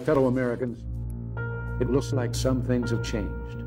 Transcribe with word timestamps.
fellow 0.00 0.26
Americans, 0.26 0.82
it 1.80 1.90
looks 1.90 2.12
like 2.12 2.34
some 2.34 2.62
things 2.62 2.90
have 2.90 3.02
changed. 3.04 3.62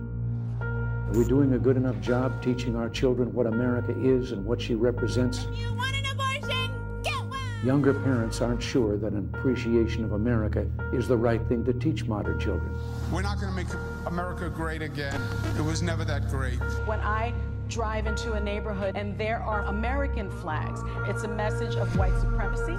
Are 0.62 1.12
we 1.12 1.26
doing 1.26 1.54
a 1.54 1.60
good 1.60 1.78
enough 1.78 2.00
job 2.02 2.42
teaching 2.42 2.76
our 2.76 2.90
children 2.90 3.32
what 3.34 3.46
America 3.46 3.94
is 4.00 4.32
and 4.32 4.46
what 4.46 4.60
she 4.60 4.74
represents? 4.74 5.48
You 5.56 5.74
want 5.76 5.96
an 5.96 6.06
abortion? 6.12 7.02
Get 7.04 7.24
one! 7.26 7.40
Younger 7.64 7.94
parents 7.94 8.42
aren't 8.42 8.64
sure 8.64 8.98
that 8.98 9.14
an 9.14 9.30
appreciation 9.34 10.04
of 10.04 10.14
America 10.14 10.68
is 10.92 11.08
the 11.08 11.18
right 11.18 11.42
thing 11.48 11.64
to 11.66 11.74
teach 11.74 12.06
modern 12.06 12.40
children. 12.40 12.76
We're 13.12 13.22
not 13.22 13.40
going 13.40 13.50
to 13.50 13.56
make 13.56 13.68
America 14.08 14.50
great 14.50 14.82
again. 14.82 15.22
It 15.56 15.62
was 15.62 15.84
never 15.84 16.04
that 16.06 16.30
great. 16.30 16.58
When 16.88 17.00
I 17.00 17.32
drive 17.70 18.08
into 18.08 18.34
a 18.34 18.40
neighborhood 18.40 18.96
and 18.96 19.18
there 19.18 19.40
are 19.40 19.64
American 19.66 20.30
flags, 20.30 20.82
it's 21.08 21.24
a 21.24 21.28
message 21.28 21.76
of 21.76 21.96
white 21.96 22.20
supremacy. 22.20 22.78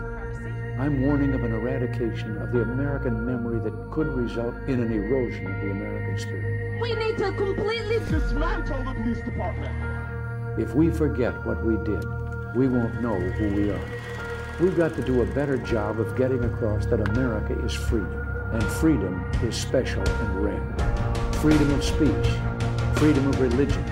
I'm 0.76 1.02
warning 1.02 1.34
of 1.34 1.44
an 1.44 1.52
eradication 1.52 2.36
of 2.42 2.50
the 2.50 2.62
American 2.62 3.24
memory 3.24 3.60
that 3.60 3.92
could 3.92 4.08
result 4.08 4.56
in 4.66 4.82
an 4.82 4.90
erosion 4.92 5.46
of 5.46 5.60
the 5.60 5.70
American 5.70 6.18
spirit. 6.18 6.80
We 6.80 6.94
need 6.94 7.16
to 7.18 7.30
completely 7.30 8.00
dismantle 8.00 8.82
the 8.82 8.94
police 9.00 9.20
department. 9.20 9.70
If 10.58 10.74
we 10.74 10.90
forget 10.90 11.32
what 11.46 11.64
we 11.64 11.76
did, 11.84 12.04
we 12.56 12.66
won't 12.66 13.00
know 13.00 13.14
who 13.14 13.54
we 13.54 13.70
are. 13.70 13.88
We've 14.58 14.76
got 14.76 14.94
to 14.96 15.02
do 15.02 15.22
a 15.22 15.26
better 15.26 15.58
job 15.58 16.00
of 16.00 16.16
getting 16.16 16.42
across 16.42 16.86
that 16.86 17.08
America 17.08 17.56
is 17.64 17.72
freedom, 17.72 18.26
and 18.52 18.62
freedom 18.64 19.24
is 19.44 19.54
special 19.54 20.02
and 20.02 20.44
rare. 20.44 21.32
Freedom 21.34 21.70
of 21.70 21.84
speech, 21.84 22.26
freedom 22.96 23.28
of 23.28 23.40
religion, 23.40 23.84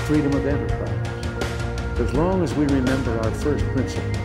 freedom 0.00 0.34
of 0.34 0.46
enterprise. 0.46 1.98
As 2.00 2.12
long 2.12 2.42
as 2.42 2.52
we 2.52 2.66
remember 2.66 3.18
our 3.20 3.30
first 3.30 3.64
principle 3.68 4.16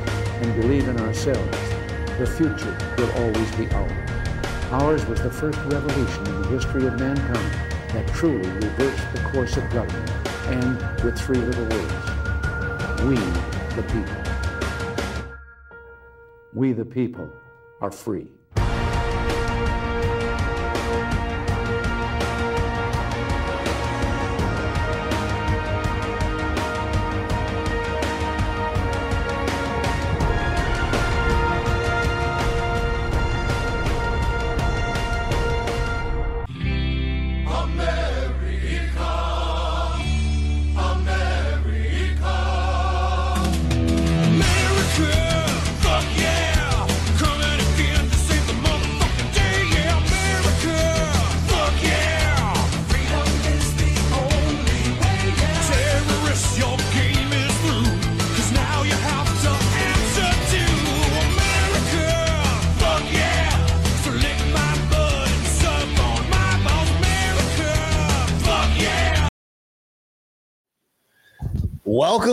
and 0.42 0.62
believe 0.62 0.90
in 0.90 1.00
ourselves, 1.00 1.73
the 2.20 2.28
future 2.28 2.78
will 2.98 3.12
always 3.24 3.56
be 3.56 3.70
ours. 3.72 4.10
Ours 4.72 5.06
was 5.08 5.22
the 5.22 5.30
first 5.32 5.58
revolution 5.66 6.28
in 6.28 6.42
the 6.44 6.48
history 6.50 6.86
of 6.86 7.00
mankind 7.00 7.54
that 7.94 8.08
truly 8.10 8.50
reversed 8.50 9.14
the 9.14 9.20
course 9.32 9.58
of 9.58 9.70
government, 9.72 10.12
and 10.48 11.04
with 11.04 11.18
three 11.18 11.38
little 11.38 11.66
words, 11.66 11.94
we 13.06 13.16
the 13.76 13.84
people. 13.92 14.24
We 16.54 16.74
the 16.74 16.86
people 16.86 17.30
are 17.82 17.92
free. 17.92 18.28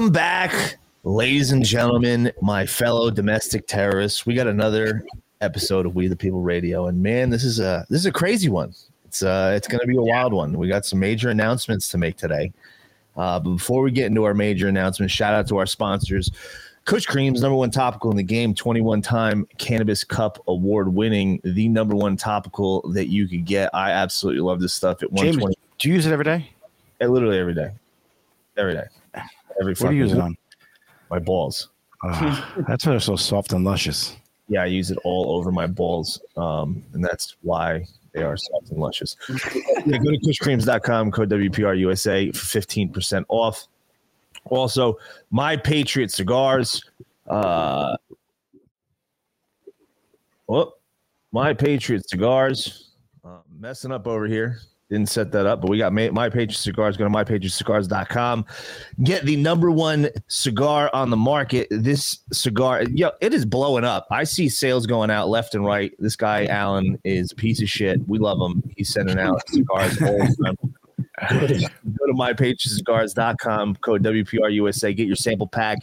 Welcome 0.00 0.14
back, 0.14 0.78
ladies 1.04 1.52
and 1.52 1.62
gentlemen, 1.62 2.32
my 2.40 2.64
fellow 2.64 3.10
domestic 3.10 3.66
terrorists. 3.66 4.24
We 4.24 4.34
got 4.34 4.46
another 4.46 5.04
episode 5.42 5.84
of 5.84 5.94
We 5.94 6.08
the 6.08 6.16
People 6.16 6.40
Radio, 6.40 6.86
and 6.86 7.02
man, 7.02 7.28
this 7.28 7.44
is 7.44 7.60
a 7.60 7.84
this 7.90 8.00
is 8.00 8.06
a 8.06 8.10
crazy 8.10 8.48
one. 8.48 8.72
It's 9.04 9.22
uh 9.22 9.52
it's 9.54 9.68
going 9.68 9.82
to 9.82 9.86
be 9.86 9.98
a 9.98 10.02
wild 10.02 10.32
one. 10.32 10.56
We 10.56 10.68
got 10.68 10.86
some 10.86 11.00
major 11.00 11.28
announcements 11.28 11.90
to 11.90 11.98
make 11.98 12.16
today. 12.16 12.50
Uh, 13.14 13.40
but 13.40 13.50
before 13.50 13.82
we 13.82 13.90
get 13.90 14.06
into 14.06 14.24
our 14.24 14.32
major 14.32 14.68
announcements, 14.68 15.12
shout 15.12 15.34
out 15.34 15.46
to 15.48 15.58
our 15.58 15.66
sponsors. 15.66 16.30
Kush 16.86 17.04
Creams, 17.04 17.42
number 17.42 17.56
one 17.56 17.70
topical 17.70 18.10
in 18.10 18.16
the 18.16 18.22
game, 18.22 18.54
21 18.54 19.02
time 19.02 19.46
Cannabis 19.58 20.02
Cup 20.02 20.42
award 20.48 20.94
winning, 20.94 21.42
the 21.44 21.68
number 21.68 21.94
one 21.94 22.16
topical 22.16 22.80
that 22.92 23.08
you 23.08 23.28
could 23.28 23.44
get. 23.44 23.68
I 23.74 23.90
absolutely 23.90 24.40
love 24.40 24.60
this 24.60 24.72
stuff 24.72 25.02
at 25.02 25.12
120. 25.12 25.56
James, 25.56 25.56
do 25.78 25.88
you 25.90 25.94
use 25.96 26.06
it 26.06 26.12
every 26.14 26.24
day? 26.24 26.48
literally 27.02 27.36
every 27.36 27.54
day. 27.54 27.72
Every 28.56 28.72
day. 28.72 28.86
Every 29.60 29.74
What 29.74 29.90
do 29.90 29.94
you 29.94 30.02
use 30.02 30.12
it 30.12 30.18
on? 30.18 30.36
My 31.10 31.18
balls. 31.18 31.68
Ah, 32.02 32.54
that's 32.68 32.86
why 32.86 32.92
they're 32.92 33.00
so 33.00 33.16
soft 33.16 33.52
and 33.52 33.64
luscious. 33.64 34.16
Yeah, 34.48 34.62
I 34.62 34.66
use 34.66 34.90
it 34.90 34.98
all 35.04 35.36
over 35.36 35.52
my 35.52 35.66
balls. 35.66 36.20
Um, 36.36 36.82
and 36.94 37.04
that's 37.04 37.36
why 37.42 37.84
they 38.12 38.22
are 38.22 38.36
soft 38.36 38.70
and 38.70 38.80
luscious. 38.80 39.16
yeah, 39.28 39.98
go 39.98 40.10
to 40.10 40.18
kushcreams.com, 40.26 41.10
code 41.10 41.30
WPRUSA 41.30 42.34
for 42.34 42.58
15% 42.60 43.24
off. 43.28 43.66
Also, 44.46 44.96
My 45.30 45.56
Patriot 45.56 46.10
Cigars. 46.10 46.82
Uh, 47.28 47.96
oh, 50.48 50.72
My 51.32 51.52
Patriot 51.52 52.08
Cigars. 52.08 52.92
Uh, 53.22 53.38
messing 53.58 53.92
up 53.92 54.06
over 54.06 54.26
here. 54.26 54.58
Didn't 54.90 55.08
set 55.08 55.30
that 55.30 55.46
up, 55.46 55.60
but 55.60 55.70
we 55.70 55.78
got 55.78 55.92
my, 55.92 56.10
my 56.10 56.28
Patriot 56.28 56.58
Cigars. 56.58 56.96
Go 56.96 57.04
to 57.04 57.10
mypatriotcigars.com. 57.10 58.44
Get 59.04 59.24
the 59.24 59.36
number 59.36 59.70
one 59.70 60.08
cigar 60.26 60.90
on 60.92 61.10
the 61.10 61.16
market. 61.16 61.68
This 61.70 62.18
cigar, 62.32 62.82
yo, 62.82 63.12
it 63.20 63.32
is 63.32 63.44
blowing 63.44 63.84
up. 63.84 64.08
I 64.10 64.24
see 64.24 64.48
sales 64.48 64.86
going 64.86 65.08
out 65.08 65.28
left 65.28 65.54
and 65.54 65.64
right. 65.64 65.92
This 66.00 66.16
guy, 66.16 66.46
Alan, 66.46 66.98
is 67.04 67.30
a 67.30 67.36
piece 67.36 67.62
of 67.62 67.68
shit. 67.68 68.00
We 68.08 68.18
love 68.18 68.40
him. 68.40 68.64
He's 68.76 68.92
sending 68.92 69.16
out 69.20 69.40
cigars 69.48 70.02
all 70.02 70.18
the 70.18 70.36
time. 70.44 70.74
Go 71.38 71.46
to, 71.46 71.54
go 71.54 72.06
to 72.06 72.12
mypatriotcigars.com, 72.12 73.76
code 73.76 74.02
WPRUSA. 74.02 74.96
Get 74.96 75.06
your 75.06 75.14
sample 75.14 75.46
pack. 75.46 75.78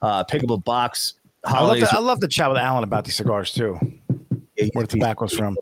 Uh, 0.00 0.22
pick 0.22 0.44
up 0.44 0.50
a 0.50 0.56
box. 0.56 1.14
I 1.44 1.64
love, 1.64 1.78
to, 1.78 1.88
I 1.90 1.98
love 1.98 2.20
to 2.20 2.28
chat 2.28 2.48
with 2.48 2.58
Alan 2.58 2.84
about 2.84 3.04
these 3.04 3.16
cigars 3.16 3.52
too. 3.52 3.76
Where 4.72 4.86
the 4.86 4.86
tobacco's 4.86 5.34
from. 5.34 5.58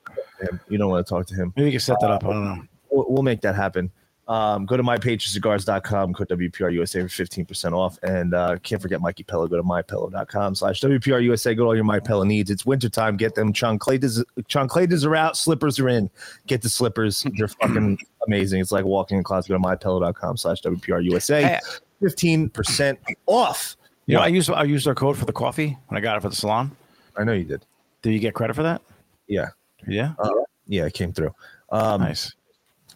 You 0.68 0.76
don't 0.76 0.90
want 0.90 1.06
to 1.06 1.10
talk 1.10 1.26
to 1.28 1.34
him. 1.34 1.54
Maybe 1.56 1.68
you 1.68 1.72
can 1.72 1.80
set 1.80 1.96
that 2.00 2.10
up. 2.10 2.24
I 2.24 2.28
don't 2.28 2.44
know. 2.44 2.62
We'll, 2.90 3.06
we'll 3.08 3.22
make 3.22 3.40
that 3.42 3.54
happen. 3.54 3.90
Um, 4.30 4.64
go 4.64 4.76
to 4.76 4.82
mypatriotcigars.com, 4.84 6.14
code 6.14 6.28
WPRUSA 6.28 7.10
for 7.10 7.24
15% 7.24 7.72
off. 7.72 7.98
And 8.04 8.32
uh, 8.32 8.58
can't 8.62 8.80
forget 8.80 9.00
My 9.00 9.12
Pillow. 9.12 9.48
Go 9.48 9.56
to 9.56 9.62
mypillow.com 9.64 10.54
slash 10.54 10.80
WPRUSA. 10.80 11.56
Go 11.56 11.64
to 11.64 11.66
all 11.66 11.74
your 11.74 11.82
My 11.82 11.98
Pillow 11.98 12.22
needs. 12.22 12.48
It's 12.48 12.64
wintertime. 12.64 13.16
Get 13.16 13.34
them. 13.34 13.52
Chancletas, 13.52 14.22
chancletas 14.42 15.04
are 15.04 15.16
out. 15.16 15.36
Slippers 15.36 15.80
are 15.80 15.88
in. 15.88 16.08
Get 16.46 16.62
the 16.62 16.68
slippers. 16.68 17.26
They're 17.36 17.48
fucking 17.48 17.98
amazing. 18.28 18.60
It's 18.60 18.70
like 18.70 18.84
walking 18.84 19.18
in 19.18 19.24
closet. 19.24 19.48
Go 19.48 19.56
to 19.56 19.60
mypillow.com 19.60 20.36
slash 20.36 20.62
WPRUSA. 20.62 21.58
15% 22.00 22.98
off. 23.26 23.76
You 24.06 24.16
know, 24.16 24.22
I 24.22 24.28
used 24.28 24.50
I 24.50 24.64
used 24.64 24.88
our 24.88 24.94
code 24.94 25.16
for 25.16 25.24
the 25.24 25.32
coffee 25.32 25.76
when 25.88 25.98
I 25.98 26.00
got 26.00 26.16
it 26.16 26.20
for 26.20 26.28
the 26.28 26.36
salon. 26.36 26.76
I 27.16 27.24
know 27.24 27.32
you 27.32 27.44
did. 27.44 27.64
Did 28.02 28.12
you 28.12 28.18
get 28.18 28.34
credit 28.34 28.54
for 28.54 28.62
that? 28.62 28.82
Yeah. 29.28 29.50
Yeah. 29.86 30.14
Uh, 30.18 30.30
yeah, 30.66 30.86
it 30.86 30.94
came 30.94 31.12
through. 31.12 31.32
Um, 31.70 32.00
nice. 32.00 32.32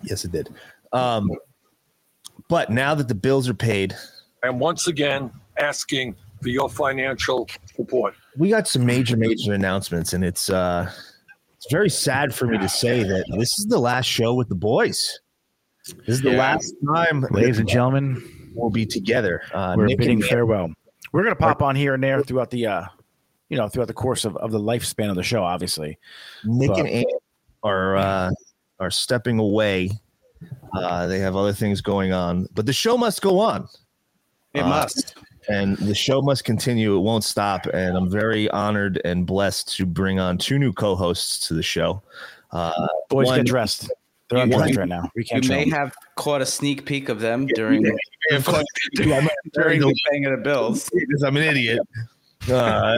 Yes, 0.05 0.25
it 0.25 0.33
did. 0.33 0.53
Um, 0.93 1.31
but 2.49 2.71
now 2.71 2.95
that 2.95 3.09
the 3.09 3.15
bills 3.15 3.49
are 3.49 3.55
paid, 3.55 3.95
And 4.43 4.61
once 4.61 4.87
again, 4.87 5.31
asking 5.57 6.15
for 6.43 6.49
your 6.49 6.69
financial 6.69 7.49
support. 7.75 8.15
we 8.37 8.51
got 8.51 8.69
some 8.69 8.85
major, 8.85 9.17
major 9.17 9.53
announcements, 9.55 10.13
and 10.13 10.23
it's 10.25 10.51
uh, 10.51 10.91
it's 11.57 11.67
very 11.71 11.89
sad 11.89 12.35
for 12.35 12.47
me 12.47 12.59
to 12.59 12.69
say 12.69 13.03
that 13.03 13.25
this 13.39 13.59
is 13.59 13.67
the 13.67 13.79
last 13.79 14.07
show 14.07 14.35
with 14.35 14.49
the 14.49 14.55
boys. 14.55 15.21
This 16.07 16.17
is 16.17 16.21
the 16.23 16.33
Yeah. 16.33 16.39
last 16.39 16.75
time, 16.95 17.27
Ladies 17.31 17.59
and 17.59 17.69
gentlemen, 17.69 18.23
we'll 18.55 18.71
be 18.71 18.85
together. 18.87 19.43
Uh, 19.53 19.75
we're 19.77 19.87
Nick 19.87 19.99
bidding 19.99 20.21
and- 20.21 20.29
farewell. 20.29 20.71
We're 21.13 21.23
gonna 21.23 21.37
pop 21.37 21.63
on 21.63 21.77
here 21.77 21.95
and 21.95 22.03
there 22.03 22.21
throughout 22.23 22.51
the 22.51 22.67
uh 22.67 22.85
you 23.49 23.57
know 23.57 23.69
throughout 23.69 23.87
the 23.89 23.95
course 23.95 24.25
of, 24.25 24.37
of 24.39 24.51
the 24.51 24.59
lifespan 24.61 25.09
of 25.11 25.17
the 25.17 25.23
show, 25.23 25.43
obviously. 25.45 25.97
Nick 26.45 26.69
But- 26.71 26.81
and 26.81 26.89
Ann 26.89 27.05
are 27.63 27.97
uh, 27.97 28.31
are 28.81 28.91
stepping 28.91 29.39
away. 29.39 29.91
Uh, 30.77 31.07
they 31.07 31.19
have 31.19 31.37
other 31.37 31.53
things 31.53 31.81
going 31.81 32.13
on, 32.13 32.49
but 32.55 32.67
the 32.67 32.73
show 32.73 32.97
must 32.97 33.23
go 33.23 33.39
on. 33.39 33.69
It 34.53 34.61
Uh, 34.61 34.69
must. 34.69 35.15
and 35.49 35.77
the 35.79 35.95
show 35.95 36.21
must 36.23 36.45
continue. 36.45 36.97
It 36.97 37.01
won't 37.01 37.25
stop. 37.25 37.67
And 37.67 37.97
I'm 37.97 38.11
very 38.11 38.49
honored 38.51 39.01
and 39.05 39.27
blessed 39.27 39.77
to 39.77 39.87
bring 39.87 40.19
on 40.19 40.39
two 40.39 40.59
new 40.59 40.73
co-hosts 40.73 41.47
to 41.49 41.55
the 41.55 41.63
show. 41.63 42.03
Uh, 42.53 42.73
Boys 43.09 43.27
one- 43.27 43.39
get 43.39 43.47
dressed. 43.47 43.91
They're 44.31 44.39
You- 44.39 44.45
undressed 44.55 44.77
right 44.77 44.89
now. 44.89 45.11
We 45.15 45.23
You 45.23 45.27
can't 45.27 45.45
show 45.45 45.53
may 45.55 45.65
them. 45.65 45.73
have 45.73 45.95
caught 46.17 46.41
a 46.41 46.47
sneak 46.47 46.87
peek 46.87 47.09
of 47.09 47.21
them 47.21 47.47
during 47.47 47.85
Yeah, 47.85 48.37
of 48.37 48.45
course. 48.47 48.65
Yeah, 48.95 49.27
during 49.53 49.81
the 49.81 49.95
paying 50.11 50.25
of 50.27 50.33
the 50.33 50.39
bills. 50.43 50.89
because 50.93 51.23
I'm 51.23 51.37
an 51.37 51.43
idiot. 51.43 51.81
Uh, 52.51 52.97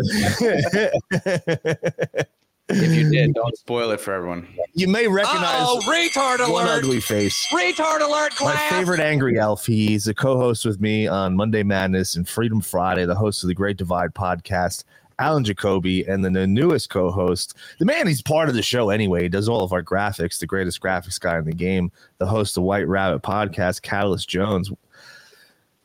If 2.69 2.93
you 2.95 3.11
did, 3.11 3.35
don't 3.35 3.57
spoil 3.59 3.91
it 3.93 4.01
for 4.01 4.13
everyone. 4.13 4.49
You 4.75 4.89
may 4.89 5.07
recognize 5.07 5.55
Oh, 5.61 5.81
retard 5.87 6.41
one 6.51 6.67
alert! 6.67 6.79
ugly 6.85 7.01
face. 7.01 7.47
Retard 7.53 8.01
alert, 8.01 8.33
My 8.41 8.57
favorite 8.71 9.01
angry 9.01 9.39
elf. 9.39 9.67
He's 9.67 10.09
a 10.09 10.15
co-host 10.15 10.65
with 10.65 10.81
me 10.81 11.07
on 11.07 11.37
Monday 11.37 11.63
Madness 11.63 12.17
and 12.17 12.29
Freedom 12.29 12.61
Friday, 12.61 13.05
the 13.07 13.15
host 13.15 13.45
of 13.45 13.49
the 13.49 13.55
Great 13.55 13.77
Divide 13.77 14.15
podcast. 14.15 14.85
Alan 15.19 15.45
Jacoby, 15.45 16.05
and 16.05 16.23
then 16.23 16.35
the 16.35 16.47
newest 16.47 16.91
co-host, 16.91 17.55
the 17.79 17.87
man. 17.87 18.07
He's 18.07 18.21
part 18.21 18.51
of 18.51 18.55
the 18.55 18.61
show 18.63 18.91
anyway. 18.91 19.23
He 19.23 19.29
does 19.31 19.49
all 19.49 19.63
of 19.63 19.73
our 19.73 19.83
graphics. 19.83 20.39
The 20.39 20.47
greatest 20.47 20.79
graphics 20.83 21.19
guy 21.19 21.39
in 21.39 21.47
the 21.47 21.55
game. 21.55 21.91
The 22.19 22.27
host 22.27 22.59
of 22.59 22.65
White 22.65 22.87
Rabbit 22.87 23.23
podcast, 23.23 23.81
Catalyst 23.81 24.29
Jones. 24.29 24.71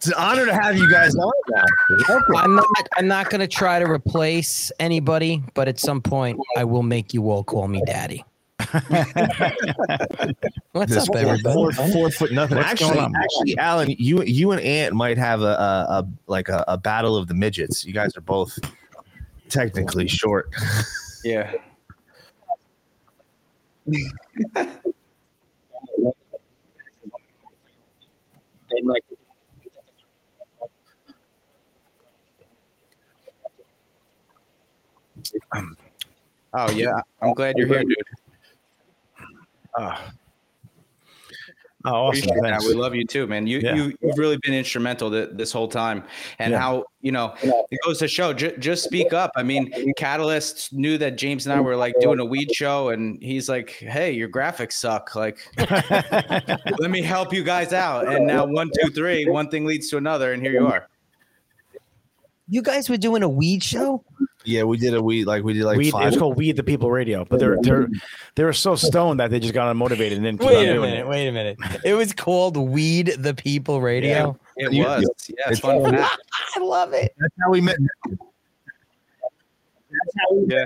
It's 0.02 0.08
an 0.08 0.16
honor 0.16 0.48
to 0.48 0.54
have 0.56 0.80
you 0.80 0.90
guys 0.90 1.14
on. 1.14 1.32
Welcome. 2.10 2.36
I'm 2.36 2.56
not. 2.56 2.66
I'm 2.98 3.08
not 3.08 3.30
going 3.30 3.40
to 3.40 3.48
try 3.48 3.78
to 3.78 3.86
replace 3.86 4.72
anybody, 4.80 5.44
but 5.54 5.68
at 5.68 5.80
some 5.80 6.02
point, 6.02 6.40
I 6.58 6.64
will 6.64 6.82
make 6.82 7.14
you 7.14 7.30
all 7.30 7.44
call 7.44 7.68
me 7.68 7.84
daddy. 7.86 8.26
What's 10.72 10.92
This 10.92 11.08
up, 11.08 11.16
everybody? 11.16 11.54
four, 11.54 11.72
four 11.72 12.10
foot 12.10 12.32
nothing. 12.32 12.58
What's 12.58 12.72
actually, 12.72 12.98
actually, 12.98 13.56
Alan, 13.60 13.96
you 14.00 14.24
you 14.24 14.50
and 14.50 14.60
Ant 14.62 14.96
might 14.96 15.20
have 15.20 15.42
a, 15.42 15.46
a, 15.46 15.86
a 15.88 16.08
like 16.26 16.50
a, 16.50 16.66
a 16.68 16.80
battle 16.80 17.16
of 17.16 17.28
the 17.28 17.36
midgets. 17.36 17.86
You 17.86 17.94
guys 17.94 18.18
are 18.18 18.22
both 18.22 18.58
technically 19.50 20.08
short. 20.08 20.52
Yeah. 21.24 21.54
Oh 36.54 36.70
yeah, 36.72 36.92
I'm 37.22 37.34
glad 37.34 37.56
you're 37.58 37.66
here, 37.68 37.82
dude. 37.84 37.96
Ah. 39.78 40.12
Oh, 41.86 41.90
awesome. 41.94 42.24
Appreciate. 42.30 42.42
Thanks. 42.44 42.68
We 42.68 42.74
love 42.74 42.94
you 42.94 43.06
too, 43.06 43.26
man. 43.26 43.48
You 43.48 43.60
Yeah. 43.64 43.74
you 43.74 43.98
you've 44.02 44.18
really 44.18 44.38
been 44.44 44.54
instrumental 44.54 45.10
th- 45.10 45.30
this 45.32 45.52
whole 45.54 45.70
time, 45.70 46.04
and 46.40 46.52
Yeah. 46.52 46.60
how 46.60 46.84
you 47.02 47.14
know 47.14 47.34
it 47.42 47.80
goes 47.86 48.00
to 48.00 48.08
show. 48.10 48.34
Ju- 48.34 48.56
just 48.58 48.84
speak 48.84 49.14
up. 49.14 49.32
I 49.38 49.44
mean, 49.44 49.72
Catalyst 49.98 50.74
knew 50.74 50.98
that 50.98 51.16
James 51.18 51.46
and 51.48 51.54
I 51.54 51.62
were 51.62 51.78
like 51.78 51.96
doing 52.02 52.20
a 52.20 52.26
weed 52.26 52.54
show, 52.54 52.90
and 52.90 53.18
he's 53.24 53.48
like, 53.48 53.70
"Hey, 53.72 54.12
your 54.12 54.28
graphics 54.28 54.74
suck. 54.74 55.16
Like, 55.16 55.40
let 56.80 56.92
me 56.92 57.02
help 57.02 57.34
you 57.34 57.44
guys 57.46 57.72
out." 57.72 58.08
And 58.14 58.28
now 58.28 58.46
one, 58.46 58.70
two, 58.80 58.92
three, 58.92 59.26
one 59.28 59.50
thing 59.50 59.66
leads 59.66 59.90
to 59.92 59.98
another, 59.98 60.34
and 60.34 60.44
here 60.44 60.52
you 60.52 60.68
are. 60.68 60.88
You 62.50 62.62
guys 62.62 62.90
were 62.90 62.98
doing 62.98 63.24
a 63.24 63.30
weed 63.30 63.64
show. 63.64 64.04
Yeah, 64.44 64.64
we 64.64 64.78
did 64.78 64.94
a 64.94 65.02
we 65.02 65.24
like 65.24 65.44
we 65.44 65.54
did 65.54 65.64
like 65.64 65.78
Weed, 65.78 65.90
it 65.94 65.94
was 65.94 66.18
called 66.18 66.36
Weed 66.38 66.56
the 66.56 66.64
People 66.64 66.90
Radio, 66.90 67.26
but 67.26 67.40
they're 67.40 67.58
they're 67.62 67.88
they 68.36 68.44
were 68.44 68.54
so 68.54 68.76
stoned 68.76 69.20
that 69.20 69.30
they 69.30 69.40
just 69.40 69.54
got 69.54 69.74
unmotivated 69.76 70.14
and 70.16 70.24
didn't 70.24 70.40
keep 70.40 70.50
on 70.50 70.56
Wait 70.56 70.70
a 70.70 70.74
doing 70.74 70.90
minute. 70.90 71.00
it. 71.02 71.08
Wait 71.08 71.28
a 71.28 71.32
minute. 71.32 71.58
It 71.84 71.94
was 71.94 72.14
called 72.14 72.58
Weed 72.58 73.16
the 73.20 73.34
People 73.34 73.82
Radio. 73.82 74.38
It 74.58 74.70
was. 74.70 74.74
Yeah, 74.74 75.08
it's 75.08 75.30
it's 75.30 75.60
fun 75.60 75.76
all- 75.76 75.86
I 76.56 76.60
love 76.60 76.94
it. 76.94 77.14
That's 77.20 77.34
how 77.44 77.52
we 77.52 77.62
met. 77.62 77.78
Yeah. 80.48 80.66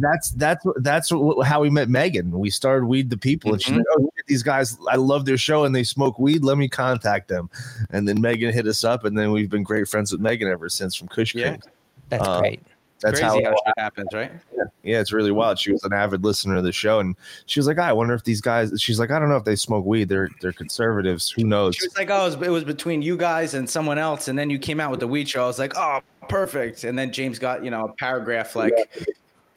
That's 0.00 0.30
that's 0.30 0.64
that's 0.76 1.10
how 1.44 1.60
we 1.60 1.70
met 1.70 1.88
Megan. 1.88 2.30
We 2.30 2.50
started 2.50 2.86
Weed 2.86 3.10
the 3.10 3.16
People, 3.16 3.52
and 3.52 3.60
she's 3.60 3.74
like, 3.76 3.84
"Oh, 3.96 4.02
look 4.02 4.14
at 4.18 4.26
these 4.26 4.44
guys! 4.44 4.78
I 4.88 4.94
love 4.96 5.24
their 5.24 5.36
show, 5.36 5.64
and 5.64 5.74
they 5.74 5.82
smoke 5.82 6.18
weed. 6.18 6.44
Let 6.44 6.56
me 6.56 6.68
contact 6.68 7.26
them." 7.28 7.50
And 7.90 8.08
then 8.08 8.20
Megan 8.20 8.52
hit 8.52 8.66
us 8.68 8.84
up, 8.84 9.04
and 9.04 9.18
then 9.18 9.32
we've 9.32 9.50
been 9.50 9.64
great 9.64 9.88
friends 9.88 10.12
with 10.12 10.20
Megan 10.20 10.48
ever 10.48 10.68
since 10.68 10.94
from 10.94 11.08
Kush 11.08 11.34
Yeah. 11.34 11.50
King. 11.50 11.62
That's 12.10 12.26
Uh, 12.26 12.38
great. 12.40 12.62
That's 13.00 13.20
Crazy 13.20 13.44
how. 13.44 13.50
it 13.52 13.58
happens, 13.76 14.08
right? 14.12 14.32
Yeah, 14.56 14.64
yeah, 14.82 15.00
it's 15.00 15.12
really 15.12 15.30
wild. 15.30 15.56
She 15.58 15.70
was 15.70 15.84
an 15.84 15.92
avid 15.92 16.24
listener 16.24 16.56
of 16.56 16.64
the 16.64 16.72
show, 16.72 16.98
and 16.98 17.14
she 17.46 17.60
was 17.60 17.66
like, 17.68 17.78
"I 17.78 17.92
wonder 17.92 18.12
if 18.14 18.24
these 18.24 18.40
guys." 18.40 18.72
She's 18.80 18.98
like, 18.98 19.10
"I 19.12 19.18
don't 19.20 19.28
know 19.28 19.36
if 19.36 19.44
they 19.44 19.54
smoke 19.56 19.84
weed. 19.84 20.08
They're 20.08 20.28
they're 20.40 20.52
conservatives. 20.52 21.30
Who 21.30 21.44
knows?" 21.44 21.76
She 21.76 21.86
was 21.86 21.96
like, 21.96 22.10
"Oh, 22.10 22.22
it 22.22 22.36
was, 22.38 22.46
it 22.48 22.50
was 22.50 22.64
between 22.64 23.02
you 23.02 23.16
guys 23.16 23.54
and 23.54 23.68
someone 23.70 23.98
else," 23.98 24.26
and 24.28 24.36
then 24.38 24.50
you 24.50 24.58
came 24.58 24.80
out 24.80 24.90
with 24.90 25.00
the 25.00 25.06
weed 25.08 25.28
show. 25.28 25.44
I 25.44 25.46
was 25.46 25.58
like, 25.60 25.74
"Oh, 25.76 26.00
perfect." 26.28 26.82
And 26.84 26.98
then 26.98 27.12
James 27.12 27.38
got 27.38 27.64
you 27.64 27.70
know 27.70 27.84
a 27.86 27.92
paragraph 27.92 28.56
like 28.56 28.74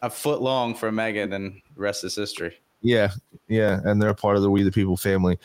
a 0.01 0.09
foot 0.09 0.41
long 0.41 0.73
for 0.75 0.91
Megan, 0.91 1.33
and 1.33 1.61
the 1.75 1.81
rest 1.81 2.03
is 2.03 2.15
history. 2.15 2.57
Yeah, 2.81 3.11
yeah, 3.47 3.79
and 3.83 4.01
they're 4.01 4.09
a 4.09 4.15
part 4.15 4.37
of 4.37 4.41
the 4.41 4.49
We 4.49 4.63
the 4.63 4.71
People 4.71 4.97
family. 4.97 5.37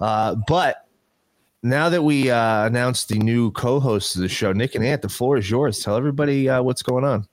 Uh, 0.00 0.36
but 0.46 0.86
now 1.62 1.88
that 1.88 2.02
we 2.02 2.30
uh, 2.30 2.66
announced 2.66 3.08
the 3.08 3.18
new 3.18 3.50
co-hosts 3.52 4.14
of 4.14 4.22
the 4.22 4.28
show, 4.28 4.52
Nick 4.52 4.74
and 4.74 4.84
Ant, 4.84 5.02
the 5.02 5.08
floor 5.08 5.36
is 5.36 5.50
yours. 5.50 5.80
Tell 5.80 5.96
everybody 5.96 6.48
uh, 6.48 6.62
what's 6.62 6.82
going 6.82 7.04
on. 7.04 7.26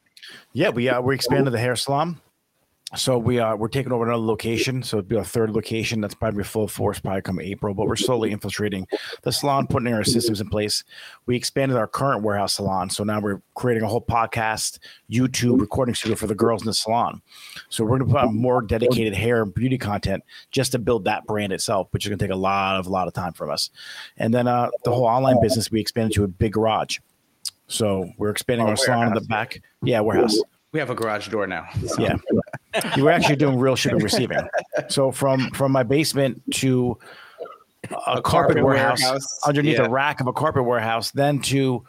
Yeah, 0.53 0.69
we 0.69 0.89
uh, 0.89 1.01
we 1.01 1.13
expanded 1.13 1.53
the 1.53 1.59
hair 1.59 1.75
salon. 1.75 2.19
So 2.95 3.17
we 3.17 3.39
uh 3.39 3.55
we're 3.55 3.69
taking 3.69 3.93
over 3.93 4.03
another 4.03 4.21
location. 4.21 4.83
So 4.83 4.97
it'll 4.97 5.07
be 5.07 5.15
a 5.15 5.23
third 5.23 5.51
location 5.51 6.01
that's 6.01 6.13
probably 6.13 6.43
full 6.43 6.67
force 6.67 6.99
probably 6.99 7.21
come 7.21 7.39
April, 7.39 7.73
but 7.73 7.87
we're 7.87 7.95
slowly 7.95 8.31
infiltrating 8.31 8.85
the 9.21 9.31
salon, 9.31 9.65
putting 9.67 9.93
our 9.93 10.03
systems 10.03 10.41
in 10.41 10.49
place. 10.49 10.83
We 11.25 11.37
expanded 11.37 11.77
our 11.77 11.87
current 11.87 12.23
warehouse 12.23 12.53
salon. 12.53 12.89
So 12.89 13.03
now 13.05 13.21
we're 13.21 13.41
creating 13.55 13.83
a 13.83 13.87
whole 13.87 14.01
podcast, 14.01 14.79
YouTube 15.09 15.61
recording 15.61 15.95
studio 15.95 16.17
for 16.17 16.27
the 16.27 16.35
girls 16.35 16.63
in 16.63 16.65
the 16.65 16.73
salon. 16.73 17.21
So 17.69 17.85
we're 17.85 17.97
gonna 17.97 18.11
put 18.11 18.21
on 18.23 18.35
more 18.35 18.61
dedicated 18.61 19.13
hair 19.13 19.43
and 19.43 19.53
beauty 19.53 19.77
content 19.77 20.23
just 20.51 20.73
to 20.73 20.79
build 20.79 21.05
that 21.05 21.25
brand 21.25 21.53
itself, 21.53 21.87
which 21.91 22.05
is 22.05 22.09
gonna 22.09 22.17
take 22.17 22.31
a 22.31 22.35
lot 22.35 22.75
of 22.75 22.87
a 22.87 22.89
lot 22.89 23.07
of 23.07 23.13
time 23.13 23.31
from 23.31 23.51
us. 23.51 23.69
And 24.17 24.33
then 24.33 24.47
uh 24.49 24.69
the 24.83 24.91
whole 24.91 25.05
online 25.05 25.39
business 25.41 25.71
we 25.71 25.79
expanded 25.79 26.13
to 26.15 26.25
a 26.25 26.27
big 26.27 26.53
garage. 26.53 26.97
So 27.67 28.11
we're 28.17 28.31
expanding 28.31 28.67
Oh, 28.67 28.71
our 28.71 28.75
salon 28.75 29.07
in 29.07 29.13
the 29.13 29.21
back. 29.21 29.61
Yeah, 29.81 30.01
warehouse. 30.01 30.37
We 30.73 30.79
have 30.79 30.89
a 30.89 30.95
garage 30.95 31.29
door 31.29 31.47
now. 31.47 31.67
So. 31.85 32.01
Yeah. 32.01 32.15
You 32.95 33.03
were 33.03 33.11
actually 33.11 33.35
doing 33.35 33.57
real 33.57 33.75
shipping 33.75 33.99
receiving. 33.99 34.39
So 34.89 35.11
from 35.11 35.49
from 35.51 35.71
my 35.71 35.83
basement 35.83 36.41
to 36.55 36.97
a, 37.85 38.21
carpet, 38.21 38.23
carpet 38.23 38.63
warehouse, 38.63 39.01
warehouse, 39.01 39.39
underneath 39.45 39.77
yeah. 39.77 39.85
a 39.85 39.89
rack 39.89 40.21
of 40.21 40.27
a 40.27 40.33
carpet 40.33 40.63
warehouse, 40.63 41.11
then 41.11 41.39
to 41.43 41.83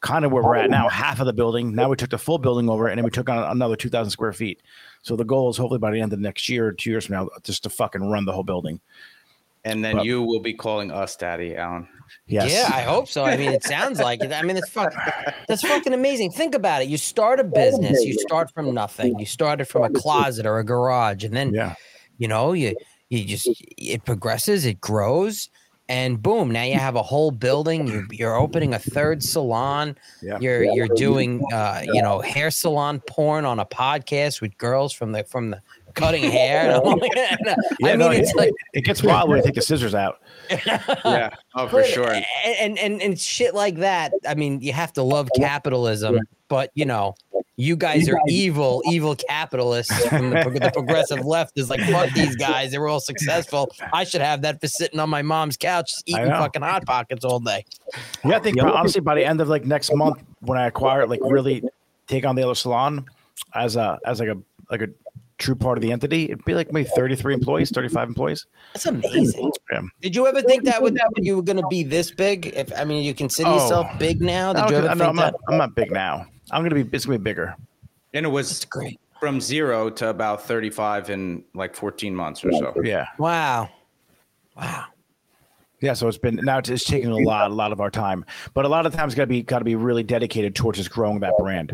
kind 0.00 0.24
of 0.24 0.32
where 0.32 0.42
we're 0.42 0.56
at 0.56 0.70
now, 0.70 0.88
half 0.88 1.18
of 1.20 1.26
the 1.26 1.32
building. 1.32 1.74
Now 1.74 1.88
we 1.88 1.96
took 1.96 2.10
the 2.10 2.18
full 2.18 2.38
building 2.38 2.68
over, 2.68 2.88
and 2.88 2.98
then 2.98 3.04
we 3.04 3.10
took 3.10 3.28
on 3.28 3.50
another 3.50 3.76
two 3.76 3.88
thousand 3.88 4.10
square 4.10 4.32
feet. 4.32 4.60
So 5.02 5.16
the 5.16 5.24
goal 5.24 5.50
is 5.50 5.56
hopefully 5.56 5.78
by 5.78 5.90
the 5.90 6.00
end 6.00 6.12
of 6.12 6.18
next 6.18 6.48
year, 6.48 6.72
two 6.72 6.90
years 6.90 7.06
from 7.06 7.16
now, 7.16 7.28
just 7.42 7.62
to 7.64 7.70
fucking 7.70 8.02
run 8.10 8.24
the 8.24 8.32
whole 8.32 8.42
building. 8.42 8.80
And 9.64 9.84
then 9.84 9.96
But- 9.96 10.04
you 10.04 10.22
will 10.22 10.40
be 10.40 10.52
calling 10.52 10.90
us 10.90 11.16
daddy, 11.16 11.56
Alan. 11.56 11.88
Yes. 12.26 12.52
Yeah, 12.52 12.70
I 12.76 12.82
hope 12.82 13.08
so. 13.08 13.24
I 13.24 13.36
mean, 13.36 13.50
it 13.50 13.64
sounds 13.64 13.98
like 13.98 14.22
it. 14.22 14.32
I 14.32 14.42
mean, 14.42 14.56
it's 14.58 14.68
fuck, 14.68 14.92
that's 15.48 15.62
fucking 15.62 15.92
amazing. 15.94 16.32
Think 16.32 16.54
about 16.54 16.82
it. 16.82 16.88
You 16.88 16.98
start 16.98 17.40
a 17.40 17.44
business. 17.44 18.04
You 18.04 18.12
start 18.20 18.52
from 18.52 18.72
nothing. 18.74 19.18
You 19.18 19.26
started 19.26 19.64
from 19.66 19.84
a 19.84 19.90
closet 19.90 20.44
or 20.46 20.58
a 20.58 20.64
garage, 20.64 21.24
and 21.24 21.34
then 21.34 21.52
Yeah. 21.54 21.74
you 22.18 22.28
know 22.28 22.52
you 22.52 22.76
you 23.08 23.24
just 23.24 23.48
it 23.78 24.04
progresses, 24.04 24.64
it 24.66 24.80
grows, 24.80 25.48
and 25.88 26.22
boom, 26.22 26.50
now 26.50 26.62
you 26.62 26.74
have 26.78 26.94
a 26.96 27.02
whole 27.02 27.30
building. 27.30 27.86
You 27.86 28.06
you're 28.10 28.36
opening 28.36 28.74
a 28.74 28.78
third 28.78 29.22
salon. 29.22 29.96
Yeah. 30.22 30.38
You're 30.40 30.62
you're 30.64 30.88
doing 30.88 31.42
uh, 31.52 31.82
you 31.90 32.02
know 32.02 32.20
hair 32.20 32.50
salon 32.50 33.00
porn 33.06 33.44
on 33.46 33.58
a 33.60 33.66
podcast 33.66 34.40
with 34.40 34.56
girls 34.58 34.92
from 34.92 35.12
the 35.12 35.24
from 35.24 35.50
the 35.50 35.60
cutting 35.94 36.30
hair. 36.30 36.70
And 36.70 36.72
I'm 36.72 36.98
like, 36.98 37.10
Yeah, 37.14 37.54
I 37.82 37.90
mean, 37.90 37.98
no, 37.98 38.10
it's 38.10 38.30
it, 38.30 38.36
like 38.36 38.52
it 38.72 38.82
gets 38.84 39.02
wild 39.02 39.28
when 39.28 39.38
you 39.38 39.44
take 39.44 39.54
the 39.54 39.62
scissors 39.62 39.94
out. 39.94 40.20
Yeah. 41.04 41.30
Oh, 41.54 41.66
for 41.68 41.80
but- 41.82 41.86
sure. 41.86 42.12
And, 42.60 42.78
and 42.78 43.00
and 43.00 43.18
shit 43.18 43.54
like 43.54 43.76
that. 43.76 44.12
I 44.28 44.34
mean, 44.34 44.60
you 44.60 44.72
have 44.72 44.92
to 44.94 45.02
love 45.02 45.28
capitalism, 45.36 46.18
but 46.48 46.70
you 46.74 46.84
know, 46.84 47.14
you 47.56 47.76
guys 47.76 48.08
are 48.08 48.18
evil, 48.28 48.82
evil 48.90 49.14
capitalists 49.16 50.06
from 50.08 50.30
the, 50.30 50.58
the 50.60 50.70
progressive 50.74 51.24
left. 51.24 51.52
Is 51.56 51.70
like 51.70 51.80
fuck 51.82 52.10
these 52.12 52.36
guys. 52.36 52.72
They 52.72 52.78
were 52.78 52.88
all 52.88 53.00
successful. 53.00 53.70
I 53.92 54.04
should 54.04 54.20
have 54.20 54.42
that 54.42 54.60
for 54.60 54.66
sitting 54.66 54.98
on 55.00 55.08
my 55.08 55.22
mom's 55.22 55.56
couch 55.56 55.92
eating 56.06 56.26
fucking 56.26 56.62
hot 56.62 56.84
pockets 56.84 57.24
all 57.24 57.40
day. 57.40 57.64
Yeah, 58.24 58.36
I 58.36 58.38
think 58.40 58.58
pro- 58.58 58.72
honestly 58.72 59.00
by 59.00 59.14
the 59.14 59.24
end 59.24 59.40
of 59.40 59.48
like 59.48 59.64
next 59.64 59.94
month, 59.94 60.22
when 60.40 60.58
I 60.58 60.66
acquire 60.66 61.02
it, 61.02 61.08
like 61.08 61.20
really 61.22 61.62
take 62.06 62.26
on 62.26 62.34
the 62.36 62.42
other 62.42 62.54
salon 62.54 63.06
as 63.54 63.76
a 63.76 63.98
as 64.04 64.20
like 64.20 64.28
a 64.28 64.36
like 64.70 64.82
a 64.82 64.88
true 65.38 65.54
part 65.54 65.78
of 65.78 65.82
the 65.82 65.90
entity, 65.92 66.24
it'd 66.24 66.44
be 66.44 66.54
like 66.54 66.72
maybe 66.72 66.88
thirty 66.94 67.16
three 67.16 67.34
employees, 67.34 67.70
thirty 67.70 67.88
five 67.88 68.08
employees. 68.08 68.46
That's 68.72 68.86
amazing. 68.86 69.52
Yeah. 69.72 69.82
Did 70.00 70.14
you 70.16 70.26
ever 70.26 70.42
think 70.42 70.64
that 70.64 70.80
would 70.82 70.94
that 70.94 71.10
you 71.16 71.36
were 71.36 71.42
going 71.42 71.56
to 71.60 71.66
be 71.68 71.82
this 71.82 72.10
big? 72.10 72.46
If 72.54 72.72
I 72.78 72.84
mean, 72.84 73.02
you 73.04 73.14
consider 73.14 73.48
Oh. 73.50 73.54
yourself 73.54 73.86
big 73.98 74.20
now. 74.20 74.52
Did 74.52 74.62
I 74.62 74.66
you 74.66 74.70
don't- 74.72 74.84
ever 74.84 74.90
I 74.90 74.94
know 74.94 74.98
think 75.04 75.10
I'm 75.10 75.16
that? 75.16 75.32
not 75.32 75.40
I'm 75.48 75.58
not 75.58 75.74
big 75.74 75.90
now. 75.90 76.26
I'm 76.50 76.62
gonna 76.62 76.82
be 76.84 76.88
it's 76.96 77.06
gonna 77.06 77.18
be 77.18 77.22
bigger. 77.22 77.54
And 78.12 78.24
it 78.26 78.28
was 78.28 78.48
That's 78.48 78.64
great. 78.64 79.00
from 79.18 79.40
zero 79.40 79.90
to 79.90 80.08
about 80.10 80.44
35 80.46 81.10
in 81.10 81.42
like 81.54 81.74
14 81.74 82.14
months 82.14 82.44
or 82.44 82.52
so. 82.52 82.72
Yeah. 82.84 83.06
Wow. 83.18 83.70
Wow. 84.56 84.84
Yeah, 85.80 85.92
so 85.94 86.08
it's 86.08 86.16
been 86.16 86.36
now 86.36 86.58
it's, 86.58 86.68
it's 86.70 86.84
taking 86.84 87.10
a 87.10 87.16
lot, 87.16 87.50
a 87.50 87.54
lot 87.54 87.72
of 87.72 87.80
our 87.80 87.90
time, 87.90 88.24
but 88.54 88.64
a 88.64 88.68
lot 88.68 88.86
of 88.86 88.94
times 88.94 89.14
got 89.14 89.24
to 89.24 89.26
be 89.26 89.42
got 89.42 89.58
to 89.58 89.64
be 89.64 89.74
really 89.74 90.02
dedicated 90.02 90.54
towards 90.54 90.78
just 90.78 90.90
growing 90.90 91.20
that 91.20 91.34
brand. 91.38 91.72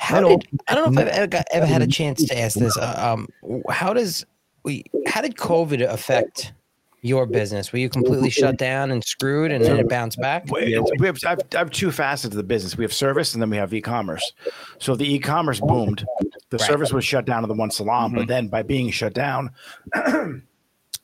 How 0.00 0.20
did 0.26 0.48
I 0.66 0.74
don't 0.74 0.94
know 0.94 1.02
if 1.02 1.08
I've 1.08 1.14
ever, 1.14 1.26
got, 1.26 1.44
ever 1.52 1.66
had 1.66 1.82
a 1.82 1.86
chance 1.86 2.24
to 2.24 2.38
ask 2.38 2.58
this. 2.58 2.76
Uh, 2.76 2.94
um, 2.96 3.28
how 3.68 3.92
does 3.92 4.24
we? 4.62 4.82
How 5.06 5.20
did 5.20 5.36
COVID 5.36 5.86
affect 5.86 6.54
your 7.02 7.26
business? 7.26 7.70
Were 7.70 7.80
you 7.80 7.90
completely 7.90 8.30
shut 8.30 8.56
down 8.56 8.90
and 8.90 9.04
screwed, 9.04 9.52
and 9.52 9.62
then 9.62 9.78
it 9.78 9.90
bounced 9.90 10.18
back? 10.18 10.50
We 10.50 10.78
we 10.98 11.06
have, 11.06 11.18
I 11.24 11.30
have, 11.30 11.40
I 11.54 11.58
have 11.58 11.70
two 11.70 11.92
facets 11.92 12.32
of 12.32 12.38
the 12.38 12.42
business. 12.42 12.78
We 12.78 12.84
have 12.84 12.94
service 12.94 13.34
and 13.34 13.42
then 13.42 13.50
we 13.50 13.58
have 13.58 13.74
e-commerce. 13.74 14.32
So 14.78 14.96
the 14.96 15.14
e-commerce 15.14 15.60
boomed. 15.60 16.06
The 16.48 16.58
service 16.58 16.92
was 16.94 17.04
shut 17.04 17.26
down 17.26 17.42
to 17.42 17.46
the 17.46 17.54
one 17.54 17.70
salon, 17.70 18.14
but 18.14 18.26
then 18.26 18.48
by 18.48 18.62
being 18.62 18.90
shut 18.90 19.12
down, 19.12 19.50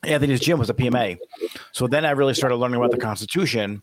Anthony's 0.02 0.40
gym 0.40 0.58
was 0.58 0.70
a 0.70 0.74
PMA. 0.74 1.18
So 1.72 1.86
then 1.86 2.06
I 2.06 2.12
really 2.12 2.34
started 2.34 2.56
learning 2.56 2.78
about 2.78 2.92
the 2.92 2.96
Constitution 2.96 3.82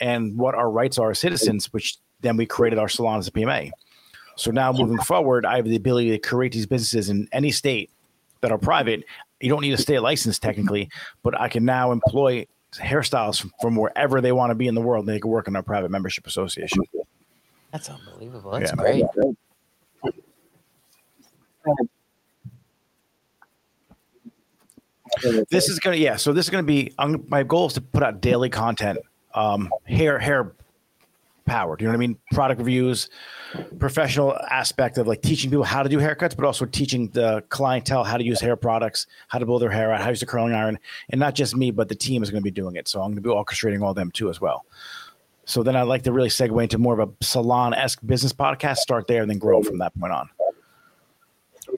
and 0.00 0.36
what 0.38 0.54
our 0.54 0.70
rights 0.70 0.98
are 0.98 1.10
as 1.10 1.18
citizens, 1.18 1.72
which 1.74 1.98
then 2.22 2.38
we 2.38 2.46
created 2.46 2.78
our 2.78 2.88
salon 2.88 3.18
as 3.18 3.28
a 3.28 3.30
PMA. 3.30 3.70
So 4.36 4.50
now 4.50 4.72
moving 4.72 4.98
forward, 4.98 5.46
I 5.46 5.56
have 5.56 5.64
the 5.64 5.76
ability 5.76 6.10
to 6.10 6.18
create 6.18 6.52
these 6.52 6.66
businesses 6.66 7.08
in 7.08 7.28
any 7.32 7.50
state 7.50 7.90
that 8.42 8.52
are 8.52 8.58
private. 8.58 9.04
You 9.40 9.48
don't 9.48 9.62
need 9.62 9.72
a 9.72 9.78
state 9.78 10.00
license 10.00 10.38
technically, 10.38 10.88
but 11.22 11.38
I 11.40 11.48
can 11.48 11.64
now 11.64 11.90
employ 11.92 12.46
hairstylists 12.74 13.40
from, 13.40 13.52
from 13.60 13.76
wherever 13.76 14.20
they 14.20 14.32
want 14.32 14.50
to 14.50 14.54
be 14.54 14.66
in 14.66 14.74
the 14.74 14.80
world. 14.80 15.06
And 15.06 15.14
they 15.14 15.20
can 15.20 15.30
work 15.30 15.48
in 15.48 15.56
our 15.56 15.62
private 15.62 15.90
membership 15.90 16.26
association. 16.26 16.82
That's 17.72 17.88
unbelievable. 17.88 18.52
That's 18.52 18.72
Yeah. 18.72 18.76
great. 18.76 19.04
this 25.50 25.68
is 25.68 25.78
gonna 25.78 25.96
yeah 25.96 26.16
so 26.16 26.32
this 26.32 26.44
is 26.46 26.50
gonna 26.50 26.62
be 26.62 26.92
um, 26.98 27.24
my 27.28 27.42
goal 27.42 27.66
is 27.66 27.72
to 27.72 27.80
put 27.80 28.02
out 28.02 28.20
daily 28.20 28.50
content 28.50 28.98
um 29.34 29.70
hair 29.86 30.18
hair 30.18 30.52
powered 31.46 31.80
you 31.80 31.86
know 31.86 31.92
what 31.92 31.96
i 31.96 31.98
mean 31.98 32.18
product 32.32 32.58
reviews 32.58 33.08
professional 33.78 34.36
aspect 34.50 34.98
of 34.98 35.06
like 35.06 35.22
teaching 35.22 35.50
people 35.50 35.64
how 35.64 35.82
to 35.82 35.88
do 35.88 35.98
haircuts 35.98 36.34
but 36.34 36.44
also 36.44 36.64
teaching 36.64 37.08
the 37.08 37.42
clientele 37.48 38.04
how 38.04 38.16
to 38.16 38.24
use 38.24 38.40
hair 38.40 38.56
products 38.56 39.06
how 39.28 39.38
to 39.38 39.46
blow 39.46 39.58
their 39.58 39.70
hair 39.70 39.92
out 39.92 40.00
how 40.00 40.06
to 40.06 40.12
use 40.12 40.20
the 40.20 40.26
curling 40.26 40.52
iron 40.52 40.78
and 41.10 41.18
not 41.18 41.34
just 41.34 41.56
me 41.56 41.70
but 41.70 41.88
the 41.88 41.94
team 41.94 42.22
is 42.22 42.30
going 42.30 42.40
to 42.40 42.44
be 42.44 42.50
doing 42.50 42.76
it 42.76 42.88
so 42.88 43.00
i'm 43.00 43.12
going 43.12 43.16
to 43.16 43.20
be 43.20 43.28
orchestrating 43.28 43.82
all 43.82 43.94
them 43.94 44.10
too 44.10 44.28
as 44.28 44.40
well 44.40 44.64
so 45.44 45.62
then 45.62 45.76
i'd 45.76 45.82
like 45.82 46.02
to 46.02 46.12
really 46.12 46.28
segue 46.28 46.62
into 46.62 46.78
more 46.78 46.98
of 46.98 47.08
a 47.08 47.24
salon-esque 47.24 48.04
business 48.06 48.32
podcast 48.32 48.76
start 48.76 49.06
there 49.06 49.22
and 49.22 49.30
then 49.30 49.38
grow 49.38 49.62
from 49.62 49.78
that 49.78 49.96
point 49.98 50.12
on 50.12 50.28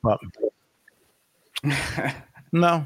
but 0.03 0.19
no 2.53 2.85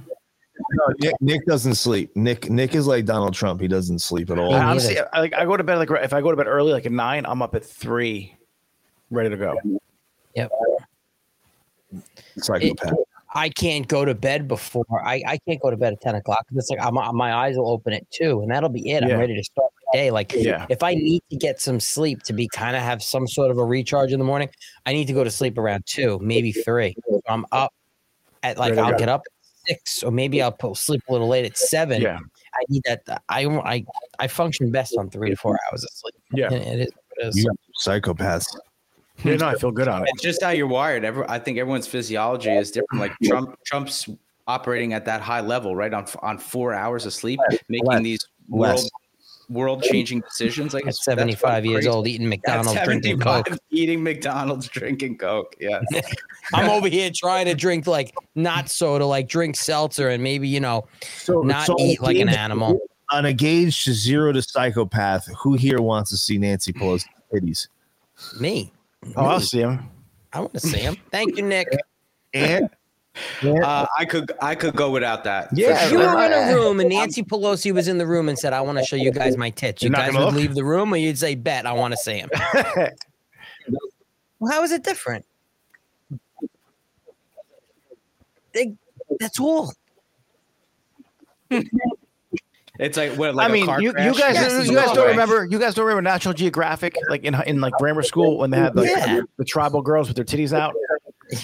No, 0.75 0.95
Nick, 1.01 1.15
Nick 1.21 1.47
doesn't 1.47 1.75
sleep. 1.75 2.15
Nick 2.15 2.49
Nick 2.51 2.75
is 2.75 2.87
like 2.87 3.05
Donald 3.05 3.35
Trump. 3.35 3.61
He 3.61 3.69
doesn't 3.69 3.99
sleep 3.99 4.31
at 4.31 4.39
all. 4.39 4.55
Honestly. 4.55 4.99
I, 4.99 5.21
like 5.21 5.35
I 5.35 5.45
go 5.45 5.57
to 5.57 5.65
bed 5.65 5.79
like 5.79 5.91
if 6.05 6.13
I 6.13 6.21
go 6.21 6.31
to 6.31 6.37
bed 6.37 6.47
early, 6.47 6.73
like 6.73 6.87
at 6.87 6.93
nine, 6.93 7.25
I'm 7.27 7.43
up 7.43 7.55
at 7.55 7.65
three, 7.65 8.37
ready 9.13 9.31
to 9.31 9.37
go. 9.37 9.57
Yep. 10.35 10.51
Psychopath. 12.39 12.95
I 13.35 13.49
can't 13.49 13.89
go 13.89 14.05
to 14.05 14.15
bed 14.15 14.47
before 14.47 14.85
I, 14.93 15.23
I 15.27 15.39
can't 15.49 15.61
go 15.61 15.71
to 15.71 15.77
bed 15.77 15.95
at 15.95 16.01
10 16.03 16.17
o'clock. 16.17 16.45
It's 16.55 16.69
like 16.69 16.81
I'm, 16.83 16.95
my 17.17 17.33
eyes 17.33 17.57
will 17.57 17.71
open 17.71 17.95
at 17.95 18.11
two 18.11 18.43
and 18.43 18.51
that'll 18.51 18.69
be 18.69 18.91
it. 18.91 19.03
Yeah. 19.07 19.15
I'm 19.15 19.21
ready 19.21 19.35
to 19.35 19.43
start 19.45 19.71
my 19.93 19.99
day. 19.99 20.11
Like 20.11 20.33
Yeah. 20.35 20.67
if 20.69 20.83
I 20.83 20.95
need 20.95 21.23
to 21.31 21.37
get 21.37 21.59
some 21.61 21.81
sleep 21.81 22.23
to 22.25 22.35
be 22.35 22.47
kind 22.49 22.77
of 22.77 22.83
have 22.83 23.03
some 23.03 23.27
sort 23.27 23.51
of 23.51 23.57
a 23.59 23.65
recharge 23.65 24.13
in 24.13 24.19
the 24.19 24.25
morning, 24.25 24.51
I 24.85 24.93
need 24.93 25.07
to 25.07 25.15
go 25.15 25.25
to 25.25 25.31
sleep 25.31 25.57
around 25.57 25.85
two, 25.87 26.19
maybe 26.23 26.53
three. 26.53 26.95
I'm 27.27 27.47
up 27.53 27.73
at 28.43 28.59
like, 28.59 28.71
Ready 28.71 28.83
I'll 28.83 28.93
go. 28.93 28.99
get 28.99 29.09
up 29.09 29.23
at 29.25 29.67
six 29.69 30.03
or 30.03 30.11
maybe 30.11 30.43
I'll 30.43 30.53
put, 30.53 30.77
sleep 30.77 31.01
a 31.09 31.13
little 31.13 31.29
late 31.29 31.47
at 31.47 31.57
seven. 31.57 32.03
Yeah, 32.03 32.19
I 32.19 32.65
need 32.69 32.83
that. 32.85 33.03
I, 33.31 33.47
I, 33.47 33.85
I 34.19 34.27
function 34.27 34.71
best 34.71 34.95
on 34.99 35.09
three 35.09 35.31
to 35.31 35.37
four 35.37 35.59
hours 35.71 35.85
of 35.85 35.91
sleep. 35.91 36.15
yeah, 36.35 36.53
it 36.53 36.81
is. 36.81 36.89
It 37.17 37.27
is. 37.29 37.37
You 37.37 37.51
psychopaths. 37.83 38.47
Yeah. 39.25 39.37
No, 39.37 39.49
I 39.49 39.55
feel 39.57 39.71
good 39.71 39.89
on 39.89 40.03
it. 40.03 40.09
It's 40.15 40.23
just 40.23 40.43
how 40.43 40.51
you're 40.51 40.67
wired. 40.67 41.05
Every, 41.05 41.25
I 41.29 41.39
think 41.39 41.59
everyone's 41.59 41.87
physiology 41.87 42.51
is 42.51 42.71
different. 42.71 43.01
Like 43.01 43.13
Trump, 43.25 43.57
Trump's 43.65 44.09
operating 44.47 44.93
at 44.93 45.05
that 45.05 45.21
high 45.21 45.41
level, 45.41 45.75
right 45.77 45.93
on 45.93 46.07
on 46.23 46.39
four 46.39 46.75
hours 46.75 47.07
of 47.07 47.13
sleep, 47.13 47.41
making 47.69 47.87
Less. 47.87 48.03
these 48.03 48.27
Less. 48.49 48.81
world 48.83 48.91
world 49.49 49.83
changing 49.83 50.21
decisions. 50.21 50.73
Like 50.73 50.87
At 50.87 50.95
75 50.95 51.67
years 51.67 51.77
crazy. 51.85 51.89
old, 51.89 52.07
eating 52.07 52.29
McDonald's, 52.29 52.73
drinking 52.85 53.21
75, 53.21 53.45
Coke. 53.45 53.59
eating 53.71 54.03
McDonald's, 54.03 54.69
drinking 54.69 55.19
Coke. 55.19 55.55
Yeah, 55.61 55.81
I'm 56.55 56.71
over 56.71 56.89
here 56.89 57.11
trying 57.15 57.47
to 57.47 57.55
drink 57.55 57.87
like 57.87 58.15
not 58.35 58.69
soda, 58.71 59.05
like 59.05 59.29
drink 59.29 59.57
seltzer 59.57 60.09
and 60.09 60.23
maybe, 60.23 60.49
you 60.49 60.61
know, 60.61 60.87
So 61.19 61.43
not 61.43 61.67
so 61.67 61.77
eat 61.79 62.01
like 62.01 62.17
an 62.19 62.29
animal. 62.31 62.81
On 63.11 63.27
a 63.27 63.33
gauge 63.35 63.85
to 63.85 63.93
zero 63.93 64.33
to 64.33 64.41
psychopath, 64.41 65.29
who 65.37 65.53
here 65.55 65.83
wants 65.83 66.09
to 66.11 66.17
see 66.17 66.39
Nancy 66.39 66.73
Pelosi 66.73 67.05
titties? 67.31 67.69
Me. 68.41 68.73
Oh, 69.17 69.25
I'll 69.27 69.41
see 69.41 69.61
him. 69.61 69.89
I 70.33 70.41
want 70.41 70.55
to 70.55 70.61
see 70.61 70.79
him. 70.79 70.97
Thank 71.11 71.37
you, 71.37 71.43
Nick. 71.43 71.69
And 72.33 72.71
uh, 73.45 73.87
I 73.99 74.05
could 74.05 74.33
I 74.41 74.55
could 74.55 74.75
go 74.75 74.91
without 74.91 75.25
that. 75.25 75.49
Yeah, 75.53 75.85
If 75.85 75.93
you 75.93 75.99
were 75.99 76.25
in 76.25 76.33
a 76.33 76.55
room 76.55 76.81
and 76.81 76.89
Nancy 76.89 77.23
Pelosi 77.23 77.73
was 77.73 77.89
in 77.89 77.99
the 77.99 78.07
room 78.07 78.29
and 78.29 78.39
said, 78.39 78.53
I 78.53 78.61
want 78.63 78.79
to 78.79 78.85
show 78.85 78.97
you 78.97 79.11
guys 79.11 79.37
my 79.37 79.51
tits, 79.51 79.83
you 79.83 79.91
You're 79.91 79.97
guys 79.97 80.15
would 80.15 80.21
look? 80.21 80.35
leave 80.35 80.55
the 80.55 80.65
room 80.65 80.95
or 80.95 80.97
you'd 80.97 81.19
say, 81.19 81.35
Bet, 81.35 81.67
I 81.67 81.73
want 81.73 81.93
to 81.93 81.99
see 81.99 82.19
him. 82.19 82.31
well, 84.39 84.51
how 84.51 84.63
is 84.63 84.73
it 84.73 84.83
different? 84.83 85.27
They, 88.55 88.75
that's 89.21 89.39
all. 89.41 89.73
It's 92.83 92.97
like 92.97 93.13
what? 93.13 93.35
Like 93.35 93.47
I 93.47 93.51
a 93.51 93.53
mean, 93.53 93.67
car 93.67 93.81
you, 93.81 93.89
you 93.89 94.13
guys, 94.15 94.35
Yes, 94.35 94.67
you 94.69 94.75
guys 94.75 94.89
don't 94.89 94.99
all 94.99 95.07
remember. 95.07 95.45
You 95.45 95.59
guys 95.59 95.75
don't 95.75 95.85
remember 95.87 96.03
National 96.03 96.35
Geographic, 96.35 96.97
like 97.09 97.25
in 97.25 97.35
in 97.47 97.61
like 97.61 97.73
grammar 97.75 98.03
school 98.03 98.39
when 98.39 98.51
they 98.51 98.59
had 98.59 98.75
like 98.77 98.89
Yeah. 98.89 99.21
the 99.39 99.45
tribal 99.45 99.83
girls 99.83 100.09
with 100.09 100.17
their 100.17 100.25
titties 100.25 100.53
out. 100.53 100.75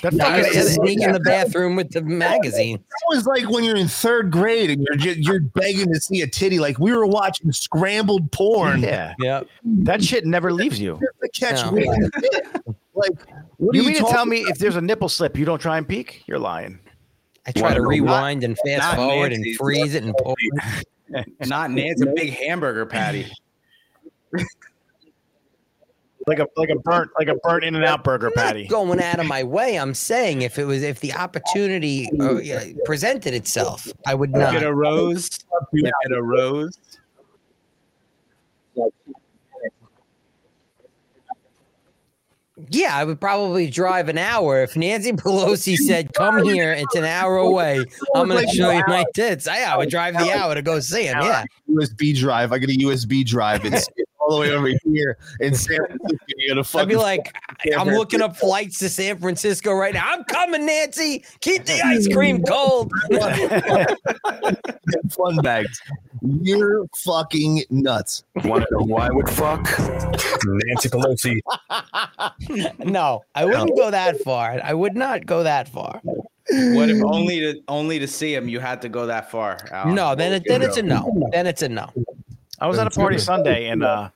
That 0.03 0.13
I 0.15 0.19
fucking 0.43 0.45
used 0.45 0.53
to 0.55 0.63
sneak 0.75 1.01
in 1.01 1.13
the 1.13 1.21
bathroom 1.21 1.75
with 1.75 1.91
the 1.93 2.03
magazine. 2.03 2.77
That 2.77 3.17
was 3.17 3.25
like 3.25 3.49
when 3.49 3.65
you're 3.65 3.77
in 3.77 3.89
third 3.89 4.31
grade 4.31 4.69
and 4.71 4.83
you're 4.87 4.97
just, 4.97 5.19
you're 5.21 5.41
begging 5.41 5.91
to 5.95 5.99
see 5.99 6.21
a 6.21 6.27
titty. 6.27 6.59
Like 6.59 6.79
we 6.79 6.93
were 6.93 7.07
watching 7.07 7.51
scrambled 7.53 8.31
porn 8.31 8.83
yeah, 8.83 9.15
Yep. 9.21 9.47
that 9.65 10.05
shit 10.05 10.27
never 10.27 10.53
leaves 10.53 10.79
you. 10.79 11.01
catch 11.35 11.65
No. 11.65 11.71
Like, 12.95 13.13
what 13.57 13.75
You 13.75 13.81
are 13.81 13.83
you 13.83 13.83
mean 13.85 13.95
to 13.95 14.01
talking 14.01 14.15
tell 14.15 14.27
me 14.27 14.39
if 14.49 14.59
there's 14.59 14.77
a 14.77 14.81
nipple 14.83 15.09
slip, 15.09 15.39
you 15.39 15.45
don't 15.47 15.61
try 15.61 15.79
and 15.79 15.89
peek? 15.89 16.23
You're 16.27 16.39
lying. 16.39 16.81
I 17.47 17.53
try 17.53 17.73
to 17.73 17.81
Not- 17.81 17.89
rewind 17.89 18.45
and 18.45 18.59
fast 18.67 18.83
not 18.83 18.97
forward 18.97 19.33
and 19.33 19.57
freeze 19.57 19.95
it 19.95 20.03
and 20.03 20.15
pull. 20.17 20.35
not 21.47 21.71
Nan's 21.71 22.03
a 22.03 22.07
big 22.07 22.33
hamburger 22.33 22.87
patty. 22.87 23.31
Like 26.27 26.41
a 26.41 26.47
like 26.57 26.69
a 26.69 26.79
burnt 26.81 27.11
like 27.19 27.29
a 27.29 27.37
burnt 27.37 27.65
In-N-Out 27.65 28.05
burger 28.05 28.31
patty. 28.31 28.67
going 28.67 29.01
out 29.01 29.19
of 29.19 29.25
my 29.25 29.43
way. 29.43 29.79
I'm 29.79 29.95
saying 29.95 30.43
if 30.43 30.59
it 30.59 30.67
was 30.67 30.83
if 30.83 31.01
the 31.01 31.15
opportunity 31.15 32.07
uh, 32.21 32.41
presented 32.85 33.33
itself, 33.33 33.91
I 34.07 34.15
would 34.15 34.33
not 34.33 34.53
Get 34.53 34.63
a 34.63 34.75
rose. 34.75 35.31
Get 35.73 36.13
a 36.13 36.23
rose. 36.23 36.79
Yeah, 42.71 42.97
I 42.97 43.05
would 43.05 43.21
probably 43.21 43.69
drive 43.71 44.09
an 44.09 44.19
hour 44.19 44.63
if 44.63 44.77
Nancy 44.77 45.13
Pelosi 45.15 45.77
said, 45.77 46.13
"Come 46.15 46.45
here, 46.45 46.73
it's 46.73 46.95
an 46.95 47.05
hour 47.05 47.37
away. 47.37 47.85
I'm 48.15 48.29
going 48.29 48.47
to 48.47 48.55
show 48.55 48.71
you 48.71 48.83
my 48.87 49.05
tits." 49.15 49.47
I, 49.47 49.63
I 49.63 49.77
would 49.77 49.91
drive 49.91 50.15
the 50.15 50.33
hour 50.33 50.55
to 50.55 50.63
go 50.63 50.81
see 50.81 51.05
him. 51.05 51.19
Yeah, 51.23 51.45
USB 51.71 52.17
drive? 52.19 52.53
I 52.53 52.59
got 52.59 52.71
a 52.71 52.77
USB 52.79 53.25
drive. 53.25 53.65
It's 53.65 53.89
all 54.29 54.37
the 54.37 54.41
way 54.41 54.53
over 54.53 54.71
here 54.85 55.19
in 55.41 55.55
San 55.55 55.79
Francisco. 55.87 56.25
You 56.37 56.55
gotta 56.55 56.79
I'd 56.79 56.89
be 56.89 56.97
like, 56.97 57.35
I'm 57.77 57.89
looking 57.89 58.21
up 58.21 58.37
flights 58.37 58.79
to 58.81 58.89
San 58.89 59.19
Francisco 59.19 59.73
right 59.73 59.95
now. 59.95 60.05
I'm 60.07 60.25
coming, 60.25 60.67
Nancy. 60.67 61.25
Keep 61.41 61.65
the 61.65 61.81
ice 61.85 62.07
cream 62.09 62.43
cold. 62.43 62.93
fun 65.11 65.37
bags. 65.39 65.81
You're 66.43 66.87
fucking 66.97 67.65
nuts. 67.71 68.25
Want 68.45 68.65
to 68.65 68.69
know 68.73 68.85
why 68.85 69.07
I 69.07 69.11
would 69.11 69.31
fuck? 69.31 69.63
Nancy 70.45 70.89
Pelosi. 70.89 71.41
no, 72.85 73.23
I 73.35 73.45
wouldn't 73.45 73.77
go 73.77 73.91
that 73.91 74.21
far. 74.21 74.61
I 74.63 74.75
would 74.75 74.97
not 74.97 75.27
go 75.27 75.43
that 75.43 75.69
far. 75.69 76.01
What 76.05 76.89
if 76.89 77.03
only 77.05 77.41
to 77.41 77.63
only 77.69 77.99
to 77.99 78.07
see 78.07 78.35
him 78.35 78.49
you 78.49 78.59
had 78.59 78.81
to 78.83 78.89
go 78.89 79.07
that 79.07 79.31
far? 79.31 79.59
Alan? 79.71 79.95
No, 79.95 80.15
then 80.15 80.33
it, 80.33 80.45
then 80.47 80.63
it's 80.63 80.79
a 80.79 80.83
no. 80.83 81.29
Then 81.31 81.47
it's 81.47 81.63
a 81.63 81.69
no. 81.69 81.91
I 82.61 82.67
was 82.67 82.79
at 82.79 82.87
a 82.87 82.91
party 82.91 83.19
Sunday, 83.19 83.69
and 83.69 83.85
uh, 83.85 84.11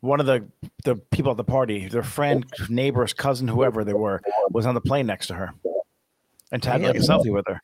one 0.00 0.20
of 0.20 0.26
the 0.26 0.44
the 0.84 0.96
people 0.96 1.30
at 1.30 1.36
the 1.36 1.44
party, 1.44 1.88
their 1.88 2.02
friend, 2.02 2.44
neighbors, 2.68 3.12
cousin, 3.12 3.48
whoever 3.48 3.84
they 3.84 3.94
were, 3.94 4.22
was 4.50 4.66
on 4.66 4.74
the 4.74 4.80
plane 4.80 5.06
next 5.06 5.26
to 5.28 5.34
her, 5.34 5.52
and 6.52 6.62
tagged 6.62 6.84
like 6.84 6.96
a 6.96 7.00
selfie 7.00 7.32
with 7.32 7.46
her. 7.48 7.60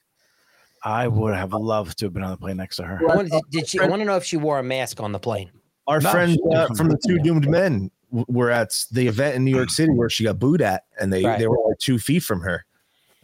I 0.85 1.07
would 1.09 1.35
have 1.35 1.53
loved 1.53 1.99
to 1.99 2.07
have 2.07 2.13
been 2.13 2.25
on 2.25 2.31
the 2.33 2.37
plane 2.37 2.57
next 2.57 2.77
to 2.77 2.83
her. 2.85 2.99
I 3.09 3.15
wanted 3.17 3.31
to- 3.33 3.43
did 3.51 3.69
she? 3.69 3.79
I 3.79 3.87
want 3.87 4.01
to 4.01 4.05
know 4.07 4.17
if 4.17 4.25
she 4.25 4.37
wore 4.37 4.59
a 4.59 4.63
mask 4.65 5.01
on 5.01 5.13
the 5.13 5.19
plane. 5.21 5.51
Our 5.87 6.01
No, 6.01 6.11
friend 6.11 6.39
uh, 6.55 6.69
from 6.77 6.89
the 6.89 6.99
two 7.07 7.19
doomed 7.21 7.49
men 7.49 7.91
were 8.11 8.51
at 8.51 8.77
the 8.91 9.07
event 9.09 9.37
in 9.37 9.45
New 9.45 9.55
York 9.55 9.71
City 9.71 9.93
where 9.93 10.11
she 10.11 10.25
got 10.25 10.39
booed 10.39 10.61
at, 10.63 10.85
and 11.01 11.13
they 11.13 11.25
Right. 11.25 11.39
they 11.39 11.47
were 11.47 11.59
like 11.69 11.79
two 11.79 11.99
feet 11.99 12.23
from 12.25 12.41
her. 12.41 12.65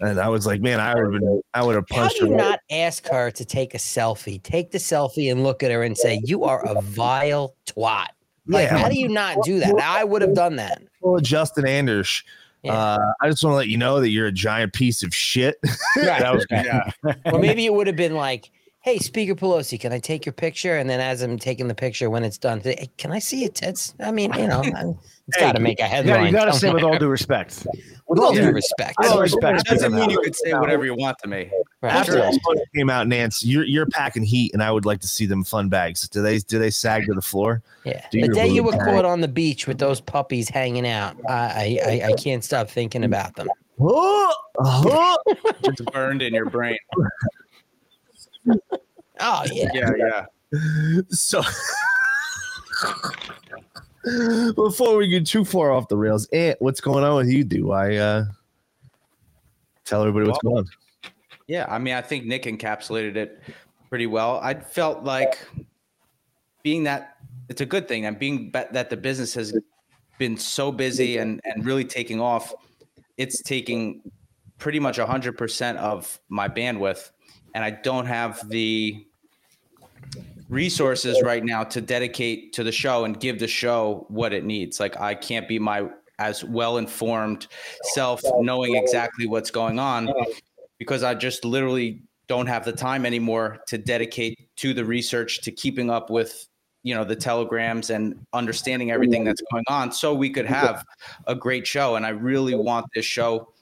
And 0.01 0.21
I 0.21 0.29
was 0.29 0.47
like, 0.47 0.61
man, 0.61 0.79
I 0.79 0.95
would 0.95 1.13
have 1.13 1.21
been, 1.21 1.43
I 1.55 1.65
would 1.65 1.75
have 1.75 1.85
How 1.91 2.03
punched 2.03 2.21
do 2.21 2.27
you 2.27 2.31
her. 2.31 2.37
not 2.39 2.61
ask 2.71 3.09
her 3.09 3.33
to 3.33 3.45
take 3.45 3.75
a 3.75 3.79
selfie? 3.79 4.41
Take 4.41 4.71
the 4.71 4.79
selfie 4.79 5.29
and 5.31 5.43
look 5.43 5.65
at 5.65 5.73
her 5.73 5.83
and 5.83 5.99
say, 5.99 6.21
"You 6.25 6.45
are 6.45 6.65
a 6.65 6.81
vile 6.81 7.57
twat." 7.67 8.07
Like, 8.49 8.71
Yeah. 8.71 8.79
how 8.79 8.89
do 8.89 8.99
you 8.99 9.09
not 9.09 9.43
do 9.45 9.61
that? 9.61 9.75
I 9.81 10.05
would 10.05 10.23
have 10.23 10.35
done 10.35 10.57
that. 10.57 10.83
Well, 11.01 11.21
Justin 11.21 11.67
Anders. 11.67 12.23
Yeah. 12.63 12.73
Uh, 12.73 13.13
I 13.21 13.29
just 13.31 13.45
want 13.45 13.53
to 13.53 13.57
let 13.57 13.69
you 13.69 13.77
know 13.77 14.01
that 14.01 14.09
you're 14.09 14.27
a 14.27 14.33
giant 14.33 14.73
piece 14.73 15.03
of 15.05 15.15
shit. 15.15 15.59
That 15.97 16.35
was. 16.35 16.47
Yeah. 16.51 16.91
or 17.27 17.39
maybe 17.39 17.67
it 17.67 17.73
would 17.73 17.87
have 17.87 17.97
been 17.97 18.15
like, 18.15 18.51
"Hey, 18.89 18.99
Speaker 18.99 19.35
Pelosi, 19.35 19.79
can 19.79 19.93
I 19.93 19.99
take 19.99 20.25
your 20.25 20.33
picture?" 20.33 20.77
And 20.77 20.89
then 20.89 20.99
as 21.01 21.21
I'm 21.21 21.39
taking 21.39 21.69
the 21.69 21.75
picture, 21.75 22.09
when 22.09 22.25
it's 22.25 22.39
done, 22.39 22.63
say, 22.63 22.75
hey, 22.79 22.89
"Can 22.97 23.13
I 23.13 23.19
see 23.19 23.41
your 23.43 23.51
tits?" 23.51 23.95
I 24.01 24.11
mean, 24.11 24.33
you 24.33 24.47
know, 24.49 24.63
I'm- 24.63 24.99
it's 25.29 25.37
got 25.37 25.53
to 25.57 25.61
make 25.61 25.79
a 25.79 25.83
headline. 25.83 26.15
gotta, 26.17 26.27
you 26.27 26.33
gotta 26.33 26.53
say 26.55 26.73
with 26.73 26.83
all 26.83 26.97
due 26.99 27.09
respect. 27.09 27.67
with 28.09 28.19
all 28.19 28.35
Yeah. 28.35 28.47
due 28.47 28.53
respect. 28.53 28.95
With 28.99 29.11
all 29.11 29.21
respect. 29.21 29.67
Doesn't 29.67 29.93
mean 29.95 30.09
you 30.09 30.17
Speaker 30.17 30.23
could 30.25 30.37
say 30.37 30.55
whatever 30.55 30.87
you 30.87 30.95
want 30.95 31.19
to 31.19 31.29
me. 31.29 31.51
Right. 31.83 31.93
After 31.93 32.13
Sure. 32.13 32.23
this 32.23 32.39
photo 32.43 32.61
came 32.75 32.89
out, 32.89 33.07
Nance, 33.09 33.45
you're 33.45 33.65
you're 33.65 33.85
packing 33.85 34.23
heat, 34.23 34.55
and 34.55 34.63
I 34.63 34.71
would 34.73 34.87
like 34.87 35.01
to 35.01 35.07
see 35.07 35.27
them 35.27 35.45
fun 35.45 35.69
bags. 35.69 36.09
Do 36.09 36.23
they 36.23 36.39
do 36.39 36.59
they 36.59 36.71
sag 36.71 37.05
to 37.07 37.13
the 37.13 37.21
floor? 37.21 37.63
Yeah. 37.85 38.03
Do 38.11 38.23
The 38.23 38.29
day 38.29 38.49
you 38.49 38.63
were 38.63 38.73
boob 38.73 38.81
caught 38.81 39.05
on 39.05 39.21
the 39.21 39.29
beach 39.29 39.67
with 39.67 39.77
those 39.79 40.01
puppies 40.01 40.49
hanging 40.49 40.89
out, 40.89 41.15
I 41.29 41.79
I, 41.85 41.91
I, 41.91 42.09
I 42.09 42.13
can't 42.15 42.43
stop 42.43 42.71
thinking 42.71 43.05
about 43.05 43.37
them. 43.37 43.49
It's 45.63 45.81
burned 45.93 46.23
in 46.23 46.33
your 46.35 46.47
brain. 46.47 46.79
Oh 49.21 49.45
yeah. 49.53 49.71
Yeah, 49.75 49.91
yeah. 49.97 51.01
So 51.11 51.43
before 54.55 54.97
we 54.97 55.09
get 55.09 55.27
too 55.27 55.45
far 55.45 55.73
off 55.73 55.89
the 55.89 55.97
rails, 55.97 56.29
Ant, 56.33 56.61
what's 56.61 56.81
going 56.81 57.05
on 57.05 57.17
with 57.17 57.29
you? 57.29 57.45
Do 57.45 57.73
I 57.73 57.97
uh 57.97 58.25
tell 59.85 60.03
everybody 60.03 60.27
what's 60.27 60.43
going 60.43 60.59
on? 60.59 60.69
Yeah, 61.47 61.67
I 61.69 61.79
mean, 61.79 61.95
I 61.95 62.03
think 62.03 62.27
Nick 62.27 62.45
encapsulated 62.45 63.17
it 63.17 63.43
pretty 63.89 64.07
well. 64.07 64.39
I 64.43 64.55
felt 64.55 65.03
like 65.03 65.39
being 66.63 66.85
that 66.85 67.17
it's 67.49 67.61
a 67.61 67.67
good 67.67 67.89
thing, 67.89 68.05
and 68.07 68.19
being 68.19 68.51
that 68.53 68.91
the 68.91 68.97
business 68.97 69.35
has 69.35 69.59
been 70.19 70.37
so 70.37 70.71
busy 70.71 71.17
and 71.17 71.41
and 71.45 71.65
really 71.65 71.85
taking 71.85 72.21
off, 72.21 72.55
it's 73.17 73.43
taking 73.43 74.03
pretty 74.59 74.79
much 74.79 74.99
hundred 74.99 75.39
percent 75.39 75.79
of 75.79 76.21
my 76.29 76.49
bandwidth, 76.49 77.11
and 77.55 77.65
I 77.65 77.71
don't 77.71 78.07
have 78.07 78.49
the 78.49 79.05
resources 80.49 81.21
right 81.23 81.45
now 81.45 81.63
to 81.65 81.81
dedicate 81.81 82.53
to 82.55 82.65
the 82.65 82.73
show 82.73 83.05
and 83.05 83.19
give 83.19 83.39
the 83.39 83.49
show 83.49 84.07
what 84.09 84.33
it 84.33 84.45
needs. 84.45 84.81
Like 84.81 84.99
I 85.01 85.15
can't 85.15 85.47
be 85.47 85.59
my 85.59 85.89
as 86.19 86.43
well 86.43 86.79
informed 86.79 87.47
self 87.95 88.21
knowing 88.41 88.77
exactly 88.77 89.27
what's 89.27 89.51
going 89.51 89.79
on 89.79 90.13
because 90.79 91.03
I 91.03 91.15
just 91.15 91.45
literally 91.45 92.03
don't 92.27 92.47
have 92.47 92.65
the 92.65 92.73
time 92.73 93.07
anymore 93.07 93.59
to 93.69 93.79
dedicate 93.79 94.49
to 94.57 94.75
the 94.75 94.85
research 94.85 95.41
to 95.43 95.53
keeping 95.53 95.91
up 95.91 96.11
with 96.11 96.49
you 96.83 96.95
know 96.95 97.05
the 97.05 97.17
telegrams 97.17 97.91
and 97.91 98.19
understanding 98.33 98.91
everything 98.91 99.25
that's 99.25 99.43
going 99.53 99.65
on 99.69 99.91
so 99.93 100.15
we 100.15 100.31
could 100.31 100.47
have 100.47 100.85
a 101.27 101.35
great 101.35 101.67
show 101.67 101.97
and 101.97 102.07
I 102.07 102.11
really 102.11 102.55
want 102.55 102.87
this 102.95 103.05
show 103.05 103.53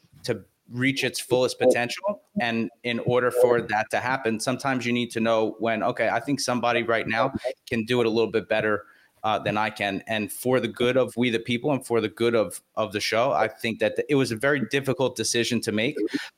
reach 0.70 1.04
its 1.04 1.20
fullest 1.20 1.58
potential 1.58 2.22
and 2.40 2.70
in 2.82 2.98
order 3.00 3.30
for 3.30 3.60
that 3.60 3.88
to 3.90 4.00
happen 4.00 4.40
sometimes 4.40 4.84
you 4.84 4.92
need 4.92 5.10
to 5.10 5.20
know 5.20 5.54
when 5.60 5.82
okay 5.82 6.08
I 6.08 6.20
think 6.20 6.40
somebody 6.40 6.82
right 6.82 7.06
now 7.06 7.32
can 7.68 7.84
do 7.84 8.00
it 8.00 8.06
a 8.06 8.10
little 8.10 8.30
bit 8.30 8.48
better 8.48 8.84
uh, 9.26 9.40
than 9.40 9.56
I 9.56 9.70
can. 9.70 10.04
And 10.06 10.30
for 10.30 10.60
the 10.60 10.68
good 10.68 10.96
of 10.96 11.12
we 11.16 11.30
the 11.30 11.40
people 11.40 11.72
and 11.72 11.84
for 11.84 12.00
the 12.00 12.08
good 12.08 12.36
of 12.36 12.62
of 12.76 12.92
the 12.92 13.00
show, 13.00 13.32
I 13.32 13.48
think 13.48 13.80
that 13.80 13.96
it 14.08 14.14
was 14.14 14.30
a 14.30 14.36
very 14.36 14.60
difficult 14.70 15.16
decision 15.16 15.60
to 15.62 15.72
make. 15.72 15.96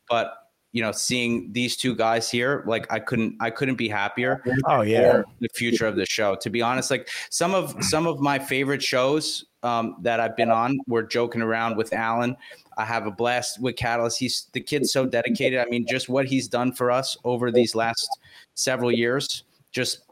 But 0.08 0.32
you 0.72 0.82
know, 0.82 0.92
seeing 0.92 1.52
these 1.52 1.76
two 1.76 1.94
guys 1.94 2.30
here, 2.30 2.64
like 2.66 2.90
I 2.90 2.98
couldn't 2.98 3.36
I 3.40 3.50
couldn't 3.50 3.76
be 3.76 3.88
happier 3.90 4.42
Oh 4.64 4.80
yeah. 4.80 5.22
the 5.40 5.48
future 5.54 5.86
of 5.86 5.96
the 5.96 6.06
show. 6.06 6.34
To 6.36 6.48
be 6.48 6.62
honest, 6.62 6.90
like 6.90 7.10
some 7.30 7.54
of 7.54 7.76
some 7.84 8.06
of 8.06 8.20
my 8.20 8.38
favorite 8.38 8.82
shows 8.82 9.44
um, 9.62 9.96
that 10.00 10.18
I've 10.18 10.36
been 10.36 10.50
on 10.50 10.78
were 10.86 11.02
joking 11.02 11.42
around 11.42 11.76
with 11.76 11.92
Alan. 11.92 12.36
I 12.78 12.84
have 12.84 13.06
a 13.06 13.10
blast 13.10 13.60
with 13.60 13.76
Catalyst. 13.76 14.18
He's 14.18 14.46
the 14.52 14.60
kid's 14.60 14.92
so 14.92 15.04
dedicated. 15.04 15.58
I 15.58 15.66
mean, 15.66 15.84
just 15.86 16.08
what 16.08 16.26
he's 16.26 16.48
done 16.48 16.72
for 16.72 16.90
us 16.90 17.16
over 17.24 17.50
these 17.50 17.74
last 17.74 18.08
several 18.54 18.92
years, 18.92 19.42
just 19.72 20.02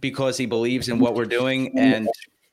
because 0.00 0.38
he 0.38 0.46
believes 0.46 0.88
in 0.88 0.98
what 1.00 1.14
we're 1.14 1.24
doing 1.24 1.76
and 1.78 2.08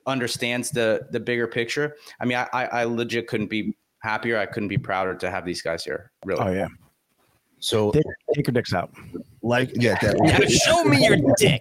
understands 0.06 0.70
the 0.70 1.06
the 1.12 1.20
bigger 1.20 1.46
picture. 1.46 1.96
I 2.20 2.24
mean, 2.24 2.36
I 2.36 2.48
I, 2.52 2.64
I 2.64 2.84
legit 2.84 3.28
couldn't 3.28 3.48
be 3.48 3.74
happier. 4.00 4.38
I 4.38 4.46
couldn't 4.46 4.68
be 4.68 4.78
prouder 4.78 5.14
to 5.14 5.30
have 5.30 5.44
these 5.44 5.62
guys 5.62 5.84
here. 5.84 6.10
Really. 6.24 6.40
Oh 6.42 6.50
yeah. 6.50 6.68
So 7.60 7.92
Take, 7.92 8.04
take 8.34 8.46
your 8.46 8.52
dicks 8.52 8.72
out. 8.72 8.90
like 9.42 9.70
yeah, 9.74 9.98
that, 10.02 10.16
Now 10.18 10.40
show 10.46 10.84
me 10.84 11.06
your 11.06 11.18
dick. 11.36 11.60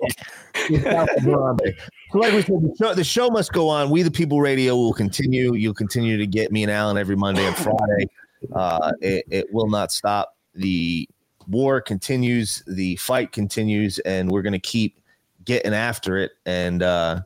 So 2.11 2.17
like 2.19 2.33
we 2.33 2.41
said, 2.41 2.61
the 2.61 2.75
show, 2.77 2.93
the 2.93 3.03
show 3.03 3.29
must 3.29 3.53
go 3.53 3.69
on. 3.69 3.89
We 3.89 4.01
the 4.01 4.11
People 4.11 4.41
Radio 4.41 4.75
will 4.75 4.93
continue. 4.93 5.53
You'll 5.53 5.73
continue 5.75 6.17
to 6.17 6.25
get 6.25 6.51
me 6.51 6.63
and 6.63 6.71
Alan 6.71 6.97
every 6.97 7.15
Monday 7.15 7.45
and 7.45 7.55
Friday. 7.55 8.09
Uh, 8.55 8.91
it, 9.01 9.25
it 9.29 9.53
will 9.53 9.69
not 9.69 9.91
stop. 9.91 10.35
The 10.55 11.07
war 11.47 11.81
continues. 11.81 12.63
The 12.67 12.95
fight 12.95 13.31
continues, 13.31 13.99
and 13.99 14.31
we're 14.31 14.41
gonna 14.41 14.59
keep 14.59 14.99
getting 15.45 15.73
after 15.73 16.17
it. 16.17 16.31
And 16.45 16.81
uh, 16.81 17.21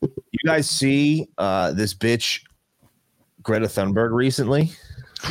you 0.00 0.38
guys 0.44 0.70
see 0.70 1.28
uh, 1.38 1.72
this 1.72 1.92
bitch 1.94 2.42
Greta 3.42 3.66
Thunberg 3.66 4.12
recently? 4.12 4.70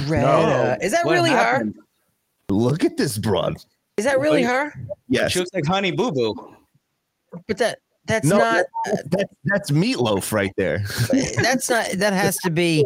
Greta. 0.05 0.77
Is 0.81 0.91
that 0.91 1.05
What 1.05 1.13
really 1.13 1.29
happened? 1.29 1.75
her? 1.77 2.53
Look 2.53 2.83
at 2.83 2.97
this 2.97 3.17
broad. 3.17 3.55
Is 3.97 4.05
that 4.05 4.19
really 4.19 4.43
her? 4.43 4.73
Yes, 5.07 5.31
She 5.31 5.39
looks 5.39 5.53
like 5.53 5.65
Honey 5.65 5.91
Boo 5.91 6.11
Boo. 6.11 6.55
But 7.47 7.57
that 7.59 7.79
that's 8.11 8.27
No, 8.27 8.37
not 8.37 8.65
that's 9.05 9.33
that's 9.45 9.71
meatloaf 9.71 10.31
right 10.31 10.51
there. 10.57 10.79
that's 11.41 11.69
not 11.69 11.89
that 11.95 12.13
has 12.13 12.37
to 12.37 12.49
be 12.51 12.85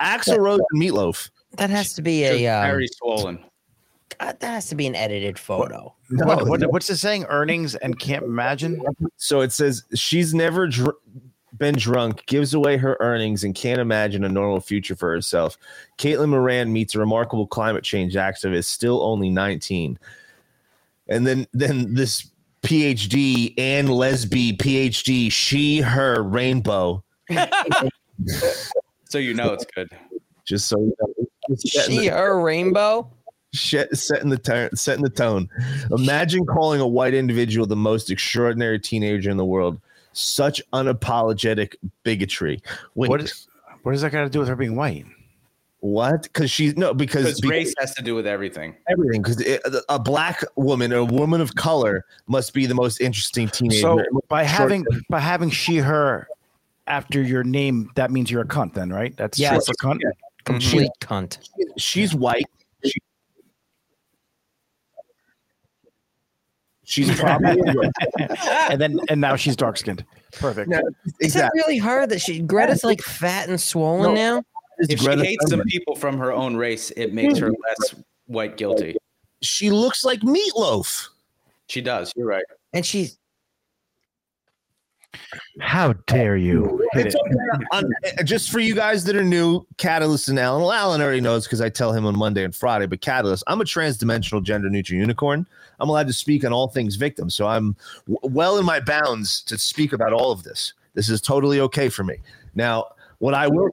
Axl 0.00 0.38
Rose 0.38 0.60
and 0.70 0.78
Meat 0.78 0.92
Loaf. 0.92 1.30
that 1.56 1.70
has 1.70 1.94
to 1.94 2.02
be 2.02 2.24
a 2.24 2.46
um, 2.48 2.66
very 2.66 2.86
swollen. 2.88 3.38
God, 4.20 4.38
that 4.40 4.50
has 4.50 4.68
to 4.68 4.74
be 4.74 4.86
an 4.86 4.94
edited 4.94 5.38
photo. 5.38 5.94
No, 6.10 6.26
What, 6.26 6.46
what, 6.46 6.72
what's 6.72 6.88
it 6.90 6.96
saying? 6.96 7.24
Earnings 7.28 7.74
and 7.74 7.98
can't 7.98 8.24
imagine. 8.24 8.80
So 9.16 9.40
it 9.40 9.52
says 9.52 9.82
she's 9.94 10.32
never 10.32 10.68
dr- 10.68 10.94
been 11.58 11.74
drunk, 11.76 12.24
gives 12.26 12.54
away 12.54 12.76
her 12.76 12.96
earnings, 13.00 13.42
and 13.44 13.54
can't 13.54 13.80
imagine 13.80 14.24
a 14.24 14.28
normal 14.28 14.60
future 14.60 14.94
for 14.94 15.10
herself. 15.10 15.58
Caitlin 15.98 16.28
Moran 16.28 16.72
meets 16.72 16.94
a 16.94 16.98
remarkable 16.98 17.46
climate 17.46 17.82
change 17.84 18.14
activist, 18.14 18.66
still 18.66 19.02
only 19.02 19.28
19. 19.28 19.98
And 21.08 21.26
then, 21.26 21.46
then 21.52 21.94
this 21.94 22.30
PhD 22.66 23.54
and 23.58 23.88
lesbian 23.88 24.56
PhD, 24.56 25.30
she, 25.30 25.80
her, 25.80 26.22
rainbow. 26.22 27.02
So 29.08 29.18
you 29.18 29.34
know 29.34 29.52
it's 29.52 29.64
good. 29.66 29.88
Just 30.44 30.68
so 30.68 30.78
you 30.80 30.92
know, 31.00 31.28
just 31.48 31.68
She 31.86 31.98
the- 32.08 32.16
her 32.16 32.40
rainbow. 32.40 33.08
Shit, 33.52 33.96
setting 33.96 34.28
the 34.30 34.36
tone, 34.36 34.74
setting 34.74 35.04
the 35.04 35.08
tone. 35.10 35.48
Imagine 35.96 36.44
calling 36.44 36.80
a 36.80 36.86
white 36.86 37.14
individual 37.14 37.66
the 37.66 37.76
most 37.76 38.10
extraordinary 38.10 38.78
teenager 38.80 39.30
in 39.30 39.36
the 39.36 39.44
world. 39.44 39.80
Such 40.12 40.60
unapologetic 40.72 41.76
bigotry. 42.02 42.60
When, 42.94 43.08
What 43.08 43.20
is 43.22 43.46
what 43.82 43.92
does 43.92 44.02
that 44.02 44.10
got 44.10 44.24
to 44.24 44.28
do 44.28 44.40
with 44.40 44.48
her 44.48 44.56
being 44.56 44.74
white? 44.76 45.06
What? 45.86 46.22
Because 46.24 46.50
she's 46.50 46.76
no 46.76 46.92
because, 46.94 47.24
Because 47.24 47.40
because 47.40 47.50
race 47.50 47.74
has 47.78 47.94
to 47.94 48.02
do 48.02 48.14
with 48.14 48.26
everything. 48.26 48.74
everything. 48.88 49.22
Because 49.22 49.42
a 49.88 49.98
black 49.98 50.42
woman, 50.56 50.92
a 50.92 51.04
woman 51.04 51.40
of 51.40 51.54
color, 51.54 52.04
must 52.26 52.52
be 52.54 52.66
the 52.66 52.74
most 52.74 53.00
interesting 53.00 53.48
teenager. 53.48 53.80
So 53.80 54.02
by 54.28 54.42
Short- 54.44 54.48
having 54.60 54.86
by 55.08 55.20
having 55.20 55.50
she 55.50 55.76
her 55.78 56.28
after 56.86 57.20
your 57.22 57.44
name, 57.44 57.90
that 57.96 58.10
means 58.10 58.30
you're 58.30 58.42
a 58.42 58.46
cunt, 58.46 58.74
then, 58.74 58.90
right? 58.92 59.16
That's 59.16 59.38
yeah, 59.38 59.52
short 59.54 59.66
for 59.66 59.74
cunt. 59.74 60.00
Complete 60.44 60.90
cunt. 61.00 61.38
she's 61.78 62.14
white. 62.14 62.46
She- 62.84 63.00
she's 66.84 67.18
probably 67.18 67.60
and 68.70 68.80
then 68.80 68.98
and 69.08 69.20
now 69.20 69.36
she's 69.36 69.56
dark 69.56 69.76
skinned. 69.76 70.04
Perfect. 70.32 70.68
No, 70.68 70.78
Is 70.78 71.32
that 71.34 71.50
exactly. 71.50 71.60
really 71.60 71.78
hard 71.78 72.10
That 72.10 72.20
she 72.20 72.40
Greta's 72.40 72.84
like 72.84 73.00
fat 73.00 73.48
and 73.48 73.60
swollen 73.60 74.14
now. 74.14 74.42
It's 74.78 74.92
If 74.92 75.00
she 75.00 75.06
Greta 75.06 75.24
hates 75.24 75.50
some 75.50 75.62
people 75.62 75.94
from 75.96 76.18
her 76.18 76.32
own 76.32 76.56
race, 76.56 76.90
it 76.96 77.12
makes 77.14 77.38
her 77.38 77.50
less 77.50 77.94
white 78.26 78.56
guilty. 78.56 78.96
she 79.42 79.70
looks 79.70 80.04
like 80.04 80.20
meatloaf. 80.20 81.08
She 81.68 81.80
does. 81.80 82.12
You're 82.16 82.26
right. 82.26 82.44
And 82.72 82.84
she's 82.84 83.18
How 85.60 85.94
dare 86.06 86.36
you? 86.36 86.86
It's 86.92 87.14
okay. 87.14 87.34
On- 87.72 87.84
uh, 88.18 88.22
just 88.22 88.50
for 88.50 88.58
you 88.60 88.74
guys 88.74 89.02
that 89.04 89.16
are 89.16 89.24
new, 89.24 89.66
Catalyst 89.78 90.28
and 90.28 90.38
Alan. 90.38 90.60
Well, 90.62 90.72
Alan 90.72 91.00
already 91.00 91.20
knows 91.22 91.44
because 91.46 91.60
I 91.62 91.70
tell 91.70 91.92
him 91.92 92.04
on 92.04 92.16
Monday 92.16 92.44
and 92.44 92.54
Friday. 92.54 92.86
But 92.86 93.00
Catalyst, 93.00 93.42
I'm 93.46 93.60
a 93.60 93.64
trans-dimensional 93.64 94.42
gender 94.42 94.68
neutral 94.68 94.98
unicorn. 95.00 95.46
I'm 95.80 95.88
allowed 95.88 96.06
to 96.08 96.12
speak 96.12 96.44
on 96.44 96.52
all 96.52 96.68
things 96.68 96.96
victim, 96.96 97.30
so 97.30 97.46
I'm 97.46 97.74
w- 98.08 98.34
well 98.34 98.58
in 98.58 98.64
my 98.66 98.78
bounds 98.80 99.40
to 99.42 99.56
speak 99.58 99.92
about 99.92 100.12
all 100.12 100.30
of 100.32 100.42
this. 100.42 100.74
This 100.94 101.08
is 101.08 101.20
totally 101.20 101.60
okay 101.60 101.88
for 101.88 102.04
me. 102.04 102.16
Now, 102.54 102.88
what 103.18 103.34
I 103.34 103.46
will, 103.48 103.70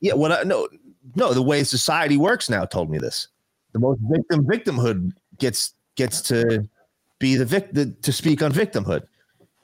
yeah, 0.00 0.14
what 0.14 0.32
I 0.32 0.42
no, 0.42 0.68
no, 1.14 1.32
the 1.32 1.42
way 1.42 1.64
society 1.64 2.16
works 2.16 2.48
now 2.48 2.64
told 2.64 2.90
me 2.90 2.98
this. 2.98 3.28
The 3.72 3.78
most 3.78 4.00
victim 4.02 4.44
victimhood 4.44 5.12
gets 5.38 5.74
gets 5.96 6.20
to 6.22 6.68
be 7.18 7.36
the 7.36 7.44
victim 7.44 7.96
to 8.02 8.12
speak 8.12 8.42
on 8.42 8.52
victimhood. 8.52 9.02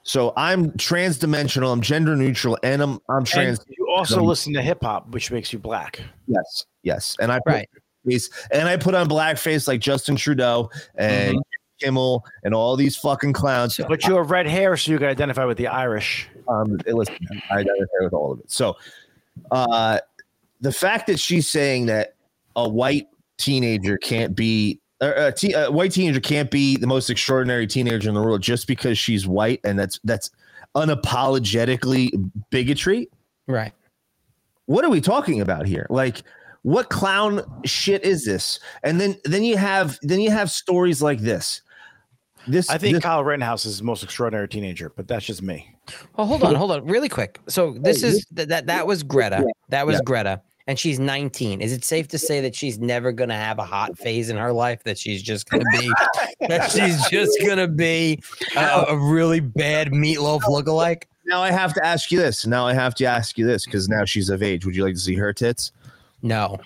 So 0.03 0.31
I'm 0.37 0.75
trans-dimensional. 0.77 1.71
I'm 1.71 1.81
gender 1.81 2.15
neutral, 2.15 2.57
and 2.63 2.81
I'm 2.81 2.99
I'm 3.09 3.25
trans. 3.25 3.59
And 3.59 3.75
you 3.77 3.89
also 3.89 4.23
listen 4.23 4.53
to 4.53 4.61
hip 4.61 4.81
hop, 4.81 5.09
which 5.09 5.31
makes 5.31 5.51
you 5.51 5.59
black. 5.59 6.01
Yes, 6.27 6.65
yes, 6.83 7.17
and 7.19 7.31
I 7.31 7.39
put 7.39 7.53
Right. 7.53 7.69
face 8.05 8.29
and 8.51 8.69
I 8.69 8.77
put 8.77 8.95
on 8.95 9.09
blackface 9.09 9.67
like 9.67 9.81
Justin 9.81 10.15
Trudeau, 10.15 10.69
and 10.95 11.37
Kimmel 11.79 12.25
and 12.43 12.53
all 12.53 12.75
these 12.75 12.95
fucking 12.95 13.33
clowns. 13.33 13.79
But 13.87 14.05
you 14.05 14.15
have 14.15 14.31
red 14.31 14.47
hair, 14.47 14.77
so 14.77 14.91
you 14.91 14.97
can 14.97 15.07
identify 15.07 15.45
with 15.45 15.57
the 15.57 15.67
Irish. 15.67 16.27
Um, 16.47 16.77
listen, 16.85 17.15
I 17.51 17.59
identify 17.59 18.01
with 18.01 18.13
all 18.13 18.31
of 18.31 18.39
it. 18.39 18.49
So, 18.49 18.77
uh, 19.51 19.99
the 20.61 20.71
fact 20.71 21.07
that 21.07 21.19
she's 21.19 21.47
saying 21.47 21.87
that 21.87 22.15
a 22.55 22.67
white 22.67 23.07
teenager 23.37 23.97
can't 23.97 24.35
be 24.35 24.79
or 25.01 25.11
a, 25.11 25.31
te- 25.31 25.53
a 25.53 25.69
white 25.69 25.91
teenager 25.91 26.19
can't 26.19 26.49
be 26.49 26.75
the 26.77 26.87
most 26.87 27.09
extraordinary 27.09 27.67
teenager 27.67 28.09
in 28.09 28.15
the 28.15 28.21
world 28.21 28.41
just 28.41 28.67
because 28.67 28.97
she's 28.97 29.27
white, 29.27 29.59
and 29.63 29.77
that's 29.77 29.99
that's 30.03 30.31
unapologetically 30.75 32.09
bigotry. 32.49 33.09
Right. 33.47 33.73
What 34.65 34.83
are 34.83 34.89
we 34.89 35.01
talking 35.01 35.41
about 35.41 35.65
here? 35.65 35.87
Like, 35.89 36.23
what 36.63 36.89
clown 36.89 37.41
shit 37.63 38.03
is 38.03 38.25
this? 38.25 38.59
And 38.83 38.99
then 38.99 39.17
then 39.23 39.43
you 39.43 39.57
have 39.57 39.97
then 40.01 40.19
you 40.19 40.31
have 40.31 40.49
stories 40.51 41.01
like 41.01 41.19
this. 41.19 41.61
This 42.47 42.69
I 42.69 42.77
think 42.77 42.95
this- 42.95 43.03
Kyle 43.03 43.23
Rittenhouse 43.23 43.65
is 43.65 43.77
the 43.77 43.83
most 43.83 44.03
extraordinary 44.03 44.47
teenager, 44.47 44.91
but 44.95 45.07
that's 45.07 45.25
just 45.25 45.41
me. 45.41 45.73
Well, 46.17 46.27
hold 46.27 46.43
on, 46.43 46.55
hold 46.55 46.71
on, 46.71 46.85
really 46.85 47.07
quick. 47.09 47.39
So 47.47 47.75
this 47.79 48.03
is 48.03 48.25
that 48.31 48.49
that 48.49 48.65
that 48.65 48.87
was 48.87 49.03
Greta. 49.03 49.45
That 49.69 49.85
was 49.85 50.01
Greta, 50.01 50.41
and 50.67 50.77
she's 50.77 50.99
19. 50.99 51.61
Is 51.61 51.71
it 51.73 51.83
safe 51.85 52.07
to 52.09 52.17
say 52.17 52.41
that 52.41 52.53
she's 52.55 52.77
never 52.79 53.11
gonna 53.11 53.35
have 53.35 53.57
a 53.59 53.63
hot 53.65 53.97
phase 53.97 54.29
in 54.29 54.37
her 54.37 54.51
life? 54.53 54.83
That 54.83 54.97
she's 54.97 55.23
just 55.23 55.49
gonna 55.49 55.63
be 55.71 55.89
that 56.47 56.69
she's 56.71 57.07
just 57.09 57.37
gonna 57.45 57.67
be 57.67 58.21
a, 58.55 58.85
a 58.89 58.97
really 58.97 59.39
bad 59.39 59.91
meatloaf 59.91 60.41
lookalike? 60.41 61.03
now 61.25 61.41
I 61.41 61.51
have 61.51 61.73
to 61.73 61.85
ask 61.85 62.11
you 62.11 62.19
this. 62.19 62.45
Now 62.47 62.65
I 62.67 62.73
have 62.73 62.95
to 62.95 63.05
ask 63.05 63.37
you 63.37 63.45
this 63.45 63.65
because 63.65 63.89
now 63.89 64.05
she's 64.05 64.29
of 64.29 64.41
age. 64.43 64.65
Would 64.65 64.75
you 64.75 64.83
like 64.85 64.93
to 64.93 64.99
see 64.99 65.15
her 65.15 65.33
tits? 65.33 65.71
No, 66.21 66.57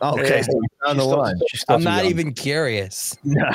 Oh, 0.00 0.12
okay, 0.18 0.36
Yeah. 0.38 0.42
so 0.42 0.52
you're 0.52 0.90
on 0.90 0.96
the 0.96 1.02
still- 1.02 1.18
line. 1.18 1.34
I'm 1.68 1.82
not 1.82 2.02
young. 2.04 2.10
even 2.10 2.32
curious. 2.34 3.16
No. 3.22 3.44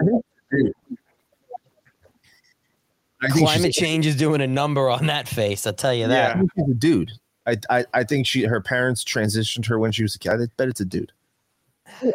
I 0.00 0.04
think 0.04 0.24
Climate 3.28 3.72
change 3.72 4.06
is 4.06 4.16
doing 4.16 4.40
a 4.40 4.46
number 4.46 4.88
on 4.88 5.06
that 5.06 5.28
face. 5.28 5.66
I'll 5.66 5.72
tell 5.74 5.92
you 5.92 6.06
I 6.06 6.08
that. 6.08 6.38
think 6.38 6.50
she's 6.56 6.70
a 6.70 6.74
dude. 6.74 7.12
I, 7.46 7.56
I 7.68 7.84
I 7.92 8.04
think 8.04 8.26
she 8.26 8.44
her 8.44 8.60
parents 8.60 9.04
transitioned 9.04 9.66
her 9.66 9.78
when 9.78 9.92
she 9.92 10.02
was 10.02 10.14
a 10.14 10.18
kid. 10.18 10.32
I 10.32 10.46
bet 10.56 10.68
it's 10.68 10.80
a 10.80 10.84
dude. 10.84 11.12
Her 11.84 12.12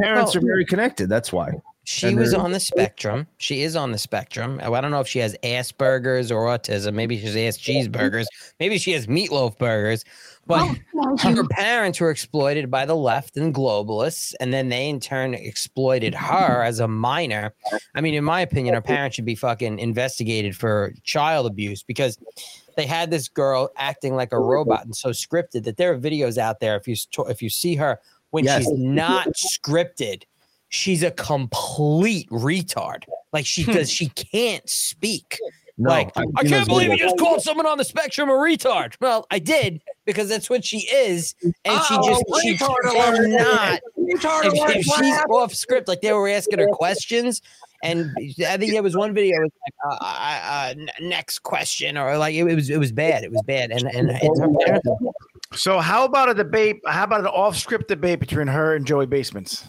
parents 0.00 0.34
Well- 0.34 0.44
are 0.44 0.46
very 0.46 0.64
connected. 0.64 1.08
That's 1.08 1.32
why. 1.32 1.52
She 1.88 2.08
And 2.08 2.18
was 2.18 2.34
on 2.34 2.50
the 2.50 2.58
spectrum. 2.58 3.28
She 3.38 3.62
is 3.62 3.76
on 3.76 3.92
the 3.92 3.98
spectrum. 3.98 4.60
I 4.60 4.80
don't 4.80 4.90
know 4.90 4.98
if 4.98 5.06
she 5.06 5.20
has 5.20 5.36
Asperger's 5.44 6.32
or 6.32 6.46
autism. 6.46 6.94
Maybe 6.94 7.16
she 7.16 7.44
has 7.44 7.56
cheeseburgers. 7.56 8.26
Maybe 8.58 8.76
she 8.76 8.90
has 8.90 9.06
meatloaf 9.06 9.56
burgers. 9.56 10.04
But 10.46 10.78
oh, 10.94 11.16
her 11.34 11.44
parents 11.48 12.00
were 12.00 12.10
exploited 12.10 12.70
by 12.70 12.86
the 12.86 12.94
left 12.94 13.36
and 13.36 13.54
globalists, 13.54 14.34
and 14.40 14.52
then 14.52 14.68
they 14.68 14.88
in 14.88 15.00
turn 15.00 15.34
exploited 15.34 16.14
her 16.14 16.62
as 16.62 16.78
a 16.78 16.86
minor. 16.86 17.52
I 17.94 18.00
mean, 18.00 18.14
in 18.14 18.24
my 18.24 18.40
opinion, 18.40 18.74
her 18.74 18.80
parents 18.80 19.16
should 19.16 19.24
be 19.24 19.34
fucking 19.34 19.78
investigated 19.78 20.56
for 20.56 20.94
child 21.02 21.46
abuse 21.46 21.82
because 21.82 22.18
they 22.76 22.86
had 22.86 23.10
this 23.10 23.28
girl 23.28 23.70
acting 23.76 24.14
like 24.14 24.32
a 24.32 24.38
robot 24.38 24.84
and 24.84 24.94
so 24.94 25.10
scripted 25.10 25.64
that 25.64 25.78
there 25.78 25.92
are 25.92 25.98
videos 25.98 26.38
out 26.38 26.60
there. 26.60 26.76
If 26.76 26.86
you 26.86 26.94
if 27.28 27.42
you 27.42 27.50
see 27.50 27.74
her 27.76 27.98
when 28.30 28.44
Yes. 28.44 28.64
she's 28.64 28.72
not 28.72 29.28
scripted, 29.34 30.22
she's 30.68 31.02
a 31.02 31.10
complete 31.10 32.28
retard. 32.30 33.04
Like 33.32 33.46
she 33.46 33.64
does, 33.72 33.90
she 33.90 34.08
can't 34.10 34.68
speak. 34.68 35.38
No, 35.78 35.90
like 35.90 36.10
I've 36.16 36.24
I 36.36 36.44
can't 36.44 36.66
believe 36.66 36.90
you 36.90 36.96
videos. 36.96 37.00
just 37.00 37.18
called 37.18 37.42
someone 37.42 37.66
on 37.66 37.76
the 37.76 37.84
spectrum 37.84 38.30
a 38.30 38.32
retard. 38.32 38.94
Well, 38.98 39.26
I 39.30 39.38
did 39.38 39.82
because 40.06 40.28
that's 40.28 40.48
what 40.48 40.64
she 40.64 40.78
is, 40.78 41.34
and 41.42 41.82
she 41.84 41.96
just 41.96 42.24
she 42.42 42.56
cannot. 42.56 43.80
If, 44.08 44.24
if 44.24 44.84
she's 44.84 45.18
off 45.28 45.52
script, 45.52 45.88
like 45.88 46.00
they 46.00 46.12
were 46.14 46.28
asking 46.28 46.60
her 46.60 46.68
questions, 46.68 47.42
and 47.82 48.10
I 48.48 48.56
think 48.56 48.72
there 48.72 48.82
was 48.82 48.96
one 48.96 49.12
video. 49.12 49.38
Was 49.40 49.50
like, 49.66 49.74
uh, 49.90 50.04
uh, 50.04 50.40
uh, 50.44 50.74
next 51.02 51.40
question, 51.40 51.98
or 51.98 52.16
like 52.16 52.34
it, 52.34 52.44
was 52.44 52.70
it 52.70 52.78
was 52.78 52.92
bad. 52.92 53.22
It 53.22 53.30
was 53.30 53.42
bad, 53.42 53.70
and 53.70 53.82
and, 53.82 54.10
and 54.10 54.40
her 54.40 54.48
parents. 54.64 54.88
So 55.52 55.78
how 55.78 56.06
about 56.06 56.30
a 56.30 56.34
debate? 56.34 56.80
How 56.86 57.04
about 57.04 57.20
an 57.20 57.26
off-script 57.26 57.88
debate 57.88 58.18
between 58.18 58.46
her 58.46 58.74
and 58.76 58.86
Joey 58.86 59.06
Basements? 59.06 59.64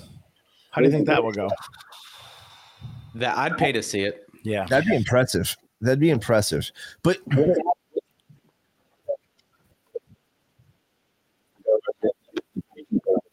How 0.72 0.82
do 0.82 0.88
you 0.88 0.92
think 0.92 1.08
that 1.08 1.22
will 1.22 1.34
go? 1.34 1.50
That 3.16 3.38
I'd 3.38 3.58
pay 3.58 3.74
to 3.74 3.84
see 3.84 4.02
it. 4.02 4.26
Yeah. 4.44 4.66
That'd 4.68 4.88
be 4.88 4.96
impressive. 4.96 5.56
That'd 5.82 6.00
be 6.00 6.10
impressive. 6.10 6.72
But 7.04 7.18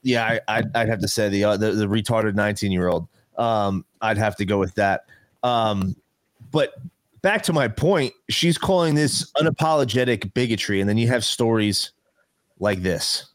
yeah, 0.02 0.24
I, 0.24 0.40
I'd, 0.58 0.76
I'd 0.76 0.88
have 0.88 1.00
to 1.00 1.08
say 1.08 1.28
the, 1.28 1.44
uh, 1.44 1.56
the 1.56 1.72
the 1.72 1.86
retarded 1.86 2.34
nineteen 2.34 2.72
year 2.72 2.88
old. 2.88 3.08
Um, 3.36 3.84
I'd 4.00 4.18
have 4.18 4.36
to 4.36 4.44
go 4.44 4.58
with 4.58 4.74
that. 4.74 5.06
Um, 5.42 5.96
but 6.52 6.74
back 7.22 7.42
to 7.44 7.52
my 7.52 7.68
point, 7.68 8.12
she's 8.28 8.58
calling 8.58 8.94
this 8.94 9.30
unapologetic 9.32 10.32
bigotry, 10.34 10.80
and 10.80 10.88
then 10.88 10.98
you 10.98 11.08
have 11.08 11.24
stories 11.24 11.92
like 12.60 12.82
this. 12.82 13.26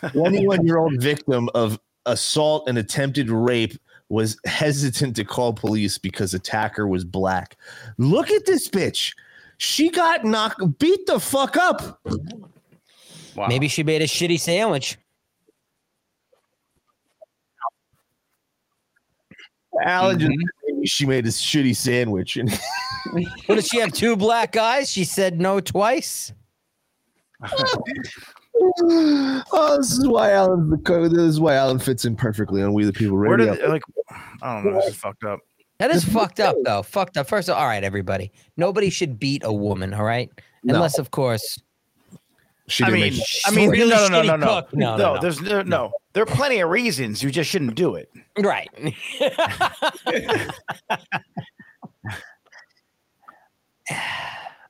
21 0.12 0.66
year 0.66 0.78
old 0.78 1.00
victim 1.00 1.48
of 1.54 1.78
assault 2.06 2.68
and 2.68 2.78
attempted 2.78 3.30
rape 3.30 3.74
was 4.10 4.38
hesitant 4.44 5.16
to 5.16 5.24
call 5.24 5.54
police 5.54 5.96
because 5.96 6.34
attacker 6.34 6.86
was 6.86 7.04
black. 7.04 7.56
Look 7.96 8.30
at 8.30 8.44
this 8.44 8.68
bitch. 8.68 9.14
She 9.56 9.88
got 9.88 10.24
knocked, 10.24 10.78
beat 10.78 11.06
the 11.06 11.18
fuck 11.18 11.56
up. 11.56 12.00
Wow. 13.34 13.46
Maybe 13.46 13.68
she 13.68 13.82
made 13.82 14.02
a 14.02 14.06
shitty 14.06 14.38
sandwich. 14.38 14.98
Alan 19.82 20.18
just 20.18 20.32
maybe 20.66 20.86
she 20.86 21.06
made 21.06 21.24
a 21.26 21.30
shitty 21.30 21.76
sandwich. 21.76 22.36
And 22.36 22.50
What 23.46 23.54
did 23.54 23.66
she 23.66 23.78
have? 23.80 23.92
Two 23.92 24.16
black 24.16 24.56
eyes? 24.56 24.90
She 24.90 25.04
said 25.04 25.40
no 25.40 25.60
twice. 25.60 26.32
oh, 28.60 29.76
this 29.78 29.92
is 29.92 30.06
why 30.06 30.32
Alan. 30.32 30.70
This 30.84 31.18
is 31.18 31.40
why 31.40 31.54
Alan 31.54 31.78
fits 31.78 32.04
in 32.04 32.16
perfectly 32.16 32.62
on 32.62 32.72
We 32.72 32.84
the 32.84 32.92
People 32.92 33.16
Where 33.16 33.30
Radio. 33.30 33.54
did 33.54 33.68
like? 33.68 33.82
I 34.42 34.62
don't 34.62 34.72
know. 34.72 34.80
This 34.80 34.90
is 34.90 34.96
fucked 34.96 35.24
up. 35.24 35.40
That 35.78 35.90
is 35.90 36.04
fucked 36.04 36.40
up, 36.40 36.56
though. 36.62 36.82
Fucked 36.82 37.16
up. 37.16 37.26
First 37.26 37.48
of 37.48 37.56
all, 37.56 37.62
all 37.62 37.66
right, 37.66 37.82
everybody. 37.82 38.32
Nobody 38.58 38.90
should 38.90 39.18
beat 39.18 39.42
a 39.44 39.52
woman, 39.52 39.94
all 39.94 40.04
right? 40.04 40.30
No. 40.62 40.74
Unless, 40.74 40.98
of 40.98 41.10
course, 41.10 41.58
she 42.68 42.84
I 42.84 42.90
mean, 42.90 43.14
I 43.46 43.50
mean, 43.50 43.70
really 43.70 43.90
no, 43.90 44.08
no, 44.08 44.22
no, 44.22 44.24
no, 44.36 44.36
no. 44.36 44.62
No, 44.74 44.96
no, 44.96 45.14
no. 45.14 45.20
There's 45.20 45.40
no, 45.40 45.62
no. 45.62 45.90
There 46.12 46.22
are 46.22 46.26
plenty 46.26 46.60
of 46.60 46.68
reasons 46.68 47.22
you 47.22 47.30
just 47.30 47.48
shouldn't 47.48 47.76
do 47.76 47.94
it. 47.94 48.10
right. 48.38 48.68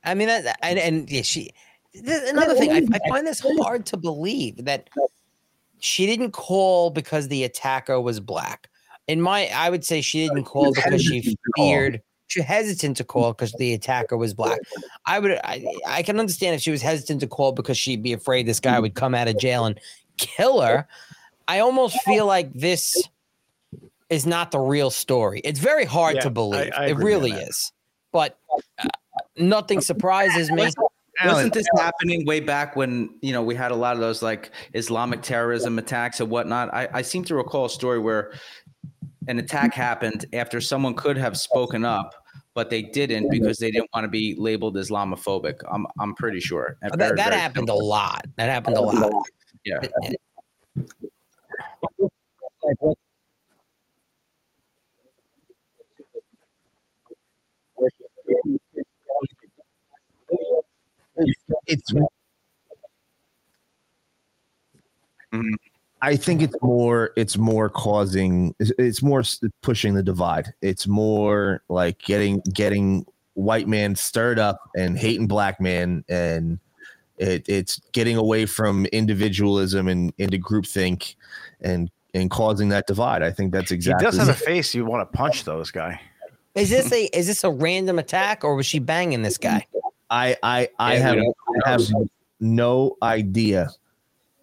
I 0.05 0.15
mean, 0.15 0.29
that, 0.29 0.57
and, 0.63 0.79
and 0.79 1.11
yeah, 1.11 1.23
she. 1.23 1.51
Th- 1.93 2.31
Another 2.31 2.55
thing, 2.55 2.71
I, 2.71 2.87
I 2.93 3.09
find 3.09 3.27
this 3.27 3.41
hard 3.41 3.87
to 3.87 3.97
believe 3.97 4.65
that 4.65 4.91
she 5.79 6.07
didn't 6.07 6.33
call 6.33 6.91
because 6.91 7.29
the 7.29 7.45
attacker 7.45 8.01
was 8.01 8.21
black. 8.21 8.69
In 9.09 9.21
my, 9.21 9.49
I 9.49 9.71
would 9.71 9.85
say 9.85 10.01
she 10.01 10.29
didn't 10.29 10.45
call 10.45 10.73
because 10.73 11.03
she 11.03 11.17
hesitant 11.17 11.25
to 11.25 11.53
call. 11.57 11.67
feared. 11.67 12.03
She 12.29 12.43
hesitant 12.43 12.97
to 12.99 13.05
call 13.05 13.33
because 13.33 13.53
the 13.55 13.75
attacker 13.75 14.17
was 14.17 14.35
black. 14.35 14.61
I 15.05 15.19
would, 15.19 15.33
I, 15.43 15.67
I 15.87 16.03
can 16.05 16.21
understand 16.21 16.55
if 16.55 16.61
she 16.61 16.71
was 16.71 16.81
hesitant 16.81 17.21
to 17.23 17.27
call 17.27 17.51
because 17.53 17.77
she'd 17.77 18.05
be 18.05 18.13
afraid 18.13 18.47
this 18.47 18.61
guy 18.61 18.79
would 18.79 18.95
come 18.95 19.15
out 19.17 19.27
of 19.27 19.37
jail 19.37 19.65
and 19.65 19.81
kill 20.17 20.61
her. 20.61 20.87
I 21.49 21.59
almost 21.59 21.99
feel 22.03 22.27
like 22.27 22.53
this 22.53 23.03
is 24.11 24.27
not 24.27 24.53
the 24.53 24.61
real 24.61 24.91
story. 24.91 25.41
It's 25.43 25.59
very 25.59 25.85
hard 25.85 26.17
Yeah, 26.17 26.23
to 26.23 26.31
believe. 26.31 26.73
I 26.77 26.87
it 26.87 26.97
really 26.97 27.33
is. 27.33 27.73
But 28.13 28.39
uh, 28.79 28.89
nothing 29.37 29.81
surprises 29.81 30.51
me. 30.53 30.71
Wasn't 31.25 31.53
this 31.53 31.67
happening 31.77 32.25
way 32.27 32.41
back 32.41 32.77
when 32.77 33.11
you 33.21 33.33
know 33.33 33.43
we 33.43 33.55
had 33.55 33.71
a 33.71 33.75
lot 33.75 33.95
of 33.95 34.01
those 34.01 34.23
like 34.23 34.51
Islamic 34.75 35.23
terrorism 35.23 35.79
attacks 35.79 36.21
and 36.21 36.31
whatnot? 36.31 36.73
I, 36.73 36.89
I 36.93 37.03
seem 37.03 37.25
to 37.25 37.35
recall 37.35 37.67
a 37.67 37.71
story 37.71 37.99
where 37.99 38.33
an 39.29 39.39
attack 39.39 39.75
happened 39.75 40.27
after 40.33 40.61
someone 40.61 40.95
could 40.95 41.17
have 41.17 41.37
spoken 41.37 41.85
up, 41.85 42.15
but 42.55 42.71
they 42.71 42.83
didn't 42.83 43.31
because 43.31 43.59
they 43.59 43.71
didn't 43.71 43.91
want 43.95 44.05
to 44.05 44.09
be 44.09 44.35
labeled 44.39 44.77
Islamophobic. 44.77 45.61
I'm 45.71 45.87
I'm 45.99 46.15
pretty 46.15 46.41
sure. 46.41 46.77
Oh, 46.83 46.89
that, 46.89 46.99
Very, 46.99 47.17
that 47.17 47.29
very 47.31 47.41
happened 47.41 47.69
a 47.69 47.75
lot. 47.75 48.27
That 48.37 48.49
happened 48.49 48.77
a 48.77 48.81
lot. 48.81 49.13
Yeah. 49.65 49.81
It's 61.67 61.93
Mhm. 65.33 65.53
I 66.03 66.17
think 66.17 66.43
it's 66.43 66.57
more 66.63 67.13
it's 67.17 67.37
more 67.37 67.69
causing 67.69 68.55
it's- 68.59 68.73
it's 68.79 69.03
more 69.03 69.23
pushing 69.63 69.95
the 69.95 70.03
divide. 70.03 70.53
It's 70.63 70.87
more 70.87 71.63
like 71.69 71.99
getting 72.01 72.41
getting 72.53 73.05
white 73.35 73.69
man 73.69 73.95
stirred 73.95 74.39
up 74.39 74.59
and 74.77 74.99
hating 74.99 75.27
black 75.29 75.61
man 75.61 76.05
and 76.09 76.59
It, 77.19 77.47
it's 77.51 77.79
getting 77.93 78.17
away 78.17 78.47
from 78.47 78.87
individualism 78.87 79.89
and 79.89 80.11
into 80.17 80.39
groupthink, 80.39 81.17
and 81.61 81.91
and 82.15 82.31
causing 82.31 82.71
that 82.71 82.87
divide. 82.87 83.23
I 83.23 83.31
think 83.31 83.53
that's 83.53 83.71
exactly. 83.71 84.07
He 84.07 84.11
does 84.11 84.19
have 84.27 84.31
a 84.31 84.33
face 84.33 84.75
you 84.75 84.87
want 84.87 85.03
to 85.13 85.17
punch, 85.19 85.45
though. 85.45 85.59
This 85.59 85.71
guy. 85.71 86.01
Is 86.55 86.71
this 86.71 86.91
a 86.91 87.05
is 87.15 87.27
this 87.27 87.45
a 87.45 87.51
random 87.51 87.99
attack 87.99 88.43
or 88.43 88.55
was 88.57 88.65
she 88.65 88.79
banging 88.79 89.21
this 89.21 89.37
guy? 89.37 89.67
I 90.11 90.37
I 90.43 90.69
I 90.79 90.95
Yeah, 90.95 91.01
have 91.01 91.19
I 91.65 91.71
have 91.71 91.83
no 92.41 92.97
idea. 93.03 93.69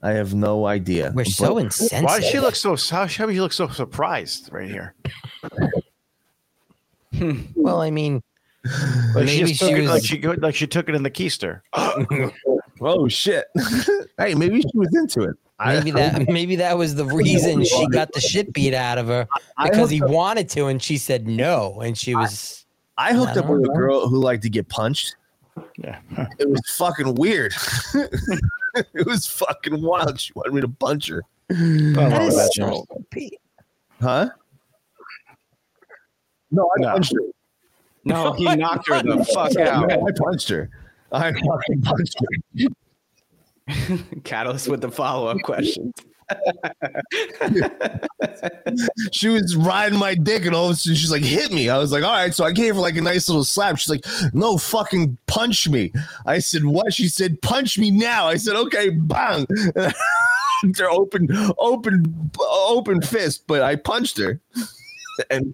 I 0.04 0.12
have 0.12 0.34
no 0.34 0.66
idea. 0.66 1.12
We're 1.16 1.26
so 1.26 1.56
But- 1.56 1.64
insensitive. 1.66 2.04
Why 2.06 2.20
does 2.20 2.30
she 2.30 2.40
look 2.40 2.56
so? 2.56 2.76
How 2.76 3.08
how 3.08 3.26
does 3.26 3.36
she 3.36 3.42
look 3.42 3.54
so 3.54 3.68
surprised 3.68 4.50
right 4.52 4.70
here? 4.70 4.94
well, 7.56 7.82
I 7.82 7.90
mean, 7.92 8.22
Like 9.16 9.26
Maybe 9.26 9.48
she, 9.48 9.54
she 9.54 9.66
took 9.70 9.72
it, 9.78 9.84
like 9.86 9.94
was- 9.96 10.06
she 10.06 10.22
like 10.22 10.56
she 10.56 10.68
took 10.68 10.90
it 10.90 10.96
in 10.96 11.04
the 11.04 11.12
keister. 11.12 11.62
Oh 12.80 13.08
shit! 13.08 13.46
hey, 14.20 14.36
maybe 14.36 14.62
she 14.62 14.70
was 14.78 14.96
into 14.96 15.24
it. 15.24 15.36
Maybe 15.66 15.90
that 15.90 16.30
maybe 16.30 16.56
that 16.58 16.78
was 16.78 16.94
the 16.94 17.06
reason 17.06 17.66
she 17.66 17.88
got 17.88 18.12
the 18.14 18.20
shit 18.22 18.54
beat 18.54 18.76
out 18.76 19.00
of 19.00 19.08
her 19.08 19.28
because 19.64 19.90
he 19.90 20.00
up- 20.00 20.12
wanted 20.12 20.48
to, 20.50 20.68
and 20.68 20.80
she 20.80 21.00
said 21.00 21.28
no, 21.28 21.82
and 21.82 21.98
she 21.98 22.14
was. 22.14 22.68
I 22.96 23.14
hooked 23.16 23.30
I 23.36 23.40
up 23.40 23.48
don't 23.48 23.62
with 23.62 23.72
a 23.72 23.74
girl 23.74 24.08
who 24.08 24.20
liked 24.20 24.44
to 24.44 24.50
get 24.52 24.70
punched. 24.70 25.16
Yeah. 25.78 26.00
It 26.40 26.50
was 26.50 26.62
fucking 26.68 27.16
weird. 27.16 27.54
it 27.94 29.06
was 29.08 29.26
fucking 29.28 29.82
wild. 29.82 30.20
She 30.20 30.32
wanted 30.36 30.54
me 30.54 30.62
to 30.62 30.68
punch 30.68 31.08
her. 31.10 31.24
That 31.50 31.96
That 32.10 32.22
is 32.24 32.36
is 32.36 32.50
so 32.56 32.86
Pete. 33.12 33.40
Huh? 34.02 34.30
No, 36.52 36.64
I 36.78 36.82
No. 36.82 36.92
punched 36.94 37.14
her. 37.14 37.22
No, 38.06 38.34
he 38.38 38.56
knocked 38.56 38.88
her 38.90 39.02
the 39.04 39.24
fuck 39.26 39.56
out. 39.58 39.92
I 39.92 40.12
punched 40.18 40.50
her. 40.50 40.70
I 41.12 41.32
fucking 41.34 41.82
punched 41.82 42.18
her. 42.20 42.68
Catalyst 44.24 44.68
with 44.70 44.82
the 44.82 44.92
follow 44.92 45.28
up 45.28 45.38
question. 45.44 45.94
She 49.12 49.30
was 49.30 49.56
riding 49.56 49.98
my 49.98 50.16
dick, 50.16 50.46
and 50.46 50.54
all 50.54 50.66
of 50.66 50.72
a 50.72 50.76
sudden 50.76 50.96
she's 50.96 51.12
like, 51.12 51.24
"Hit 51.24 51.52
me!" 51.52 51.70
I 51.70 51.78
was 51.78 51.92
like, 51.92 52.04
"All 52.04 52.12
right." 52.12 52.34
So 52.34 52.46
I 52.46 52.52
gave 52.52 52.76
her 52.76 52.82
like 52.82 52.98
a 52.98 53.02
nice 53.02 53.30
little 53.30 53.44
slap. 53.44 53.78
She's 53.78 53.90
like, 53.90 54.06
"No, 54.34 54.58
fucking 54.58 55.18
punch 55.28 55.70
me." 55.70 55.92
I 56.26 56.40
said, 56.40 56.66
"What?" 56.66 56.94
She 56.94 57.08
said, 57.08 57.42
"Punch 57.42 57.78
me 57.78 57.92
now." 57.92 58.28
I 58.28 58.38
said, 58.38 58.56
"Okay." 58.56 58.90
Bang. 58.90 59.48
They're 60.64 60.90
open, 60.90 61.30
open, 61.60 62.32
open 62.42 63.02
fist, 63.02 63.44
but 63.48 63.62
I 63.62 63.76
punched 63.76 64.18
her, 64.18 64.40
and 65.30 65.54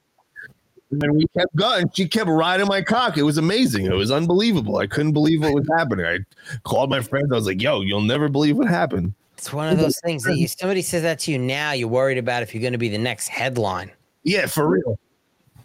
then 0.91 1.15
we 1.15 1.25
kept 1.37 1.55
going. 1.55 1.89
She 1.93 2.07
kept 2.07 2.29
riding 2.29 2.67
my 2.67 2.81
cock. 2.81 3.17
It 3.17 3.23
was 3.23 3.37
amazing. 3.37 3.85
It 3.85 3.93
was 3.93 4.11
unbelievable. 4.11 4.77
I 4.77 4.87
couldn't 4.87 5.13
believe 5.13 5.41
what 5.41 5.53
was 5.53 5.67
happening. 5.77 6.05
I 6.05 6.19
called 6.63 6.89
my 6.89 7.01
friends. 7.01 7.31
I 7.31 7.35
was 7.35 7.47
like, 7.47 7.61
"Yo, 7.61 7.81
you'll 7.81 8.01
never 8.01 8.29
believe 8.29 8.57
what 8.57 8.67
happened." 8.67 9.13
It's 9.43 9.51
one 9.51 9.67
of 9.67 9.77
those 9.77 9.99
things 9.99 10.23
that 10.23 10.37
you 10.37 10.47
somebody 10.47 10.81
says 10.81 11.01
that 11.01 11.19
to 11.19 11.31
you 11.33 11.37
now, 11.37 11.73
you're 11.73 11.89
worried 11.89 12.17
about 12.17 12.43
if 12.43 12.53
you're 12.55 12.61
going 12.61 12.71
to 12.71 12.77
be 12.79 12.87
the 12.87 12.97
next 12.97 13.27
headline. 13.27 13.91
Yeah, 14.23 14.45
for 14.45 14.69
real, 14.69 14.97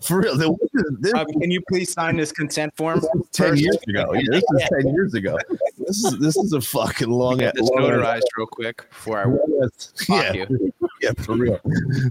for 0.01 0.19
real. 0.21 0.37
There 0.37 0.49
this- 0.99 1.15
Um, 1.15 1.27
can 1.41 1.49
you 1.53 1.61
please 1.69 1.93
sign 1.93 2.17
this 2.17 2.33
consent 2.33 2.77
form? 2.77 3.01
ten 3.31 3.51
first? 3.51 3.63
years 3.63 3.77
ago. 3.87 4.13
Yeah, 4.15 4.23
this 4.31 4.43
is 4.43 4.69
ten 4.69 4.93
years 4.93 5.15
ago. 5.15 5.39
This 5.79 6.05
is 6.05 6.19
this 6.19 6.37
is 6.37 6.53
a 6.55 6.61
fucking 6.61 7.09
long. 7.09 7.39
Get 7.39 7.55
this 7.55 7.71
long- 7.71 7.89
notarized 7.89 8.23
real 8.37 8.49
quick 8.49 8.85
before 8.91 9.19
I 9.21 9.31
Yeah, 9.31 9.69
fuck 10.25 10.35
you. 10.35 10.73
yeah, 11.01 11.13
for 11.19 11.35
real, 11.37 11.61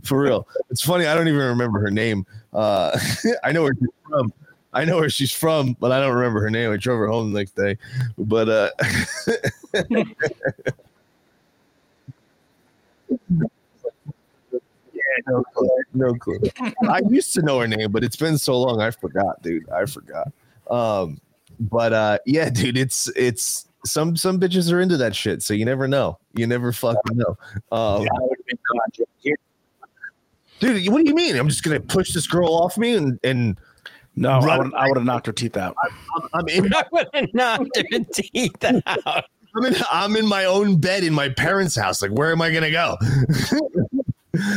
for 0.03 0.21
real. 0.21 0.47
It's 0.69 0.81
funny. 0.81 1.05
I 1.05 1.13
don't 1.15 1.27
even 1.27 1.41
remember 1.41 1.81
her 1.81 1.91
name. 1.91 2.25
Uh, 2.53 2.97
I 3.43 3.51
know 3.51 3.63
where 3.63 3.73
she's 3.77 3.89
from. 4.07 4.31
I 4.71 4.85
know 4.85 4.97
where 4.97 5.09
she's 5.09 5.33
from, 5.33 5.75
but 5.81 5.91
I 5.91 5.99
don't 5.99 6.15
remember 6.15 6.39
her 6.41 6.49
name. 6.49 6.71
I 6.71 6.77
drove 6.77 6.99
her 6.99 7.07
home 7.07 7.33
the 7.33 7.39
next 7.39 7.57
day. 7.57 7.77
But 8.17 8.47
uh, 8.47 8.69
yeah, 9.89 10.03
no 15.27 15.43
clue. 15.53 15.69
No 15.93 16.13
clue. 16.13 16.39
I 16.89 17.01
used 17.09 17.33
to 17.33 17.41
know 17.41 17.59
her 17.59 17.67
name, 17.67 17.91
but 17.91 18.03
it's 18.03 18.15
been 18.15 18.37
so 18.37 18.59
long, 18.59 18.81
I 18.81 18.91
forgot, 18.91 19.41
dude. 19.41 19.69
I 19.69 19.85
forgot. 19.85 20.31
Um, 20.69 21.19
but 21.59 21.93
uh, 21.93 22.19
yeah, 22.25 22.49
dude, 22.49 22.77
it's 22.77 23.07
it's 23.15 23.67
some 23.85 24.15
some 24.15 24.39
bitches 24.39 24.71
are 24.71 24.81
into 24.81 24.97
that 24.97 25.15
shit, 25.15 25.41
so 25.41 25.53
you 25.53 25.65
never 25.65 25.87
know. 25.87 26.19
You 26.33 26.47
never 26.47 26.71
fucking 26.71 27.17
know. 27.17 27.37
Um, 27.71 28.07
dude, 30.59 30.87
what 30.91 31.03
do 31.03 31.09
you 31.09 31.15
mean? 31.15 31.35
I'm 31.35 31.49
just 31.49 31.63
gonna 31.63 31.79
push 31.79 32.13
this 32.13 32.27
girl 32.27 32.49
off 32.49 32.77
me 32.77 32.95
and 32.95 33.19
and 33.23 33.57
No, 34.15 34.31
I 34.31 34.57
would 34.57 34.73
I 34.73 34.87
would 34.87 34.97
have 34.97 35.05
knocked 35.05 35.27
her 35.27 35.33
teeth 35.33 35.57
out. 35.57 35.75
I'm, 36.15 36.29
I'm 36.33 36.47
in 36.49 36.73
I 36.75 36.83
would 36.91 37.07
have 37.13 37.33
knocked 37.33 37.77
her 37.77 37.99
teeth 38.11 38.63
out. 38.63 39.25
I'm 39.57 39.65
in 39.65 39.75
I'm 39.91 40.15
in 40.15 40.25
my 40.27 40.45
own 40.45 40.77
bed 40.79 41.03
in 41.03 41.13
my 41.13 41.29
parents' 41.29 41.75
house. 41.75 42.01
Like, 42.01 42.11
where 42.11 42.31
am 42.31 42.41
I 42.41 42.51
gonna 42.51 42.71
go? 42.71 42.95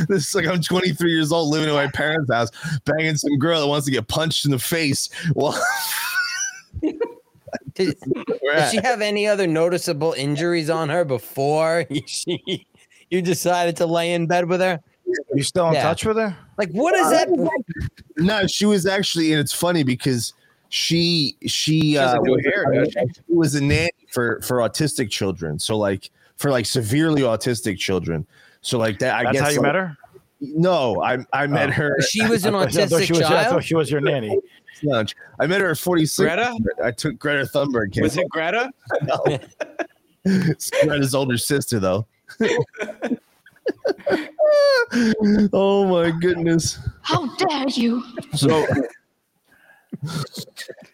this 0.09 0.29
is 0.29 0.35
like 0.35 0.47
I'm 0.47 0.61
23 0.61 1.11
years 1.11 1.33
old 1.33 1.49
living 1.51 1.69
in 1.69 1.75
my 1.75 1.87
parents' 1.89 2.31
house, 2.33 2.51
banging 2.85 3.17
some 3.17 3.37
girl 3.39 3.61
that 3.61 3.67
wants 3.67 3.87
to 3.87 3.93
get 3.93 4.09
punched 4.09 4.45
in 4.45 4.51
the 4.51 4.59
face. 4.59 5.09
Well, 5.35 5.61
Did, 7.75 7.97
where 8.41 8.57
did 8.57 8.71
she 8.71 8.77
have 8.83 9.01
any 9.01 9.27
other 9.27 9.47
noticeable 9.47 10.13
injuries 10.13 10.71
on 10.71 10.89
her 10.89 11.05
before 11.05 11.85
she, 12.07 12.67
you 13.11 13.23
decided 13.23 13.77
to 13.79 13.87
lay 13.87 14.13
in 14.13 14.27
bed 14.27 14.49
with 14.49 14.61
her? 14.61 14.81
You 15.35 15.43
still 15.43 15.69
in 15.69 15.75
Yeah. 15.75 15.83
touch 15.83 16.05
with 16.07 16.17
her? 16.17 16.37
Like, 16.59 16.71
what 16.71 16.95
is 16.95 17.11
that? 17.11 17.29
no, 18.19 18.47
she 18.47 18.67
was 18.67 18.87
actually, 18.87 19.33
and 19.33 19.41
it's 19.41 19.53
funny 19.53 19.83
because 19.83 20.33
she 20.71 21.37
she 21.47 21.99
uh, 21.99 22.19
was, 22.21 22.43
hair, 22.45 22.65
does 22.73 22.93
she? 22.93 23.01
she 23.15 23.23
was 23.35 23.55
a 23.57 23.61
nanny 23.63 23.91
for 24.11 24.41
for 24.43 24.59
autistic 24.59 25.11
children. 25.11 25.59
So 25.59 25.77
like 25.77 26.11
for 26.37 26.51
like 26.51 26.65
severely 26.65 27.23
autistic 27.23 27.79
children. 27.79 28.27
So 28.63 28.79
like 28.79 28.99
that, 29.01 29.15
I 29.17 29.25
That's 29.25 29.33
guess 29.35 29.43
how 29.43 29.49
you 29.51 29.57
like- 29.59 29.63
met 29.67 29.75
her. 29.75 29.97
No, 30.41 31.03
I 31.03 31.19
I 31.35 31.47
met 31.47 31.69
Oh. 31.69 31.73
her. 31.73 32.01
She 32.01 32.27
was 32.27 32.47
an 32.47 32.55
I 32.57 32.67
thought- 32.67 32.79
I 32.79 32.87
autistic 32.87 33.07
she 33.07 33.13
was, 33.13 33.23
I 33.23 33.29
thought 33.45 33.51
child. 33.51 33.65
she 33.65 33.75
was 33.75 33.91
your 33.91 34.01
nanny. 34.01 34.39
lunch. 34.83 35.15
I 35.41 35.47
met 35.47 35.61
her 35.61 35.71
at 35.73 35.79
46. 35.79 36.17
Greta? 36.17 36.57
I 36.83 36.91
took 36.93 37.19
Greta 37.19 37.43
Thunberg. 37.45 37.93
kid. 37.93 38.03
Was 38.03 38.17
it 38.17 38.27
Greta? 38.31 38.71
No. 39.03 39.39
It's 40.25 40.71
Greta's 40.83 41.15
older 41.15 41.37
sister, 41.37 41.79
though. 41.79 42.07
oh 45.53 45.87
my 45.87 46.11
goodness. 46.21 46.79
How 47.03 47.27
dare 47.37 47.69
you? 47.69 48.03
So, 48.35 48.67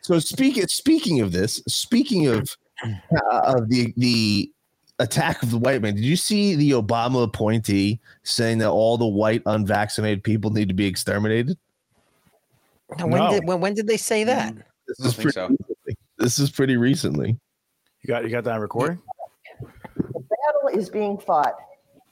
so 0.00 0.18
speaking 0.18 0.66
speaking 0.68 1.20
of 1.20 1.32
this, 1.32 1.62
speaking 1.68 2.26
of 2.26 2.56
uh, 2.84 3.40
of 3.56 3.68
the 3.68 3.92
the 3.96 4.50
attack 4.98 5.42
of 5.42 5.50
the 5.50 5.58
white 5.58 5.82
man, 5.82 5.94
did 5.94 6.04
you 6.04 6.16
see 6.16 6.54
the 6.54 6.70
Obama 6.72 7.22
appointee 7.24 8.00
saying 8.22 8.58
that 8.58 8.70
all 8.70 8.96
the 8.96 9.06
white 9.06 9.42
unvaccinated 9.46 10.22
people 10.24 10.50
need 10.50 10.68
to 10.68 10.74
be 10.74 10.86
exterminated? 10.86 11.56
Now, 12.98 13.06
when 13.06 13.22
No. 13.22 13.30
did 13.30 13.46
when, 13.46 13.60
when 13.60 13.74
did 13.74 13.86
they 13.86 13.96
say 13.96 14.24
that? 14.24 14.54
This 14.86 15.00
is 15.00 15.14
pretty 15.14 15.30
so. 15.32 15.48
recently. 15.48 15.96
This 16.18 16.38
is 16.38 16.50
pretty 16.50 16.76
recently. 16.76 17.38
You 18.02 18.08
got 18.08 18.24
you 18.24 18.30
got 18.30 18.44
that 18.44 18.54
on 18.54 18.60
recording? 18.60 19.00
The 19.60 20.20
battle 20.20 20.78
is 20.78 20.88
being 20.88 21.18
fought 21.18 21.54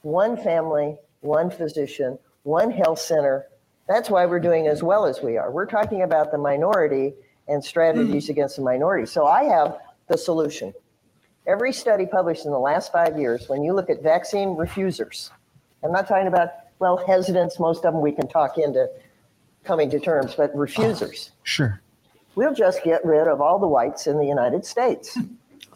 one 0.01 0.37
family, 0.37 0.97
one 1.21 1.49
physician, 1.49 2.19
one 2.43 2.69
health 2.69 2.99
center. 2.99 3.47
That's 3.87 4.09
why 4.09 4.25
we're 4.25 4.39
doing 4.39 4.67
as 4.67 4.81
well 4.81 5.05
as 5.05 5.21
we 5.21 5.37
are. 5.37 5.51
We're 5.51 5.67
talking 5.67 6.01
about 6.01 6.31
the 6.31 6.37
minority 6.37 7.13
and 7.47 7.63
strategies 7.63 8.29
against 8.29 8.55
the 8.55 8.63
minority. 8.63 9.05
So 9.05 9.27
I 9.27 9.43
have 9.43 9.77
the 10.07 10.17
solution. 10.17 10.73
Every 11.47 11.71
study 11.71 12.07
published 12.07 12.45
in 12.45 12.51
the 12.51 12.59
last 12.59 12.91
five 12.91 13.19
years, 13.19 13.47
when 13.47 13.63
you 13.63 13.73
look 13.73 13.89
at 13.91 14.01
vaccine 14.01 14.55
refusers, 14.55 15.29
I'm 15.83 15.91
not 15.91 16.07
talking 16.07 16.25
about, 16.27 16.49
well, 16.79 16.97
hesitants, 17.05 17.59
most 17.59 17.85
of 17.85 17.93
them 17.93 18.01
we 18.01 18.11
can 18.11 18.27
talk 18.27 18.57
into 18.57 18.89
coming 19.63 19.89
to 19.91 19.99
terms, 19.99 20.33
but 20.35 20.55
refusers 20.55 21.31
Sure. 21.43 21.79
we'll 22.35 22.53
just 22.53 22.83
get 22.83 23.05
rid 23.05 23.27
of 23.27 23.41
all 23.41 23.59
the 23.59 23.67
whites 23.67 24.07
in 24.07 24.17
the 24.17 24.25
United 24.25 24.65
States 24.65 25.17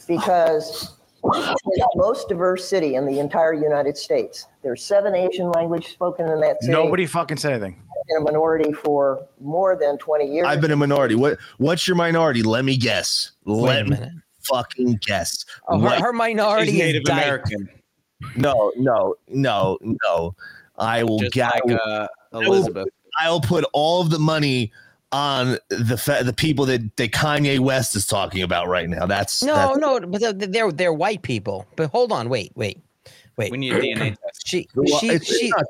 because 0.08 0.96
it's 1.24 1.62
the 1.64 1.90
most 1.96 2.28
diverse 2.30 2.68
city 2.68 2.96
in 2.96 3.06
the 3.06 3.20
entire 3.20 3.54
United 3.54 3.98
States. 3.98 4.48
There's 4.64 4.84
seven 4.84 5.14
Asian 5.16 5.52
languages 5.52 5.92
spoken 5.92 6.28
in 6.28 6.40
that 6.42 6.62
city. 6.62 6.72
Nobody 6.72 7.06
fucking 7.06 7.38
said 7.38 7.54
anything. 7.54 7.82
In 8.10 8.18
a 8.18 8.22
minority 8.22 8.72
for 8.74 9.26
more 9.40 9.76
than 9.76 9.98
20 9.98 10.26
years. 10.26 10.48
I've 10.48 10.62
been 10.62 10.72
a 10.72 10.76
minority. 10.76 11.16
What 11.16 11.38
what's 11.58 11.88
your 11.88 11.96
minority? 11.96 12.44
Let 12.44 12.66
me 12.66 12.78
guess. 12.78 13.32
Wait 13.46 13.62
Let 13.62 13.82
a 13.82 13.84
me 13.86 13.90
minute. 13.92 14.14
fucking 14.44 15.00
guess. 15.06 15.46
Oh, 15.68 15.80
her, 15.80 16.00
her 16.02 16.14
minority 16.14 16.72
She's 16.72 16.82
is 16.82 16.86
Native. 16.88 17.02
American, 17.10 17.70
no, 18.36 18.72
no, 18.76 19.16
no, 19.28 19.78
no. 19.82 20.36
I 20.78 21.04
will 21.04 21.20
just 21.20 21.34
get. 21.34 21.52
like 21.66 21.80
uh, 21.86 22.08
Elizabeth. 22.34 22.88
I'll 23.20 23.42
put 23.42 23.66
all 23.74 24.02
of 24.02 24.10
the 24.10 24.20
money 24.20 24.72
on 25.12 25.58
the 25.70 25.98
fa- 25.98 26.22
the 26.24 26.32
people 26.34 26.66
that, 26.66 26.96
that 26.98 27.12
Kanye 27.12 27.60
West 27.60 27.96
is 27.96 28.06
talking 28.06 28.44
about 28.44 28.68
right 28.68 28.88
now. 28.88 29.06
That's 29.08 29.44
No, 29.44 29.56
that's, 29.56 29.78
no, 29.80 30.00
but 30.02 30.22
they're- 30.22 30.34
they're 30.34 30.72
they're 30.72 30.94
white 30.94 31.22
people. 31.24 31.66
But 31.76 31.90
hold 31.90 32.12
on, 32.12 32.30
wait, 32.30 32.52
wait, 32.56 32.80
wait. 33.36 33.52
We 33.52 33.58
need 33.58 33.74
a 33.74 33.80
DNA 33.82 34.16
test. 34.24 34.48
She 34.48 34.68
Well, 34.76 35.00
she 35.00 35.10
it's, 35.10 35.30
it's 35.30 35.40
she 35.40 35.50
not 35.50 35.66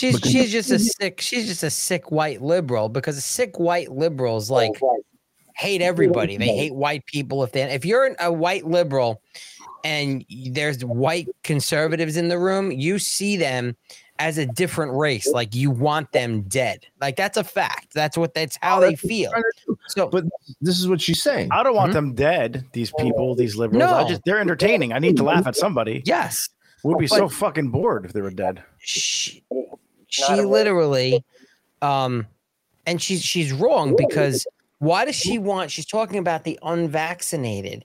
done. 0.00 0.20
she's 0.20 0.32
she's 0.32 0.52
just 0.52 0.70
a 0.70 0.74
mm-hmm. 0.74 0.84
sick 0.84 1.20
she's 1.20 1.46
just 1.46 1.62
a 1.62 1.70
sick 1.70 2.10
white 2.10 2.42
liberal 2.42 2.88
because 2.88 3.22
sick 3.24 3.58
white 3.58 3.90
liberals 3.90 4.50
like 4.50 4.72
hate 5.54 5.82
everybody. 5.82 6.36
They 6.36 6.48
hate 6.48 6.74
white 6.74 7.06
people. 7.06 7.42
If 7.42 7.52
they 7.52 7.62
if 7.62 7.84
you're 7.84 8.14
a 8.20 8.32
white 8.32 8.66
liberal 8.66 9.22
and 9.84 10.24
there's 10.50 10.84
white 10.84 11.28
conservatives 11.44 12.16
in 12.16 12.28
the 12.28 12.38
room, 12.38 12.72
you 12.72 12.98
see 12.98 13.36
them 13.36 13.76
as 14.18 14.38
a 14.38 14.46
different 14.46 14.92
race. 14.92 15.26
Like 15.26 15.54
you 15.54 15.70
want 15.70 16.12
them 16.12 16.42
dead. 16.42 16.86
Like 17.00 17.16
that's 17.16 17.36
a 17.36 17.44
fact. 17.44 17.94
That's 17.94 18.16
what 18.16 18.34
that's 18.34 18.58
how 18.62 18.78
oh, 18.78 18.80
they 18.80 18.96
feel. 18.96 19.32
So, 19.88 20.08
but 20.08 20.24
this 20.60 20.78
is 20.78 20.88
what 20.88 21.00
she's 21.00 21.22
saying. 21.22 21.48
I 21.52 21.62
don't 21.62 21.74
want 21.74 21.90
hmm? 21.90 21.94
them 21.94 22.14
dead. 22.14 22.66
These 22.72 22.92
oh. 22.98 23.02
people, 23.02 23.34
these 23.34 23.56
liberals. 23.56 23.82
I 23.84 24.02
No. 24.02 24.08
just 24.08 24.22
they're 24.24 24.40
entertaining. 24.40 24.92
I 24.92 24.98
need 24.98 25.16
to 25.18 25.22
laugh 25.32 25.46
at 25.46 25.56
somebody. 25.56 26.02
Yes. 26.04 26.48
We'd 26.84 26.98
be 26.98 27.06
so 27.06 27.28
fucking 27.28 27.70
bored 27.70 28.04
if 28.04 28.12
they 28.12 28.22
were 28.22 28.32
dead. 28.32 28.60
she, 28.78 29.44
she 30.12 30.42
literally 30.42 31.24
um 31.80 32.26
and 32.86 33.00
she's 33.00 33.22
she's 33.22 33.52
wrong 33.52 33.94
because 33.96 34.46
why 34.78 35.04
does 35.04 35.16
she 35.16 35.38
want 35.38 35.70
she's 35.70 35.86
talking 35.86 36.18
about 36.18 36.44
the 36.44 36.58
unvaccinated 36.62 37.84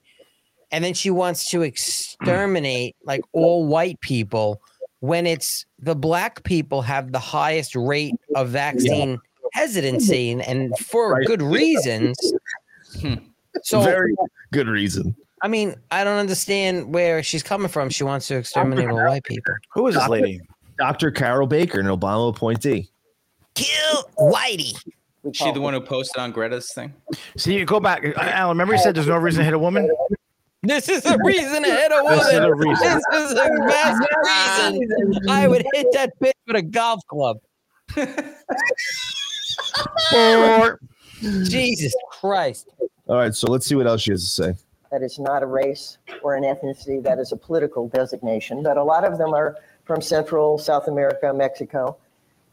and 0.71 0.83
then 0.83 0.93
she 0.93 1.09
wants 1.09 1.49
to 1.49 1.61
exterminate 1.61 2.95
like 3.05 3.21
all 3.31 3.65
white 3.65 3.99
people 4.01 4.61
when 4.99 5.25
it's 5.25 5.65
the 5.79 5.95
black 5.95 6.43
people 6.43 6.81
have 6.81 7.11
the 7.13 7.19
highest 7.19 7.75
rate 7.75 8.15
of 8.35 8.49
vaccine 8.49 9.19
hesitancy 9.53 10.31
and, 10.31 10.41
and 10.41 10.77
for 10.77 11.13
Right. 11.13 11.25
good 11.25 11.41
reasons 11.41 12.17
so 13.63 13.81
Very 13.81 14.15
good 14.51 14.67
reason. 14.67 15.15
i 15.41 15.47
mean 15.47 15.75
i 15.91 16.03
don't 16.03 16.17
understand 16.17 16.93
where 16.93 17.23
she's 17.23 17.43
coming 17.43 17.69
from 17.69 17.89
she 17.89 18.03
wants 18.03 18.27
to 18.27 18.35
exterminate 18.35 18.89
all 18.89 19.03
white 19.05 19.23
people 19.23 19.53
Who 19.75 19.87
is 19.87 19.95
this 19.95 20.07
lady? 20.09 20.41
Dr. 20.77 21.11
Carol 21.11 21.47
Baker, 21.47 21.79
an 21.79 21.87
Obama 21.87 22.29
appointee. 22.29 22.89
kill 23.55 24.03
whitey 24.17 24.77
Is 25.23 25.35
she 25.35 25.51
the 25.51 25.61
one 25.61 25.73
who 25.73 25.81
posted 25.81 26.21
on 26.21 26.31
Greta's 26.31 26.71
thing? 26.73 26.93
See, 27.35 27.55
you 27.57 27.65
go 27.65 27.79
back. 27.79 28.03
Alan, 28.17 28.55
remember 28.55 28.73
you 28.75 28.79
said 28.79 28.95
there's 28.95 29.07
no 29.07 29.17
reason 29.17 29.39
to 29.39 29.45
hit 29.45 29.53
a 29.53 29.59
woman? 29.59 29.89
This 30.63 30.89
is 30.89 31.05
a 31.05 31.17
reason 31.23 31.63
to 31.63 31.69
hit 31.69 31.91
a 31.91 32.03
woman. 32.03 32.19
This 32.19 32.33
is 32.33 32.39
a 32.39 32.53
reason. 32.53 33.01
This 33.11 33.31
is 33.31 33.39
a 33.39 33.49
massive 33.65 34.07
reason. 34.23 35.29
I 35.29 35.47
would 35.47 35.65
hit 35.73 35.87
that 35.93 36.11
bitch 36.19 36.31
with 36.45 36.57
a 36.57 36.61
golf 36.61 37.01
club. 37.07 37.37
Jesus 41.43 41.95
Christ. 42.11 42.69
All 43.07 43.15
right, 43.15 43.33
so 43.33 43.49
let's 43.51 43.65
see 43.65 43.75
what 43.75 43.87
else 43.87 44.01
she 44.01 44.11
has 44.11 44.23
to 44.23 44.29
say. 44.29 44.53
That 44.91 45.01
is 45.01 45.19
not 45.19 45.43
a 45.43 45.45
race 45.45 45.97
or 46.21 46.35
an 46.35 46.43
ethnicity. 46.43 47.03
That 47.03 47.19
is 47.19 47.31
a 47.31 47.37
political 47.37 47.87
designation. 47.89 48.63
But 48.63 48.77
a 48.77 48.83
lot 48.83 49.03
of 49.03 49.17
them 49.17 49.33
are 49.33 49.57
from 49.87 50.01
Central, 50.01 50.57
South 50.57 50.87
America, 50.87 51.33
Mexico. 51.33 51.97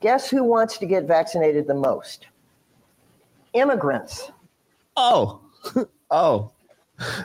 Guess 0.01 0.31
who 0.31 0.45
wants 0.45 0.79
to 0.79 0.87
get 0.87 1.05
vaccinated 1.05 1.67
the 1.67 1.75
most? 1.75 2.27
Immigrants. 3.53 4.31
Oh, 4.97 5.41
oh. 6.11 6.51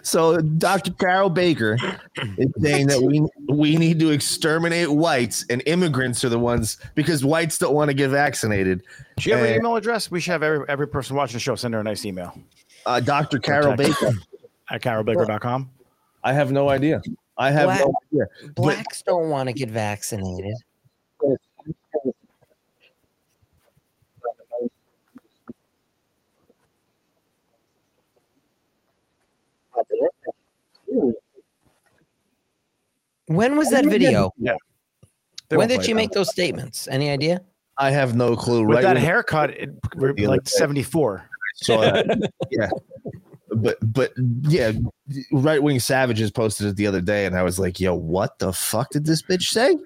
So 0.01 0.41
Dr. 0.41 0.91
Carol 0.93 1.29
Baker 1.29 1.77
is 2.37 2.51
saying 2.59 2.87
that 2.87 3.03
we 3.03 3.23
we 3.53 3.77
need 3.77 3.99
to 3.99 4.09
exterminate 4.09 4.89
whites 4.89 5.45
and 5.51 5.61
immigrants 5.67 6.23
are 6.23 6.29
the 6.29 6.39
ones 6.39 6.77
because 6.95 7.23
whites 7.23 7.59
don't 7.59 7.75
want 7.75 7.89
to 7.89 7.93
get 7.93 8.09
vaccinated. 8.09 8.81
Do 9.17 9.29
you 9.29 9.35
have 9.35 9.45
an 9.45 9.55
email 9.55 9.75
address? 9.75 10.09
We 10.09 10.21
should 10.21 10.31
have 10.31 10.41
every, 10.41 10.65
every 10.67 10.87
person 10.87 11.15
watching 11.15 11.33
the 11.33 11.39
show 11.39 11.53
send 11.53 11.75
her 11.75 11.81
a 11.81 11.83
nice 11.83 12.03
email 12.03 12.33
Uh, 12.87 12.99
Dr. 12.99 13.37
Carol 13.37 13.77
Text. 13.77 14.01
Baker. 14.01 14.17
at 14.71 14.81
carolbaker.com. 14.81 15.69
I 16.23 16.33
have 16.33 16.51
no 16.51 16.69
idea. 16.69 17.01
I 17.39 17.51
have 17.51 17.65
Black- 17.67 17.79
no 17.79 17.93
idea. 18.11 18.25
But 18.47 18.55
Blacks 18.55 19.01
don't 19.01 19.29
want 19.29 19.47
to 19.47 19.53
get 19.53 19.69
vaccinated. 19.69 20.53
When 33.27 33.57
was 33.57 33.69
that 33.69 33.85
video? 33.85 34.31
Yeah. 34.37 34.55
When 35.49 35.67
did 35.67 35.77
play 35.77 35.85
she 35.87 35.93
make 35.93 36.11
those 36.11 36.29
statements? 36.29 36.87
Any 36.87 37.09
idea? 37.09 37.41
I 37.77 37.91
have 37.91 38.15
no 38.15 38.35
clue. 38.35 38.65
With 38.65 38.75
Right 38.77 38.81
that 38.83 38.95
when- 38.95 39.03
haircut, 39.03 39.51
it, 39.51 39.69
we're 39.95 40.13
The 40.13 40.25
other 40.25 40.37
like 40.37 40.47
74. 40.47 41.29
So 41.55 41.81
that. 41.81 42.31
yeah. 42.51 42.69
But 43.51 43.77
but 43.93 44.11
yeah, 44.43 44.71
right 45.31 45.61
wing 45.61 45.79
savages 45.79 46.31
posted 46.31 46.67
it 46.67 46.75
the 46.75 46.87
other 46.87 47.01
day, 47.01 47.25
and 47.25 47.35
I 47.35 47.43
was 47.43 47.59
like, 47.59 47.79
"Yo, 47.79 47.93
what 47.93 48.39
the 48.39 48.53
fuck 48.53 48.91
did 48.91 49.05
this 49.05 49.21
bitch 49.21 49.49
say? 49.49 49.77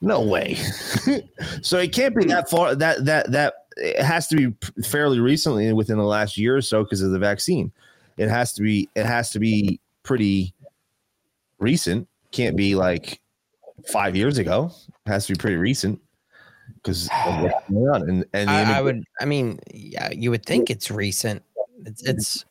No 0.00 0.22
way." 0.22 0.54
so 1.62 1.78
it 1.78 1.92
can't 1.92 2.16
be 2.16 2.24
that 2.26 2.50
far. 2.50 2.74
That 2.74 3.04
that 3.04 3.32
that 3.32 3.54
it 3.76 4.02
has 4.02 4.28
to 4.28 4.36
be 4.36 4.82
fairly 4.82 5.20
recently, 5.20 5.72
within 5.72 5.98
the 5.98 6.04
last 6.04 6.36
year 6.36 6.56
or 6.56 6.62
so, 6.62 6.82
because 6.82 7.02
of 7.02 7.10
the 7.10 7.18
vaccine. 7.18 7.72
It 8.16 8.28
has 8.28 8.52
to 8.54 8.62
be. 8.62 8.88
It 8.94 9.06
has 9.06 9.30
to 9.32 9.38
be 9.38 9.80
pretty 10.02 10.54
recent. 11.58 12.08
Can't 12.32 12.56
be 12.56 12.74
like 12.74 13.20
five 13.86 14.16
years 14.16 14.38
ago. 14.38 14.72
It 15.06 15.10
has 15.10 15.26
to 15.26 15.34
be 15.34 15.38
pretty 15.38 15.56
recent 15.56 16.00
because 16.82 17.08
what's. 17.68 18.02
And 18.02 18.24
and 18.32 18.50
I, 18.50 18.78
I 18.78 18.80
would. 18.80 19.04
I 19.20 19.24
mean, 19.24 19.60
yeah, 19.72 20.10
you 20.12 20.30
would 20.30 20.44
think 20.44 20.70
it's 20.70 20.90
recent. 20.90 21.42
It's 21.84 22.02
it's 22.02 22.44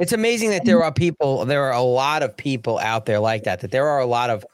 it's 0.00 0.12
amazing 0.12 0.50
that 0.50 0.64
there 0.64 0.82
are 0.82 0.92
people. 0.92 1.44
There 1.44 1.62
are 1.64 1.74
a 1.74 1.82
lot 1.82 2.22
of 2.22 2.34
people 2.36 2.78
out 2.78 3.04
there 3.04 3.20
like 3.20 3.44
that. 3.44 3.60
That 3.60 3.70
there 3.70 3.86
are 3.86 4.00
a 4.00 4.06
lot 4.06 4.30
of 4.30 4.44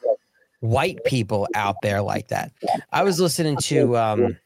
white 0.61 0.99
people 1.05 1.47
out 1.55 1.77
there 1.83 2.03
like 2.03 2.29
that. 2.29 2.53
I 2.93 3.05
was 3.05 3.21
listening 3.21 3.57
to 3.59 3.97
um, 3.97 4.37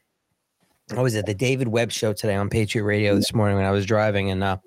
what 0.93 1.01
was 1.01 1.15
it? 1.15 1.25
The 1.25 1.33
David 1.33 1.69
Webb 1.69 1.91
show 1.91 2.13
today 2.13 2.35
on 2.35 2.49
Patriot 2.49 2.83
Radio 2.83 3.15
this 3.15 3.33
morning 3.33 3.57
when 3.57 3.65
I 3.65 3.71
was 3.71 3.85
driving, 3.85 4.29
and 4.29 4.43
uh, 4.43 4.57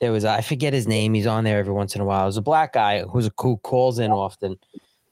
there 0.00 0.12
was 0.12 0.24
I 0.24 0.42
forget 0.42 0.72
his 0.72 0.86
name. 0.86 1.12
He's 1.12 1.26
on 1.26 1.42
there 1.42 1.58
every 1.58 1.72
once 1.72 1.96
in 1.96 2.00
a 2.00 2.04
while. 2.04 2.22
It 2.22 2.26
was 2.26 2.36
a 2.36 2.42
black 2.42 2.72
guy 2.72 3.02
who's 3.02 3.26
a 3.26 3.32
who 3.36 3.56
calls 3.58 3.98
in 3.98 4.12
often, 4.12 4.56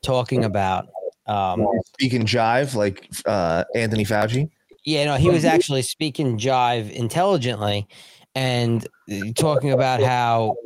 talking 0.00 0.44
about 0.44 0.88
um, 1.26 1.66
speaking 1.86 2.22
jive 2.22 2.76
like 2.76 3.10
uh 3.26 3.64
Anthony 3.74 4.04
Fauci. 4.04 4.48
yeah, 4.84 5.06
no, 5.06 5.16
he 5.16 5.28
was 5.28 5.44
actually 5.44 5.82
speaking 5.82 6.38
jive 6.38 6.88
intelligently 6.92 7.88
and 8.34 8.86
talking 9.36 9.72
about 9.72 10.02
how 10.02 10.56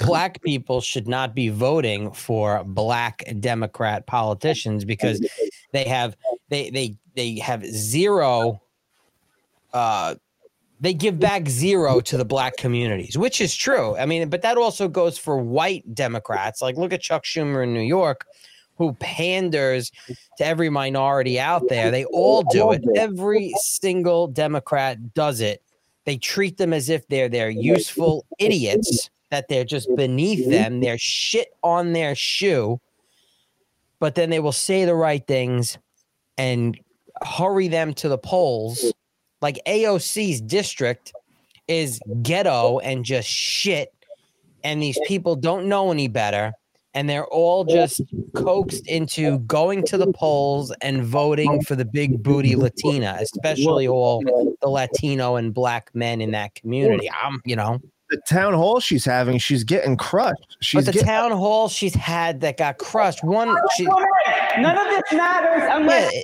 black 0.00 0.42
people 0.42 0.80
should 0.80 1.08
not 1.08 1.34
be 1.34 1.48
voting 1.48 2.12
for 2.12 2.62
black 2.64 3.24
Democrat 3.40 4.06
politicians 4.06 4.84
because 4.84 5.20
they 5.72 5.84
have 5.84 6.16
they 6.48 6.70
they 6.70 6.96
they 7.14 7.38
have 7.38 7.64
zero 7.64 8.60
uh 9.72 10.14
they 10.80 10.92
give 10.92 11.18
back 11.18 11.48
zero 11.48 12.00
to 12.00 12.16
the 12.18 12.24
black 12.24 12.56
communities, 12.56 13.16
which 13.16 13.40
is 13.40 13.54
true. 13.54 13.96
I 13.96 14.04
mean, 14.06 14.28
but 14.28 14.42
that 14.42 14.58
also 14.58 14.86
goes 14.86 15.16
for 15.16 15.38
white 15.38 15.94
Democrats. 15.94 16.60
Like 16.60 16.76
look 16.76 16.92
at 16.92 17.00
Chuck 17.00 17.24
Schumer 17.24 17.62
in 17.62 17.72
New 17.72 17.80
York 17.80 18.26
who 18.76 18.92
panders 18.94 19.92
to 20.36 20.44
every 20.44 20.68
minority 20.68 21.38
out 21.38 21.62
there. 21.68 21.90
They 21.90 22.04
all 22.06 22.42
do 22.42 22.72
it. 22.72 22.82
Every 22.96 23.52
single 23.62 24.26
Democrat 24.26 25.14
does 25.14 25.40
it. 25.40 25.62
They 26.04 26.16
treat 26.16 26.58
them 26.58 26.72
as 26.72 26.88
if 26.88 27.06
they're 27.08 27.28
they're 27.28 27.50
useful 27.50 28.26
idiots, 28.38 29.10
that 29.30 29.48
they're 29.48 29.64
just 29.64 29.88
beneath 29.96 30.48
them. 30.48 30.80
They're 30.80 30.98
shit 30.98 31.48
on 31.62 31.92
their 31.92 32.14
shoe. 32.14 32.80
But 33.98 34.14
then 34.14 34.30
they 34.30 34.40
will 34.40 34.52
say 34.52 34.84
the 34.84 34.94
right 34.94 35.26
things 35.26 35.78
and 36.36 36.78
hurry 37.24 37.68
them 37.68 37.94
to 37.94 38.08
the 38.08 38.18
polls. 38.18 38.92
Like 39.40 39.60
AOC's 39.66 40.40
district 40.40 41.12
is 41.68 42.00
ghetto 42.22 42.78
and 42.80 43.04
just 43.04 43.28
shit. 43.28 43.92
And 44.62 44.82
these 44.82 44.98
people 45.06 45.36
don't 45.36 45.68
know 45.68 45.90
any 45.90 46.08
better 46.08 46.52
and 46.94 47.08
they're 47.08 47.26
all 47.26 47.64
just 47.64 48.00
coaxed 48.34 48.86
into 48.86 49.40
going 49.40 49.84
to 49.84 49.98
the 49.98 50.12
polls 50.12 50.72
and 50.80 51.02
voting 51.04 51.62
for 51.62 51.74
the 51.74 51.84
big 51.84 52.22
booty 52.22 52.56
Latina, 52.56 53.18
especially 53.20 53.86
all 53.88 54.22
the 54.62 54.68
Latino 54.68 55.36
and 55.36 55.52
black 55.52 55.90
men 55.94 56.20
in 56.20 56.30
that 56.30 56.54
community. 56.54 57.10
I'm, 57.22 57.40
you 57.44 57.56
know, 57.56 57.80
The 58.10 58.20
town 58.28 58.54
hall 58.54 58.80
she's 58.80 59.04
having, 59.04 59.38
she's 59.38 59.64
getting 59.64 59.96
crushed. 59.96 60.56
She's 60.60 60.78
but 60.78 60.86
the 60.86 60.92
getting, 60.92 61.08
town 61.08 61.32
hall 61.32 61.68
she's 61.68 61.94
had 61.94 62.40
that 62.42 62.56
got 62.56 62.78
crushed. 62.78 63.24
One, 63.24 63.56
she, 63.76 63.84
None 63.84 64.78
of 64.78 64.86
this 64.86 65.12
matters 65.12 65.68
unless 65.72 66.12
yeah, 66.14 66.20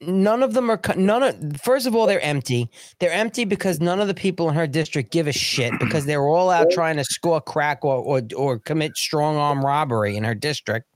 none 0.00 0.42
of 0.42 0.54
them 0.54 0.70
are 0.70 0.76
co- 0.78 0.94
none 0.98 1.22
of. 1.22 1.60
First 1.62 1.86
of 1.86 1.94
all, 1.94 2.06
they're 2.06 2.20
empty. 2.20 2.68
They're 2.98 3.12
empty 3.12 3.44
because 3.44 3.80
none 3.80 4.00
of 4.00 4.08
the 4.08 4.14
people 4.14 4.48
in 4.48 4.54
her 4.54 4.66
district 4.66 5.12
give 5.12 5.26
a 5.26 5.32
shit 5.32 5.72
because 5.80 6.06
they're 6.06 6.26
all 6.26 6.50
out 6.50 6.70
trying 6.70 6.96
to 6.96 7.04
score 7.04 7.40
crack 7.40 7.84
or 7.84 7.96
or, 7.96 8.22
or 8.36 8.58
commit 8.58 8.96
strong 8.96 9.36
arm 9.36 9.64
robbery 9.64 10.16
in 10.16 10.24
her 10.24 10.34
district, 10.34 10.86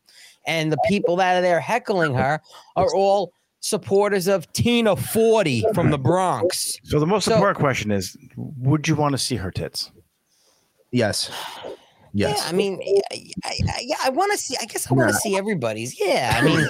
and 0.47 0.71
the 0.73 0.79
people 0.89 1.17
that 1.17 1.37
are 1.37 1.43
there 1.43 1.61
heckling 1.61 2.15
her 2.15 2.41
are 2.77 2.95
all 2.95 3.33
supporters 3.61 4.29
of 4.29 4.51
Tina 4.53 4.95
Forty 4.97 5.65
from 5.75 5.91
the 5.91 5.99
Bronx. 5.99 6.77
So 6.85 7.01
the 7.01 7.07
most 7.07 7.25
So- 7.25 7.35
important 7.35 7.59
question 7.59 7.91
is 7.91 8.17
would 8.37 8.87
you 8.89 8.95
want 8.95 9.13
to 9.13 9.19
see 9.19 9.37
her 9.37 9.51
tits? 9.51 9.91
yes. 10.93 11.31
Yes. 12.13 12.39
Yeah, 12.43 12.49
I 12.49 12.53
mean, 12.53 12.81
I, 13.13 13.31
I, 13.45 13.59
I, 13.69 13.81
yeah, 13.85 13.97
I 14.05 14.11
want 14.11 14.33
to 14.33 14.39
see. 14.39 14.57
I 14.61 14.65
guess 14.67 14.91
I 14.91 14.95
want 14.95 15.11
to 15.11 15.17
see 15.17 15.37
everybody's. 15.37 15.99
Yeah, 16.01 16.33
I 16.35 16.43
mean, 16.43 16.67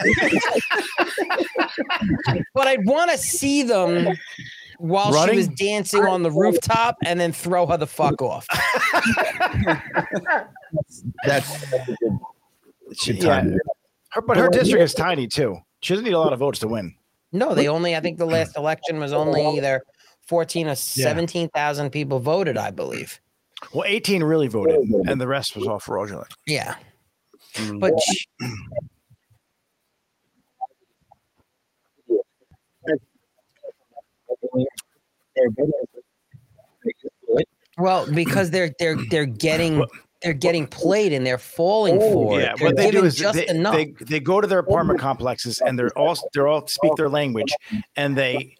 but 2.55 2.67
I'd 2.67 2.85
want 2.87 3.11
to 3.11 3.19
see 3.19 3.63
them 3.63 4.17
while 4.79 5.13
Running? 5.13 5.35
she 5.35 5.37
was 5.39 5.49
dancing 5.49 6.05
on 6.05 6.23
the 6.23 6.31
rooftop 6.31 6.97
and 7.05 7.19
then 7.21 7.33
throw 7.33 7.67
her 7.67 7.77
the 7.77 7.87
fuck 7.87 8.21
off. 8.23 8.47
That's 11.25 11.65
She- 12.95 13.13
yeah. 13.15 13.45
Her, 14.11 14.23
but 14.23 14.37
her 14.37 14.49
district 14.49 14.83
is 14.83 14.95
tiny 14.95 15.27
too. 15.27 15.59
She 15.81 15.93
doesn't 15.93 16.05
need 16.05 16.15
a 16.15 16.19
lot 16.19 16.33
of 16.33 16.39
votes 16.39 16.59
to 16.61 16.69
win. 16.69 16.95
No, 17.33 17.55
they 17.55 17.69
only, 17.69 17.95
I 17.95 18.01
think 18.01 18.17
the 18.19 18.25
last 18.27 18.57
election 18.57 18.99
was 18.99 19.13
only 19.13 19.45
either 19.47 19.83
14 20.23 20.69
or 20.69 20.75
17,000 20.75 21.91
people 21.91 22.19
voted, 22.19 22.57
I 22.57 22.71
believe. 22.71 23.21
Well, 23.73 23.85
18 23.87 24.23
really 24.23 24.49
voted, 24.49 24.77
and 24.77 25.21
the 25.21 25.27
rest 25.27 25.57
was 25.57 25.67
all 25.67 25.79
fraudulent. 25.79 26.33
Yeah. 26.47 26.77
Mm. 27.55 27.81
But 27.81 27.93
sh- 28.01 28.27
well, 37.79 38.11
because 38.13 38.51
they're 38.51 38.73
they're 38.79 38.97
they're 39.11 39.27
getting 39.27 39.85
they're 40.23 40.33
getting 40.33 40.67
played 40.67 41.13
and 41.13 41.27
they're 41.27 41.39
falling 41.39 41.99
oh, 42.01 42.13
for 42.13 42.41
Yeah, 42.41 42.53
it. 42.53 42.59
They're 42.59 42.69
what 42.69 42.77
they 42.77 42.87
do 42.87 42.93
giving 42.93 43.07
is 43.07 43.17
just 43.17 43.35
they, 43.35 43.49
enough. 43.49 43.75
they 43.75 43.95
they 44.01 44.21
go 44.21 44.41
to 44.41 44.47
their 44.47 44.59
apartment 44.59 44.99
complexes 44.99 45.61
and 45.61 45.79
they're 45.79 45.97
all 45.97 46.17
they're 46.33 46.49
all 46.49 46.67
speak 46.67 46.95
their 46.97 47.09
language 47.09 47.53
and 47.97 48.17
they 48.17 48.57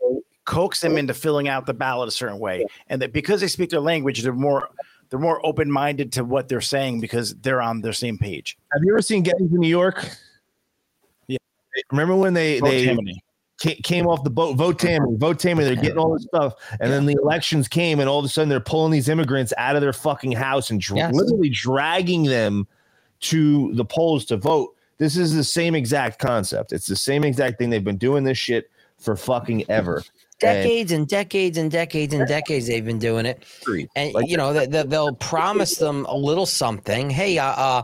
coax 0.49 0.81
them 0.81 0.97
into 0.97 1.13
filling 1.15 1.47
out 1.47 1.67
the 1.67 1.75
ballot 1.75 2.09
a 2.09 2.11
certain 2.11 2.39
way. 2.39 2.65
And 2.89 3.01
that 3.03 3.13
because 3.13 3.41
they 3.43 3.49
speak 3.49 3.71
their 3.71 3.81
language, 3.81 4.23
they're 4.23 4.33
more 4.33 4.71
they're 5.11 5.21
more 5.21 5.45
open 5.47 5.71
minded 5.71 6.11
to 6.13 6.25
what 6.25 6.49
they're 6.49 6.61
saying 6.61 7.01
because 7.01 7.35
they're 7.37 7.61
on 7.63 7.81
their 7.83 7.93
same 7.93 8.19
page. 8.19 8.59
Have 8.73 8.83
you 8.83 8.93
ever 8.93 9.03
seen 9.03 9.23
Gangs 9.23 9.41
in 9.53 9.61
New 9.61 9.69
York? 9.69 10.09
Yeah. 11.29 11.37
Remember 11.91 12.17
when 12.17 12.35
they 12.35 12.59
Vote 12.61 12.71
they 12.71 12.85
Tammany. 12.87 13.23
came 13.83 14.07
off 14.07 14.25
the 14.25 14.31
boat, 14.31 14.57
vote 14.57 14.79
Tammany, 14.79 15.17
vote 15.17 15.39
Tammany. 15.39 15.67
They're 15.67 15.83
getting 15.83 15.99
all 15.99 16.13
this 16.15 16.25
stuff, 16.25 16.55
and 16.81 16.91
then 16.93 17.07
the 17.07 17.17
elections 17.23 17.69
came, 17.69 18.01
and 18.01 18.09
all 18.09 18.19
of 18.19 18.25
a 18.25 18.29
sudden 18.29 18.49
they're 18.49 18.61
pulling 18.61 18.93
these 18.93 19.09
immigrants 19.09 19.53
out 19.59 19.77
of 19.77 19.83
their 19.83 19.93
fucking 19.93 20.33
house 20.33 20.71
and 20.71 20.81
dr- 20.81 20.97
Yes. 20.99 21.15
literally 21.15 21.49
dragging 21.51 22.25
them 22.25 22.67
to 23.21 23.73
the 23.75 23.85
polls 23.85 24.25
to 24.27 24.37
vote. 24.37 24.75
This 24.99 25.17
is 25.17 25.35
the 25.35 25.45
same 25.45 25.75
exact 25.75 26.19
concept. 26.19 26.73
It's 26.73 26.87
the 26.87 26.97
same 26.97 27.25
exact 27.25 27.59
thing. 27.59 27.71
They've 27.71 27.83
been 27.85 27.97
doing 27.99 28.25
this 28.25 28.39
shit 28.39 28.71
for 28.99 29.17
fucking 29.17 29.65
ever. 29.71 30.03
Decades 30.41 30.93
and 30.93 31.09
decades 31.09 31.59
and 31.59 31.71
decades 31.71 32.15
and 32.15 32.27
decades 32.27 32.67
they've 32.67 32.85
been 32.85 32.99
doing 32.99 33.27
it. 33.27 33.45
And 33.97 34.15
Like- 34.15 34.29
you 34.29 34.37
know 34.37 34.53
they, 34.53 34.67
they, 34.67 34.83
they'll 34.85 35.15
promise 35.15 35.77
them 35.77 36.05
a 36.07 36.17
little 36.17 36.47
something. 36.47 37.11
Hey 37.11 37.39
uh, 37.39 37.47
uh 37.47 37.83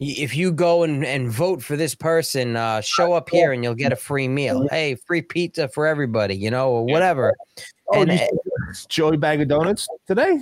if 0.00 0.36
you 0.36 0.52
go 0.52 0.84
and, 0.84 1.04
and 1.04 1.28
vote 1.28 1.60
for 1.62 1.76
this 1.76 1.94
person 1.94 2.56
uh 2.56 2.80
show 2.80 3.12
up 3.12 3.28
here 3.30 3.52
and 3.52 3.64
you'll 3.64 3.74
get 3.74 3.92
a 3.92 3.96
free 3.96 4.28
meal. 4.28 4.66
Hey 4.70 4.94
free 4.94 5.22
pizza 5.22 5.68
for 5.68 5.86
everybody 5.86 6.36
you 6.36 6.50
know 6.50 6.70
or 6.70 6.84
whatever. 6.84 7.34
Oh, 7.92 8.02
and 8.02 8.20
Joey 8.88 9.16
bag 9.16 9.40
of 9.40 9.48
donuts 9.48 9.88
today. 10.06 10.40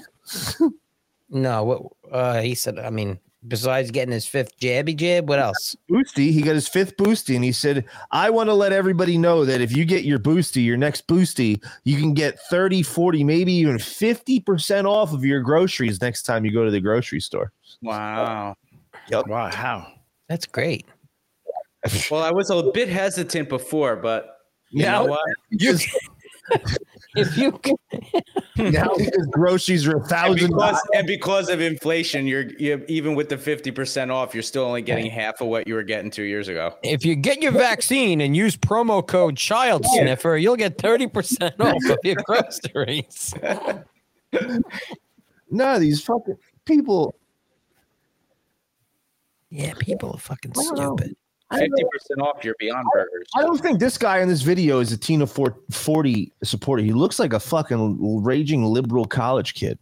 no 1.31 1.65
what 1.65 1.83
uh 2.13 2.41
he 2.41 2.55
said 2.55 2.79
i 2.79 2.89
mean 2.89 3.19
besides 3.49 3.91
getting 3.91 4.13
his 4.13 4.27
fifth 4.27 4.59
jabby 4.61 4.95
jab 4.97 5.29
what 5.29 5.39
else 5.39 5.77
Boosty. 5.91 6.33
He 6.33 6.43
got 6.43 6.55
his 6.55 6.69
fifth 6.69 6.97
boosty, 6.97 7.35
and 7.37 7.45
he 7.45 7.53
said, 7.53 7.85
I 8.11 8.31
want 8.31 8.49
to 8.49 8.55
let 8.55 8.73
everybody 8.73 9.17
know 9.19 9.45
that 9.45 9.61
if 9.61 9.77
you 9.77 9.85
get 9.85 10.05
your 10.05 10.19
boosty, 10.19 10.65
your 10.65 10.77
next 10.77 11.07
boosty, 11.07 11.63
you 11.85 11.97
can 11.99 12.13
get 12.15 12.39
30, 12.51 12.83
40, 12.83 13.25
maybe 13.25 13.53
even 13.53 13.77
50% 13.79 14.85
off 14.85 15.13
of 15.13 15.25
your 15.25 15.41
groceries 15.41 16.01
next 16.01 16.23
time 16.23 16.45
you 16.45 16.53
go 16.53 16.65
to 16.65 16.71
the 16.71 16.81
grocery 16.81 17.21
store. 17.21 17.53
Wow. 17.83 18.57
Wow, 19.11 19.51
how? 19.51 19.87
that's 20.29 20.47
great 20.47 20.85
Well, 22.11 22.23
I 22.23 22.33
was 22.33 22.51
a 22.51 22.65
bit 22.73 22.89
hesitant 22.89 23.49
before, 23.49 23.95
but 23.97 24.41
you 24.71 24.83
Now- 24.83 25.05
know 25.05 25.11
what? 25.13 25.21
You, 25.51 25.79
if 27.17 27.37
you 27.37 27.59
now 28.57 28.89
because 28.97 29.27
groceries 29.31 29.87
are 29.87 29.97
a 29.97 30.01
And 30.01 30.09
thousand 30.09 30.49
because, 30.51 30.81
and 30.95 31.07
because 31.07 31.49
of 31.49 31.61
inflation, 31.61 32.27
you're, 32.27 32.51
you're 32.59 32.85
even 32.87 33.15
with 33.15 33.29
the 33.29 33.39
fifty 33.39 33.71
percent 33.71 34.11
off, 34.11 34.35
you're 34.35 34.43
still 34.43 34.65
only 34.65 34.83
getting 34.83 35.11
half 35.11 35.41
of 35.41 35.49
what 35.49 35.67
you 35.67 35.75
were 35.75 35.83
getting 35.83 36.11
two 36.11 36.23
years 36.25 36.49
ago. 36.49 36.75
if 36.83 37.05
you 37.05 37.15
get 37.17 37.43
your 37.43 37.53
vaccine 37.53 38.21
and 38.21 38.37
use 38.37 38.57
promo 38.57 39.07
code 39.07 39.37
child 39.37 39.85
sniffer 39.87 40.37
you'll 40.37 40.57
get 40.57 40.79
30% 40.79 41.53
off 41.61 41.91
of 41.91 41.99
your 42.05 42.17
groceries. 42.25 43.35
No, 45.51 45.79
these 45.79 46.03
fucking 46.03 46.37
people. 46.65 47.15
yeah 49.51 49.73
people 49.79 50.13
are 50.13 50.19
fucking 50.19 50.53
stupid 50.55 51.17
Fifty 51.53 51.85
percent 51.93 52.21
off 52.21 52.45
your 52.45 52.55
Beyond 52.59 52.87
Burgers. 52.93 53.29
I 53.37 53.43
don't 53.43 53.59
think 53.59 53.79
this 53.79 53.97
guy 53.97 54.19
in 54.19 54.29
this 54.29 54.43
video 54.43 54.81
is 54.81 54.91
a 54.93 54.97
Tina 54.99 55.27
Fort- 55.27 55.63
40 55.71 56.33
supporter. 56.43 56.83
He 56.83 56.93
looks 56.93 57.19
like 57.21 57.33
a 57.33 57.39
fucking 57.41 58.23
raging 58.25 58.65
liberal 58.65 59.05
college 59.05 59.55
kid. 59.55 59.79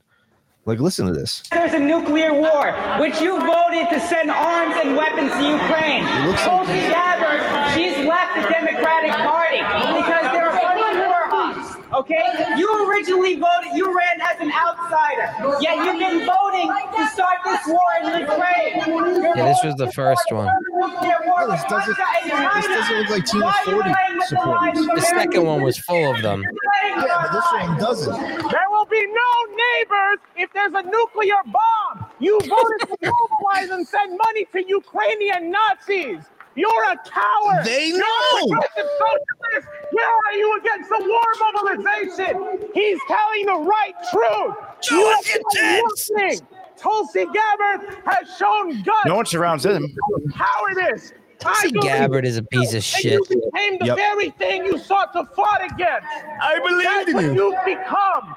Like, 0.67 0.79
listen 0.81 1.07
to 1.07 1.13
this. 1.13 1.43
There's 1.51 1.75
a 1.75 1.79
nuclear 1.79 2.33
war, 2.33 2.73
which 2.99 3.21
you 3.21 3.39
voted 3.39 3.89
to 3.91 4.01
send 4.01 4.31
arms 4.31 4.75
and 4.83 4.97
weapons 4.97 5.31
to 5.33 5.43
Ukraine. 5.49 6.05
Tulsi 6.39 6.73
Gabbard, 6.89 7.41
she's 7.75 7.97
left 8.07 8.35
the 8.37 8.49
Democratic 8.49 9.11
Party 9.13 9.59
because 9.59 10.23
there 10.33 10.49
are 10.49 10.59
funny 10.59 10.99
war 11.01 11.29
hawks. 11.29 11.77
Okay, 11.95 12.55
you 12.57 12.89
originally 12.91 13.37
voted, 13.37 13.73
you 13.75 13.87
ran 13.87 14.21
as 14.21 14.41
an 14.41 14.51
outsider, 14.53 15.57
yet 15.61 15.77
you've 15.77 15.99
been 15.99 16.27
voting 16.27 16.69
to 16.97 17.07
start 17.09 17.39
this 17.45 17.61
war 17.67 17.81
in 18.03 18.21
Ukraine. 18.21 18.83
You're 19.23 19.37
Yeah, 19.37 19.45
this 19.49 19.61
was 19.65 19.75
the 19.77 19.91
first 19.93 20.27
one. 20.31 20.49
nuclear 20.75 21.19
war 21.27 21.47
This 21.51 21.63
doesn't- 21.65 21.97
this 21.97 22.67
doesn't 22.67 22.99
look 22.99 23.11
like 23.11 23.25
Tina 23.27 23.45
Why 23.45 23.53
are 23.53 23.71
you 23.71 23.73
40 23.77 23.93
playing 23.95 24.19
the 24.19 24.27
supporters. 24.27 24.87
The 24.87 25.01
second 25.03 25.45
one 25.47 25.63
was 25.63 25.79
full 25.79 26.11
of 26.15 26.21
them. 26.23 26.43
Yeah, 26.43 27.05
but 27.23 27.33
this 27.33 27.53
one 27.53 27.79
doesn't. 27.79 28.51
There 28.51 28.69
will 28.71 28.87
be 28.87 29.07
no 29.07 29.55
neighbors 29.55 30.19
if 30.37 30.53
there's 30.53 30.73
a 30.75 30.83
nuclear 30.83 31.37
bomb. 31.47 32.07
You 32.19 32.41
voted 32.41 32.89
to 32.89 32.97
mobilize 33.13 33.71
and 33.71 33.87
send 33.87 34.19
money 34.27 34.47
to 34.53 34.65
Ukrainian 34.67 35.51
Nazis. 35.51 36.21
You're 36.57 36.85
a 36.93 36.97
coward. 37.09 37.65
They 37.65 37.91
know. 37.91 37.99
You're 38.47 38.49
know. 38.49 38.63
a 38.77 38.83
socialist. 38.83 39.69
Where 39.91 40.07
are 40.27 40.33
you 40.35 40.59
against 40.59 40.89
the 40.89 41.01
war 41.01 41.53
mobilization? 41.53 42.69
He's 42.75 42.99
telling 43.09 43.47
the 43.47 43.69
right 43.69 43.95
truth. 44.11 44.55
Show 44.83 44.97
You 44.97 45.07
us 45.09 45.27
have 45.27 45.35
your 45.37 45.43
done 45.55 45.83
tits. 45.91 46.11
nothing. 46.11 46.47
Tulsi 46.77 47.25
Gabbard 47.27 47.97
has 48.07 48.37
shown 48.37 48.83
guts. 48.83 49.07
No 49.07 49.17
one 49.17 49.27
surrounds 49.27 49.65
him. 49.65 49.95
cowardice. 50.37 51.13
I 51.45 51.53
Tulsi 51.53 51.73
believe 51.73 51.83
Gabbard 51.91 52.25
is 52.25 52.37
a 52.37 52.43
piece 52.43 52.75
of 52.75 52.83
shit. 52.83 53.13
You 53.13 53.25
became 53.53 53.79
the 53.79 53.87
Yep. 53.87 53.97
very 53.97 54.31
thing 54.31 54.65
you 54.65 54.79
sought 54.79 55.13
to 55.13 55.25
fight 55.37 55.71
against. 55.73 56.07
I 56.41 56.59
believe 56.61 56.85
That's 56.85 57.09
in 57.11 57.15
what 57.15 57.25
you. 57.25 57.35
you've 57.35 57.65
become. 57.65 58.37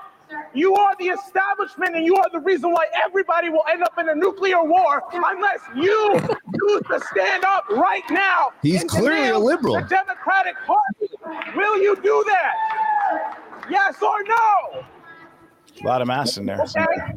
You 0.57 0.73
are 0.73 0.95
the 0.97 1.09
establishment, 1.09 1.95
and 1.95 2.03
you 2.03 2.15
are 2.15 2.25
the 2.33 2.39
reason 2.39 2.71
why 2.71 2.87
everybody 3.05 3.49
will 3.49 3.61
end 3.71 3.83
up 3.83 3.93
in 3.99 4.09
a 4.09 4.15
nuclear 4.15 4.63
war 4.63 5.03
unless 5.13 5.59
you 5.75 6.19
choose 6.19 6.81
to 6.89 6.99
stand 7.11 7.45
up 7.45 7.69
right 7.69 8.01
now. 8.09 8.49
He's 8.63 8.83
clearly 8.85 9.29
a 9.29 9.37
liberal. 9.37 9.75
The 9.75 9.81
Democratic 9.81 10.55
Party. 10.65 11.13
Will 11.55 11.77
you 11.77 11.95
do 11.97 12.25
that? 12.27 13.37
Yes 13.69 14.01
or 14.01 14.23
no? 14.23 14.83
A 15.79 15.85
lot 15.85 16.01
of 16.01 16.07
mass 16.07 16.37
in 16.37 16.47
there. 16.47 16.59
Okay. 16.59 16.79
Are 16.79 17.15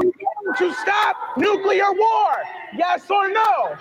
you 0.00 0.12
going 0.12 0.56
to 0.56 0.74
stop 0.80 1.16
nuclear 1.36 1.92
war? 1.92 2.36
Yes 2.74 3.10
or 3.10 3.28
no? 3.30 3.76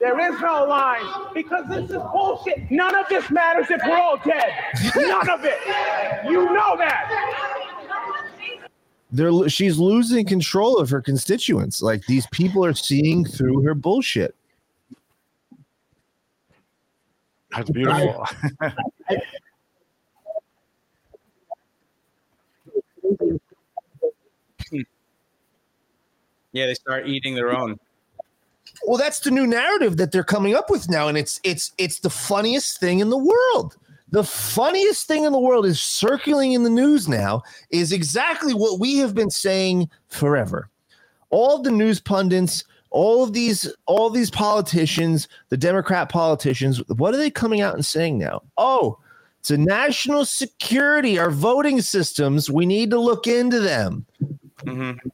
There 0.00 0.18
is 0.18 0.40
no 0.40 0.64
line 0.64 1.04
because 1.34 1.68
this 1.68 1.90
is 1.90 2.02
bullshit. 2.10 2.70
None 2.70 2.94
of 2.94 3.06
this 3.10 3.30
matters 3.30 3.66
if 3.70 3.82
we're 3.86 3.98
all 3.98 4.16
dead. 4.16 4.50
None 4.96 5.28
of 5.28 5.44
it. 5.44 5.58
You 6.24 6.46
know 6.46 6.74
that. 6.78 7.50
They're 9.12 9.48
she's 9.50 9.78
losing 9.78 10.24
control 10.24 10.78
of 10.78 10.88
her 10.88 11.02
constituents. 11.02 11.82
Like 11.82 12.06
these 12.06 12.26
people 12.28 12.64
are 12.64 12.72
seeing 12.72 13.26
through 13.26 13.62
her 13.62 13.74
bullshit. 13.74 14.34
That's 17.50 17.70
beautiful. 17.70 18.24
Yeah, 26.52 26.66
they 26.66 26.74
start 26.74 27.06
eating 27.06 27.36
their 27.36 27.52
own. 27.56 27.78
Well, 28.86 28.98
that's 28.98 29.20
the 29.20 29.30
new 29.30 29.46
narrative 29.46 29.96
that 29.98 30.12
they're 30.12 30.24
coming 30.24 30.54
up 30.54 30.70
with 30.70 30.88
now, 30.88 31.08
and 31.08 31.18
it's 31.18 31.40
it's 31.44 31.72
it's 31.78 32.00
the 32.00 32.10
funniest 32.10 32.80
thing 32.80 33.00
in 33.00 33.10
the 33.10 33.18
world. 33.18 33.76
The 34.10 34.24
funniest 34.24 35.06
thing 35.06 35.24
in 35.24 35.32
the 35.32 35.38
world 35.38 35.66
is 35.66 35.80
circling 35.80 36.52
in 36.52 36.64
the 36.64 36.70
news 36.70 37.08
now 37.08 37.42
is 37.70 37.92
exactly 37.92 38.54
what 38.54 38.80
we 38.80 38.96
have 38.98 39.14
been 39.14 39.30
saying 39.30 39.88
forever. 40.08 40.68
All 41.30 41.62
the 41.62 41.70
news 41.70 42.00
pundits, 42.00 42.64
all 42.90 43.22
of 43.22 43.32
these 43.32 43.72
all 43.86 44.10
these 44.10 44.30
politicians, 44.30 45.28
the 45.48 45.56
Democrat 45.56 46.08
politicians, 46.08 46.82
what 46.88 47.14
are 47.14 47.18
they 47.18 47.30
coming 47.30 47.60
out 47.60 47.74
and 47.74 47.86
saying 47.86 48.18
now? 48.18 48.42
Oh, 48.56 48.98
it's 49.38 49.50
a 49.50 49.56
national 49.56 50.24
security, 50.26 51.18
our 51.18 51.30
voting 51.30 51.80
systems, 51.80 52.50
we 52.50 52.66
need 52.66 52.90
to 52.90 53.00
look 53.00 53.26
into 53.26 53.60
them. 53.60 54.04
Mm-hmm. 54.64 55.08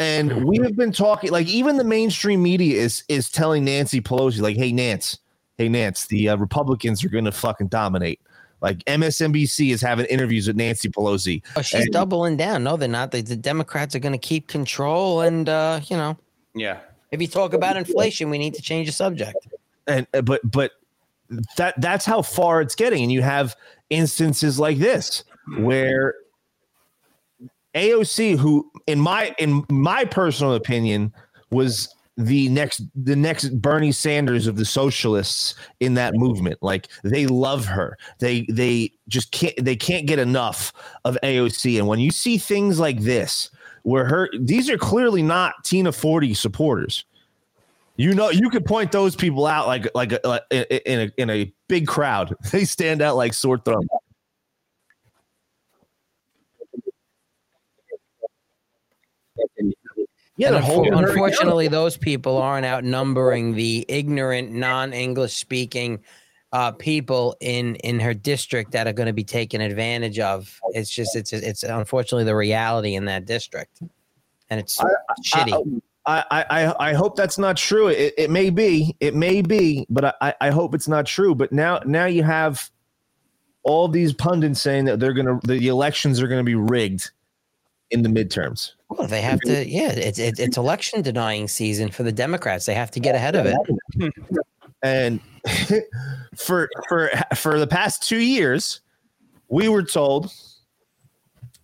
And 0.00 0.44
we 0.46 0.56
have 0.58 0.74
been 0.76 0.92
talking, 0.92 1.30
like 1.30 1.46
even 1.46 1.76
the 1.76 1.84
mainstream 1.84 2.42
media 2.42 2.80
is 2.80 3.04
is 3.08 3.30
telling 3.30 3.64
Nancy 3.66 4.00
Pelosi, 4.00 4.40
like, 4.40 4.56
"Hey, 4.56 4.72
Nance, 4.72 5.18
hey, 5.58 5.68
Nance, 5.68 6.06
the 6.06 6.30
uh, 6.30 6.36
Republicans 6.38 7.04
are 7.04 7.10
going 7.10 7.26
to 7.26 7.32
fucking 7.32 7.68
dominate. 7.68 8.18
Like 8.62 8.78
MSNBC 8.86 9.72
is 9.72 9.82
having 9.82 10.06
interviews 10.06 10.46
with 10.46 10.56
Nancy 10.56 10.88
Pelosi. 10.88 11.42
Oh, 11.54 11.60
she's 11.62 11.82
And- 11.84 11.92
doubling 11.92 12.36
down. 12.38 12.62
No, 12.64 12.76
they're 12.78 12.88
not. 12.88 13.10
The, 13.10 13.20
the 13.20 13.36
Democrats 13.36 13.94
are 13.94 13.98
going 13.98 14.12
to 14.12 14.18
keep 14.18 14.48
control, 14.48 15.20
and 15.20 15.48
uh, 15.48 15.80
you 15.88 15.96
know, 15.96 16.16
Yeah. 16.54 16.78
if 17.10 17.20
you 17.20 17.28
talk 17.28 17.52
about 17.52 17.76
inflation, 17.76 18.30
we 18.30 18.38
need 18.38 18.54
to 18.54 18.62
change 18.62 18.86
the 18.88 18.92
subject. 18.94 19.36
and 19.86 20.06
uh, 20.14 20.22
but 20.22 20.40
but 20.50 20.72
that 21.58 21.78
that's 21.80 22.04
how 22.06 22.22
far 22.22 22.60
it's 22.60 22.74
getting 22.74 23.02
and 23.04 23.12
you 23.12 23.22
have 23.22 23.54
instances 23.88 24.58
like 24.58 24.78
this 24.78 25.22
where 25.58 26.14
AOC 27.74 28.36
who 28.38 28.70
in 28.86 28.98
my 29.00 29.34
in 29.38 29.64
my 29.68 30.04
personal 30.04 30.54
opinion 30.54 31.12
was 31.50 31.94
the 32.16 32.48
next 32.48 32.82
the 32.94 33.16
next 33.16 33.48
Bernie 33.60 33.92
Sanders 33.92 34.46
of 34.46 34.56
the 34.56 34.64
socialists 34.64 35.54
in 35.78 35.94
that 35.94 36.14
movement 36.14 36.58
like 36.62 36.88
they 37.04 37.26
love 37.26 37.64
her 37.66 37.96
they 38.18 38.46
they 38.50 38.92
just 39.08 39.30
can't 39.32 39.54
they 39.62 39.76
can't 39.76 40.06
get 40.06 40.18
enough 40.18 40.72
of 41.04 41.16
AOC 41.22 41.78
and 41.78 41.86
when 41.86 42.00
you 42.00 42.10
see 42.10 42.38
things 42.38 42.78
like 42.78 43.00
this 43.00 43.50
where 43.82 44.04
her 44.04 44.28
these 44.38 44.68
are 44.68 44.78
clearly 44.78 45.22
not 45.22 45.64
Tina 45.64 45.92
40 45.92 46.34
supporters 46.34 47.04
you 48.00 48.14
know, 48.14 48.30
you 48.30 48.48
could 48.48 48.64
point 48.64 48.92
those 48.92 49.14
people 49.14 49.46
out 49.46 49.66
like 49.66 49.86
like, 49.94 50.24
like 50.24 50.42
in 50.50 50.64
in 50.86 51.00
a 51.00 51.20
in 51.20 51.28
a 51.28 51.52
big 51.68 51.86
crowd. 51.86 52.34
They 52.50 52.64
stand 52.64 53.02
out 53.02 53.16
like 53.16 53.34
sore 53.34 53.58
thumb. 53.58 53.86
Yeah, 60.36 60.48
And 60.48 60.56
they're 60.56 60.62
holding 60.62 60.92
unfor- 60.92 61.00
her 61.00 61.08
unfortunately, 61.08 61.68
those 61.68 61.96
people 61.96 62.38
aren't 62.38 62.64
outnumbering 62.64 63.54
the 63.54 63.84
ignorant, 63.88 64.52
non-English 64.52 65.34
speaking 65.34 66.00
uh, 66.52 66.72
people 66.72 67.36
in 67.40 67.76
in 67.76 68.00
her 68.00 68.14
district 68.14 68.72
that 68.72 68.86
are 68.86 68.92
going 68.92 69.06
to 69.06 69.12
be 69.12 69.24
taken 69.24 69.60
advantage 69.60 70.18
of. 70.18 70.58
It's 70.70 70.90
just 70.90 71.14
it's 71.14 71.32
it's 71.32 71.62
unfortunately 71.62 72.24
the 72.24 72.34
reality 72.34 72.94
in 72.94 73.04
that 73.04 73.26
district, 73.26 73.82
and 74.48 74.60
it's 74.60 74.78
shitty. 75.24 75.82
I, 76.06 76.24
I, 76.30 76.44
I, 76.50 76.88
I 76.88 76.92
hope 76.94 77.14
that's 77.14 77.36
not 77.36 77.58
true. 77.58 77.88
It, 77.88 78.14
it 78.16 78.30
may 78.30 78.48
be, 78.48 78.96
it 79.00 79.14
may 79.14 79.42
be, 79.42 79.86
but 79.90 80.16
I, 80.22 80.34
I 80.40 80.50
hope 80.50 80.74
it's 80.74 80.88
not 80.88 81.04
true. 81.04 81.34
But 81.34 81.52
now, 81.52 81.80
now 81.84 82.06
you 82.06 82.22
have 82.22 82.70
all 83.62 83.86
these 83.86 84.14
pundits 84.14 84.62
saying 84.62 84.86
that 84.86 84.98
they're 84.98 85.12
gonna 85.12 85.38
the 85.44 85.68
elections 85.68 86.20
are 86.22 86.28
gonna 86.28 86.42
be 86.42 86.54
rigged 86.54 87.10
in 87.90 88.02
the 88.02 88.08
midterms. 88.08 88.72
Well, 88.88 89.06
they 89.06 89.20
have 89.20 89.40
to. 89.42 89.68
Yeah, 89.68 89.90
it's 89.90 90.18
it's, 90.18 90.40
it's 90.40 90.56
election 90.56 91.02
denying 91.02 91.48
season 91.48 91.90
for 91.90 92.02
the 92.02 92.12
Democrats. 92.12 92.66
They 92.66 92.74
have 92.74 92.90
to 92.92 93.00
get 93.00 93.14
ahead 93.14 93.36
of 93.36 93.46
it. 93.46 94.12
and 94.82 95.20
for 96.36 96.68
for 96.88 97.10
for 97.36 97.58
the 97.58 97.66
past 97.66 98.02
two 98.02 98.18
years, 98.18 98.80
we 99.48 99.68
were 99.68 99.82
told 99.82 100.32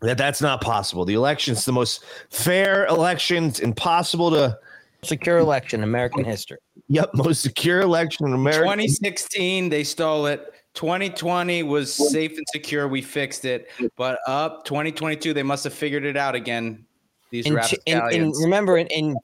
that 0.00 0.18
that's 0.18 0.40
not 0.40 0.60
possible. 0.60 1.04
The 1.04 1.14
election's 1.14 1.64
the 1.64 1.72
most 1.72 2.04
fair 2.30 2.86
elections 2.86 3.60
impossible 3.60 4.30
to 4.32 4.58
secure 5.02 5.38
election 5.38 5.80
in 5.80 5.84
American 5.84 6.24
history. 6.24 6.58
Yep, 6.88 7.10
most 7.14 7.42
secure 7.42 7.80
election 7.80 8.26
in 8.26 8.34
America. 8.34 8.64
2016, 8.64 9.68
they 9.68 9.84
stole 9.84 10.26
it. 10.26 10.52
2020 10.76 11.62
was 11.64 11.92
safe 11.92 12.36
and 12.36 12.46
secure. 12.52 12.86
We 12.86 13.02
fixed 13.02 13.44
it. 13.44 13.68
But 13.96 14.20
up 14.26 14.64
2022, 14.64 15.32
they 15.32 15.42
must 15.42 15.64
have 15.64 15.74
figured 15.74 16.04
it 16.04 16.16
out 16.16 16.34
again. 16.34 16.84
These 17.30 17.46
And, 17.46 17.58
and, 17.86 18.12
and 18.12 18.34
remember, 18.38 18.76
in, 18.76 18.86
in 18.88 19.16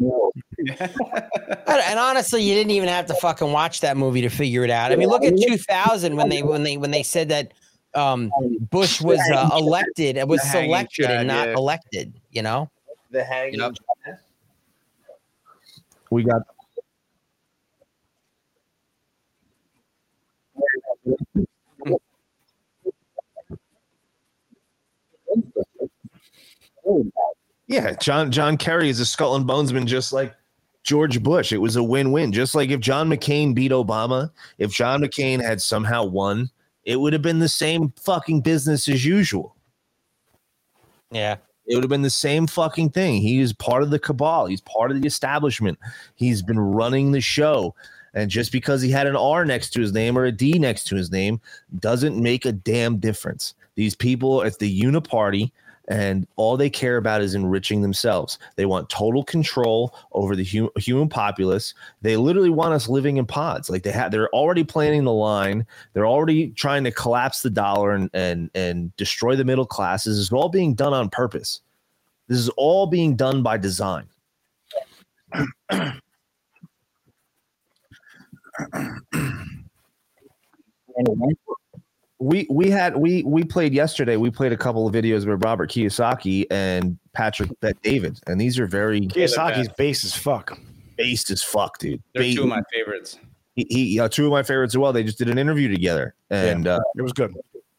and 0.58 0.90
and 1.68 1.98
honestly, 1.98 2.42
you 2.42 2.54
didn't 2.54 2.72
even 2.72 2.88
have 2.88 3.06
to 3.06 3.14
fucking 3.14 3.52
watch 3.52 3.80
that 3.80 3.96
movie 3.96 4.22
to 4.22 4.28
figure 4.28 4.64
it 4.64 4.70
out. 4.70 4.92
I 4.92 4.96
mean, 4.96 5.08
look 5.08 5.24
at 5.24 5.36
2000 5.36 6.16
when 6.16 6.28
they 6.28 6.42
when 6.42 6.62
they 6.64 6.76
when 6.76 6.90
they 6.90 7.02
said 7.02 7.28
that 7.28 7.52
um, 7.94 8.32
Bush 8.70 9.00
was 9.00 9.20
uh, 9.32 9.50
elected, 9.56 10.16
it 10.16 10.26
was 10.26 10.40
The 10.40 10.48
hanging 10.48 10.70
selected 10.70 11.10
and 11.10 11.28
not 11.28 11.48
yeah. 11.48 11.54
elected. 11.54 12.12
You 12.32 12.42
know, 12.42 12.70
the 13.10 13.22
hanging. 13.22 13.60
We 16.10 16.24
got. 16.24 16.42
Yeah, 27.66 27.92
John 27.94 28.30
John 28.30 28.56
Kerry 28.56 28.88
is 28.88 29.00
a 29.00 29.06
skull 29.06 29.36
and 29.36 29.46
bonesman, 29.46 29.86
just 29.86 30.12
like 30.12 30.34
George 30.82 31.22
Bush. 31.22 31.52
It 31.52 31.58
was 31.58 31.76
a 31.76 31.82
win-win. 31.82 32.32
Just 32.32 32.54
like 32.54 32.70
if 32.70 32.80
John 32.80 33.08
McCain 33.08 33.54
beat 33.54 33.72
Obama, 33.72 34.30
if 34.58 34.72
John 34.72 35.00
McCain 35.00 35.42
had 35.42 35.62
somehow 35.62 36.04
won, 36.04 36.50
it 36.84 37.00
would 37.00 37.12
have 37.14 37.22
been 37.22 37.38
the 37.38 37.48
same 37.48 37.92
fucking 37.98 38.42
business 38.42 38.88
as 38.88 39.04
usual. 39.04 39.56
Yeah. 41.10 41.36
It 41.66 41.74
would 41.74 41.84
have 41.84 41.90
been 41.90 42.02
the 42.02 42.10
same 42.10 42.46
fucking 42.46 42.90
thing. 42.90 43.22
He 43.22 43.40
is 43.40 43.54
part 43.54 43.82
of 43.82 43.90
the 43.90 43.98
cabal. 43.98 44.44
He's 44.46 44.60
part 44.60 44.90
of 44.90 45.00
the 45.00 45.06
establishment. 45.06 45.78
He's 46.14 46.42
been 46.42 46.58
running 46.58 47.12
the 47.12 47.22
show. 47.22 47.74
And 48.14 48.30
just 48.30 48.52
because 48.52 48.80
he 48.80 48.90
had 48.90 49.06
an 49.06 49.16
R 49.16 49.44
next 49.44 49.70
to 49.70 49.80
his 49.80 49.92
name 49.92 50.16
or 50.16 50.24
a 50.24 50.32
D 50.32 50.58
next 50.58 50.84
to 50.84 50.96
his 50.96 51.10
name 51.10 51.40
doesn't 51.80 52.20
make 52.20 52.46
a 52.46 52.52
damn 52.52 52.98
difference. 52.98 53.54
These 53.74 53.96
people, 53.96 54.42
it's 54.42 54.56
the 54.56 54.80
uniparty, 54.80 55.50
and 55.88 56.26
all 56.36 56.56
they 56.56 56.70
care 56.70 56.96
about 56.96 57.20
is 57.20 57.34
enriching 57.34 57.82
themselves. 57.82 58.38
They 58.56 58.64
want 58.66 58.88
total 58.88 59.22
control 59.22 59.94
over 60.12 60.34
the 60.34 60.44
hu- 60.44 60.72
human 60.76 61.08
populace. 61.08 61.74
They 62.00 62.16
literally 62.16 62.50
want 62.50 62.72
us 62.72 62.88
living 62.88 63.18
in 63.18 63.26
pods. 63.26 63.68
Like 63.68 63.82
they 63.82 63.90
have, 63.90 64.10
they're 64.10 64.30
already 64.30 64.64
planning 64.64 65.04
the 65.04 65.12
line. 65.12 65.66
They're 65.92 66.06
already 66.06 66.50
trying 66.50 66.84
to 66.84 66.90
collapse 66.90 67.42
the 67.42 67.50
dollar 67.50 67.92
and 67.92 68.08
and 68.14 68.50
and 68.54 68.96
destroy 68.96 69.36
the 69.36 69.44
middle 69.44 69.66
classes. 69.66 70.18
Is 70.18 70.32
all 70.32 70.48
being 70.48 70.74
done 70.74 70.94
on 70.94 71.10
purpose. 71.10 71.60
This 72.28 72.38
is 72.38 72.48
all 72.50 72.86
being 72.86 73.16
done 73.16 73.42
by 73.42 73.58
design. 73.58 74.06
we 82.18 82.46
we 82.50 82.70
had 82.70 82.96
we 82.96 83.22
we 83.24 83.44
played 83.44 83.74
yesterday. 83.74 84.16
We 84.16 84.30
played 84.30 84.52
a 84.52 84.56
couple 84.56 84.86
of 84.86 84.94
videos 84.94 85.26
with 85.26 85.44
Robert 85.44 85.70
Kiyosaki 85.70 86.46
and 86.50 86.98
Patrick 87.12 87.50
Bet 87.60 87.80
David, 87.82 88.18
and 88.26 88.40
these 88.40 88.58
are 88.58 88.66
very 88.66 89.02
Kiyosaki's 89.02 89.68
bass 89.76 90.04
as 90.04 90.14
fuck. 90.14 90.58
based 90.96 91.30
as 91.30 91.42
fuck, 91.42 91.78
dude. 91.78 92.02
They're 92.14 92.22
Ba- 92.22 92.34
two 92.34 92.42
of 92.42 92.48
my 92.48 92.62
favorites. 92.72 93.18
he, 93.56 93.66
he 93.68 94.00
uh, 94.00 94.08
two 94.08 94.26
of 94.26 94.30
my 94.32 94.42
favorites 94.42 94.74
as 94.74 94.78
well. 94.78 94.92
They 94.92 95.02
just 95.02 95.18
did 95.18 95.28
an 95.28 95.38
interview 95.38 95.68
together, 95.68 96.14
and 96.30 96.66
uh, 96.66 96.80
it 96.96 97.02
was 97.02 97.12
good. 97.12 97.34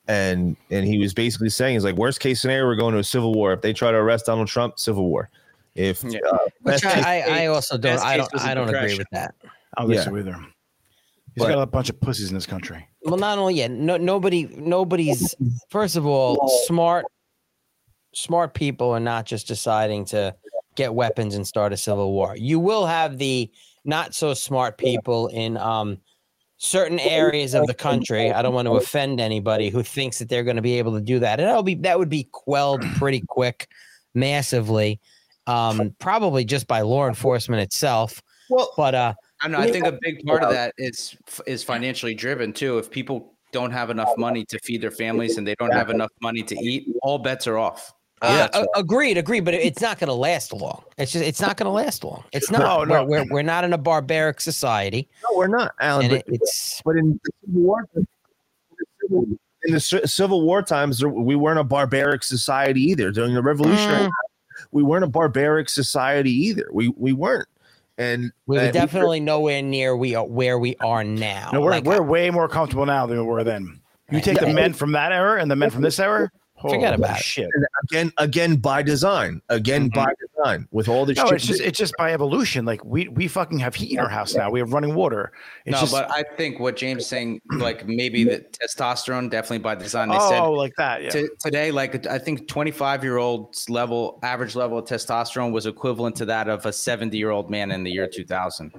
And 0.07 0.55
and 0.69 0.86
he 0.86 0.99
was 0.99 1.13
basically 1.13 1.49
saying, 1.49 1.73
"He's 1.76 1.84
like, 1.86 1.95
worst 1.95 2.19
case 2.19 2.41
scenario, 2.41 2.65
we're 2.65 2.76
going 2.76 2.93
to 2.93 2.99
a 2.99 3.03
civil 3.03 3.34
war. 3.34 3.53
If 3.53 3.61
they 3.61 3.73
try 3.73 3.91
to 3.91 3.97
arrest 3.97 4.26
Donald 4.28 4.47
Trump, 4.47 4.78
civil 4.80 5.09
war. 5.09 5.30
If 5.73 6.05
uh, 6.05 6.09
which 6.09 6.21
best 6.61 6.84
case- 6.84 7.03
I, 7.05 7.21
I, 7.21 7.43
I 7.43 7.45
also 7.47 7.78
don't. 7.78 7.99
I 7.99 8.17
don't. 8.17 8.32
was 8.32 8.43
a 8.43 8.47
I 8.47 8.53
don't 8.53 8.69
agree 8.73 8.97
with 8.97 9.07
that. 9.13 9.34
I 9.78 9.82
don't 9.82 9.89
think 9.89 9.97
Yeah. 9.97 10.03
so 10.05 10.17
either. 10.17 10.38
He's 11.36 11.44
But- 11.44 11.50
got 11.50 11.62
a 11.62 11.66
bunch 11.66 11.90
of 11.90 12.00
pussies 12.00 12.30
in 12.30 12.36
this 12.36 12.46
country. 12.46 12.88
Well, 13.04 13.18
not 13.18 13.38
only 13.38 13.56
yet. 13.56 13.70
No, 13.72 13.98
nobody. 13.98 14.48
Nobody's. 14.56 15.36
First 15.70 15.96
of 15.96 16.06
all, 16.06 16.50
smart. 16.66 17.06
Smart 18.14 18.54
people 18.54 18.92
are 18.92 19.00
not 19.02 19.26
just 19.26 19.48
deciding 19.48 20.06
to 20.06 20.34
get 20.76 20.94
weapons 20.94 21.36
and 21.36 21.46
start 21.46 21.74
a 21.74 21.78
civil 21.78 22.14
war. 22.14 22.36
You 22.38 22.60
will 22.60 22.86
have 22.86 23.18
the 23.18 23.52
not 23.84 24.16
so 24.16 24.34
smart 24.34 24.78
people 24.78 25.28
in 25.28 25.58
um, 25.58 25.98
certain 26.58 27.00
areas 27.00 27.54
of 27.54 27.68
the 27.68 27.74
country. 27.74 28.32
I 28.32 28.42
don't 28.42 28.54
want 28.54 28.68
to 28.68 28.76
offend 28.76 29.20
anybody 29.20 29.70
who 29.70 29.84
thinks 29.84 30.20
that 30.20 30.30
they're 30.30 30.44
going 30.46 30.56
to 30.56 30.62
be 30.62 30.78
able 30.80 30.94
to 30.94 31.02
do 31.02 31.20
that, 31.20 31.40
and 31.42 31.48
that'll 31.50 31.64
be 31.64 31.76
that 31.76 32.00
would 32.00 32.10
be 32.10 32.30
quelled 32.32 32.82
pretty 32.96 33.22
quick, 33.28 33.68
massively, 34.14 35.02
um, 35.46 35.94
probably 36.00 36.46
just 36.46 36.68
by 36.68 36.82
law 36.82 37.08
enforcement 37.08 37.62
itself. 37.62 38.22
Well, 38.50 38.72
but 38.78 38.96
uh, 38.96 39.14
I 39.46 39.48
know. 39.48 39.60
I 39.60 39.72
think 39.72 39.86
a 39.86 39.98
big 40.02 40.26
part 40.26 40.43
of 40.43 40.52
that 40.52 40.74
is 40.78 41.16
is 41.46 41.64
financially 41.64 42.14
driven 42.16 42.52
too. 42.52 42.78
If 42.80 42.89
people 42.89 43.34
don't 43.52 43.72
have 43.72 43.89
enough 43.89 44.12
money 44.18 44.43
to 44.46 44.60
feed 44.64 44.82
their 44.82 44.91
families 44.91 45.38
and 45.38 45.48
they 45.48 45.56
don't 45.56 45.72
have 45.74 45.89
enough 45.89 46.12
money 46.22 46.41
to 46.43 46.56
eat, 46.56 46.88
all 47.04 47.20
bets 47.20 47.46
are 47.48 47.58
off. 47.58 47.93
Uh, 48.22 48.48
a- 48.54 48.80
agreed, 48.80 49.18
agreed, 49.18 49.41
but 49.46 49.54
it's 49.54 49.82
not 49.82 50.00
going 50.00 50.08
to 50.08 50.14
last 50.14 50.52
long. 50.52 50.84
It's 50.98 51.12
just 51.12 51.24
it's 51.24 51.41
not 51.41 51.58
going 51.58 51.66
to 51.66 51.72
last 51.72 52.04
long. 52.04 52.24
It's 52.32 52.50
not. 52.50 52.60
No, 52.60 52.84
no. 52.84 53.04
We're, 53.06 53.24
we're 53.24 53.34
we're 53.34 53.41
not 53.43 53.64
in 53.64 53.74
a 53.74 53.78
barbaric 53.78 54.41
society. 54.41 55.08
No, 55.30 55.38
we're 55.38 55.48
not, 55.48 55.74
Alan. 55.80 56.08
But, 56.10 56.18
it- 56.20 56.26
it's 56.30 56.82
but 56.84 56.96
in 56.96 57.20
the 57.24 57.32
Civil 57.43 57.62
War, 57.62 57.88
in 59.64 59.74
the 59.74 59.80
Civil 59.80 60.41
War 60.41 60.62
times, 60.64 61.04
we 61.06 61.36
weren't 61.36 61.60
a 61.60 61.64
barbaric 61.64 62.24
society 62.24 62.82
either. 62.82 63.12
During 63.12 63.34
the 63.36 63.41
Revolutionary, 63.43 64.08
Mm. 64.08 64.12
We 64.72 64.84
weren't 64.84 65.04
a 65.04 65.08
barbaric 65.08 65.70
society 65.70 66.32
either. 66.32 66.68
We 66.72 66.88
we 66.89 67.12
weren't. 67.14 67.48
And 67.98 68.32
we're 68.46 68.62
and- 68.62 68.74
definitely 68.74 69.20
nowhere 69.20 69.62
near 69.62 69.96
we 69.96 70.16
are 70.16 70.26
where 70.26 70.60
we 70.60 70.76
are 70.78 71.04
now. 71.04 71.52
No, 71.54 71.62
we're, 71.62 71.72
Like, 71.72 71.86
we're 71.86 72.02
way 72.02 72.30
more 72.30 72.48
comfortable 72.48 72.86
now 72.86 73.06
than 73.06 73.20
we 73.20 73.24
were 73.26 73.43
then. 73.43 73.82
You 74.12 74.22
take 74.22 74.39
the 74.39 74.54
men 74.54 74.74
from 74.74 74.91
that 74.91 75.12
era 75.12 75.41
and 75.41 75.50
the 75.50 75.56
men 75.56 75.70
from 75.70 75.82
this 75.82 76.00
era. 76.00 76.30
Forget 76.70 76.93
Holy 76.93 77.03
about 77.03 77.18
it. 77.20 77.24
shit. 77.24 77.49
And 77.53 77.66
again, 77.84 78.13
again 78.18 78.55
by 78.57 78.82
design, 78.84 79.41
again 79.49 79.89
Mm-hmm. 79.89 80.03
by 80.03 80.13
design, 80.20 80.68
with 80.72 80.88
all 80.88 81.05
this 81.05 81.18
No, 81.18 81.26
shit. 81.26 81.34
it's 81.36 81.45
just 81.45 81.61
it's 81.61 81.78
just 81.78 81.93
by 81.97 82.13
evolution. 82.13 82.66
Like 82.66 82.84
we 82.86 83.07
we 83.09 83.28
fucking 83.28 83.59
have 83.59 83.76
heat 83.76 83.91
in 83.93 83.99
our 83.99 84.09
house 84.09 84.36
now. 84.36 84.49
We 84.49 84.59
have 84.59 84.74
running 84.74 84.95
water. 84.95 85.32
It's 85.66 85.74
no, 85.74 85.80
just 85.82 85.91
but 85.91 86.09
I 86.11 86.24
think 86.38 86.59
what 86.59 86.76
James 86.76 87.03
is 87.03 87.07
saying, 87.07 87.41
like 87.51 87.88
maybe 87.88 88.24
the 88.24 88.45
testosterone, 88.61 89.30
definitely 89.30 89.59
by 89.59 89.76
design. 89.76 90.09
They 90.09 90.18
oh, 90.20 90.30
said 90.30 90.39
like 90.41 90.74
that. 90.78 91.03
Yeah. 91.03 91.09
to, 91.11 91.30
today, 91.39 91.72
like 91.72 92.05
I 92.07 92.18
think 92.20 92.47
25 92.47 93.03
year 93.03 93.18
old's 93.18 93.70
level, 93.70 94.20
average 94.24 94.55
level 94.55 94.78
of 94.78 94.86
testosterone 94.86 95.51
was 95.51 95.66
equivalent 95.66 96.16
to 96.18 96.26
that 96.26 96.47
of 96.47 96.66
a 96.66 96.74
70 96.74 97.18
year 97.18 97.32
old 97.32 97.49
man 97.49 97.72
in 97.72 97.84
the 97.84 97.91
year 97.91 98.07
2000. 98.07 98.72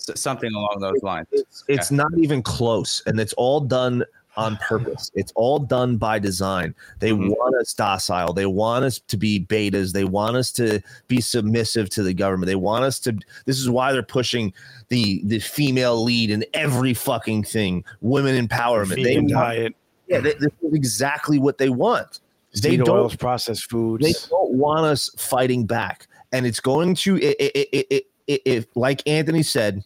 So, 0.00 0.14
something 0.14 0.50
along 0.54 0.78
those 0.80 1.02
lines. 1.02 1.26
it's 1.68 1.90
not 1.90 2.10
even 2.16 2.42
close 2.42 3.02
and 3.06 3.18
it's 3.20 3.32
all 3.34 3.60
done 3.60 4.04
on 4.38 4.56
purpose. 4.58 5.10
It's 5.14 5.32
all 5.34 5.58
done 5.58 5.96
by 5.96 6.18
design. 6.20 6.74
They 7.00 7.10
Mhm. 7.10 7.30
want 7.30 7.56
us 7.56 7.74
docile. 7.74 8.32
They 8.32 8.46
want 8.46 8.84
us 8.84 9.00
to 9.08 9.16
be 9.16 9.44
betas. 9.44 9.92
They 9.92 10.04
want 10.04 10.36
us 10.36 10.52
to 10.52 10.80
be 11.08 11.20
submissive 11.20 11.90
to 11.90 12.02
the 12.04 12.14
government. 12.14 12.46
They 12.46 12.54
want 12.54 12.84
us 12.84 13.00
to 13.00 13.18
this 13.46 13.58
is 13.58 13.68
why 13.68 13.92
they're 13.92 14.02
pushing 14.02 14.52
the 14.88 15.20
the 15.24 15.40
female 15.40 16.02
lead 16.02 16.30
in 16.30 16.44
every 16.54 16.94
fucking 16.94 17.42
thing 17.44 17.84
women 18.00 18.46
empowerment. 18.48 19.02
They 19.02 19.16
want, 19.18 19.28
diet, 19.30 19.74
yeah 20.06 20.20
they, 20.20 20.34
this 20.34 20.52
is 20.62 20.72
exactly 20.72 21.38
what 21.38 21.58
they 21.58 21.68
want. 21.68 22.20
They 22.54 22.70
seed 22.70 22.84
don't 22.84 22.96
oils, 22.96 23.16
processed 23.16 23.68
foods. 23.68 24.04
they 24.06 24.12
don't 24.30 24.52
want 24.52 24.86
us 24.86 25.10
fighting 25.18 25.66
back. 25.66 26.06
And 26.32 26.46
it's 26.46 26.60
going 26.60 26.94
to 26.96 27.16
it, 27.16 27.36
it, 27.40 27.52
it, 27.56 27.68
it, 27.72 27.86
it, 27.90 28.06
it, 28.28 28.42
it- 28.44 28.68
like 28.76 29.02
anthony 29.08 29.42
said 29.42 29.82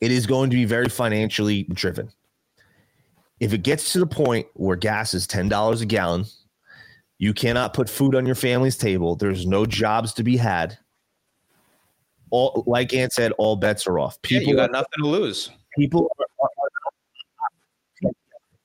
it 0.00 0.10
is 0.10 0.26
going 0.26 0.48
to 0.50 0.56
be 0.56 0.64
very 0.64 0.88
financially 0.88 1.64
driven 1.64 2.08
if 3.44 3.52
it 3.52 3.62
gets 3.62 3.92
to 3.92 3.98
the 3.98 4.06
point 4.06 4.46
where 4.54 4.76
gas 4.76 5.14
is 5.14 5.26
$10 5.26 5.82
a 5.82 5.86
gallon 5.86 6.24
you 7.18 7.32
cannot 7.32 7.74
put 7.74 7.88
food 7.88 8.14
on 8.14 8.26
your 8.26 8.34
family's 8.34 8.76
table. 8.76 9.16
There's 9.16 9.46
no 9.46 9.66
jobs 9.66 10.12
to 10.14 10.22
be 10.22 10.36
had. 10.36 10.76
All 12.30 12.64
like 12.66 12.92
ant 12.92 13.12
said 13.12 13.32
all 13.38 13.56
bets 13.56 13.86
are 13.86 13.98
off. 13.98 14.18
Yeah, 14.24 14.40
people 14.40 14.50
you 14.50 14.56
got 14.56 14.72
nothing 14.72 14.98
to 14.98 15.06
lose. 15.06 15.50
people 15.78 16.10
are, 16.18 16.26
are, 16.42 16.48
are 16.48 16.68
not, 18.02 18.14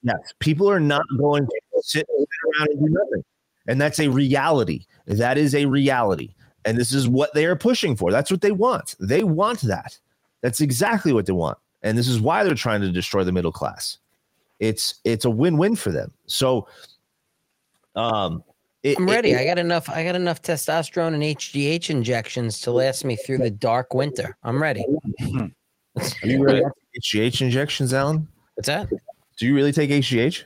yes 0.01 0.33
people 0.39 0.69
are 0.69 0.79
not 0.79 1.03
going 1.17 1.45
to 1.45 1.81
sit 1.81 2.07
around 2.09 2.69
and 2.69 2.79
do 2.79 2.89
nothing. 2.89 3.23
And 3.67 3.79
that's 3.79 3.99
a 3.99 4.07
reality. 4.07 4.85
That 5.05 5.37
is 5.37 5.53
a 5.53 5.65
reality. 5.65 6.33
And 6.65 6.77
this 6.77 6.91
is 6.91 7.07
what 7.07 7.33
they 7.33 7.45
are 7.45 7.55
pushing 7.55 7.95
for. 7.95 8.11
That's 8.11 8.31
what 8.31 8.41
they 8.41 8.51
want. 8.51 8.95
They 8.99 9.23
want 9.23 9.61
that. 9.61 9.99
That's 10.41 10.61
exactly 10.61 11.13
what 11.13 11.27
they 11.27 11.33
want. 11.33 11.59
And 11.83 11.97
this 11.97 12.07
is 12.07 12.19
why 12.19 12.43
they're 12.43 12.55
trying 12.55 12.81
to 12.81 12.91
destroy 12.91 13.23
the 13.23 13.31
middle 13.31 13.51
class 13.51 13.99
it's 14.59 14.95
it's 15.05 15.25
a 15.25 15.29
win-win 15.29 15.75
for 15.75 15.91
them 15.91 16.11
so 16.25 16.67
um 17.95 18.43
it- 18.83 18.97
I'm 18.97 19.09
it- 19.09 19.11
ready. 19.11 19.35
I 19.35 19.43
got 19.43 19.57
enough. 19.59 19.89
I 19.89 20.05
got 20.05 20.15
enough 20.15 20.41
testosterone 20.41 21.13
and 21.13 21.21
HGH 21.21 21.89
injections 21.89 22.61
to 22.61 22.71
last 22.71 23.03
me 23.03 23.17
through 23.17 23.39
the 23.39 23.49
dark 23.49 23.93
winter. 23.93 24.37
I'm 24.43 24.61
ready. 24.61 24.85
are 25.35 25.49
you 26.23 26.41
really 26.41 26.61
take 26.61 27.03
hgh 27.03 27.41
injections 27.41 27.93
alan 27.93 28.25
What's 28.55 28.67
that? 28.67 28.87
do 29.37 29.45
you 29.45 29.53
really 29.53 29.73
take 29.73 29.89
hgh 29.89 30.43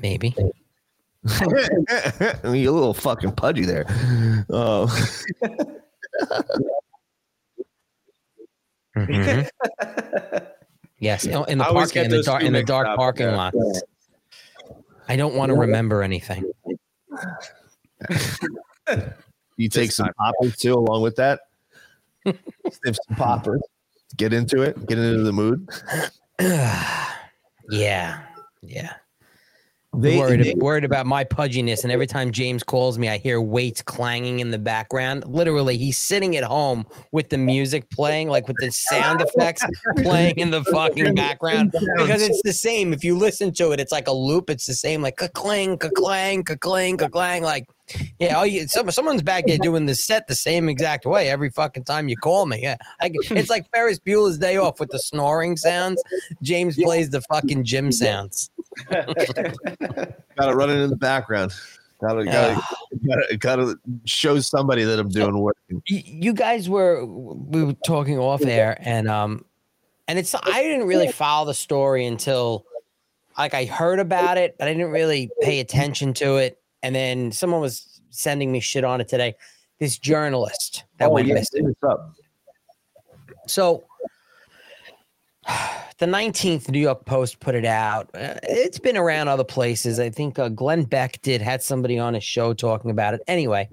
Maybe. 0.00 0.36
I 1.28 2.38
mean, 2.44 2.62
you're 2.62 2.70
a 2.72 2.76
little 2.76 2.94
fucking 2.94 3.32
pudgy 3.32 3.64
there. 3.64 3.86
Oh, 4.50 4.86
Mhm. 8.96 9.48
yes, 10.98 11.24
in 11.24 11.44
in 11.48 11.58
the 11.58 11.64
I 11.64 11.72
parking 11.72 12.04
in 12.04 12.10
the 12.10 12.16
those 12.16 12.26
dark 12.26 12.42
in 12.42 12.52
the 12.52 12.62
dark 12.62 12.86
up, 12.86 12.96
parking 12.96 13.26
yeah. 13.26 13.36
lot. 13.36 13.54
I 15.08 15.16
don't 15.16 15.34
want 15.34 15.50
to 15.50 15.54
remember 15.54 16.02
anything. 16.02 16.50
you 19.56 19.68
take 19.68 19.92
some 19.92 20.08
poppers 20.18 20.56
too, 20.56 20.74
along 20.74 21.02
with 21.02 21.16
that. 21.16 21.40
Sniff 22.24 22.96
some 23.08 23.16
poppers. 23.16 23.62
Get 24.16 24.32
into 24.32 24.62
it. 24.62 24.86
Get 24.86 24.98
into 24.98 25.22
the 25.22 25.32
mood. 25.32 25.68
yeah, 26.40 28.22
yeah. 28.62 28.94
They- 29.96 30.18
worried, 30.18 30.44
they- 30.44 30.54
worried 30.54 30.84
about 30.84 31.06
my 31.06 31.24
pudginess, 31.24 31.82
and 31.82 31.92
every 31.92 32.06
time 32.06 32.30
James 32.30 32.62
calls 32.62 32.98
me, 32.98 33.08
I 33.08 33.18
hear 33.18 33.40
weights 33.40 33.82
clanging 33.82 34.40
in 34.40 34.50
the 34.50 34.58
background. 34.58 35.24
Literally, 35.26 35.76
he's 35.76 35.98
sitting 35.98 36.36
at 36.36 36.44
home 36.44 36.86
with 37.12 37.28
the 37.30 37.38
music 37.38 37.88
playing, 37.90 38.28
like 38.28 38.46
with 38.48 38.56
the 38.60 38.70
sound 38.70 39.20
effects 39.20 39.64
playing 39.98 40.36
in 40.38 40.50
the 40.50 40.62
fucking 40.64 41.14
background, 41.14 41.72
because 41.96 42.22
it's 42.22 42.42
the 42.42 42.52
same. 42.52 42.92
If 42.92 43.04
you 43.04 43.16
listen 43.16 43.52
to 43.54 43.72
it, 43.72 43.80
it's 43.80 43.92
like 43.92 44.08
a 44.08 44.12
loop. 44.12 44.50
It's 44.50 44.66
the 44.66 44.74
same, 44.74 45.02
like 45.02 45.16
ka 45.16 45.28
clang, 45.28 45.78
ka 45.78 45.88
clang, 45.96 46.42
ka 46.44 46.56
clang, 46.56 46.96
ka 46.96 47.08
clang. 47.08 47.42
Like, 47.42 47.66
yeah, 48.18 48.38
oh, 48.38 48.42
you, 48.44 48.66
some, 48.68 48.90
someone's 48.90 49.22
back 49.22 49.46
there 49.46 49.58
doing 49.58 49.86
the 49.86 49.94
set 49.94 50.26
the 50.26 50.34
same 50.34 50.68
exact 50.68 51.06
way 51.06 51.28
every 51.28 51.50
fucking 51.50 51.84
time 51.84 52.08
you 52.08 52.16
call 52.16 52.46
me. 52.46 52.60
Yeah, 52.62 52.76
I, 53.00 53.10
it's 53.30 53.50
like 53.50 53.70
Ferris 53.72 53.98
Bueller's 53.98 54.38
Day 54.38 54.56
Off 54.56 54.80
with 54.80 54.90
the 54.90 54.98
snoring 54.98 55.56
sounds. 55.56 56.02
James 56.42 56.76
plays 56.76 57.10
the 57.10 57.20
fucking 57.22 57.64
gym 57.64 57.92
sounds. 57.92 58.50
Gotta 58.90 60.54
run 60.54 60.70
it 60.70 60.78
in 60.78 60.90
the 60.90 60.96
background. 60.96 61.52
Gotta, 62.00 62.24
gotta, 62.26 62.62
gotta, 63.06 63.36
gotta 63.38 63.78
show 64.04 64.38
somebody 64.40 64.84
that 64.84 64.98
I'm 64.98 65.08
doing 65.08 65.38
work. 65.38 65.56
You 65.86 66.34
guys 66.34 66.68
were 66.68 67.06
we 67.06 67.64
were 67.64 67.72
talking 67.86 68.18
off 68.18 68.44
air 68.44 68.76
and 68.80 69.08
um 69.08 69.46
and 70.08 70.18
it's 70.18 70.34
i 70.34 70.62
didn't 70.62 70.86
really 70.86 71.10
follow 71.10 71.46
the 71.46 71.54
story 71.54 72.06
until 72.06 72.64
like 73.38 73.54
i 73.54 73.64
heard 73.64 73.98
about 73.98 74.38
it 74.38 74.56
but 74.58 74.68
i 74.68 74.72
didn't 74.72 74.90
really 74.90 75.30
pay 75.40 75.60
attention 75.60 76.12
to 76.14 76.36
it 76.36 76.60
and 76.82 76.94
then 76.94 77.32
someone 77.32 77.60
was 77.60 78.00
sending 78.10 78.52
me 78.52 78.60
shit 78.60 78.84
on 78.84 79.00
it 79.00 79.08
today 79.08 79.34
this 79.78 79.98
journalist 79.98 80.84
that 80.98 81.08
Oh, 81.08 81.12
went 81.12 81.26
yeah, 81.28 81.34
missing 81.34 81.74
up? 81.88 82.14
so 83.46 83.84
the 85.98 86.06
19th 86.06 86.68
New 86.70 86.78
York 86.80 87.04
Post 87.04 87.40
put 87.40 87.54
it 87.54 87.64
out. 87.64 88.08
Uh, 88.14 88.34
it's 88.42 88.78
been 88.78 88.96
around 88.96 89.28
other 89.28 89.44
places. 89.44 90.00
I 90.00 90.10
think 90.10 90.38
uh, 90.38 90.48
Glenn 90.48 90.84
Beck 90.84 91.20
did 91.22 91.40
had 91.40 91.62
somebody 91.62 91.98
on 91.98 92.14
his 92.14 92.24
show 92.24 92.52
talking 92.54 92.90
about 92.90 93.14
it. 93.14 93.20
Anyway, 93.28 93.68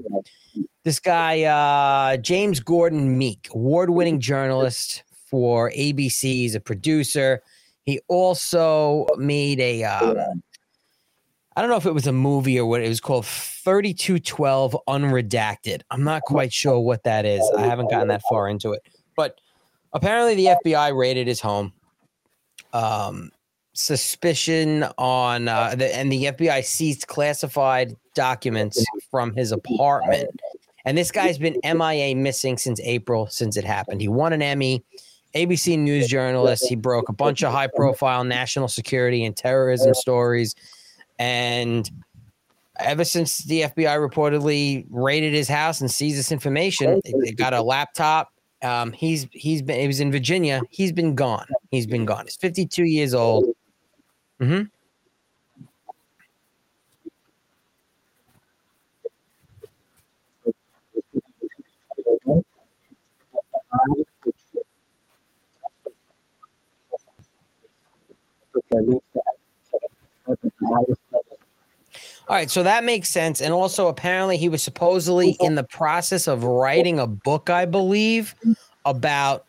this 0.84 0.99
guy 0.99 1.43
uh, 1.43 2.18
James 2.18 2.60
Gordon 2.60 3.18
Meek, 3.18 3.49
award-winning 3.54 4.20
journalist 4.20 5.04
for 5.30 5.72
ABC, 5.72 6.22
he's 6.22 6.56
a 6.56 6.60
producer. 6.60 7.41
He 7.86 7.99
also 8.08 9.08
made 9.18 9.60
a 9.60 9.84
um, 9.84 10.43
I 11.56 11.62
don't 11.62 11.70
know 11.70 11.78
if 11.78 11.86
it 11.86 11.93
was 11.93 12.08
a 12.08 12.12
movie 12.12 12.60
or 12.60 12.66
what 12.66 12.82
it 12.82 12.89
was 12.89 12.99
called 12.99 13.26
3212 13.26 14.76
Unredacted. 14.88 15.82
I'm 15.91 16.04
not 16.04 16.24
quite 16.24 16.51
sure 16.51 16.80
what 16.80 17.04
that 17.04 17.26
is. 17.26 17.41
I 17.56 17.62
haven't 17.62 17.89
gotten 17.89 18.08
that 18.08 18.22
far 18.28 18.49
into 18.49 18.72
it. 18.72 18.82
But 19.16 19.39
apparently 19.93 20.36
the 20.36 20.58
FBI 20.66 20.97
raided 20.97 21.28
his 21.28 21.39
home. 21.39 21.74
Um, 22.74 23.32
suspicion 23.74 24.86
on 24.97 25.47
uh, 25.47 25.76
the, 25.76 25.95
and 25.95 26.12
the 26.12 26.26
FBI 26.26 26.64
seized 26.64 27.08
classified 27.08 27.95
documents 28.16 28.84
from 29.10 29.36
his 29.36 29.51
apartment. 29.51 30.30
And 30.86 30.97
this 30.97 31.12
guy's 31.12 31.38
been 31.38 31.60
MIA 31.64 32.16
missing 32.16 32.58
since 32.58 32.80
April, 32.82 33.28
since 33.28 33.58
it 33.58 33.64
happened. 33.64 34.01
He 34.01 34.08
won 34.08 34.34
an 34.34 34.41
Emmy, 34.41 34.84
ABC 35.34 35.80
News 35.80 36.08
journalist. 36.08 36.66
He 36.68 36.76
broke 36.76 37.10
a 37.10 37.14
bunch 37.14 37.43
of 37.43 37.51
high 37.51 37.68
profile 37.68 38.24
national 38.24 38.68
security 38.68 39.24
and 39.24 39.36
terrorism 39.36 39.93
stories. 39.93 40.56
And 41.24 41.90
ever 42.80 43.06
since 43.06 43.38
the 43.46 43.62
FBI 43.62 43.96
reportedly 44.10 44.86
raided 44.90 45.34
his 45.34 45.48
house 45.48 45.80
and 45.80 45.90
seized 45.90 46.18
this 46.18 46.34
information, 46.34 47.00
they- 47.06 47.32
got 47.32 47.54
a 47.54 47.62
laptop. 47.62 48.30
Um, 48.62 48.92
he's 48.92 49.28
he's 49.32 49.62
been 49.62 49.80
he 49.80 49.88
was 49.88 50.00
in 50.02 50.12
Virginia. 50.12 50.62
He's 50.70 50.92
been 50.92 51.16
gone. 51.16 51.48
He's 51.72 51.86
been 51.88 52.06
gone. 52.06 52.26
He's 52.26 52.36
52 52.36 52.84
years 52.84 53.14
old. 53.14 53.46
hmm 54.40 54.64
All 70.28 70.38
right, 72.38 72.50
so 72.50 72.64
that 72.64 72.84
makes 72.84 73.10
sense. 73.10 73.42
And 73.42 73.54
also, 73.54 73.88
apparently, 73.88 74.38
he 74.38 74.48
was 74.48 74.64
supposedly 74.64 75.36
in 75.42 75.56
the 75.56 75.64
process 75.64 76.28
of 76.28 76.46
writing 76.46 77.00
a 77.00 77.08
book, 77.08 77.50
I 77.50 77.66
believe, 77.66 78.34
about 78.86 79.46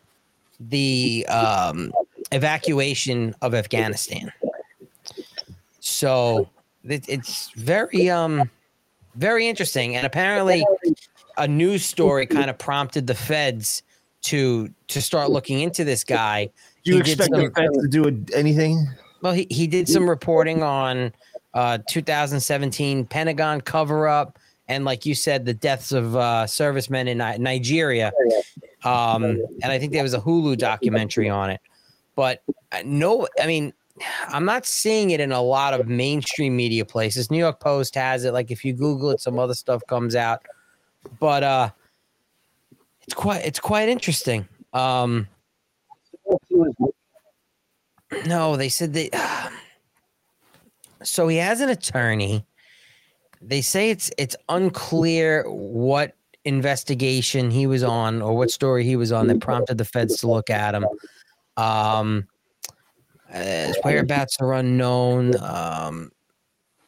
the 0.59 1.25
um, 1.29 1.93
evacuation 2.31 3.33
of 3.41 3.53
Afghanistan. 3.53 4.31
So 5.79 6.49
it, 6.83 7.07
it's 7.07 7.51
very, 7.51 8.09
um, 8.09 8.49
very 9.15 9.47
interesting. 9.47 9.95
And 9.95 10.05
apparently, 10.05 10.65
a 11.37 11.47
news 11.47 11.85
story 11.85 12.25
kind 12.25 12.49
of 12.49 12.57
prompted 12.57 13.07
the 13.07 13.15
feds 13.15 13.83
to 14.23 14.69
to 14.87 15.01
start 15.01 15.29
looking 15.29 15.61
into 15.61 15.83
this 15.83 16.03
guy. 16.03 16.49
Do 16.83 16.91
you 16.91 17.03
He 17.03 17.11
expect 17.11 17.31
the 17.31 17.51
feds 17.55 17.77
to 17.77 17.87
do 17.87 18.25
anything? 18.33 18.87
Well, 19.25 19.33
he, 19.33 19.47
he 19.49 19.65
did 19.65 19.89
some 19.89 20.07
reporting 20.07 20.61
on 20.61 21.11
uh, 21.55 21.79
2017 21.89 23.05
Pentagon 23.07 23.59
cover 23.59 24.07
up, 24.07 24.37
and 24.67 24.85
like 24.85 25.03
you 25.03 25.15
said, 25.15 25.45
the 25.45 25.53
deaths 25.55 25.91
of 25.91 26.15
uh, 26.15 26.45
servicemen 26.45 27.07
in 27.07 27.17
Ni- 27.17 27.39
Nigeria. 27.39 28.13
Um, 28.83 29.23
and 29.63 29.71
I 29.71 29.79
think 29.79 29.93
there 29.93 30.03
was 30.03 30.13
a 30.13 30.19
Hulu 30.19 30.59
documentary 30.59 31.27
on 31.27 31.49
it. 31.49 31.59
But 32.13 32.43
uh, 32.71 32.83
no, 32.85 33.27
I 33.41 33.47
mean, 33.47 33.73
I'm 34.27 34.45
not 34.45 34.67
seeing 34.67 35.09
it 35.09 35.19
in 35.19 35.31
a 35.31 35.41
lot 35.41 35.73
of 35.73 35.87
mainstream 35.87 36.55
media 36.55 36.85
places. 36.85 37.31
New 37.31 37.39
York 37.39 37.59
Post 37.59 37.95
has 37.95 38.25
it. 38.25 38.31
Like 38.31 38.51
if 38.51 38.63
you 38.63 38.73
Google 38.73 39.09
it, 39.09 39.21
some 39.21 39.39
other 39.39 39.55
stuff 39.55 39.81
comes 39.87 40.15
out. 40.15 40.45
But 41.19 41.41
uh, 41.41 41.69
it's 43.01 43.15
quite 43.15 43.43
it's 43.43 43.59
quite 43.59 43.89
interesting. 43.89 44.47
Um, 44.71 45.27
no, 48.25 48.55
they 48.55 48.69
said 48.69 48.93
they. 48.93 49.09
so 51.03 51.27
he 51.27 51.37
has 51.37 51.61
an 51.61 51.69
attorney. 51.69 52.45
They 53.41 53.61
say 53.61 53.89
it's 53.89 54.11
it's 54.17 54.35
unclear 54.49 55.43
what 55.49 56.15
investigation 56.45 57.49
he 57.49 57.67
was 57.67 57.83
on 57.83 58.21
or 58.21 58.35
what 58.35 58.51
story 58.51 58.83
he 58.83 58.95
was 58.95 59.11
on 59.11 59.27
that 59.27 59.39
prompted 59.39 59.77
the 59.77 59.85
feds 59.85 60.17
to 60.17 60.27
look 60.27 60.49
at 60.49 60.75
him. 60.75 60.85
Um, 61.57 62.27
uh, 63.33 63.39
his 63.39 63.77
whereabouts 63.83 64.37
are 64.39 64.53
unknown. 64.53 65.33
Um, 65.41 66.11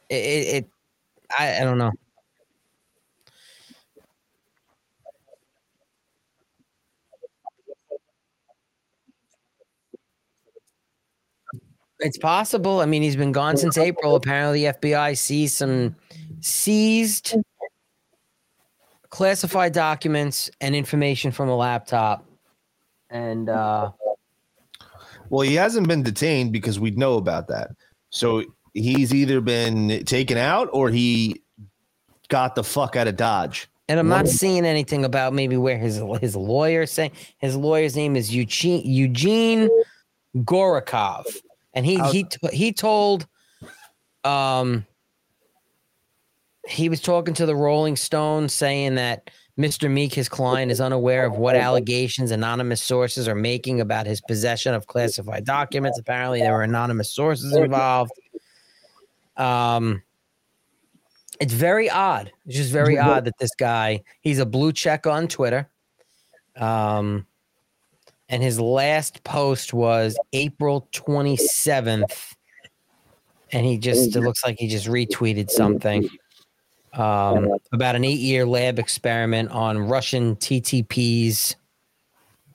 it, 0.10 0.16
it, 0.16 0.70
I, 1.38 1.62
I 1.62 1.64
don't 1.64 1.78
know. 1.78 1.92
It's 12.00 12.18
possible. 12.18 12.80
I 12.80 12.86
mean, 12.86 13.02
he's 13.02 13.16
been 13.16 13.32
gone 13.32 13.58
since 13.58 13.78
April. 13.78 14.16
Apparently, 14.16 14.66
the 14.66 14.74
FBI 14.74 15.18
sees 15.18 15.56
some 15.56 15.96
seized 16.42 17.36
classified 19.10 19.74
documents 19.74 20.52
and 20.62 20.76
information 20.76 21.32
from 21.32 21.50
a 21.50 21.56
laptop. 21.56 22.26
And 23.10 23.50
uh 23.50 23.92
Well, 25.30 25.42
he 25.42 25.56
hasn't 25.56 25.88
been 25.88 26.04
detained 26.04 26.52
because 26.52 26.80
we 26.80 26.92
know 26.92 27.16
about 27.16 27.48
that. 27.48 27.72
So 28.10 28.44
he's 28.74 29.14
either 29.14 29.42
been 29.42 30.04
taken 30.06 30.38
out 30.38 30.70
or 30.74 30.90
he 30.90 31.42
got 32.28 32.54
the 32.56 32.64
fuck 32.64 32.96
out 32.96 33.08
of 33.08 33.16
Dodge. 33.16 33.70
and 33.88 34.00
I'm 34.00 34.10
not 34.10 34.28
seeing 34.28 34.66
anything 34.66 35.06
about 35.06 35.34
maybe 35.34 35.56
where 35.58 35.78
his 35.78 36.02
his 36.20 36.36
lawyer 36.36 36.86
saying 36.86 37.12
his 37.40 37.56
lawyer's 37.56 37.96
name 37.96 38.16
is 38.18 38.36
Eugene 38.36 38.82
Eugene 38.86 39.70
Gorokhov, 40.36 41.24
and 41.78 41.86
he 41.86 42.02
he 42.12 42.24
t- 42.24 42.40
he 42.52 42.74
told 42.74 43.28
um 44.24 44.86
he 46.68 46.90
was 46.90 47.00
talking 47.00 47.34
to 47.36 47.46
the 47.46 47.56
Rolling 47.56 47.96
Stone 47.96 48.50
saying 48.50 48.96
that 48.96 49.30
Mr. 49.58 49.90
Meek, 49.90 50.14
his 50.14 50.28
client, 50.28 50.72
is 50.72 50.82
unaware 50.82 51.26
of 51.26 51.38
what 51.38 51.56
allegations 51.56 52.32
anonymous 52.32 52.82
sources 52.82 53.28
are 53.28 53.36
making 53.36 53.80
about 53.80 54.06
his 54.06 54.22
possession 54.22 54.74
of 54.74 54.86
classified 54.86 55.46
documents. 55.46 55.98
Apparently, 55.98 56.40
there 56.40 56.54
were 56.54 56.64
anonymous 56.64 57.12
sources 57.12 57.56
involved. 57.56 58.12
Um, 59.38 60.04
it's 61.40 61.54
very 61.54 61.90
odd. 61.90 62.32
It's 62.46 62.58
just 62.58 62.72
very 62.72 62.98
odd 62.98 63.26
that 63.26 63.38
this 63.40 63.56
guy, 63.58 64.04
he's 64.22 64.40
a 64.40 64.46
blue 64.46 64.74
check 64.74 65.08
on 65.08 65.28
Twitter. 65.28 65.70
Um, 66.56 67.26
and 68.30 68.44
his 68.44 68.60
last 68.60 69.24
post 69.24 69.74
was 69.74 70.18
April 70.34 70.88
27th. 70.94 72.34
And 73.54 73.66
he 73.66 73.78
just, 73.78 74.16
it 74.16 74.22
looks 74.22 74.44
like 74.44 74.60
he 74.60 74.68
just 74.68 74.88
retweeted 74.88 75.50
something 75.50 76.10
um, 76.94 77.48
about 77.72 77.96
an 77.96 78.04
eight 78.04 78.20
year 78.20 78.46
lab 78.46 78.80
experiment 78.80 79.50
on 79.52 79.78
Russian 79.88 80.36
TTPs 80.36 81.56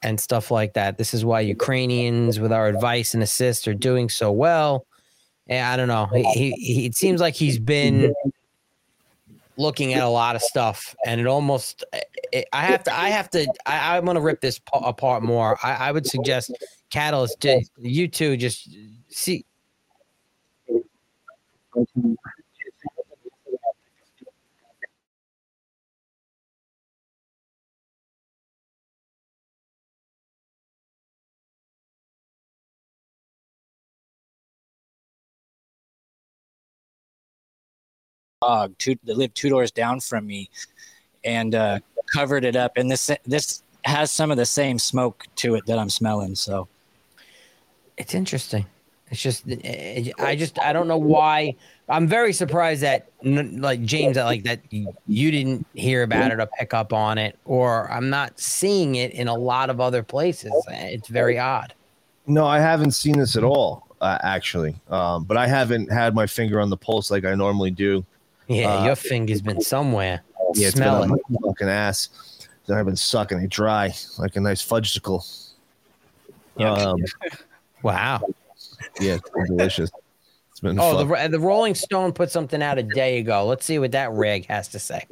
and 0.02 0.20
stuff 0.20 0.50
like 0.50 0.74
that. 0.74 0.98
This 0.98 1.14
is 1.14 1.24
why 1.24 1.40
Ukrainians, 1.40 2.40
with 2.40 2.52
our 2.52 2.66
advice 2.66 3.14
and 3.14 3.22
assist, 3.22 3.66
are 3.68 3.74
doing 3.74 4.08
so 4.08 4.30
well. 4.32 4.86
And 5.48 5.64
I 5.66 5.76
don't 5.76 5.88
know. 5.88 6.06
He, 6.34 6.52
he, 6.52 6.86
it 6.86 6.94
seems 6.94 7.20
like 7.20 7.34
he's 7.34 7.58
been 7.58 8.12
looking 9.56 9.94
at 9.94 10.02
a 10.02 10.08
lot 10.08 10.36
of 10.36 10.42
stuff, 10.42 10.94
and 11.06 11.20
it 11.20 11.26
almost. 11.26 11.84
It, 12.32 12.48
I 12.52 12.64
have 12.64 12.84
to. 12.84 12.94
I 12.94 13.08
have 13.08 13.30
to. 13.30 13.46
I, 13.66 13.96
I'm 13.96 14.04
going 14.04 14.14
to 14.16 14.20
rip 14.20 14.40
this 14.40 14.58
pa- 14.58 14.78
apart 14.78 15.22
more. 15.22 15.58
I, 15.62 15.74
I 15.74 15.92
would 15.92 16.06
suggest 16.06 16.52
Catalyst. 16.90 17.44
You 17.78 18.08
two 18.08 18.36
just 18.36 18.68
see. 19.08 19.44
Dog 38.42 38.74
two 38.78 38.96
that 39.04 39.16
lived 39.16 39.34
two 39.34 39.48
doors 39.48 39.70
down 39.70 40.00
from 40.00 40.26
me 40.26 40.50
and 41.24 41.54
uh, 41.54 41.78
covered 42.12 42.44
it 42.44 42.56
up 42.56 42.72
and 42.76 42.90
this 42.90 43.10
this 43.24 43.62
has 43.84 44.10
some 44.10 44.30
of 44.30 44.36
the 44.36 44.46
same 44.46 44.78
smoke 44.78 45.24
to 45.36 45.54
it 45.54 45.64
that 45.66 45.78
i'm 45.78 45.90
smelling 45.90 46.34
so 46.34 46.68
It's 47.96 48.14
interesting. 48.14 48.64
It's 49.10 49.20
just 49.20 49.44
eh, 49.46 50.10
I 50.18 50.34
just 50.36 50.58
I 50.58 50.72
don't 50.72 50.88
know 50.88 50.96
why. 50.96 51.54
I'm 51.88 52.06
very 52.08 52.32
surprised 52.32 52.82
that 52.82 53.10
like 53.22 53.82
James 53.84 54.14
that 54.16 54.24
like 54.24 54.44
that 54.44 54.60
you 54.70 55.30
didn't 55.30 55.66
hear 55.74 56.02
about 56.02 56.32
it 56.32 56.40
or 56.40 56.48
pick 56.58 56.72
up 56.72 56.92
on 56.94 57.18
it, 57.18 57.38
or 57.44 57.90
I'm 57.92 58.08
not 58.08 58.40
seeing 58.40 58.94
it 58.94 59.12
in 59.12 59.28
a 59.28 59.34
lot 59.34 59.68
of 59.68 59.80
other 59.80 60.02
places. 60.02 60.52
It's 60.68 61.08
very 61.08 61.38
odd. 61.38 61.74
No, 62.26 62.46
I 62.46 62.58
haven't 62.60 62.92
seen 62.92 63.18
this 63.18 63.36
at 63.36 63.44
all, 63.44 63.86
uh, 64.00 64.16
actually. 64.22 64.74
Um, 64.88 65.24
but 65.24 65.36
I 65.36 65.46
haven't 65.46 65.92
had 65.92 66.14
my 66.14 66.26
finger 66.26 66.58
on 66.60 66.70
the 66.70 66.78
pulse 66.78 67.10
like 67.10 67.26
I 67.26 67.34
normally 67.34 67.70
do. 67.70 68.04
Yeah, 68.48 68.78
Uh, 68.80 68.84
your 68.86 68.96
finger's 68.96 69.40
been 69.42 69.60
somewhere. 69.60 70.22
Yeah, 70.54 70.68
it's 70.68 70.76
Smell 70.76 71.00
been 71.02 71.10
it. 71.10 71.12
on 71.12 71.20
my 71.42 71.48
fucking 71.48 71.68
ass. 71.68 72.08
Then 72.66 72.76
I've 72.78 72.86
been 72.86 72.96
sucking 72.96 73.38
it 73.38 73.50
dry 73.50 73.94
like 74.18 74.36
a 74.36 74.40
nice 74.40 74.64
fudgesicle. 74.66 75.24
Um, 76.58 76.96
wow. 77.82 78.20
Yeah, 79.00 79.14
it's 79.14 79.30
been 79.30 79.46
delicious. 79.46 79.90
It's 80.50 80.60
been 80.60 80.78
Oh, 80.78 81.06
fun. 81.06 81.08
the 81.32 81.38
the 81.38 81.40
Rolling 81.40 81.74
Stone 81.74 82.12
put 82.12 82.30
something 82.30 82.62
out 82.62 82.78
a 82.78 82.82
day 82.82 83.18
ago. 83.18 83.46
Let's 83.46 83.64
see 83.64 83.78
what 83.78 83.92
that 83.92 84.12
rag 84.12 84.46
has 84.46 84.68
to 84.68 84.78
say. 84.78 85.06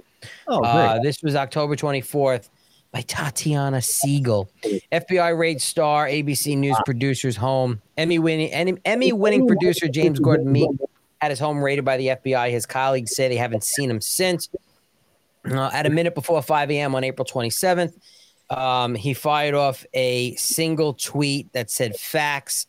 Oh, 0.46 0.62
Uh, 0.62 0.92
great. 0.94 1.02
this 1.02 1.22
was 1.22 1.34
October 1.34 1.76
24th 1.76 2.48
by 2.92 3.00
Tatiana 3.02 3.80
Siegel. 3.80 4.50
FBI 4.92 5.36
raid 5.38 5.62
star 5.62 6.06
ABC 6.06 6.56
News 6.56 6.76
producer's 6.84 7.36
home. 7.36 7.80
Emmy 7.96 8.18
winning 8.18 8.52
Emmy 8.84 9.12
winning 9.12 9.46
producer 9.46 9.88
James 9.88 10.18
Gordon 10.20 10.52
Meek 10.52 10.70
had 11.20 11.30
his 11.30 11.38
home 11.38 11.62
raided 11.62 11.84
by 11.84 11.96
the 11.96 12.08
FBI. 12.08 12.50
His 12.50 12.66
colleagues 12.66 13.14
say 13.14 13.28
they 13.28 13.36
haven't 13.36 13.64
seen 13.64 13.90
him 13.90 14.00
since. 14.00 14.48
Uh, 15.50 15.70
at 15.72 15.86
a 15.86 15.90
minute 15.90 16.14
before 16.14 16.42
5 16.42 16.70
a.m. 16.70 16.94
on 16.94 17.04
April 17.04 17.24
27th, 17.24 17.94
um, 18.50 18.94
he 18.94 19.14
fired 19.14 19.54
off 19.54 19.86
a 19.94 20.34
single 20.34 20.94
tweet 20.94 21.52
that 21.52 21.70
said 21.70 21.96
facts. 21.96 22.66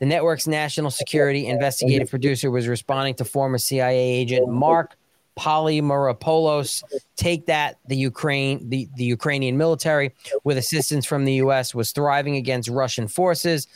The 0.00 0.06
network's 0.06 0.46
national 0.46 0.90
security 0.90 1.46
investigative 1.46 2.10
producer 2.10 2.50
was 2.50 2.66
responding 2.68 3.14
to 3.16 3.24
former 3.24 3.58
CIA 3.58 3.98
agent 3.98 4.48
Mark 4.48 4.96
Polymeropoulos. 5.38 6.82
Take 7.16 7.46
that, 7.46 7.78
the 7.86 7.96
Ukraine, 7.96 8.68
the, 8.68 8.88
the 8.96 9.04
Ukrainian 9.04 9.56
military, 9.56 10.12
with 10.44 10.58
assistance 10.58 11.06
from 11.06 11.24
the 11.24 11.34
U.S., 11.34 11.74
was 11.74 11.92
thriving 11.92 12.36
against 12.36 12.68
Russian 12.68 13.08
forces. 13.08 13.68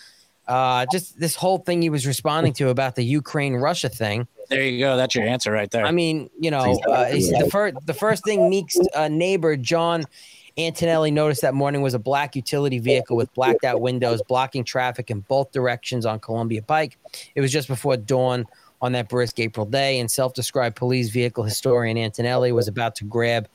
Uh, 0.47 0.84
just 0.92 1.18
this 1.18 1.34
whole 1.34 1.59
thing 1.59 1.80
he 1.80 1.88
was 1.90 2.07
responding 2.07 2.53
to 2.53 2.68
about 2.68 2.95
the 2.95 3.05
Ukraine 3.05 3.55
Russia 3.55 3.88
thing. 3.88 4.28
there 4.51 4.62
you 4.62 4.78
go 4.78 4.97
that's 4.97 5.14
your 5.14 5.26
answer 5.26 5.51
right 5.51 5.70
there 5.70 5.86
I 5.86 5.90
mean, 5.90 6.28
you 6.38 6.51
know, 6.51 6.78
uh, 6.88 7.07
it's 7.09 7.30
the 7.30 7.49
first 7.51 7.76
the 7.86 7.95
first 7.95 8.24
thing 8.24 8.51
Meek's 8.51 8.76
uh, 8.95 9.09
neighbor 9.09 9.57
John 9.57 10.05
Antonelli 10.57 11.11
noticed 11.11 11.40
that 11.40 11.55
morning 11.55 11.82
was 11.82 11.95
a 11.95 11.99
black 11.99 12.36
utility 12.36 12.78
vehicle 12.78 13.16
with 13.16 13.32
blacked 13.34 13.64
out 13.64 13.80
windows 13.80 14.22
blocking 14.28 14.64
traffic 14.64 15.11
in 15.11 15.20
both 15.20 15.51
directions 15.51 16.07
on 16.07 16.20
Columbia 16.20 16.62
Pike. 16.62 16.99
It 17.34 17.40
was 17.40 17.51
just 17.51 17.66
before 17.66 17.97
dawn 17.97 18.47
on 18.80 18.92
that 18.92 19.09
brisk 19.09 19.40
April 19.40 19.66
day, 19.66 19.99
and 19.99 20.11
self-described 20.11 20.76
police 20.76 21.09
vehicle 21.11 21.42
historian 21.42 21.97
Antonelli 21.97 22.53
was 22.53 22.68
about 22.68 22.95
to 22.97 23.05
grab 23.05 23.49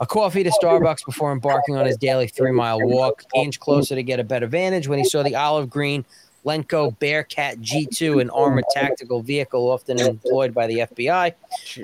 a 0.00 0.06
coffee 0.06 0.42
to 0.42 0.50
Starbucks 0.50 1.04
before 1.04 1.30
embarking 1.30 1.76
on 1.76 1.84
his 1.84 1.98
daily 1.98 2.26
three-mile 2.26 2.80
walk. 2.80 3.22
inch 3.34 3.60
closer 3.60 3.94
to 3.94 4.02
get 4.02 4.18
a 4.18 4.24
better 4.24 4.46
vantage 4.46 4.88
when 4.88 4.98
he 4.98 5.04
saw 5.04 5.22
the 5.22 5.36
olive 5.36 5.68
green 5.68 6.04
Lenco 6.44 6.98
Bearcat 6.98 7.60
G2, 7.60 8.20
an 8.20 8.30
armored 8.30 8.64
tactical 8.72 9.22
vehicle 9.22 9.70
often 9.70 10.00
employed 10.00 10.54
by 10.54 10.66
the 10.66 10.78
FBI. 10.78 11.34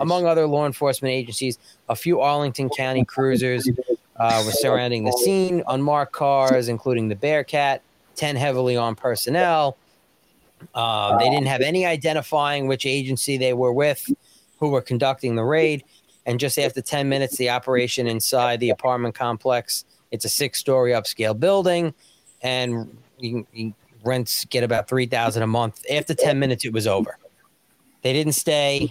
Among 0.01 0.27
other 0.27 0.47
law 0.47 0.67
enforcement 0.67 1.13
agencies, 1.13 1.59
a 1.89 1.97
few 1.97 2.21
Arlington 2.21 2.71
County 2.71 3.05
cruisers 3.05 3.69
uh, 4.17 4.43
were 4.45 4.53
surrounding 4.53 5.05
the 5.05 5.13
scene, 5.13 5.63
unmarked 5.69 6.13
cars, 6.13 6.69
including 6.69 7.09
the 7.09 7.17
Bearcat, 7.17 7.83
10 8.15 8.37
heavily 8.37 8.77
armed 8.77 8.97
personnel. 8.97 9.77
Um, 10.75 11.19
they 11.19 11.29
didn't 11.29 11.49
have 11.49 11.61
any 11.61 11.85
identifying 11.85 12.67
which 12.67 12.87
agency 12.87 13.37
they 13.37 13.53
were 13.53 13.73
with, 13.73 14.11
who 14.59 14.71
were 14.71 14.81
conducting 14.81 15.37
the 15.37 15.45
raid. 15.45 15.85
And 16.25 16.41
just 16.41 16.59
after 16.59 16.81
10 16.81 17.09
minutes, 17.09 17.37
the 17.37 17.51
operation 17.51 18.07
inside 18.07 18.61
the 18.61 18.71
apartment 18.71 19.15
complex, 19.15 19.85
it's 20.11 20.25
a 20.25 20.29
six 20.29 20.59
story 20.59 20.93
upscale 20.93 21.39
building, 21.39 21.95
and 22.43 22.97
you, 23.19 23.47
you 23.53 23.75
rents 24.07 24.45
get 24.47 24.63
about 24.65 24.89
3000 24.89 25.43
a 25.43 25.47
month. 25.47 25.85
After 25.91 26.15
10 26.15 26.39
minutes, 26.39 26.65
it 26.65 26.73
was 26.73 26.87
over. 26.87 27.19
They 28.03 28.13
didn't 28.13 28.35
stay. 28.35 28.91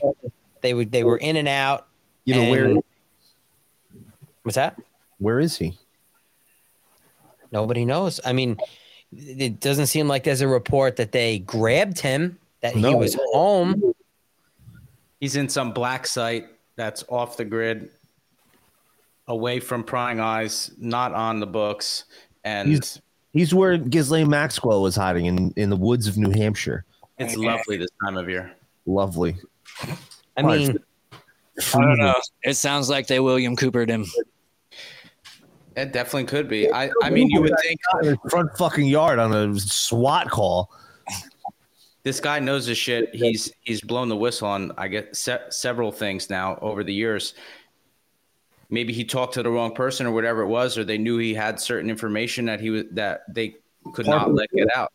They 0.61 0.73
would 0.73 0.91
they 0.91 1.03
were 1.03 1.17
in 1.17 1.35
and 1.37 1.47
out. 1.47 1.87
You 2.25 2.35
know 2.35 2.49
where? 2.49 2.65
and- 2.65 2.83
What's 4.43 4.55
that? 4.55 4.79
Where 5.17 5.39
is 5.39 5.57
he? 5.57 5.77
Nobody 7.51 7.85
knows. 7.85 8.19
I 8.25 8.33
mean, 8.33 8.57
it 9.15 9.59
doesn't 9.59 9.87
seem 9.87 10.07
like 10.07 10.23
there's 10.23 10.41
a 10.41 10.47
report 10.47 10.97
that 10.97 11.11
they 11.11 11.39
grabbed 11.39 11.99
him, 11.99 12.37
that 12.61 12.75
he 12.75 12.93
was 12.93 13.17
home. 13.31 13.93
He's 15.19 15.35
in 15.35 15.47
some 15.49 15.71
black 15.71 16.05
site 16.05 16.47
that's 16.75 17.03
off 17.09 17.37
the 17.37 17.45
grid, 17.45 17.89
away 19.27 19.59
from 19.59 19.83
prying 19.83 20.19
eyes, 20.19 20.71
not 20.77 21.13
on 21.13 21.39
the 21.39 21.47
books, 21.47 22.03
and 22.43 22.69
He's 22.69 23.01
he's 23.35 23.53
where 23.53 23.77
Ghislaine 23.77 24.29
Maxwell 24.29 24.81
was 24.81 24.95
hiding 24.95 25.27
in 25.27 25.53
in 25.55 25.69
the 25.69 25.75
woods 25.75 26.07
of 26.07 26.17
New 26.17 26.31
Hampshire. 26.31 26.85
it's 27.19 27.35
lovely 27.35 27.77
this 27.77 27.91
time 28.03 28.17
of 28.17 28.27
year. 28.27 28.51
Lovely. 28.87 29.35
I 30.37 30.41
mean, 30.41 30.77
I 31.73 31.81
don't 31.81 31.97
know. 31.99 32.15
It 32.43 32.55
sounds 32.55 32.89
like 32.89 33.07
they 33.07 33.19
William 33.19 33.55
Coopered 33.55 33.89
him. 33.89 34.05
It 35.75 35.91
definitely 35.91 36.25
could 36.25 36.47
be. 36.47 36.71
I, 36.71 36.89
I 37.03 37.09
mean, 37.09 37.29
you 37.29 37.41
would 37.41 37.53
think 37.61 37.79
front 38.29 38.49
fucking 38.57 38.85
yard 38.87 39.19
on 39.19 39.33
a 39.33 39.59
SWAT 39.59 40.29
call. 40.29 40.71
this 42.03 42.21
guy 42.21 42.39
knows 42.39 42.65
his 42.65 42.77
shit. 42.77 43.13
He's 43.13 43.51
he's 43.61 43.81
blown 43.81 44.07
the 44.07 44.15
whistle 44.15 44.47
on 44.47 44.71
I 44.77 44.87
get 44.87 45.15
se- 45.15 45.49
several 45.49 45.91
things 45.91 46.29
now 46.29 46.57
over 46.61 46.83
the 46.83 46.93
years. 46.93 47.33
Maybe 48.75 48.91
he 48.91 49.05
talked 49.05 49.35
to 49.35 49.41
the 49.41 49.49
wrong 49.49 49.73
person 49.73 50.05
or 50.05 50.11
whatever 50.11 50.41
it 50.41 50.47
was, 50.47 50.77
or 50.77 50.83
they 50.83 50.97
knew 50.97 51.17
he 51.17 51.33
had 51.33 51.61
certain 51.61 51.89
information 51.89 52.43
that 52.47 52.59
he 52.59 52.71
was 52.71 52.83
that 52.91 53.21
they 53.33 53.55
could 53.93 54.05
not 54.05 54.33
let 54.33 54.51
get 54.51 54.67
out. 54.75 54.91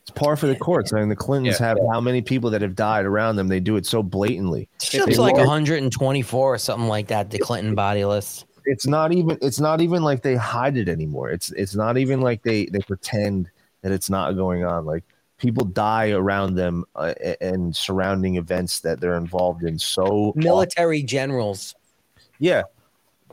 It's 0.00 0.10
par 0.12 0.34
for 0.34 0.46
the 0.46 0.56
course. 0.56 0.90
I 0.94 1.00
mean, 1.00 1.10
the 1.10 1.14
Clintons 1.14 1.60
Yeah. 1.60 1.66
have 1.66 1.78
how 1.92 2.00
many 2.00 2.22
people 2.22 2.48
that 2.48 2.62
have 2.62 2.74
died 2.74 3.04
around 3.04 3.36
them? 3.36 3.48
They 3.48 3.60
do 3.60 3.76
it 3.76 3.84
so 3.84 4.02
blatantly. 4.02 4.66
It's 4.82 5.18
like 5.18 5.36
124 5.36 6.54
or 6.54 6.56
something 6.56 6.88
like 6.88 7.08
that, 7.08 7.28
the 7.28 7.38
Clinton 7.38 7.74
body 7.74 8.06
list. 8.06 8.46
It's 8.64 8.86
not 8.86 9.12
even. 9.12 9.36
It's 9.42 9.60
not 9.60 9.82
even 9.82 10.02
like 10.02 10.22
they 10.22 10.36
hide 10.36 10.78
it 10.78 10.88
anymore. 10.88 11.28
It's 11.28 11.52
it's 11.52 11.74
not 11.74 11.98
even 11.98 12.22
like 12.22 12.42
they 12.42 12.64
they 12.64 12.78
pretend 12.78 13.50
that 13.82 13.92
it's 13.92 14.08
not 14.08 14.32
going 14.32 14.64
on. 14.64 14.86
Like 14.86 15.04
people 15.36 15.66
die 15.66 16.12
around 16.12 16.54
them 16.54 16.86
uh, 16.94 17.12
and 17.42 17.76
surrounding 17.76 18.36
events 18.36 18.80
that 18.80 19.00
they're 19.00 19.18
involved 19.18 19.64
in. 19.64 19.78
So 19.78 20.32
Military 20.34 21.02
generals. 21.02 21.74
Yeah. 22.40 22.62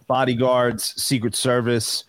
Bodyguards, 0.06 1.02
Secret 1.02 1.36
Service, 1.36 2.04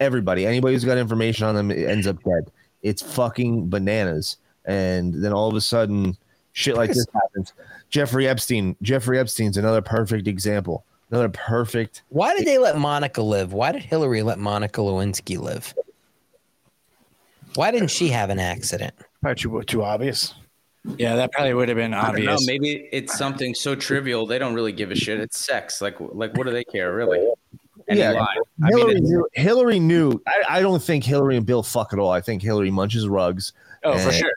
everybody. 0.00 0.46
Anybody 0.46 0.74
who's 0.74 0.84
got 0.84 0.96
information 0.96 1.46
on 1.46 1.54
them 1.54 1.70
ends 1.70 2.06
up 2.06 2.22
dead. 2.22 2.50
It's 2.82 3.02
fucking 3.02 3.68
bananas. 3.68 4.38
And 4.64 5.12
then 5.22 5.32
all 5.32 5.48
of 5.48 5.54
a 5.54 5.60
sudden, 5.60 6.16
shit 6.52 6.76
like 6.76 6.90
this 6.90 7.06
happens. 7.12 7.52
Jeffrey 7.90 8.26
Epstein. 8.26 8.74
Jeffrey 8.82 9.18
Epstein's 9.18 9.56
another 9.56 9.82
perfect 9.82 10.26
example. 10.26 10.84
Another 11.10 11.28
perfect. 11.28 12.02
Why 12.08 12.34
did 12.36 12.46
they 12.46 12.58
let 12.58 12.78
Monica 12.78 13.22
live? 13.22 13.52
Why 13.52 13.70
did 13.70 13.82
Hillary 13.82 14.22
let 14.22 14.38
Monica 14.38 14.80
Lewinsky 14.80 15.38
live? 15.38 15.72
Why 17.54 17.70
didn't 17.70 17.90
she 17.90 18.08
have 18.08 18.28
an 18.30 18.40
accident? 18.40 18.92
Probably 19.22 19.40
too, 19.40 19.62
too 19.62 19.84
obvious. 19.84 20.34
Yeah, 20.98 21.16
that 21.16 21.32
probably 21.32 21.54
would 21.54 21.68
have 21.68 21.76
been 21.76 21.94
I 21.94 22.12
don't 22.12 22.24
know. 22.24 22.32
obvious. 22.32 22.46
Maybe 22.46 22.88
it's 22.92 23.16
something 23.16 23.54
so 23.54 23.74
trivial 23.74 24.26
they 24.26 24.38
don't 24.38 24.54
really 24.54 24.72
give 24.72 24.90
a 24.90 24.94
shit. 24.94 25.20
It's 25.20 25.38
sex. 25.38 25.80
Like 25.80 25.96
like 26.00 26.36
what 26.36 26.46
do 26.46 26.52
they 26.52 26.64
care 26.64 26.94
really? 26.94 27.26
Any 27.88 28.00
yeah, 28.00 28.12
lie. 28.12 28.26
I 28.64 28.68
mean, 28.70 28.78
Hillary, 28.78 29.00
knew, 29.00 29.28
Hillary 29.34 29.78
knew. 29.78 30.22
I, 30.26 30.42
I 30.58 30.60
don't 30.60 30.82
think 30.82 31.04
Hillary 31.04 31.36
and 31.36 31.46
Bill 31.46 31.62
fuck 31.62 31.92
at 31.92 31.98
all. 31.98 32.10
I 32.10 32.20
think 32.20 32.42
Hillary 32.42 32.70
munches 32.70 33.06
rugs. 33.06 33.52
Oh, 33.84 33.96
for 33.98 34.08
and- 34.08 34.14
sure. 34.14 34.32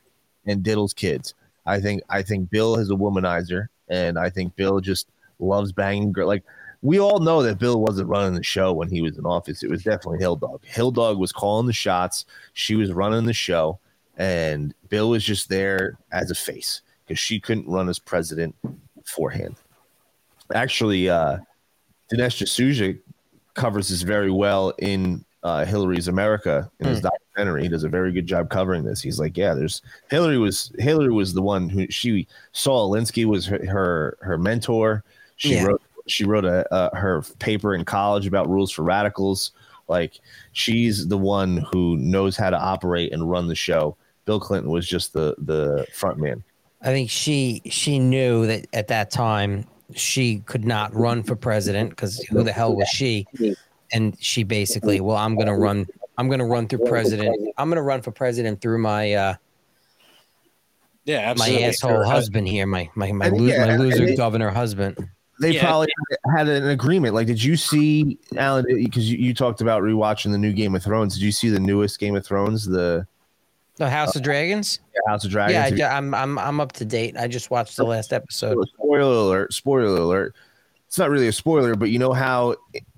And 0.45 0.63
diddles 0.63 0.95
kids. 0.95 1.33
I 1.65 1.79
think 1.79 2.01
I 2.09 2.23
think 2.23 2.49
Bill 2.49 2.77
is 2.77 2.89
a 2.89 2.95
womanizer, 2.95 3.67
and 3.87 4.17
I 4.17 4.29
think 4.29 4.55
Bill 4.55 4.79
just 4.79 5.07
loves 5.39 5.71
banging 5.71 6.11
girl. 6.11 6.27
Like 6.27 6.43
we 6.81 6.99
all 6.99 7.19
know 7.19 7.43
that 7.43 7.59
Bill 7.59 7.81
wasn't 7.81 8.07
running 8.07 8.33
the 8.33 8.43
show 8.43 8.73
when 8.73 8.89
he 8.89 9.01
was 9.01 9.17
in 9.17 9.25
office. 9.25 9.63
It 9.63 9.69
was 9.69 9.83
definitely 9.83 10.19
Hill 10.19 10.35
Dog. 10.37 10.63
Hill 10.65 10.91
Dog 10.91 11.17
was 11.19 11.31
calling 11.31 11.67
the 11.67 11.73
shots. 11.73 12.25
She 12.53 12.75
was 12.75 12.91
running 12.91 13.25
the 13.25 13.33
show, 13.33 13.79
and 14.19 14.73
Bill 14.89 15.09
was 15.09 15.23
just 15.23 15.49
there 15.49 15.97
as 16.11 16.29
a 16.29 16.35
face 16.35 16.81
because 17.07 17.17
she 17.17 17.39
couldn't 17.39 17.67
run 17.67 17.89
as 17.89 17.97
president 17.97 18.55
beforehand. 18.95 19.55
Actually, 20.53 21.09
uh, 21.09 21.37
Dinesh 22.11 22.43
D'Souza 22.43 22.93
covers 23.55 23.89
this 23.89 24.01
very 24.03 24.29
well 24.31 24.73
in 24.79 25.23
uh, 25.43 25.63
Hillary's 25.63 26.07
America 26.09 26.69
in 26.79 26.87
his 26.87 26.99
Hmm. 26.99 27.07
documentary. 27.07 27.63
He 27.63 27.69
does 27.69 27.83
a 27.85 27.89
very 27.89 28.11
good 28.11 28.27
job 28.27 28.49
covering 28.49 28.83
this. 28.83 29.01
He's 29.01 29.19
like, 29.19 29.37
yeah, 29.37 29.53
there's 29.53 29.81
Hillary 30.09 30.37
was 30.37 30.71
Hillary 30.77 31.13
was 31.13 31.33
the 31.33 31.41
one 31.41 31.69
who 31.69 31.87
she 31.89 32.27
Saul 32.51 32.91
Alinsky 32.91 33.25
was 33.25 33.45
her 33.45 33.65
her, 33.65 34.17
her 34.21 34.37
mentor. 34.37 35.03
She 35.37 35.53
Yeah. 35.53 35.63
wrote 35.65 35.81
she 36.07 36.25
wrote 36.25 36.43
a 36.43 36.71
uh, 36.73 36.93
her 36.95 37.21
paper 37.39 37.73
in 37.75 37.85
college 37.85 38.27
about 38.27 38.49
rules 38.49 38.71
for 38.71 38.81
radicals. 38.83 39.51
Like 39.87 40.19
she's 40.51 41.07
the 41.07 41.17
one 41.17 41.63
who 41.71 41.95
knows 41.97 42.35
how 42.35 42.49
to 42.49 42.59
operate 42.59 43.13
and 43.13 43.29
run 43.29 43.47
the 43.47 43.55
show. 43.55 43.95
Bill 44.29 44.39
Clinton 44.39 44.69
was 44.69 44.87
just 44.87 45.11
the 45.13 45.33
the 45.39 45.87
front 45.91 46.19
man. 46.19 46.43
I 46.83 46.89
think 46.89 47.09
she 47.09 47.63
she 47.65 47.97
knew 47.97 48.45
that 48.45 48.67
at 48.73 48.87
that 48.89 49.09
time 49.09 49.65
she 49.95 50.43
could 50.45 50.65
not 50.65 50.93
run 50.93 51.23
for 51.23 51.35
president 51.35 51.89
because 51.89 52.19
who 52.29 52.43
the 52.43 52.51
hell 52.51 52.75
was 52.75 52.87
she? 52.89 53.25
And 53.91 54.15
she 54.21 54.43
basically, 54.43 55.01
well, 55.01 55.17
I'm 55.17 55.35
gonna 55.35 55.57
run. 55.57 55.87
I'm 56.19 56.29
gonna 56.29 56.45
run 56.45 56.67
through 56.67 56.85
president. 56.85 57.35
I'm 57.57 57.69
gonna 57.69 57.81
run 57.81 58.03
for 58.03 58.11
president 58.11 58.61
through 58.61 58.77
my 58.77 59.13
uh 59.13 59.33
Yeah, 61.05 61.21
my 61.21 61.31
absolutely. 61.31 61.63
asshole 61.65 62.03
husband 62.03 62.47
here, 62.47 62.67
my 62.67 62.87
my 62.93 63.11
my, 63.11 63.29
lo- 63.29 63.45
yeah, 63.45 63.65
my 63.65 63.77
loser 63.77 64.05
they- 64.05 64.15
governor 64.15 64.51
husband. 64.51 64.95
They 65.41 65.53
Yeah. 65.53 65.61
probably 65.65 65.87
had 66.35 66.47
an 66.49 66.67
agreement. 66.69 67.15
Like, 67.15 67.25
did 67.25 67.41
you 67.41 67.55
see 67.57 68.19
Alan? 68.37 68.65
Because 68.67 69.09
you, 69.09 69.17
you 69.17 69.33
talked 69.33 69.61
about 69.61 69.81
rewatching 69.81 70.31
the 70.33 70.37
new 70.37 70.51
Game 70.53 70.75
of 70.75 70.83
Thrones. 70.83 71.13
Did 71.15 71.23
you 71.23 71.31
see 71.31 71.49
the 71.49 71.59
newest 71.61 71.97
Game 71.97 72.15
of 72.15 72.23
Thrones, 72.25 72.65
the 72.65 73.07
The 73.79 73.89
House 73.89 74.15
of 74.15 74.21
Dragons. 74.21 74.79
Yeah, 74.93 75.11
House 75.11 75.23
of 75.25 75.31
Dragons? 75.31 75.53
Yeah, 75.53 75.61
I, 75.61 75.63
Have 75.63 75.71
you- 75.71 75.77
ju- 75.79 75.83
I'm 75.85 76.13
I'm 76.13 76.37
I'm 76.37 76.59
up 76.59 76.73
to 76.73 76.85
date. 76.85 77.17
I 77.17 77.27
just 77.27 77.49
watched 77.49 77.77
the 77.77 77.83
last 77.85 78.13
episode. 78.13 78.57
spoiler 78.69 78.99
alert! 79.01 79.53
Spoiler 79.53 79.95
alert! 80.01 80.35
It's 80.87 80.97
not 80.97 81.09
really 81.09 81.27
a 81.27 81.31
spoiler, 81.31 81.75
but 81.75 81.89
you 81.89 81.97
know 81.99 82.13
how 82.13 82.55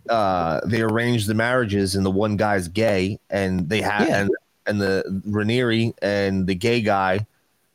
uh, 0.09 0.59
they 0.65 0.81
arranged 0.81 1.27
the 1.27 1.33
marriages, 1.35 1.95
and 1.95 2.05
the 2.05 2.11
one 2.11 2.35
guy's 2.35 2.67
gay, 2.67 3.19
and 3.29 3.69
they 3.69 3.81
have 3.81 4.07
Yeah. 4.07 4.21
and 4.21 4.31
and 4.67 4.81
the 4.81 5.21
Rhaenyra 5.27 5.93
and 6.01 6.47
the 6.47 6.55
gay 6.55 6.81
guy, 6.81 7.25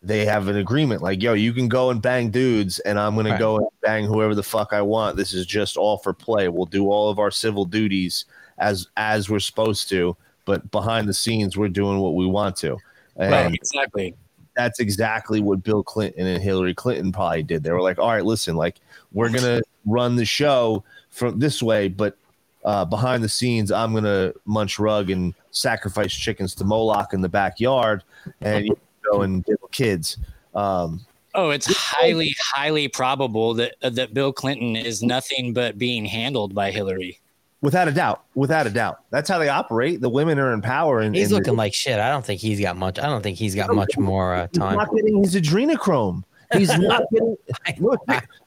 they 0.03 0.25
have 0.25 0.49
an 0.49 0.57
agreement. 0.57 1.03
Like, 1.03 1.23
yo, 1.23 1.35
you 1.35 1.53
can 1.53 1.69
go 1.69 1.91
and 1.91 2.01
bang 2.03 2.31
dudes, 2.31 2.79
and 2.81 2.99
I'm 2.99 3.15
gonna 3.15 3.31
Right. 3.31 3.39
go 3.39 3.59
and 3.59 3.67
bang 3.83 4.05
whoever 4.05 4.35
the 4.35 4.43
fuck 4.43 4.73
I 4.73 4.83
want. 4.83 5.17
This 5.17 5.33
is 5.33 5.47
just 5.47 5.77
all 5.77 5.99
for 5.99 6.13
play. 6.13 6.49
We'll 6.49 6.67
do 6.67 6.91
all 6.91 7.09
of 7.09 7.19
our 7.21 7.31
civil 7.31 7.65
duties 7.67 8.25
as 8.59 8.89
as 8.97 9.31
we're 9.31 9.39
supposed 9.39 9.89
to, 9.91 10.17
but 10.45 10.71
behind 10.73 11.09
the 11.09 11.15
scenes, 11.15 11.57
we're 11.57 11.69
doing 11.69 11.99
what 12.01 12.15
we 12.15 12.27
want 12.27 12.57
to. 12.57 12.79
And 13.19 13.33
Right, 13.33 13.55
exactly. 13.55 14.15
that's 14.55 14.81
exactly 14.81 15.41
what 15.41 15.63
Bill 15.63 15.83
Clinton 15.83 16.27
and 16.27 16.43
Hillary 16.43 16.75
Clinton 16.75 17.13
probably 17.13 17.43
did. 17.43 17.63
They 17.63 17.71
were 17.71 17.83
like, 17.83 17.99
all 17.99 18.09
right, 18.09 18.25
listen, 18.25 18.57
like 18.57 18.77
we're 19.13 19.31
gonna 19.31 19.63
run 19.85 20.17
the 20.17 20.25
show 20.25 20.85
from 21.11 21.39
this 21.39 21.63
way, 21.63 21.89
but 21.89 22.17
uh, 22.65 22.85
behind 22.85 23.23
the 23.23 23.29
scenes, 23.29 23.71
I'm 23.71 23.95
gonna 23.95 24.33
munch 24.45 24.79
rug 24.79 25.11
and 25.11 25.35
sacrifice 25.51 26.13
chickens 26.13 26.55
to 26.57 26.65
Moloch 26.65 27.13
in 27.13 27.21
the 27.21 27.29
backyard, 27.29 28.03
and 28.41 28.67
you 28.67 28.77
go 29.11 29.23
and 29.23 29.45
kids. 29.71 30.19
Um, 30.55 31.07
Oh, 31.37 31.51
it's 31.51 31.67
highly, 31.67 32.35
highly 32.55 32.89
probable 32.89 33.53
that 33.55 33.77
uh, 33.83 33.91
that 33.91 34.15
Bill 34.15 34.33
Clinton 34.33 34.75
is 34.75 35.03
nothing 35.03 35.53
but 35.53 35.77
being 35.77 36.07
handled 36.07 36.55
by 36.55 36.71
Hillary. 36.71 37.21
Without 37.67 37.89
a 37.89 37.91
doubt, 37.93 38.23
without 38.37 38.65
a 38.69 38.71
doubt, 38.71 39.01
that's 39.11 39.29
how 39.29 39.39
they 39.41 39.49
operate. 39.49 40.01
The 40.01 40.09
women 40.09 40.39
are 40.39 40.53
in 40.55 40.63
power, 40.63 41.01
and 41.01 41.15
He's 41.17 41.33
and 41.33 41.35
looking 41.39 41.57
like 41.57 41.75
shit. 41.75 41.99
I 41.99 42.09
don't 42.11 42.25
think 42.25 42.41
he's 42.41 42.61
got 42.61 42.77
much. 42.77 42.97
I 43.01 43.07
don't 43.07 43.23
think 43.23 43.37
he's 43.37 43.57
got 43.57 43.75
much 43.75 43.99
more 43.99 44.35
uh, 44.37 44.47
he's 44.53 44.59
time. 44.61 44.77
not 44.77 44.95
getting 44.95 45.21
his 45.25 45.35
adrenochrome. 45.35 46.23
He's 46.55 46.69
not 46.79 47.03
getting. 47.13 47.37
Look, 47.81 48.01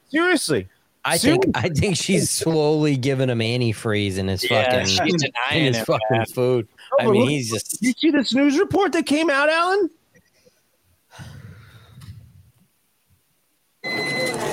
seriously. 0.08 0.68
I 1.04 1.18
think 1.18 1.44
I 1.54 1.68
think 1.68 1.96
she's 1.96 2.30
slowly 2.30 2.96
giving 2.96 3.28
him 3.28 3.40
antifreeze 3.40 4.16
in 4.16 4.28
his 4.28 4.42
Yeah, 4.50 4.64
fucking 4.64 4.86
she's 4.86 4.98
in 5.24 5.30
denying 5.50 5.64
his 5.66 5.76
it, 5.78 5.84
fucking 5.84 6.00
man. 6.10 6.26
food. 6.26 6.68
I 6.98 7.04
mean, 7.06 7.20
look- 7.20 7.28
he's 7.28 7.50
just 7.50 7.80
Did 7.82 7.88
you 7.88 7.92
see 7.98 8.10
this 8.10 8.32
news 8.34 8.58
report 8.58 8.92
that 8.92 9.04
came 9.06 9.28
out, 9.30 9.48
Alan? 9.50 9.90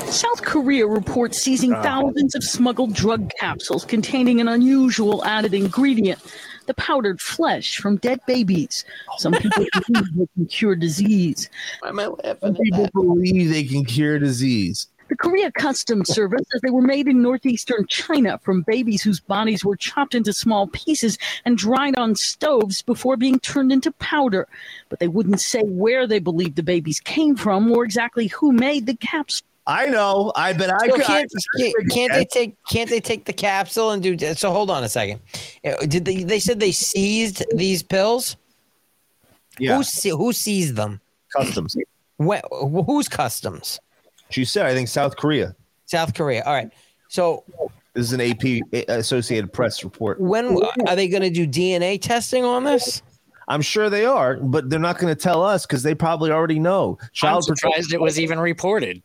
South 0.08 0.42
Korea 0.42 0.88
reports 0.88 1.38
seizing 1.38 1.74
ah. 1.74 1.82
thousands 1.82 2.34
of 2.34 2.44
smuggled 2.44 2.94
drug 2.94 3.30
capsules 3.40 3.84
containing 3.86 4.40
an 4.40 4.48
unusual 4.48 5.24
added 5.26 5.54
ingredient. 5.54 6.20
the 6.66 6.74
powdered 6.74 7.22
flesh 7.22 7.78
from 7.78 7.96
dead 7.98 8.20
babies. 8.28 8.84
Some 9.18 9.34
people 9.34 9.66
believe 9.88 10.16
they 10.18 10.28
can 10.34 10.46
cure 10.48 10.76
disease. 10.76 11.50
Why 11.80 11.90
am 11.90 12.00
I 12.00 12.36
Some 12.42 12.56
people 12.56 12.90
believe 12.94 13.50
they 13.50 13.64
can 13.64 13.86
cure 13.86 14.20
disease. 14.20 14.88
The 15.10 15.16
Korea 15.16 15.50
Customs 15.54 16.10
Service 16.10 16.42
says 16.52 16.60
they 16.62 16.70
were 16.70 16.82
made 16.82 17.08
in 17.08 17.22
northeastern 17.22 17.88
China 17.88 18.38
from 18.44 18.64
babies 18.64 19.02
whose 19.02 19.22
bodies 19.22 19.64
were 19.64 19.78
chopped 19.78 20.14
into 20.14 20.34
small 20.34 20.68
pieces 20.68 21.18
and 21.46 21.58
dried 21.58 21.98
on 21.98 22.16
stoves 22.16 22.82
before 22.82 23.16
being 23.16 23.40
turned 23.40 23.72
into 23.72 23.92
powder. 23.94 24.50
But 24.90 25.00
they 25.00 25.08
wouldn't 25.08 25.40
say 25.40 25.62
where 25.62 26.08
they 26.08 26.20
believe 26.20 26.56
the 26.56 26.64
babies 26.64 27.00
came 27.00 27.38
from 27.38 27.72
or 27.72 27.86
exactly 27.86 28.28
who 28.28 28.52
made 28.52 28.86
the 28.86 28.98
capsule. 28.98 29.47
I 29.70 29.86
know. 29.88 30.32
I 30.36 30.54
bet 30.54 30.70
I 30.74 30.88
So 30.88 30.96
could. 30.96 31.04
can't, 31.06 31.32
can't, 31.60 31.90
can't 31.92 32.14
they 32.14 32.26
take 32.26 32.56
can't 32.70 32.90
they 32.90 33.02
take 33.02 33.26
the 33.26 33.34
capsule 33.34 33.92
and 33.92 34.02
do 34.02 34.18
so 34.34 34.50
hold 34.52 34.72
on 34.72 34.84
a 34.84 34.90
second 34.90 35.20
Uh, 35.66 35.86
did 35.86 36.06
they 36.06 36.24
they 36.24 36.40
said 36.40 36.60
they 36.60 36.72
seized 36.72 37.44
these 37.54 37.84
pills 37.84 38.38
Yeah. 39.60 39.76
who, 39.76 39.84
se- 39.84 40.10
who 40.12 40.32
seized 40.34 40.76
them 40.78 41.02
Customs. 41.36 41.76
Wh- 42.18 42.40
who's 42.86 43.10
customs 43.10 43.80
She 44.30 44.46
said, 44.46 44.66
I 44.66 44.74
think 44.74 44.88
South 44.88 45.18
Korea. 45.18 45.54
south 45.86 46.14
korea 46.14 46.44
all 46.46 46.54
right 46.54 46.72
so 47.10 47.44
This 47.94 48.06
is 48.12 48.14
an 48.14 48.22
AP 48.22 48.88
Associated 48.90 49.52
Press 49.52 49.84
report. 49.84 50.20
when 50.22 50.58
are 50.88 50.96
they 50.96 51.08
going 51.10 51.24
to 51.24 51.30
do 51.30 51.46
dna 51.46 52.02
testing 52.02 52.46
on 52.46 52.64
this 52.64 53.02
I'm 53.50 53.62
sure 53.62 53.90
they 53.90 54.04
are, 54.06 54.36
but 54.36 54.70
they're 54.70 54.78
not 54.78 55.00
going 55.00 55.14
to 55.16 55.18
tell 55.18 55.42
us 55.42 55.66
because 55.66 55.82
they 55.82 55.96
probably 55.96 56.32
already 56.32 56.60
know. 56.60 56.98
I'm 57.02 57.10
Child 57.14 57.46
surprised 57.46 57.94
it 57.94 58.02
was 58.02 58.20
even 58.20 58.42
reported. 58.42 59.02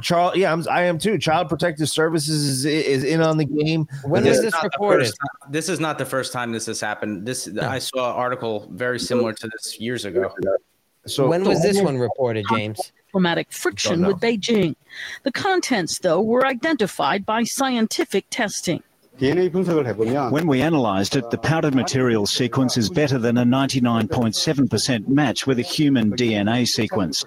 Charles, 0.00 0.36
yeah, 0.36 0.52
I'm, 0.52 0.64
I 0.70 0.82
am 0.82 0.98
too. 0.98 1.18
Child 1.18 1.48
Protective 1.48 1.88
Services 1.88 2.44
is, 2.44 2.64
is 2.64 3.04
in 3.04 3.20
on 3.20 3.36
the 3.36 3.44
game. 3.44 3.86
When 4.04 4.22
But 4.22 4.28
was 4.30 4.36
they're- 4.38 4.42
this 4.44 4.52
not 4.52 4.62
the 4.62 4.68
reported? 4.72 5.04
time- 5.06 5.52
this 5.52 5.68
is 5.68 5.80
not 5.80 5.98
the 5.98 6.06
first 6.06 6.32
time 6.32 6.52
this 6.52 6.66
has 6.66 6.80
happened. 6.80 7.26
This 7.26 7.48
I 7.60 7.78
saw 7.78 8.10
an 8.10 8.16
article 8.16 8.68
very 8.72 8.98
similar 8.98 9.32
to 9.32 9.48
this 9.48 9.80
years 9.80 10.04
ago. 10.04 10.32
So 11.06 11.28
when 11.28 11.44
was 11.44 11.60
this 11.60 11.80
one 11.82 11.98
reported 11.98 12.46
james 12.50 12.80
diplomatic 13.14 13.52
friction 13.52 14.04
with 14.04 14.16
Beijing. 14.18 14.74
The 15.22 15.30
contents, 15.30 16.00
though, 16.00 16.20
were 16.20 16.44
identified 16.44 17.24
by 17.24 17.44
scientific 17.44 18.24
testing. 18.30 18.82
When 19.20 20.46
we 20.48 20.60
analysed 20.62 21.14
it, 21.14 21.30
the 21.30 21.38
powdered 21.38 21.76
material 21.76 22.26
sequence 22.26 22.76
is 22.76 22.90
better 22.90 23.16
than 23.16 23.38
a 23.38 23.44
99.7% 23.44 25.06
match 25.06 25.46
with 25.46 25.60
a 25.60 25.62
human 25.62 26.10
DNA 26.16 26.66
sequence. 26.66 27.24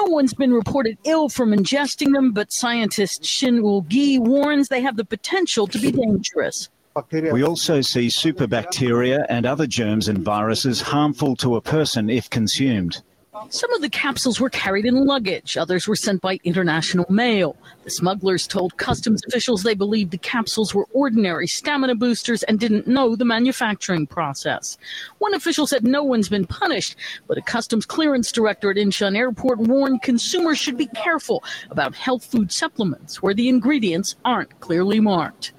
No 0.00 0.04
one's 0.12 0.34
been 0.34 0.52
reported 0.52 0.96
ill 1.04 1.28
from 1.28 1.50
ingesting 1.50 2.12
them, 2.12 2.30
but 2.32 2.52
scientist 2.52 3.24
Shin 3.24 3.58
Ul 3.58 3.82
Gi 3.88 4.20
warns 4.20 4.68
they 4.68 4.80
have 4.80 4.96
the 4.96 5.04
potential 5.04 5.66
to 5.66 5.78
be 5.78 5.90
dangerous. 5.90 6.68
We 7.12 7.42
also 7.42 7.80
see 7.80 8.06
superbacteria 8.08 9.26
and 9.28 9.44
other 9.44 9.66
germs 9.66 10.08
and 10.08 10.18
viruses 10.18 10.80
harmful 10.80 11.34
to 11.36 11.56
a 11.56 11.60
person 11.60 12.10
if 12.10 12.30
consumed. 12.30 13.02
Some 13.50 13.72
of 13.72 13.80
the 13.80 13.88
capsules 13.88 14.40
were 14.40 14.50
carried 14.50 14.84
in 14.84 15.06
luggage, 15.06 15.56
others 15.56 15.88
were 15.88 15.96
sent 15.96 16.20
by 16.20 16.38
international 16.44 17.06
mail. 17.08 17.56
The 17.84 17.90
smugglers 17.90 18.46
told 18.46 18.76
customs 18.76 19.22
officials 19.26 19.62
they 19.62 19.74
believed 19.74 20.10
the 20.10 20.18
capsules 20.18 20.74
were 20.74 20.86
ordinary 20.92 21.46
stamina 21.46 21.94
boosters 21.94 22.42
and 22.44 22.58
didn't 22.58 22.86
know 22.86 23.16
the 23.16 23.24
manufacturing 23.24 24.06
process. 24.06 24.78
One 25.18 25.34
official 25.34 25.66
said 25.66 25.84
no 25.84 26.02
one's 26.02 26.28
been 26.28 26.46
punished, 26.46 26.96
but 27.26 27.38
a 27.38 27.42
customs 27.42 27.86
clearance 27.86 28.32
director 28.32 28.70
at 28.70 28.76
Incheon 28.76 29.16
Airport 29.16 29.58
warned 29.60 30.02
consumers 30.02 30.58
should 30.58 30.76
be 30.76 30.86
careful 30.88 31.42
about 31.70 31.94
health 31.94 32.24
food 32.24 32.52
supplements 32.52 33.22
where 33.22 33.34
the 33.34 33.48
ingredients 33.48 34.16
aren't 34.24 34.60
clearly 34.60 35.00
marked. 35.00 35.52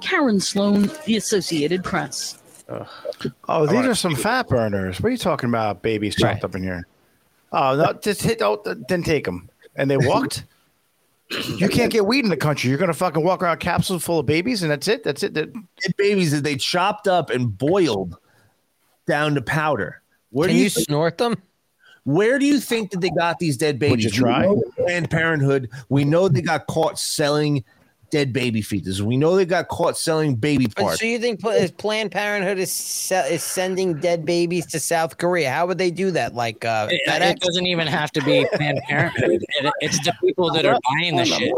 Karen 0.00 0.40
Sloan, 0.40 0.90
The 1.06 1.16
Associated 1.16 1.82
Press. 1.82 2.38
Oh, 3.48 3.66
these 3.66 3.86
are 3.86 3.94
some 3.94 4.16
fat 4.16 4.48
burners. 4.48 5.00
What 5.00 5.08
are 5.08 5.12
you 5.12 5.18
talking 5.18 5.48
about? 5.48 5.82
Babies 5.82 6.16
chopped 6.16 6.42
up 6.44 6.54
in 6.54 6.62
here. 6.62 6.86
Oh 7.52 7.76
no, 7.76 7.92
just 7.94 8.22
hit. 8.22 8.42
Oh, 8.42 8.62
then 8.88 9.02
take 9.02 9.24
them. 9.24 9.48
And 9.76 9.90
they 9.90 9.96
walked. 9.96 10.44
you 11.30 11.68
can't 11.68 11.92
get 11.92 12.06
weed 12.06 12.24
in 12.24 12.30
the 12.30 12.36
country. 12.36 12.70
You're 12.70 12.78
gonna 12.78 12.92
fucking 12.94 13.22
walk 13.24 13.42
around 13.42 13.58
capsules 13.58 14.04
full 14.04 14.18
of 14.20 14.26
babies, 14.26 14.62
and 14.62 14.70
that's 14.70 14.88
it. 14.88 15.04
That's 15.04 15.22
it. 15.22 15.34
That, 15.34 15.52
Dead 15.52 15.96
babies 15.96 16.32
that 16.32 16.44
they 16.44 16.56
chopped 16.56 17.08
up 17.08 17.30
and 17.30 17.56
boiled 17.56 18.16
down 19.06 19.34
to 19.34 19.42
powder. 19.42 20.02
Where 20.30 20.48
Can 20.48 20.56
do 20.56 20.62
you 20.62 20.70
think- 20.70 20.86
snort 20.86 21.18
them? 21.18 21.36
Where 22.04 22.38
do 22.38 22.46
you 22.46 22.60
think 22.60 22.92
that 22.92 23.00
they 23.00 23.10
got 23.10 23.40
these 23.40 23.56
dead 23.56 23.80
babies? 23.80 24.04
you 24.04 24.10
try? 24.12 24.46
We 24.46 24.54
know 24.54 24.62
Planned 24.76 25.10
Parenthood. 25.10 25.68
We 25.88 26.04
know 26.04 26.28
they 26.28 26.40
got 26.40 26.68
caught 26.68 27.00
selling 27.00 27.64
dead 28.10 28.32
baby 28.32 28.62
fetuses. 28.62 29.00
We 29.00 29.16
know 29.16 29.36
they 29.36 29.44
got 29.44 29.68
caught 29.68 29.96
selling 29.98 30.34
baby 30.36 30.66
But 30.66 30.76
parts. 30.76 31.00
so 31.00 31.06
you 31.06 31.18
think 31.18 31.40
Planned 31.78 32.10
Parenthood 32.12 32.58
is 32.58 32.72
se- 32.72 33.34
is 33.34 33.42
sending 33.42 33.98
dead 34.00 34.24
babies 34.24 34.66
to 34.66 34.80
South 34.80 35.18
Korea? 35.18 35.50
How 35.50 35.66
would 35.66 35.78
they 35.78 35.90
do 35.90 36.10
that? 36.12 36.34
Like 36.34 36.64
uh, 36.64 36.88
It, 36.90 37.00
it 37.06 37.40
doesn't 37.40 37.66
even 37.66 37.86
have 37.86 38.10
to 38.12 38.22
be 38.22 38.46
Planned 38.54 38.80
Parenthood. 38.88 39.42
It, 39.42 39.72
it's 39.80 39.98
the 40.04 40.14
people 40.20 40.52
that 40.52 40.64
are 40.66 40.78
buying 40.98 41.16
the 41.16 41.24
shit. 41.24 41.52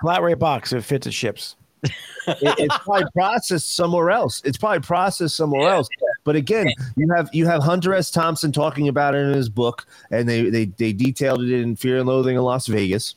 flat 0.00 0.22
rate 0.22 0.38
box. 0.38 0.72
It 0.72 0.82
fits. 0.84 1.06
It 1.06 1.12
ships. 1.12 1.56
It- 1.82 1.92
it's 2.26 2.78
probably 2.78 3.04
processed 3.12 3.76
somewhere 3.76 4.10
else. 4.10 4.42
It's 4.44 4.58
probably 4.58 4.80
processed 4.80 5.36
somewhere 5.36 5.68
else. 5.70 5.88
But 6.24 6.34
again, 6.34 6.66
you 6.96 7.08
have 7.14 7.30
you 7.32 7.46
have 7.46 7.62
Hunter 7.62 7.94
S. 7.94 8.10
Thompson 8.10 8.50
talking 8.50 8.88
about 8.88 9.14
it 9.14 9.18
in 9.18 9.34
his 9.34 9.48
book, 9.48 9.86
and 10.10 10.28
they 10.28 10.50
they 10.50 10.64
they 10.64 10.92
detailed 10.92 11.42
it 11.42 11.52
in 11.52 11.76
Fear 11.76 11.98
and 11.98 12.06
Loathing 12.08 12.34
in 12.36 12.42
Las 12.42 12.66
Vegas. 12.66 13.14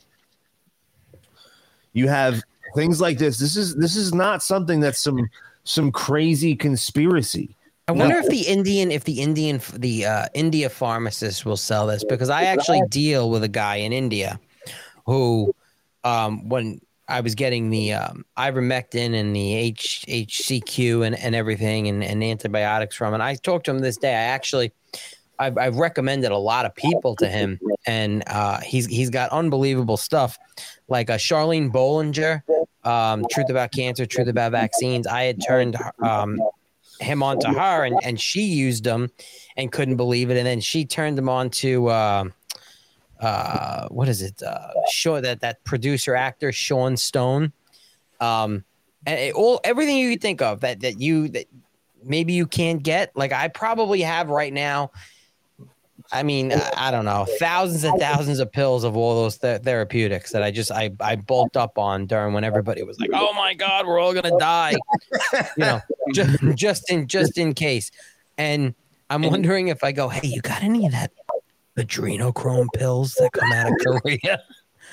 You 1.94 2.08
have 2.08 2.44
things 2.76 3.02
like 3.02 3.18
this. 3.18 3.38
This 3.38 3.56
is 3.56 3.76
this 3.76 3.96
is 3.96 4.14
not 4.14 4.44
something 4.44 4.80
that's 4.80 5.00
some 5.00 5.30
some 5.64 5.92
crazy 5.92 6.56
conspiracy. 6.56 7.56
I 7.90 7.92
wonder 7.92 8.18
if 8.18 8.28
the 8.28 8.42
Indian, 8.42 8.92
if 8.92 9.04
the 9.06 9.20
Indian, 9.20 9.60
the 9.74 10.06
uh, 10.06 10.26
India 10.36 10.70
pharmacist 10.70 11.44
will 11.44 11.58
sell 11.58 11.88
this 11.88 12.04
because 12.04 12.30
I 12.30 12.44
actually 12.44 12.84
deal 12.90 13.32
with 13.32 13.44
a 13.44 13.48
guy 13.48 13.78
in 13.78 13.92
India 13.92 14.40
who, 15.08 15.56
um, 16.04 16.48
when 16.48 16.82
I 17.08 17.22
was 17.22 17.34
getting 17.34 17.72
the 17.72 17.94
um, 17.94 18.26
ivermectin 18.38 19.16
and 19.16 19.36
the 19.36 19.56
H, 19.56 20.06
HCQ 20.08 21.04
and, 21.04 21.18
and 21.18 21.34
everything 21.34 21.88
and, 21.88 22.04
and 22.04 22.24
antibiotics 22.24 22.96
from, 22.96 23.16
and 23.16 23.24
I 23.24 23.34
talked 23.34 23.66
to 23.66 23.72
him 23.72 23.80
this 23.80 23.98
day. 23.98 24.12
I 24.12 24.22
actually, 24.36 24.72
I've, 25.40 25.58
I've 25.58 25.78
recommended 25.78 26.32
a 26.32 26.38
lot 26.38 26.66
of 26.66 26.76
people 26.76 27.16
to 27.16 27.28
him, 27.28 27.60
and 27.86 28.24
uh, 28.28 28.60
he's 28.60 28.86
he's 28.86 29.10
got 29.10 29.32
unbelievable 29.32 29.98
stuff, 29.98 30.38
like 30.90 31.10
uh, 31.10 31.18
Charlene 31.18 31.72
Bollinger, 31.72 32.44
um, 32.84 33.26
Truth 33.32 33.50
About 33.50 33.72
Cancer, 33.72 34.06
Truth 34.06 34.28
About 34.28 34.52
Vaccines. 34.52 35.08
I 35.08 35.24
had 35.24 35.42
turned 35.42 35.78
um, 36.04 36.40
him 37.00 37.24
onto 37.24 37.48
her, 37.48 37.86
and, 37.86 37.98
and 38.04 38.20
she 38.20 38.42
used 38.42 38.84
them 38.84 39.10
and 39.56 39.72
couldn't 39.72 39.96
believe 39.96 40.30
it, 40.30 40.38
and 40.38 40.46
then 40.46 40.60
she 40.60 40.86
turned 40.86 41.18
him 41.18 41.30
on 41.30 41.50
to 41.52 41.88
uh, 41.88 42.26
uh, 43.20 43.88
what 43.90 44.08
is 44.08 44.22
it? 44.22 44.42
Uh, 44.42 45.22
that 45.22 45.40
that 45.42 45.64
producer 45.64 46.16
actor 46.16 46.52
Sean 46.52 46.98
Stone. 46.98 47.54
Um, 48.20 48.64
and 49.06 49.20
it, 49.20 49.34
all 49.34 49.62
everything 49.64 49.98
you 49.98 50.18
think 50.18 50.42
of 50.42 50.60
that 50.62 50.82
that 50.82 51.00
you 51.00 51.30
that 51.30 51.46
maybe 52.04 52.34
you 52.34 52.46
can't 52.46 52.84
get. 52.84 53.16
Like 53.16 53.32
I 53.32 53.48
probably 53.48 54.02
have 54.02 54.30
right 54.30 54.54
now. 54.54 54.92
I 56.12 56.24
mean, 56.24 56.52
I, 56.52 56.72
I 56.76 56.92
don't 56.92 57.06
know, 57.06 57.28
thousands 57.40 57.84
and 57.84 58.00
thousands 58.00 58.40
of 58.40 58.52
pills 58.52 58.84
of 58.84 58.98
all 58.98 59.16
those 59.16 59.38
th- 59.38 59.62
therapeutics 59.62 60.32
that 60.32 60.42
I 60.42 60.52
just 60.52 60.72
I 60.72 60.92
I 61.00 61.16
bulked 61.16 61.56
up 61.56 61.78
on 61.78 62.08
during 62.08 62.34
when 62.34 62.44
everybody 62.44 62.82
was 62.84 63.00
like, 63.00 63.12
"Oh 63.14 63.34
my 63.34 63.54
God, 63.54 63.86
we're 63.86 64.00
all 64.00 64.14
gonna 64.14 64.38
die," 64.40 64.76
you 65.34 65.40
know, 65.58 65.82
just, 66.14 66.40
just 66.56 66.90
in 66.92 67.08
just 67.08 67.38
in 67.38 67.54
case. 67.54 67.92
And 68.38 68.74
I'm 69.10 69.22
wondering 69.22 69.68
if 69.68 69.84
I 69.84 69.92
go, 69.92 70.10
"Hey, 70.10 70.28
you 70.28 70.42
got 70.42 70.64
any 70.64 70.86
of 70.86 70.94
that 70.94 71.12
adrenochrome 71.78 72.68
pills 72.74 73.14
that 73.16 73.32
come 73.32 73.52
out 73.52 73.68
of 73.68 73.78
Korea?" 74.02 74.42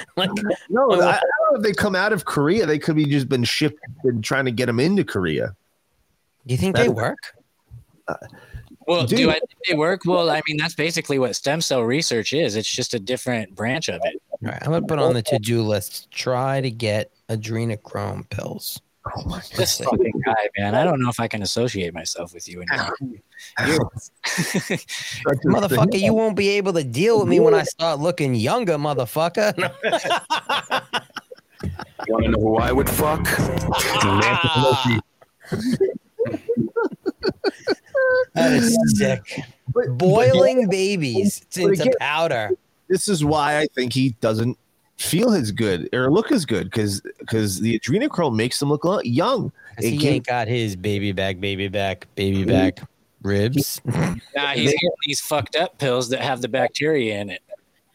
like, 0.17 0.31
No, 0.69 0.91
I, 0.93 0.95
I 0.95 1.21
don't 1.21 1.53
know 1.53 1.57
if 1.57 1.63
they 1.63 1.73
come 1.73 1.95
out 1.95 2.13
of 2.13 2.25
Korea. 2.25 2.67
They 2.67 2.79
could 2.79 2.97
be 2.97 3.07
just 3.07 3.29
been 3.29 3.45
shipped 3.45 3.81
and 4.05 4.23
trying 4.23 4.45
to 4.45 4.51
get 4.51 4.67
them 4.67 4.81
into 4.81 5.05
Korea. 5.05 5.57
Do 6.47 6.55
you 6.55 6.59
think 6.59 6.77
they 6.77 6.89
work? 6.89 7.19
Uh, 8.07 8.15
Well, 8.87 9.05
Dude. 9.07 9.19
do 9.19 9.31
I 9.31 9.35
think 9.35 9.51
they 9.69 9.75
work? 9.75 10.03
Well, 10.05 10.31
I 10.31 10.41
mean, 10.47 10.57
that's 10.57 10.75
basically 10.75 11.19
what 11.19 11.35
stem 11.35 11.61
cell 11.61 11.83
research 11.83 12.33
is. 12.33 12.55
It's 12.57 12.71
just 12.71 12.95
a 12.95 12.99
different 13.01 13.55
branch 13.55 13.89
of 13.89 14.01
it. 14.05 14.23
All 14.31 14.39
right, 14.51 14.59
I'm 14.63 14.71
gonna 14.71 14.87
put 14.87 14.99
on 14.99 15.15
the 15.15 15.23
to-do 15.23 15.63
list. 15.63 16.11
Try 16.11 16.61
to 16.61 16.71
get 16.71 17.11
adrenochrome 17.29 18.29
pills. 18.31 18.81
Oh 19.17 19.23
my 19.27 19.39
God. 19.39 19.51
This 19.57 19.79
fucking 19.79 20.23
guy, 20.25 20.35
man. 20.59 20.75
I 20.75 20.83
don't 20.85 21.01
know 21.01 21.09
if 21.09 21.21
I 21.21 21.29
can 21.29 21.43
associate 21.43 21.95
myself 21.95 22.35
with 22.35 22.49
you 22.49 22.63
anymore. 22.63 22.95
You're- 23.01 23.79
Motherfucker, 25.47 26.01
you 26.01 26.13
won't 26.13 26.37
be 26.37 26.49
able 26.51 26.73
to 26.73 26.83
deal 26.85 27.21
with 27.21 27.29
me 27.29 27.39
when 27.41 27.55
I 27.55 27.63
start 27.63 28.01
looking 28.01 28.35
younger, 28.35 28.75
motherfucker. 28.75 29.57
Want 32.09 32.25
to 32.25 32.31
know 32.31 32.41
who 32.41 32.57
I 32.59 32.73
would 32.73 32.89
fuck? 32.91 33.27
Nancy 38.35 38.35
Pelosi. 38.35 38.35
that 38.35 38.53
is 38.53 38.79
sick. 38.99 39.41
Boiling 39.99 40.69
babies 40.69 41.45
But 41.55 41.61
into 41.65 41.83
again- 41.83 41.95
powder. 42.01 42.51
This 42.89 43.09
is 43.09 43.25
why 43.25 43.59
I 43.59 43.67
think 43.75 43.93
he 43.93 44.11
doesn't 44.21 44.57
feel 44.97 45.35
as 45.35 45.51
good 45.51 45.89
or 45.93 46.11
look 46.11 46.31
as 46.33 46.47
good 46.47 46.71
because 46.71 47.01
because 47.19 47.61
the 47.61 47.79
adrenochrome 47.79 48.37
makes 48.37 48.63
him 48.63 48.69
look 48.69 48.85
young. 49.05 49.51
It 49.79 49.91
he 50.01 50.09
ain't 50.09 50.27
got 50.27 50.47
his 50.49 50.77
baby 50.77 51.11
back, 51.13 51.41
baby 51.41 51.67
back, 51.69 52.07
baby 52.15 52.45
back 52.45 52.81
ribs. 53.23 53.81
Nah, 53.85 54.53
he's 54.53 54.71
getting 54.73 54.91
these 55.05 55.21
fucked 55.21 55.57
up 55.57 55.77
pills 55.79 56.09
that 56.11 56.21
have 56.21 56.41
the 56.43 56.49
bacteria 56.49 57.19
in 57.19 57.29
it. 57.31 57.43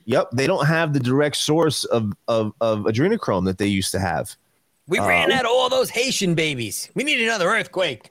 Yep, 0.06 0.32
they 0.34 0.46
don't 0.46 0.66
have 0.66 0.92
the 0.94 1.00
direct 1.00 1.38
source 1.38 1.86
of 1.86 2.12
of, 2.28 2.54
of 2.60 2.80
adrenochrome 2.80 3.46
that 3.46 3.58
they 3.58 3.68
used 3.68 3.92
to 3.94 4.00
have. 4.00 4.36
We 4.88 5.00
Uh, 5.00 5.08
ran 5.08 5.32
out 5.32 5.46
of 5.46 5.52
all 5.52 5.70
those 5.70 5.90
Haitian 5.90 6.36
babies. 6.36 6.90
We 6.96 7.06
need 7.06 7.22
another 7.24 7.48
earthquake. 7.48 8.10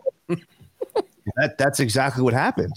That 1.37 1.59
that's 1.59 1.81
exactly 1.81 2.23
what 2.23 2.35
happened. 2.35 2.73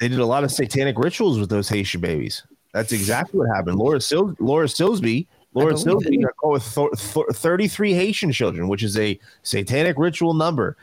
They 0.00 0.08
did 0.08 0.18
a 0.18 0.26
lot 0.26 0.44
of 0.44 0.52
satanic 0.52 0.98
rituals 0.98 1.38
with 1.38 1.48
those 1.48 1.68
Haitian 1.68 2.00
babies. 2.00 2.42
That's 2.72 2.92
exactly 2.92 3.38
what 3.40 3.48
happened. 3.54 3.78
Laura 3.78 4.00
Sil- 4.04 4.36
Laura 4.38 4.66
Silsby, 4.66 5.26
Laura 5.54 5.72
Silsby 5.72 6.22
got 6.22 6.36
caught 6.36 6.52
with 6.52 6.74
th- 6.74 7.14
th- 7.14 7.26
33 7.32 7.94
Haitian 7.94 8.32
children, 8.32 8.68
which 8.68 8.82
is 8.82 8.98
a 8.98 9.18
satanic 9.42 9.96
ritual 9.98 10.34
number 10.34 10.76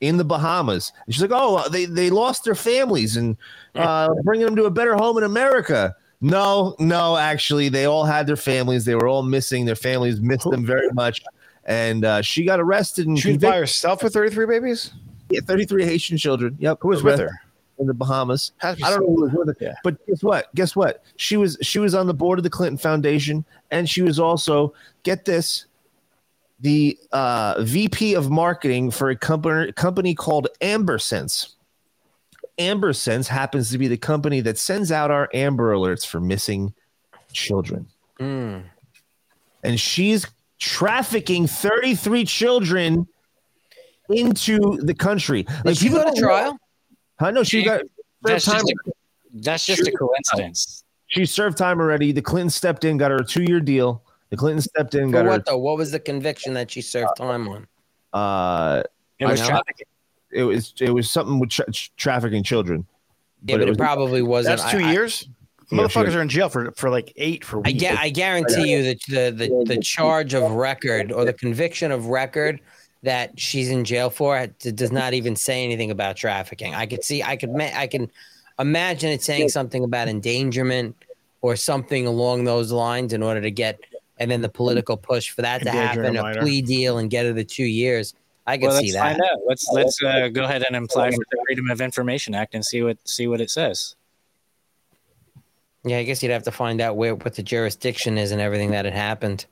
in 0.00 0.16
the 0.16 0.24
Bahamas. 0.24 0.92
And 1.06 1.14
she's 1.14 1.22
like, 1.22 1.30
"Oh, 1.32 1.68
they 1.68 1.84
they 1.84 2.10
lost 2.10 2.44
their 2.44 2.56
families 2.56 3.16
and 3.16 3.36
uh, 3.76 4.12
bringing 4.24 4.46
them 4.46 4.56
to 4.56 4.64
a 4.64 4.70
better 4.70 4.96
home 4.96 5.18
in 5.18 5.24
America." 5.24 5.94
No, 6.20 6.74
no, 6.80 7.16
actually, 7.16 7.68
they 7.68 7.84
all 7.84 8.04
had 8.04 8.26
their 8.26 8.36
families. 8.36 8.84
They 8.84 8.96
were 8.96 9.06
all 9.06 9.22
missing. 9.22 9.64
Their 9.66 9.76
families 9.76 10.20
missed 10.20 10.50
them 10.50 10.66
very 10.66 10.90
much. 10.90 11.22
And 11.64 12.04
uh, 12.04 12.22
she 12.22 12.44
got 12.44 12.58
arrested 12.58 13.06
and 13.06 13.16
She 13.16 13.28
was 13.34 13.38
by 13.38 13.56
herself 13.58 14.02
with 14.02 14.14
33 14.14 14.46
babies? 14.46 14.90
Yeah, 15.30 15.40
33 15.40 15.84
Haitian 15.84 16.16
children. 16.16 16.56
Yep. 16.58 16.78
Who 16.80 16.88
was 16.88 17.02
with 17.02 17.18
her? 17.18 17.30
In 17.78 17.86
the 17.86 17.94
Bahamas. 17.94 18.52
Has 18.58 18.76
to 18.76 18.78
be 18.78 18.84
I 18.84 18.90
don't 18.90 19.00
know 19.00 19.14
who 19.14 19.22
was 19.22 19.32
with 19.32 19.60
her. 19.60 19.74
But 19.84 20.04
guess 20.06 20.22
what? 20.22 20.54
Guess 20.54 20.74
what? 20.74 21.04
She 21.16 21.36
was 21.36 21.56
she 21.60 21.78
was 21.78 21.94
on 21.94 22.06
the 22.06 22.14
board 22.14 22.38
of 22.38 22.42
the 22.42 22.50
Clinton 22.50 22.78
Foundation, 22.78 23.44
and 23.70 23.88
she 23.88 24.02
was 24.02 24.18
also, 24.18 24.74
get 25.04 25.24
this, 25.24 25.66
the 26.60 26.98
uh, 27.12 27.62
VP 27.62 28.14
of 28.14 28.30
marketing 28.30 28.90
for 28.90 29.10
a 29.10 29.16
company 29.16 29.72
company 29.72 30.14
called 30.14 30.48
AmberSense. 30.60 31.54
AmberSense 32.58 33.28
happens 33.28 33.70
to 33.70 33.78
be 33.78 33.86
the 33.86 33.96
company 33.96 34.40
that 34.40 34.58
sends 34.58 34.90
out 34.90 35.10
our 35.10 35.28
Amber 35.32 35.72
Alerts 35.72 36.04
for 36.04 36.20
missing 36.20 36.74
children. 37.32 37.86
Mm. 38.18 38.64
And 39.62 39.78
she's 39.78 40.26
trafficking 40.58 41.46
33 41.46 42.24
children 42.24 43.06
into 44.10 44.78
the 44.82 44.94
country. 44.94 45.46
Did 45.64 45.76
she 45.76 45.88
people 45.88 45.98
go 45.98 46.04
to 46.04 46.10
don't 46.12 46.20
know- 46.22 46.28
trial? 46.28 46.58
I 47.20 47.30
know 47.30 47.42
she 47.42 47.62
got 47.64 47.82
That's 48.22 48.44
time. 48.44 48.60
just 48.60 48.72
a, 48.86 48.90
that's 49.34 49.66
just 49.66 49.86
a 49.86 49.90
coincidence. 49.92 50.84
She 51.08 51.26
served 51.26 51.56
time 51.58 51.80
already. 51.80 52.12
The 52.12 52.22
Clinton 52.22 52.50
stepped 52.50 52.84
in, 52.84 52.96
got 52.96 53.10
her 53.10 53.18
a 53.18 53.24
two-year 53.24 53.60
deal. 53.60 54.02
The 54.30 54.36
Clinton 54.36 54.60
stepped 54.62 54.94
in, 54.94 55.06
For 55.10 55.22
got 55.22 55.26
what 55.26 55.46
though? 55.46 55.58
What 55.58 55.78
was 55.78 55.90
the 55.90 55.98
conviction 55.98 56.54
that 56.54 56.70
she 56.70 56.80
served 56.82 57.16
time 57.16 57.48
on? 57.48 57.66
Uh, 58.12 58.82
It 59.18 59.26
was 59.26 59.40
trafficking. 59.44 59.86
it 60.30 60.44
was 60.44 60.74
it 60.80 60.90
was 60.90 61.10
something 61.10 61.38
with 61.40 61.50
tra- 61.50 61.66
trafficking 61.96 62.42
children. 62.44 62.86
Yeah, 63.44 63.56
but, 63.56 63.62
it, 63.62 63.68
was- 63.68 63.76
probably 63.78 64.22
wasn't. 64.22 64.58
That's 64.58 64.70
two 64.70 64.78
I- 64.78 64.88
I- 64.88 64.92
years? 64.92 65.28
Yeah, 65.70 65.78
Motherfuckers 65.80 66.10
sure. 66.12 66.18
are 66.18 66.22
in 66.22 66.28
jail 66.30 66.48
for, 66.48 66.72
for 66.72 66.88
like 66.88 67.12
eight 67.16 67.44
for 67.44 67.58
I, 67.58 67.70
weed. 67.72 67.80
ga- 67.80 67.96
I 67.98 68.08
guarantee 68.08 68.70
you 68.72 68.82
that 68.84 69.00
the, 69.08 69.30
the 69.48 69.64
the 69.74 69.80
charge 69.82 70.32
of 70.32 70.50
record 70.52 71.12
or 71.12 71.26
the 71.26 71.32
conviction 71.34 71.92
of 71.92 72.06
record 72.06 72.60
that 73.02 73.38
she's 73.38 73.70
in 73.70 73.84
jail 73.84 74.10
for 74.10 74.38
it 74.38 74.58
does 74.74 74.90
not 74.90 75.14
even 75.14 75.36
say 75.36 75.64
anything 75.64 75.90
about 75.90 76.16
trafficking. 76.16 76.74
I 76.74 76.86
could 76.86 77.04
see, 77.04 77.22
I 77.22 77.36
could, 77.36 77.50
I 77.60 77.86
can 77.86 78.10
imagine 78.58 79.10
it 79.10 79.22
saying 79.22 79.50
something 79.50 79.84
about 79.84 80.08
endangerment 80.08 80.96
or 81.40 81.54
something 81.54 82.06
along 82.06 82.44
those 82.44 82.72
lines 82.72 83.12
in 83.12 83.22
order 83.22 83.40
to 83.40 83.50
get, 83.50 83.78
and 84.18 84.28
then 84.30 84.42
the 84.42 84.48
political 84.48 84.96
push 84.96 85.30
for 85.30 85.42
that 85.42 85.62
to 85.62 85.70
happen, 85.70 86.16
a 86.16 86.24
a 86.24 86.40
plea 86.40 86.60
deal, 86.60 86.98
and 86.98 87.08
get 87.08 87.24
her 87.24 87.32
the 87.32 87.44
two 87.44 87.64
years. 87.64 88.14
I 88.46 88.56
could 88.56 88.68
Well, 88.68 88.80
see 88.80 88.90
that. 88.92 88.98
find 89.00 89.20
out. 89.20 89.40
Let's 89.46 89.68
let's 89.72 90.02
uh, 90.02 90.28
go 90.28 90.44
ahead 90.44 90.64
and 90.66 90.74
apply 90.74 91.10
for 91.10 91.18
the 91.30 91.44
Freedom 91.46 91.70
of 91.70 91.80
Information 91.80 92.34
Act 92.34 92.54
and 92.54 92.64
see 92.64 92.82
what 92.82 92.98
see 93.06 93.28
what 93.28 93.40
it 93.40 93.50
says. 93.50 93.94
Yeah, 95.84 95.98
I 95.98 96.02
guess 96.02 96.22
you'd 96.22 96.32
have 96.32 96.42
to 96.44 96.50
find 96.50 96.80
out 96.80 96.96
where 96.96 97.14
what 97.14 97.34
the 97.34 97.42
jurisdiction 97.42 98.18
is 98.18 98.32
and 98.32 98.40
everything 98.40 98.72
that 98.72 98.84
had 98.84 98.94
happened. 98.94 99.46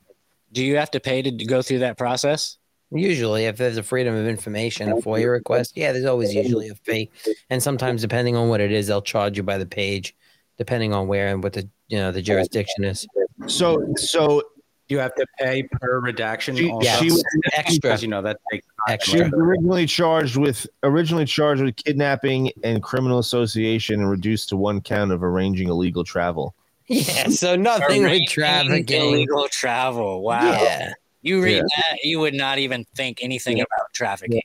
Do 0.51 0.65
you 0.65 0.75
have 0.77 0.91
to 0.91 0.99
pay 0.99 1.21
to 1.21 1.31
go 1.31 1.61
through 1.61 1.79
that 1.79 1.97
process? 1.97 2.57
Usually, 2.91 3.45
if 3.45 3.57
there's 3.57 3.77
a 3.77 3.83
freedom 3.83 4.15
of 4.15 4.25
information, 4.27 4.89
a 4.89 4.95
FOIA 4.95 5.29
request, 5.31 5.73
yeah, 5.75 5.91
there's 5.91 6.05
always 6.05 6.33
usually 6.33 6.69
a 6.69 6.75
fee, 6.75 7.09
and 7.49 7.61
sometimes 7.61 8.01
depending 8.01 8.35
on 8.37 8.47
what 8.49 8.61
it 8.61 8.71
is, 8.71 8.87
they'll 8.87 9.01
charge 9.01 9.35
you 9.35 9.43
by 9.43 9.57
the 9.57 9.65
page, 9.65 10.15
depending 10.57 10.93
on 10.93 11.07
where 11.07 11.27
and 11.27 11.43
what 11.43 11.53
the 11.53 11.67
you 11.89 11.97
know 11.97 12.11
the 12.11 12.21
jurisdiction 12.21 12.85
is. 12.85 13.05
So 13.47 13.93
so 13.97 14.41
You 14.89 14.99
have 14.99 15.13
to 15.15 15.25
pay 15.37 15.63
per 15.63 15.99
redaction. 15.99 16.55
She- 16.55 16.69
also. 16.69 16.85
yeah, 16.85 16.95
she 16.97 17.11
was- 17.11 17.25
extra. 17.53 17.97
You 17.99 18.07
know 18.07 18.21
that 18.21 18.37
takes 18.49 18.65
time. 18.87 18.97
she 19.03 19.21
was 19.21 19.33
originally 19.33 19.85
charged 19.85 20.37
with 20.37 20.65
originally 20.83 21.25
charged 21.25 21.61
with 21.61 21.75
kidnapping 21.75 22.51
and 22.63 22.81
criminal 22.81 23.19
association 23.19 23.99
and 23.99 24.09
reduced 24.09 24.47
to 24.49 24.55
one 24.55 24.79
count 24.79 25.11
of 25.11 25.23
arranging 25.23 25.67
illegal 25.67 26.05
travel. 26.05 26.55
Yeah, 26.87 27.27
so 27.27 27.57
nothing 27.57 28.01
with 28.01 28.11
Arranging 28.11 28.27
trafficking. 28.29 29.01
illegal 29.09 29.49
travel. 29.49 30.21
Wow. 30.23 30.53
Yeah. 30.61 30.93
You 31.27 31.43
read 31.43 31.57
Yeah. 31.57 31.61
that, 31.61 31.99
you 32.03 32.19
would 32.19 32.33
not 32.33 32.57
even 32.57 32.85
think 32.95 33.19
anything 33.21 33.59
about 33.59 33.93
trafficking. 33.93 34.41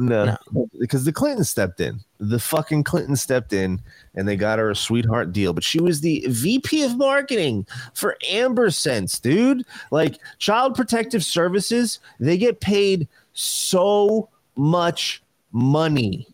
No, 0.00 0.36
because 0.78 1.04
the 1.04 1.12
Clinton 1.12 1.42
stepped 1.42 1.80
in. 1.80 1.98
The 2.20 2.38
fucking 2.38 2.84
Clinton 2.84 3.16
stepped 3.16 3.52
in 3.52 3.80
and 4.14 4.28
they 4.28 4.36
got 4.36 4.60
her 4.60 4.70
a 4.70 4.76
sweetheart 4.76 5.32
deal. 5.32 5.52
But 5.52 5.64
she 5.64 5.80
was 5.80 6.00
the 6.00 6.24
VP 6.28 6.84
of 6.84 6.96
marketing 6.96 7.66
for 7.94 8.16
Amber 8.30 8.70
Sense, 8.70 9.18
dude. 9.18 9.66
Like 9.90 10.18
Child 10.38 10.76
Protective 10.76 11.24
Services, 11.24 11.98
they 12.20 12.38
get 12.38 12.60
paid 12.60 13.08
so 13.32 14.28
much 14.54 15.20
money. 15.50 16.28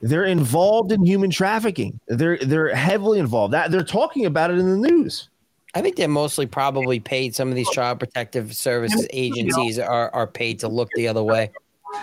They're 0.00 0.24
involved 0.24 0.90
in 0.90 1.04
human 1.06 1.30
trafficking. 1.30 2.00
They're 2.08 2.38
they're 2.38 2.74
heavily 2.74 3.20
involved. 3.20 3.54
That 3.54 3.70
they're 3.70 3.84
talking 3.84 4.26
about 4.26 4.50
it 4.50 4.58
in 4.58 4.68
the 4.68 4.88
news. 4.90 5.28
I 5.74 5.82
think 5.82 5.96
they're 5.96 6.08
mostly 6.08 6.46
probably 6.46 7.00
paid. 7.00 7.34
Some 7.34 7.48
of 7.48 7.54
these 7.54 7.70
child 7.70 8.00
protective 8.00 8.54
services 8.54 9.06
agencies 9.10 9.78
are 9.78 10.12
are 10.14 10.26
paid 10.26 10.58
to 10.60 10.68
look 10.68 10.88
the 10.96 11.08
other 11.08 11.22
way. 11.22 11.50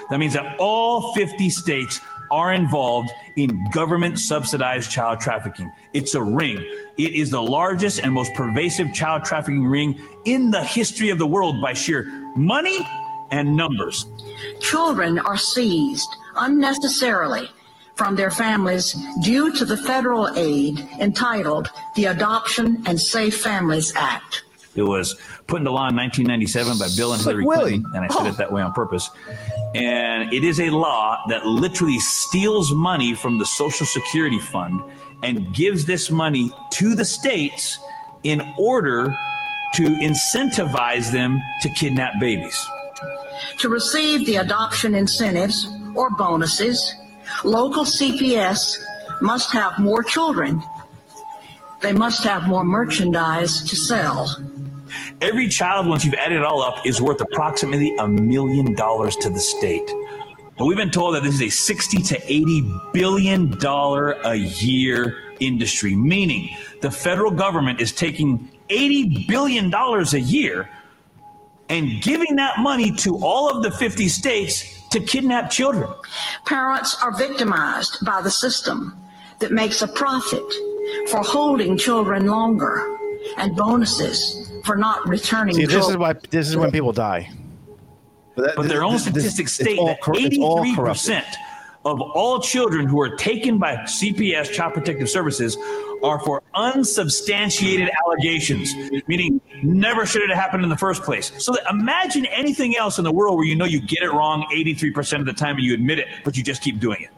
That 0.09 0.19
means 0.19 0.33
that 0.33 0.57
all 0.59 1.13
50 1.13 1.49
states 1.49 1.99
are 2.31 2.53
involved 2.53 3.09
in 3.37 3.69
government 3.71 4.19
subsidized 4.19 4.91
child 4.91 5.19
trafficking. 5.19 5.71
It's 5.93 6.13
a 6.13 6.21
ring. 6.21 6.57
It 6.97 7.13
is 7.13 7.31
the 7.31 7.41
largest 7.41 7.99
and 7.99 8.13
most 8.13 8.33
pervasive 8.33 8.93
child 8.93 9.23
trafficking 9.23 9.65
ring 9.65 9.99
in 10.25 10.51
the 10.51 10.63
history 10.63 11.09
of 11.09 11.19
the 11.19 11.27
world 11.27 11.61
by 11.61 11.73
sheer 11.73 12.03
money 12.35 12.85
and 13.31 13.55
numbers. 13.55 14.05
Children 14.59 15.19
are 15.19 15.37
seized 15.37 16.09
unnecessarily 16.35 17.49
from 17.97 18.15
their 18.15 18.31
families 18.31 18.95
due 19.23 19.51
to 19.53 19.65
the 19.65 19.75
federal 19.75 20.29
aid 20.37 20.79
entitled 20.99 21.69
the 21.95 22.05
Adoption 22.05 22.83
and 22.85 22.99
Safe 22.99 23.41
Families 23.41 23.93
Act. 23.95 24.43
It 24.75 24.83
was 24.83 25.19
put 25.47 25.59
into 25.61 25.71
law 25.71 25.89
in 25.89 25.95
1997 25.95 26.77
by 26.77 26.87
Bill 26.95 27.13
and 27.13 27.21
Hillary 27.21 27.43
Willie. 27.43 27.61
Clinton, 27.81 27.91
and 27.95 28.05
I 28.05 28.07
said 28.09 28.27
it 28.27 28.37
that 28.37 28.51
way 28.51 28.61
on 28.61 28.71
purpose. 28.73 29.09
And 29.73 30.31
it 30.31 30.43
is 30.43 30.59
a 30.59 30.69
law 30.69 31.23
that 31.29 31.47
literally 31.47 31.97
steals 31.99 32.71
money 32.71 33.15
from 33.15 33.39
the 33.39 33.45
Social 33.45 33.87
Security 33.87 34.39
Fund 34.39 34.79
and 35.23 35.53
gives 35.55 35.85
this 35.85 36.11
money 36.11 36.51
to 36.73 36.93
the 36.93 37.05
states 37.05 37.79
in 38.23 38.41
order 38.59 39.17
to 39.73 39.83
incentivize 39.83 41.11
them 41.11 41.41
to 41.61 41.69
kidnap 41.69 42.19
babies. 42.19 42.63
To 43.59 43.69
receive 43.69 44.27
the 44.27 44.37
adoption 44.37 44.93
incentives 44.93 45.67
or 45.95 46.11
bonuses, 46.11 46.93
local 47.43 47.85
CPS 47.85 48.77
must 49.21 49.51
have 49.51 49.79
more 49.79 50.03
children. 50.03 50.61
They 51.81 51.93
must 51.93 52.23
have 52.23 52.47
more 52.47 52.63
merchandise 52.63 53.61
to 53.69 53.75
sell. 53.75 54.35
Every 55.21 55.47
child, 55.47 55.87
once 55.87 56.05
you've 56.05 56.15
added 56.15 56.37
it 56.37 56.43
all 56.43 56.61
up, 56.61 56.85
is 56.85 57.01
worth 57.01 57.21
approximately 57.21 57.95
a 57.97 58.07
million 58.07 58.73
dollars 58.73 59.15
to 59.17 59.29
the 59.29 59.39
state. 59.39 59.89
But 60.57 60.65
we've 60.65 60.77
been 60.77 60.91
told 60.91 61.15
that 61.15 61.23
this 61.23 61.35
is 61.35 61.41
a 61.41 61.49
60 61.49 62.01
to 62.03 62.33
80 62.33 62.73
billion 62.93 63.57
dollar 63.59 64.13
a 64.23 64.35
year 64.35 65.35
industry, 65.39 65.95
meaning 65.95 66.49
the 66.81 66.89
federal 66.89 67.31
government 67.31 67.79
is 67.79 67.91
taking 67.91 68.49
80 68.69 69.25
billion 69.27 69.69
dollars 69.69 70.13
a 70.13 70.19
year 70.19 70.69
and 71.69 72.01
giving 72.01 72.37
that 72.37 72.59
money 72.59 72.91
to 72.91 73.17
all 73.17 73.49
of 73.49 73.61
the 73.61 73.69
50 73.69 74.07
states 74.07 74.76
to 74.91 74.99
kidnap 74.99 75.49
children. 75.49 75.89
Parents 76.45 76.95
are 77.01 77.15
victimized 77.17 78.05
by 78.05 78.21
the 78.21 78.31
system 78.31 78.95
that 79.39 79.51
makes 79.51 79.81
a 79.81 79.87
profit 79.87 80.43
for 81.09 81.21
holding 81.21 81.77
children 81.77 82.25
longer 82.25 82.97
and 83.37 83.55
bonuses 83.55 84.51
for 84.63 84.75
not 84.75 85.07
returning 85.07 85.55
See, 85.55 85.65
this 85.65 85.87
is 85.87 85.97
why 85.97 86.13
this 86.29 86.47
is 86.49 86.57
when 86.57 86.71
people 86.71 86.93
die. 86.93 87.29
But 88.35 88.67
their 88.67 88.83
own 88.83 88.99
statistics 88.99 89.53
state 89.53 89.77
that 89.77 89.99
83% 90.01 91.23
of 91.87 92.01
all 92.01 92.41
children 92.41 92.85
who 92.85 92.99
are 92.99 93.15
taken 93.15 93.57
by 93.57 93.75
CPS, 93.75 94.51
Child 94.51 94.73
Protective 94.73 95.09
Services, 95.09 95.57
are 96.03 96.19
for 96.19 96.43
unsubstantiated 96.53 97.89
allegations, 98.05 98.73
meaning 99.07 99.39
never 99.63 100.05
should 100.05 100.21
it 100.21 100.29
have 100.29 100.37
happened 100.37 100.63
in 100.63 100.69
the 100.69 100.77
first 100.77 101.01
place. 101.03 101.31
So 101.43 101.53
that 101.53 101.63
imagine 101.69 102.25
anything 102.27 102.77
else 102.77 102.97
in 102.97 103.03
the 103.03 103.11
world 103.11 103.37
where 103.37 103.45
you 103.45 103.55
know 103.55 103.65
you 103.65 103.79
get 103.79 104.03
it 104.03 104.11
wrong 104.11 104.45
83% 104.53 105.21
of 105.21 105.25
the 105.25 105.33
time 105.33 105.55
and 105.55 105.63
you 105.63 105.73
admit 105.73 105.99
it, 105.99 106.07
but 106.23 106.35
you 106.37 106.43
just 106.43 106.61
keep 106.61 106.79
doing 106.79 107.01
it. 107.01 107.09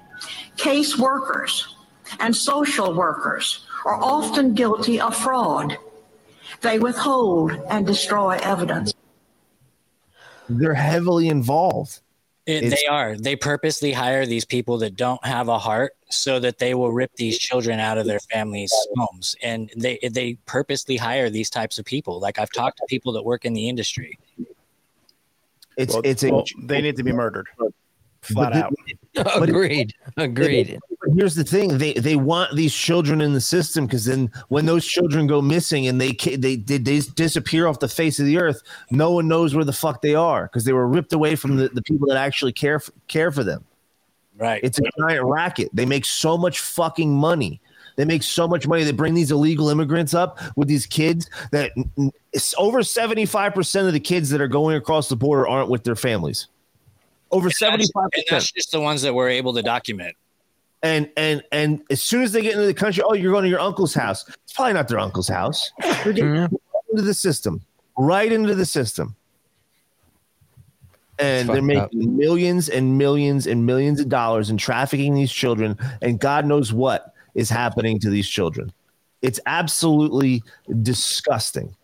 Case 0.57 0.97
workers 0.97 1.75
and 2.19 2.35
social 2.35 2.93
workers 2.93 3.65
are 3.85 4.01
often 4.01 4.53
guilty 4.53 5.01
of 5.01 5.15
fraud. 5.15 5.77
They 6.61 6.79
withhold 6.79 7.51
and 7.69 7.85
destroy 7.85 8.37
evidence. 8.43 8.93
They're 10.47 10.73
heavily 10.73 11.27
involved. 11.27 12.01
It, 12.49 12.71
they 12.71 12.87
are. 12.87 13.15
They 13.15 13.35
purposely 13.35 13.91
hire 13.91 14.25
these 14.25 14.43
people 14.43 14.79
that 14.79 14.95
don't 14.95 15.23
have 15.23 15.49
a 15.49 15.59
heart 15.59 15.93
so 16.09 16.39
that 16.39 16.57
they 16.57 16.73
will 16.73 16.91
rip 16.91 17.13
these 17.13 17.37
children 17.37 17.79
out 17.79 17.99
of 17.99 18.07
their 18.07 18.19
families' 18.19 18.73
homes. 18.95 19.35
And 19.43 19.71
they 19.77 19.99
they 20.11 20.33
purposely 20.47 20.97
hire 20.97 21.29
these 21.29 21.51
types 21.51 21.77
of 21.77 21.85
people. 21.85 22.19
Like 22.19 22.39
I've 22.39 22.51
talked 22.51 22.77
to 22.77 22.85
people 22.89 23.13
that 23.13 23.23
work 23.23 23.45
in 23.45 23.53
the 23.53 23.69
industry. 23.69 24.17
It's 25.77 25.93
Well, 25.93 26.01
it's 26.03 26.23
a 26.23 26.31
well, 26.31 26.45
they 26.63 26.81
need 26.81 26.95
to 26.95 27.03
be 27.03 27.11
murdered. 27.11 27.47
Flat 28.21 28.53
But 29.15 29.23
the- 29.23 29.29
out. 29.31 29.43
Agreed. 29.43 29.93
Agreed. 30.17 30.79
But 31.01 31.09
here's 31.15 31.35
the 31.35 31.43
thing: 31.43 31.77
they 31.77 31.93
they 31.93 32.15
want 32.15 32.55
these 32.55 32.73
children 32.73 33.21
in 33.21 33.33
the 33.33 33.41
system 33.41 33.85
because 33.85 34.05
then 34.05 34.29
when 34.49 34.65
those 34.65 34.85
children 34.85 35.27
go 35.27 35.41
missing 35.41 35.87
and 35.87 35.99
they 35.99 36.11
they, 36.11 36.55
they 36.57 36.77
they 36.77 36.99
disappear 37.15 37.67
off 37.67 37.79
the 37.79 37.87
face 37.87 38.19
of 38.19 38.25
the 38.25 38.37
earth, 38.37 38.61
no 38.91 39.11
one 39.11 39.27
knows 39.27 39.55
where 39.55 39.65
the 39.65 39.73
fuck 39.73 40.01
they 40.01 40.15
are 40.15 40.43
because 40.43 40.65
they 40.65 40.73
were 40.73 40.87
ripped 40.87 41.13
away 41.13 41.35
from 41.35 41.55
the, 41.55 41.69
the 41.69 41.81
people 41.81 42.07
that 42.07 42.17
actually 42.17 42.51
care 42.51 42.75
f- 42.75 42.89
care 43.07 43.31
for 43.31 43.43
them. 43.43 43.63
Right. 44.37 44.61
It's 44.63 44.79
a 44.79 44.83
giant 44.99 45.25
racket. 45.25 45.69
They 45.73 45.85
make 45.85 46.05
so 46.05 46.37
much 46.37 46.59
fucking 46.59 47.13
money. 47.13 47.61
They 47.97 48.05
make 48.05 48.23
so 48.23 48.47
much 48.47 48.65
money. 48.67 48.83
They 48.85 48.93
bring 48.93 49.13
these 49.13 49.31
illegal 49.31 49.69
immigrants 49.69 50.13
up 50.13 50.39
with 50.55 50.69
these 50.69 50.85
kids 50.85 51.29
that 51.51 51.71
n- 51.77 51.89
n- 51.97 52.11
it's 52.31 52.53
over 52.57 52.79
75% 52.79 53.87
of 53.87 53.91
the 53.93 53.99
kids 53.99 54.29
that 54.29 54.39
are 54.39 54.47
going 54.47 54.77
across 54.77 55.09
the 55.09 55.17
border 55.17 55.45
aren't 55.47 55.69
with 55.69 55.83
their 55.83 55.97
families. 55.97 56.47
Over 57.31 57.49
75%. 57.49 57.89
That's 58.29 58.51
just 58.51 58.71
the 58.71 58.81
ones 58.81 59.01
that 59.03 59.13
we're 59.13 59.29
able 59.29 59.53
to 59.53 59.61
document. 59.61 60.15
and 60.81 61.09
and 61.17 61.43
and 61.51 61.81
as 61.89 62.01
soon 62.01 62.23
as 62.23 62.31
they 62.31 62.41
get 62.41 62.53
into 62.53 62.65
the 62.65 62.73
country, 62.73 63.03
oh, 63.05 63.13
you're 63.13 63.31
going 63.31 63.43
to 63.43 63.49
your 63.49 63.59
uncle's 63.59 63.93
house. 63.93 64.27
It's 64.27 64.53
probably 64.53 64.73
not 64.73 64.87
their 64.87 64.99
uncle's 64.99 65.27
house. 65.27 65.71
They're 66.03 66.13
getting 66.13 66.31
right 66.31 66.51
into 66.91 67.03
the 67.03 67.13
system, 67.13 67.61
right 67.97 68.31
into 68.31 68.55
the 68.55 68.65
system, 68.65 69.15
and 71.19 71.49
they're 71.49 71.61
making 71.61 71.83
up. 71.83 71.93
millions 71.93 72.69
and 72.69 72.97
millions 72.97 73.45
and 73.45 73.65
millions 73.65 73.99
of 73.99 74.09
dollars 74.09 74.49
in 74.49 74.57
trafficking 74.57 75.13
these 75.13 75.31
children, 75.31 75.77
and 76.01 76.19
God 76.19 76.45
knows 76.45 76.71
what 76.71 77.13
is 77.35 77.49
happening 77.49 77.99
to 77.99 78.09
these 78.09 78.27
children. 78.27 78.71
It's 79.21 79.39
absolutely 79.45 80.43
disgusting. 80.81 81.75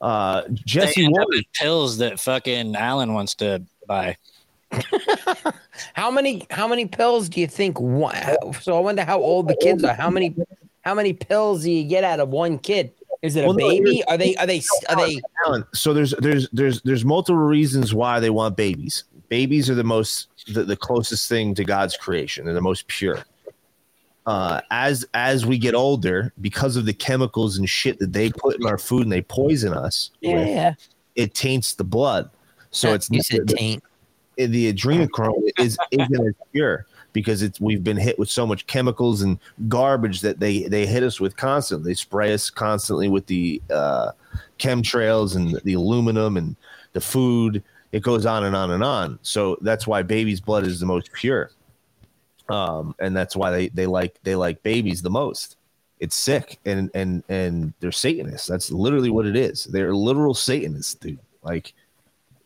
Uh, 0.00 0.42
Jesse 0.52 1.02
They 1.02 1.06
end 1.06 1.18
up 1.18 1.28
Warren, 1.28 1.44
pills 1.54 1.98
that 1.98 2.18
fucking 2.18 2.74
Alan 2.74 3.14
wants 3.14 3.34
to 3.36 3.62
buy. 3.86 4.16
How 5.94 6.10
many 6.10 6.46
how 6.50 6.68
many 6.68 6.86
pills 6.86 7.28
do 7.28 7.40
you 7.40 7.46
think 7.46 7.80
one, 7.80 8.14
so 8.60 8.76
I 8.76 8.80
wonder 8.80 9.02
how 9.04 9.18
old 9.20 9.48
the 9.48 9.56
kids 9.56 9.82
are. 9.84 9.94
How 9.94 10.10
many 10.10 10.34
how 10.82 10.94
many 10.94 11.12
pills 11.12 11.62
do 11.64 11.70
you 11.70 11.84
get 11.88 12.04
out 12.04 12.20
of 12.20 12.28
one 12.28 12.58
kid? 12.58 12.92
Is 13.22 13.36
it 13.36 13.42
a 13.44 13.46
Well, 13.46 13.54
no, 13.56 13.68
baby? 13.68 13.94
here's- 13.96 14.04
Are 14.08 14.16
they 14.18 14.34
are 14.36 14.46
they 14.46 14.62
are 14.88 15.06
they 15.06 15.20
so 15.72 15.92
there's 15.94 16.12
there's 16.18 16.48
there's 16.52 16.80
there's 16.82 17.04
multiple 17.04 17.36
reasons 17.40 17.94
why 17.94 18.20
they 18.20 18.30
want 18.30 18.56
babies. 18.56 19.04
Babies 19.28 19.68
are 19.70 19.74
the 19.74 19.84
most 19.84 20.28
the, 20.52 20.64
the 20.64 20.76
closest 20.76 21.28
thing 21.28 21.54
to 21.54 21.64
God's 21.64 21.96
creation. 21.96 22.44
They're 22.44 22.54
the 22.54 22.60
most 22.60 22.86
pure. 22.86 23.24
Uh, 24.26 24.60
as 24.70 25.04
as 25.14 25.46
we 25.46 25.58
get 25.58 25.74
older, 25.74 26.32
because 26.40 26.76
of 26.76 26.84
the 26.86 26.92
chemicals 26.92 27.56
and 27.58 27.68
shit 27.68 27.98
that 27.98 28.12
they 28.12 28.30
put 28.30 28.56
in 28.60 28.66
our 28.66 28.78
food 28.78 29.02
and 29.02 29.12
they 29.12 29.22
poison 29.22 29.72
us, 29.72 30.10
Yeah, 30.20 30.34
with, 30.34 30.48
yeah. 30.48 30.74
it 31.16 31.34
taints 31.34 31.74
the 31.74 31.84
blood. 31.84 32.30
So 32.70 32.92
it's 32.94 33.10
you 33.10 33.22
said 33.22 33.48
taint. 33.48 33.82
The 34.46 34.72
adrenochrome 34.72 35.50
is 35.58 35.76
isn't 35.90 36.26
as 36.26 36.34
pure 36.52 36.86
because 37.12 37.42
it's 37.42 37.60
we've 37.60 37.84
been 37.84 37.96
hit 37.96 38.18
with 38.18 38.30
so 38.30 38.46
much 38.46 38.66
chemicals 38.66 39.22
and 39.22 39.38
garbage 39.68 40.20
that 40.20 40.40
they 40.40 40.64
they 40.64 40.86
hit 40.86 41.02
us 41.02 41.20
with 41.20 41.36
constantly. 41.36 41.90
They 41.90 41.94
spray 41.94 42.32
us 42.32 42.50
constantly 42.50 43.08
with 43.08 43.26
the 43.26 43.60
uh, 43.70 44.12
chemtrails 44.58 45.36
and 45.36 45.60
the 45.64 45.74
aluminum 45.74 46.36
and 46.36 46.56
the 46.92 47.00
food. 47.00 47.62
It 47.92 48.02
goes 48.02 48.26
on 48.26 48.44
and 48.44 48.54
on 48.54 48.70
and 48.70 48.84
on. 48.84 49.18
So 49.22 49.58
that's 49.62 49.86
why 49.86 50.02
baby's 50.02 50.40
blood 50.40 50.66
is 50.66 50.78
the 50.78 50.86
most 50.86 51.12
pure, 51.12 51.50
um, 52.48 52.94
and 52.98 53.16
that's 53.16 53.34
why 53.34 53.50
they 53.50 53.68
they 53.68 53.86
like 53.86 54.18
they 54.22 54.34
like 54.34 54.62
babies 54.62 55.02
the 55.02 55.10
most. 55.10 55.56
It's 55.98 56.16
sick 56.16 56.58
and 56.64 56.90
and 56.94 57.22
and 57.28 57.72
they're 57.80 57.92
Satanists. 57.92 58.46
That's 58.46 58.70
literally 58.70 59.10
what 59.10 59.26
it 59.26 59.36
is. 59.36 59.64
They're 59.64 59.94
literal 59.94 60.34
Satanists, 60.34 60.94
dude. 60.94 61.18
Like 61.42 61.74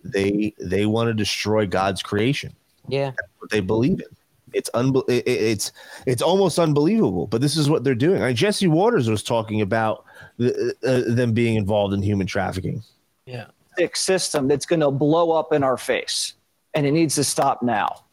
they 0.05 0.55
they 0.59 0.87
want 0.87 1.09
to 1.09 1.15
destroy 1.15 1.67
God's 1.67 2.03
creation. 2.03 2.53
Yeah. 2.89 3.07
That's 3.11 3.33
what 3.39 3.51
they 3.51 3.61
believe 3.61 4.01
in. 4.01 4.07
It's 4.53 4.71
unbe- 4.75 5.09
it- 5.09 5.27
it- 5.27 5.43
it's 5.43 5.73
it's 6.07 6.23
almost 6.23 6.59
unbelievable, 6.59 7.27
but 7.27 7.41
this 7.41 7.57
is 7.57 7.69
what 7.69 7.83
they're 7.83 7.95
doing. 7.95 8.23
I 8.23 8.29
mean, 8.29 8.37
Jesse 8.37 8.69
Watters 8.69 9.09
was 9.11 9.23
talking 9.23 9.61
about 9.63 10.05
the, 10.37 10.75
uh, 10.87 11.13
them 11.15 11.33
being 11.33 11.57
involved 11.57 11.93
in 11.95 12.03
human 12.03 12.27
trafficking. 12.27 12.83
Yeah. 13.27 13.47
sick 13.77 13.97
system 13.97 14.47
that's 14.47 14.67
going 14.67 14.79
to 14.79 14.91
blow 14.93 15.33
up 15.33 15.53
in 15.53 15.65
our 15.65 15.77
face, 15.77 16.35
and 16.75 16.87
it 16.87 16.93
needs 16.93 17.17
to 17.17 17.25
stop 17.25 17.61
now. 17.63 18.05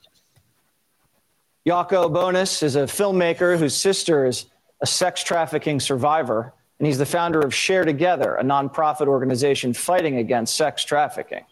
Jaco 1.68 2.09
Booyens 2.11 2.63
is 2.63 2.76
a 2.76 2.84
filmmaker 2.84 3.57
whose 3.59 3.76
sister 3.76 4.26
is 4.26 4.45
a 4.81 4.88
sex 4.88 5.22
trafficking 5.23 5.80
survivor, 5.80 6.53
and 6.80 6.88
he's 6.88 6.97
the 6.97 7.05
founder 7.05 7.39
of 7.41 7.53
Share 7.53 7.85
Together, 7.85 8.35
a 8.38 8.43
nonprofit 8.43 9.05
organization 9.07 9.72
fighting 9.73 10.18
against 10.18 10.55
sex 10.55 10.84
trafficking. 10.84 11.43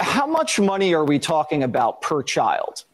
How 0.00 0.26
much 0.26 0.60
money 0.60 0.94
are 0.94 1.04
we 1.04 1.18
talking 1.18 1.62
about 1.62 2.02
per 2.02 2.22
child? 2.22 2.84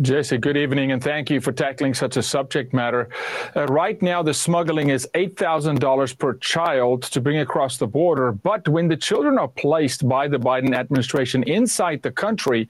Jesse, 0.00 0.38
good 0.38 0.56
evening, 0.56 0.90
and 0.90 1.00
thank 1.02 1.30
you 1.30 1.40
for 1.40 1.52
tackling 1.52 1.94
such 1.94 2.16
a 2.16 2.22
subject 2.22 2.74
matter. 2.74 3.08
Uh, 3.54 3.66
right 3.66 4.02
now, 4.02 4.24
the 4.24 4.34
smuggling 4.34 4.88
is 4.88 5.08
$8,000 5.14 6.18
per 6.18 6.34
child 6.38 7.04
to 7.04 7.20
bring 7.20 7.38
across 7.38 7.76
the 7.76 7.86
border. 7.86 8.32
But 8.32 8.66
when 8.66 8.88
the 8.88 8.96
children 8.96 9.38
are 9.38 9.46
placed 9.46 10.08
by 10.08 10.26
the 10.26 10.36
Biden 10.36 10.74
administration 10.74 11.44
inside 11.44 12.02
the 12.02 12.10
country, 12.10 12.68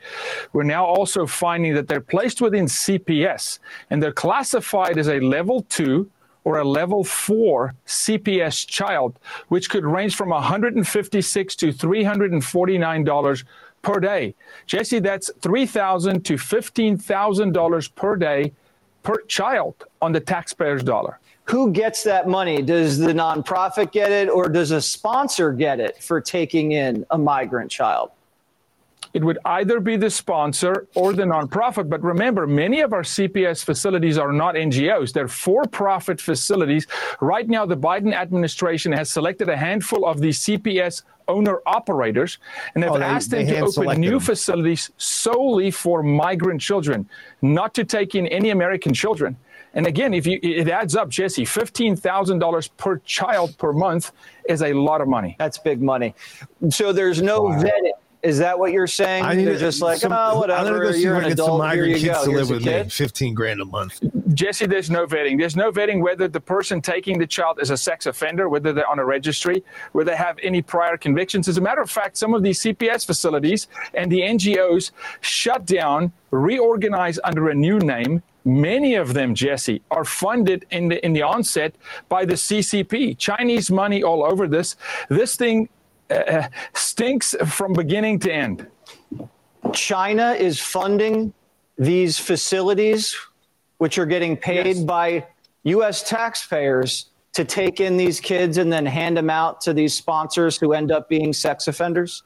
we're 0.52 0.64
now 0.64 0.84
also 0.84 1.24
finding 1.24 1.72
that 1.74 1.88
they're 1.88 2.02
placed 2.02 2.42
within 2.42 2.66
CPS 2.66 3.58
and 3.88 4.02
they're 4.02 4.12
classified 4.12 4.98
as 4.98 5.08
a 5.08 5.18
level 5.20 5.62
two 5.70 6.10
or 6.44 6.58
a 6.58 6.64
level 6.64 7.02
four 7.02 7.74
CPS 7.86 8.66
child, 8.66 9.18
which 9.48 9.68
could 9.70 9.84
range 9.84 10.14
from 10.14 10.28
$156 10.30 11.56
to 11.56 11.72
349 11.72 13.04
dollars 13.04 13.44
per 13.82 14.00
day. 14.00 14.34
Jesse, 14.66 14.98
that's 14.98 15.30
$3,000 15.40 16.24
to 16.24 16.38
fifteen 16.38 16.96
thousand 16.96 17.52
dollars 17.52 17.88
per 17.88 18.16
day 18.16 18.52
per 19.02 19.20
child 19.28 19.84
on 20.00 20.12
the 20.12 20.20
taxpayer's 20.20 20.82
dollar. 20.82 21.18
Who 21.44 21.70
gets 21.70 22.02
that 22.04 22.26
money? 22.26 22.62
Does 22.62 22.98
the 22.98 23.12
nonprofit 23.12 23.92
get 23.92 24.10
it, 24.10 24.30
or 24.30 24.48
does 24.48 24.70
a 24.70 24.80
sponsor 24.80 25.52
get 25.52 25.78
it 25.78 26.02
for 26.02 26.20
taking 26.20 26.72
in 26.72 27.04
a 27.10 27.18
migrant 27.18 27.70
child? 27.70 28.10
It 29.14 29.22
would 29.22 29.38
either 29.44 29.78
be 29.78 29.96
the 29.96 30.10
sponsor 30.10 30.88
or 30.96 31.12
the 31.12 31.22
nonprofit. 31.22 31.88
But 31.88 32.02
remember, 32.02 32.48
many 32.48 32.80
of 32.80 32.92
our 32.92 33.02
CPS 33.04 33.64
facilities 33.64 34.18
are 34.18 34.32
not 34.32 34.56
NGOs, 34.56 35.12
they're 35.12 35.28
for 35.28 35.64
profit 35.66 36.20
facilities. 36.20 36.86
Right 37.20 37.48
now, 37.48 37.64
the 37.64 37.76
Biden 37.76 38.12
administration 38.12 38.90
has 38.92 39.08
selected 39.08 39.48
a 39.48 39.56
handful 39.56 40.04
of 40.04 40.20
these 40.20 40.40
CPS 40.40 41.04
owner 41.28 41.60
operators 41.64 42.38
and 42.74 42.82
have 42.82 42.94
Oh, 42.94 42.98
they- 42.98 43.04
asked 43.04 43.30
them 43.30 43.46
to 43.46 43.60
open 43.60 44.00
new 44.00 44.10
them. 44.10 44.20
facilities 44.20 44.90
solely 44.98 45.70
for 45.70 46.02
migrant 46.02 46.60
children, 46.60 47.08
not 47.40 47.72
to 47.74 47.84
take 47.84 48.14
in 48.16 48.26
any 48.26 48.50
American 48.50 48.92
children. 48.92 49.36
And 49.76 49.86
again, 49.86 50.12
if 50.14 50.24
you 50.26 50.38
it 50.42 50.68
adds 50.68 50.94
up, 50.94 51.08
Jesse, 51.08 51.44
fifteen 51.44 51.96
thousand 51.96 52.38
dollars 52.40 52.68
per 52.68 52.98
child 52.98 53.56
per 53.58 53.72
month 53.72 54.12
is 54.48 54.62
a 54.62 54.72
lot 54.72 55.00
of 55.00 55.08
money. 55.08 55.34
That's 55.38 55.58
big 55.58 55.80
money. 55.82 56.14
So 56.68 56.92
there's 56.92 57.20
no 57.22 57.44
vetting. 57.46 57.90
Is 58.24 58.38
that 58.38 58.58
what 58.58 58.72
you're 58.72 58.86
saying? 58.86 59.22
I 59.24 59.34
need 59.34 59.44
They're 59.44 59.54
to- 59.54 59.60
just 59.60 59.82
like, 59.82 59.98
some- 59.98 60.10
oh, 60.12 60.16
I'm 60.16 60.38
whatever. 60.38 60.64
gonna 60.70 60.80
go 60.80 60.92
see 60.92 60.98
if 60.98 61.04
You're 61.04 61.16
I 61.16 61.18
an 61.24 61.28
get 61.28 61.36
some 61.38 61.44
adult. 61.44 61.60
Here 61.60 61.68
migrant 61.82 61.88
you 62.00 62.06
kids 62.08 62.18
go. 62.18 62.24
to 62.24 62.30
Here's 62.30 62.50
live 62.50 62.50
a 62.50 62.64
with 62.72 62.84
me. 62.84 62.90
Fifteen 62.90 63.34
grand 63.34 63.60
a 63.60 63.64
month. 63.66 64.00
Jesse, 64.32 64.66
there's 64.66 64.90
no 64.90 65.06
vetting. 65.06 65.38
There's 65.38 65.56
no 65.56 65.70
vetting 65.70 66.00
whether 66.00 66.26
the 66.26 66.40
person 66.40 66.80
taking 66.80 67.18
the 67.18 67.26
child 67.26 67.58
is 67.60 67.70
a 67.70 67.76
sex 67.76 68.06
offender, 68.06 68.48
whether 68.48 68.72
they're 68.72 68.88
on 68.88 68.98
a 68.98 69.04
registry, 69.04 69.62
whether 69.92 70.10
they 70.10 70.16
have 70.16 70.38
any 70.42 70.62
prior 70.62 70.96
convictions. 70.96 71.48
As 71.48 71.58
a 71.58 71.60
matter 71.60 71.82
of 71.82 71.90
fact, 71.90 72.16
some 72.16 72.32
of 72.32 72.42
these 72.42 72.58
CPS 72.60 73.04
facilities 73.04 73.68
and 73.92 74.10
the 74.10 74.20
NGOs 74.22 74.90
shut 75.20 75.66
down, 75.66 76.10
reorganize 76.30 77.18
under 77.24 77.50
a 77.50 77.54
new 77.54 77.78
name. 77.78 78.22
Many 78.46 78.94
of 78.94 79.14
them, 79.14 79.34
Jesse, 79.34 79.80
are 79.90 80.04
funded 80.04 80.66
in 80.70 80.88
the 80.88 81.04
in 81.04 81.12
the 81.12 81.22
onset 81.22 81.74
by 82.08 82.24
the 82.24 82.34
CCP. 82.36 83.16
Chinese 83.18 83.70
money 83.70 84.02
all 84.02 84.24
over 84.24 84.46
this. 84.46 84.76
This 85.08 85.36
thing 85.36 85.68
uh, 86.10 86.48
stinks 86.74 87.34
from 87.46 87.72
beginning 87.72 88.18
to 88.20 88.32
end. 88.32 88.66
China 89.72 90.32
is 90.32 90.60
funding 90.60 91.32
these 91.78 92.18
facilities, 92.18 93.16
which 93.78 93.98
are 93.98 94.06
getting 94.06 94.36
paid 94.36 94.86
by 94.86 95.26
U.S. 95.64 96.08
taxpayers 96.08 97.10
to 97.32 97.44
take 97.44 97.80
in 97.80 97.96
these 97.96 98.20
kids 98.20 98.58
and 98.58 98.72
then 98.72 98.86
hand 98.86 99.16
them 99.16 99.28
out 99.28 99.60
to 99.62 99.72
these 99.72 99.92
sponsors 99.92 100.56
who 100.56 100.72
end 100.72 100.92
up 100.92 101.08
being 101.08 101.32
sex 101.32 101.66
offenders? 101.66 102.22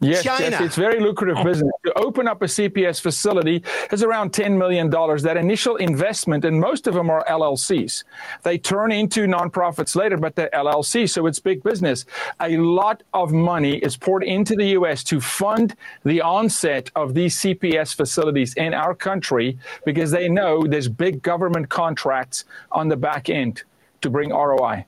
Yes, 0.00 0.24
China. 0.24 0.50
yes, 0.50 0.60
it's 0.62 0.76
very 0.76 0.98
lucrative 0.98 1.36
oh. 1.38 1.44
business. 1.44 1.70
To 1.84 1.92
open 1.98 2.26
up 2.26 2.40
a 2.40 2.46
CPS 2.46 3.00
facility 3.02 3.62
is 3.92 4.02
around 4.02 4.32
$10 4.32 4.56
million. 4.56 4.88
That 4.88 5.36
initial 5.36 5.76
investment, 5.76 6.44
and 6.46 6.58
most 6.58 6.86
of 6.86 6.94
them 6.94 7.10
are 7.10 7.22
LLCs. 7.28 8.04
They 8.42 8.56
turn 8.56 8.92
into 8.92 9.26
nonprofits 9.26 9.94
later, 9.94 10.16
but 10.16 10.36
they're 10.36 10.48
LLC, 10.54 11.08
so 11.08 11.26
it's 11.26 11.38
big 11.38 11.62
business. 11.62 12.06
A 12.40 12.56
lot 12.56 13.02
of 13.12 13.32
money 13.32 13.76
is 13.76 13.96
poured 13.96 14.24
into 14.24 14.56
the 14.56 14.68
U.S. 14.68 15.04
to 15.04 15.20
fund 15.20 15.76
the 16.04 16.22
onset 16.22 16.90
of 16.96 17.12
these 17.12 17.36
CPS 17.36 17.94
facilities 17.94 18.54
in 18.54 18.72
our 18.72 18.94
country 18.94 19.58
because 19.84 20.10
they 20.10 20.30
know 20.30 20.66
there's 20.66 20.88
big 20.88 21.22
government 21.22 21.68
contracts 21.68 22.44
on 22.72 22.88
the 22.88 22.96
back 22.96 23.28
end 23.28 23.64
to 24.00 24.08
bring 24.08 24.30
ROI. 24.30 24.86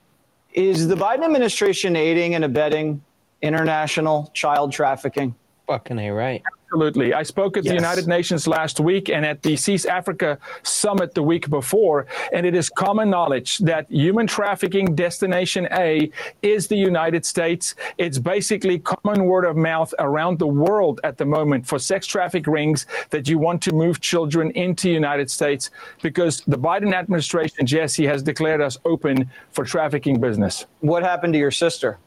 Is 0.55 0.89
the 0.89 0.95
Biden 0.95 1.25
administration 1.25 1.97
aiding 1.97 2.35
and 2.35 2.45
abetting 2.45 3.03
international 3.43 4.31
child 4.35 4.73
trafficking? 4.73 5.35
Fucking 5.67 5.99
A, 5.99 6.11
right. 6.11 6.43
Absolutely. 6.73 7.13
I 7.13 7.23
spoke 7.23 7.59
at 7.59 7.65
the 7.65 7.75
United 7.75 8.09
Nations 8.09 8.47
last 8.47 8.81
week 8.81 9.11
and 9.11 9.27
at 9.27 9.43
the 9.43 9.57
Cease 9.57 9.85
Africa 9.85 10.39
Summit 10.63 11.15
the 11.15 11.23
week 11.23 11.51
before, 11.51 12.07
and 12.33 12.47
it 12.47 12.55
is 12.55 12.71
common 12.71 13.11
knowledge 13.11 13.59
that 13.59 13.91
human 13.91 14.27
trafficking 14.27 14.95
destination 14.95 15.69
A 15.73 16.11
is 16.41 16.69
the 16.69 16.77
United 16.77 17.27
States. 17.27 17.75
It's 17.99 18.19
basically 18.19 18.79
common 18.79 19.25
word 19.27 19.45
of 19.45 19.55
mouth 19.55 19.93
around 19.99 20.39
the 20.39 20.47
world 20.47 20.99
at 21.05 21.19
the 21.19 21.27
moment 21.27 21.67
for 21.67 21.79
sex 21.79 22.07
traffic 22.07 22.47
rings 22.47 22.87
that 23.11 23.29
you 23.29 23.39
want 23.39 23.61
to 23.63 23.75
move 23.75 24.01
children 24.01 24.51
into 24.53 24.89
the 24.89 24.95
United 24.95 25.31
States 25.31 25.71
because 26.01 26.41
the 26.47 26.59
Biden 26.59 26.95
administration, 26.95 27.67
Jesse, 27.67 28.07
has 28.07 28.23
declared 28.23 28.63
us 28.63 28.79
open 28.87 29.31
for 29.51 29.67
trafficking 29.67 30.19
business. 30.19 30.65
What 30.81 31.03
happened 31.03 31.35
to 31.35 31.39
your 31.39 31.51
sister? 31.51 31.99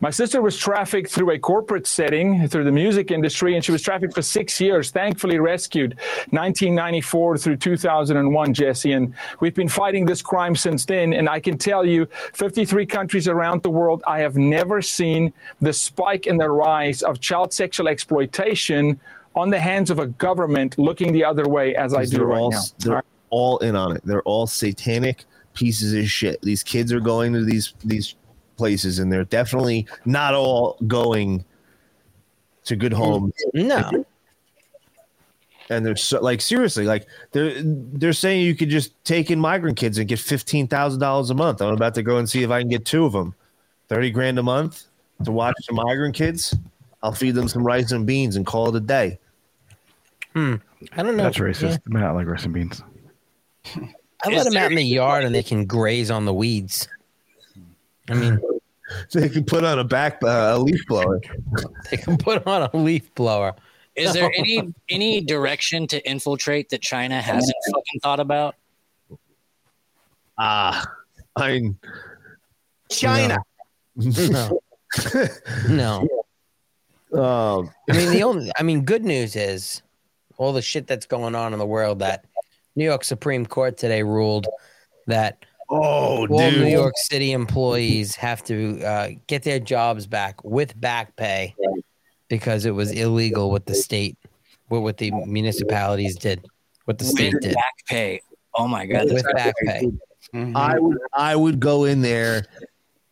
My 0.00 0.10
sister 0.10 0.42
was 0.42 0.56
trafficked 0.56 1.10
through 1.10 1.30
a 1.30 1.38
corporate 1.38 1.86
setting, 1.86 2.48
through 2.48 2.64
the 2.64 2.72
music 2.72 3.10
industry, 3.10 3.54
and 3.54 3.64
she 3.64 3.72
was 3.72 3.82
trafficked 3.82 4.14
for 4.14 4.22
six 4.22 4.60
years, 4.60 4.90
thankfully 4.90 5.38
rescued 5.38 5.92
1994 6.30 7.38
through 7.38 7.56
2001, 7.56 8.54
Jesse. 8.54 8.92
And 8.92 9.14
we've 9.40 9.54
been 9.54 9.68
fighting 9.68 10.04
this 10.04 10.22
crime 10.22 10.56
since 10.56 10.84
then. 10.84 11.12
And 11.12 11.28
I 11.28 11.40
can 11.40 11.56
tell 11.56 11.86
you, 11.86 12.06
53 12.34 12.86
countries 12.86 13.28
around 13.28 13.62
the 13.62 13.70
world, 13.70 14.02
I 14.06 14.20
have 14.20 14.36
never 14.36 14.82
seen 14.82 15.32
the 15.60 15.72
spike 15.72 16.26
in 16.26 16.36
the 16.36 16.50
rise 16.50 17.02
of 17.02 17.20
child 17.20 17.52
sexual 17.52 17.88
exploitation 17.88 19.00
on 19.34 19.50
the 19.50 19.58
hands 19.58 19.90
of 19.90 19.98
a 19.98 20.06
government 20.06 20.78
looking 20.78 21.12
the 21.12 21.24
other 21.24 21.48
way 21.48 21.74
as 21.74 21.94
I 21.94 22.04
do 22.04 22.24
right 22.24 22.38
all, 22.38 22.50
now. 22.50 22.62
They're 22.78 23.04
all 23.30 23.58
in 23.58 23.74
on 23.74 23.96
it. 23.96 24.02
They're 24.04 24.22
all 24.22 24.46
satanic 24.46 25.24
pieces 25.54 25.92
of 25.94 26.08
shit. 26.08 26.40
These 26.42 26.62
kids 26.62 26.92
are 26.92 27.00
going 27.00 27.32
to 27.32 27.44
these 27.44 27.74
these 27.84 28.14
places, 28.56 28.98
and 28.98 29.12
they're 29.12 29.24
definitely 29.24 29.86
not 30.04 30.34
all 30.34 30.76
going 30.86 31.44
to 32.64 32.76
good 32.76 32.92
homes. 32.92 33.32
No. 33.52 34.04
And 35.70 35.84
they're 35.84 35.96
so 35.96 36.20
like 36.20 36.40
seriously, 36.40 36.84
like 36.84 37.06
they're 37.32 37.54
they're 37.62 38.12
saying 38.12 38.44
you 38.44 38.54
could 38.54 38.68
just 38.68 38.92
take 39.04 39.30
in 39.30 39.40
migrant 39.40 39.78
kids 39.78 39.96
and 39.96 40.06
get 40.06 40.18
fifteen 40.18 40.68
thousand 40.68 41.00
dollars 41.00 41.30
a 41.30 41.34
month. 41.34 41.62
I'm 41.62 41.72
about 41.72 41.94
to 41.94 42.02
go 42.02 42.18
and 42.18 42.28
see 42.28 42.42
if 42.42 42.50
I 42.50 42.60
can 42.60 42.68
get 42.68 42.84
two 42.84 43.06
of 43.06 43.12
them, 43.12 43.34
thirty 43.88 44.10
grand 44.10 44.38
a 44.38 44.42
month 44.42 44.84
to 45.24 45.32
watch 45.32 45.54
some 45.62 45.76
migrant 45.76 46.14
kids. 46.14 46.54
I'll 47.02 47.12
feed 47.12 47.34
them 47.34 47.48
some 47.48 47.64
rice 47.64 47.92
and 47.92 48.06
beans 48.06 48.36
and 48.36 48.44
call 48.44 48.68
it 48.68 48.76
a 48.76 48.80
day. 48.80 49.18
Hmm. 50.34 50.56
I 50.92 51.02
don't 51.02 51.16
know. 51.16 51.22
That's 51.24 51.38
racist. 51.38 51.80
I 51.86 51.94
mean, 51.94 52.02
I 52.02 52.10
like 52.10 52.26
rice 52.26 52.44
and 52.44 52.52
beans. 52.52 52.82
I 54.24 54.28
let 54.30 54.44
them 54.44 54.56
out 54.56 54.70
in 54.70 54.76
the 54.76 54.82
yard 54.82 55.24
and 55.24 55.34
they 55.34 55.42
can 55.42 55.64
graze 55.64 56.10
on 56.10 56.24
the 56.24 56.34
weeds. 56.34 56.88
I 58.10 58.14
mean, 58.14 58.40
so 59.08 59.20
they 59.20 59.28
can 59.28 59.44
put 59.44 59.64
on 59.64 59.78
a 59.78 59.84
back 59.84 60.18
uh, 60.22 60.52
a 60.54 60.58
leaf 60.58 60.80
blower. 60.86 61.20
They 61.90 61.96
can 61.98 62.16
put 62.16 62.46
on 62.46 62.68
a 62.72 62.76
leaf 62.76 63.14
blower. 63.14 63.54
Is 63.94 64.12
there 64.12 64.30
any 64.36 64.74
any 64.88 65.20
direction 65.20 65.86
to 65.88 66.08
infiltrate 66.08 66.70
that 66.70 66.82
China 66.82 67.20
hasn't 67.20 67.54
fucking 67.66 68.00
thought 68.02 68.20
about? 68.20 68.56
Ah, 70.38 70.84
I 71.36 71.52
mean, 71.52 71.78
China. 72.90 73.38
No. 73.96 74.60
no. 75.68 76.08
Um, 77.12 77.70
I 77.88 77.96
mean, 77.96 78.10
the 78.10 78.24
only, 78.24 78.50
I 78.58 78.64
mean, 78.64 78.84
good 78.84 79.04
news 79.04 79.36
is 79.36 79.82
all 80.36 80.52
the 80.52 80.62
shit 80.62 80.88
that's 80.88 81.06
going 81.06 81.36
on 81.36 81.52
in 81.52 81.60
the 81.60 81.66
world 81.66 82.00
that 82.00 82.24
New 82.74 82.84
York 82.84 83.04
Supreme 83.04 83.46
Court 83.46 83.76
today 83.76 84.02
ruled 84.02 84.48
that 85.06 85.44
oh, 85.70 86.26
all 86.26 86.26
dude. 86.26 86.60
New 86.60 86.66
York 86.68 86.94
City 86.96 87.32
employees 87.32 88.14
have 88.16 88.42
to 88.44 88.82
uh, 88.82 89.08
get 89.26 89.42
their 89.42 89.58
jobs 89.58 90.06
back 90.06 90.42
with 90.44 90.78
back 90.80 91.14
pay 91.16 91.54
because 92.28 92.66
it 92.66 92.72
was 92.72 92.90
illegal 92.92 93.50
what 93.50 93.66
the 93.66 93.74
state, 93.74 94.16
what, 94.68 94.82
what 94.82 94.96
the 94.96 95.10
municipalities 95.26 96.16
did, 96.16 96.44
what 96.84 96.98
the 96.98 97.04
state 97.04 97.34
With 97.34 97.42
did. 97.42 97.54
back 97.54 97.74
pay. 97.88 98.20
Oh 98.54 98.68
my 98.68 98.86
god. 98.86 99.12
With 99.12 99.24
back 99.34 99.54
pay. 99.64 99.90
I 100.54 100.78
would 100.78 100.98
I 101.12 101.36
would 101.36 101.60
go 101.60 101.84
in 101.84 102.02
there. 102.02 102.46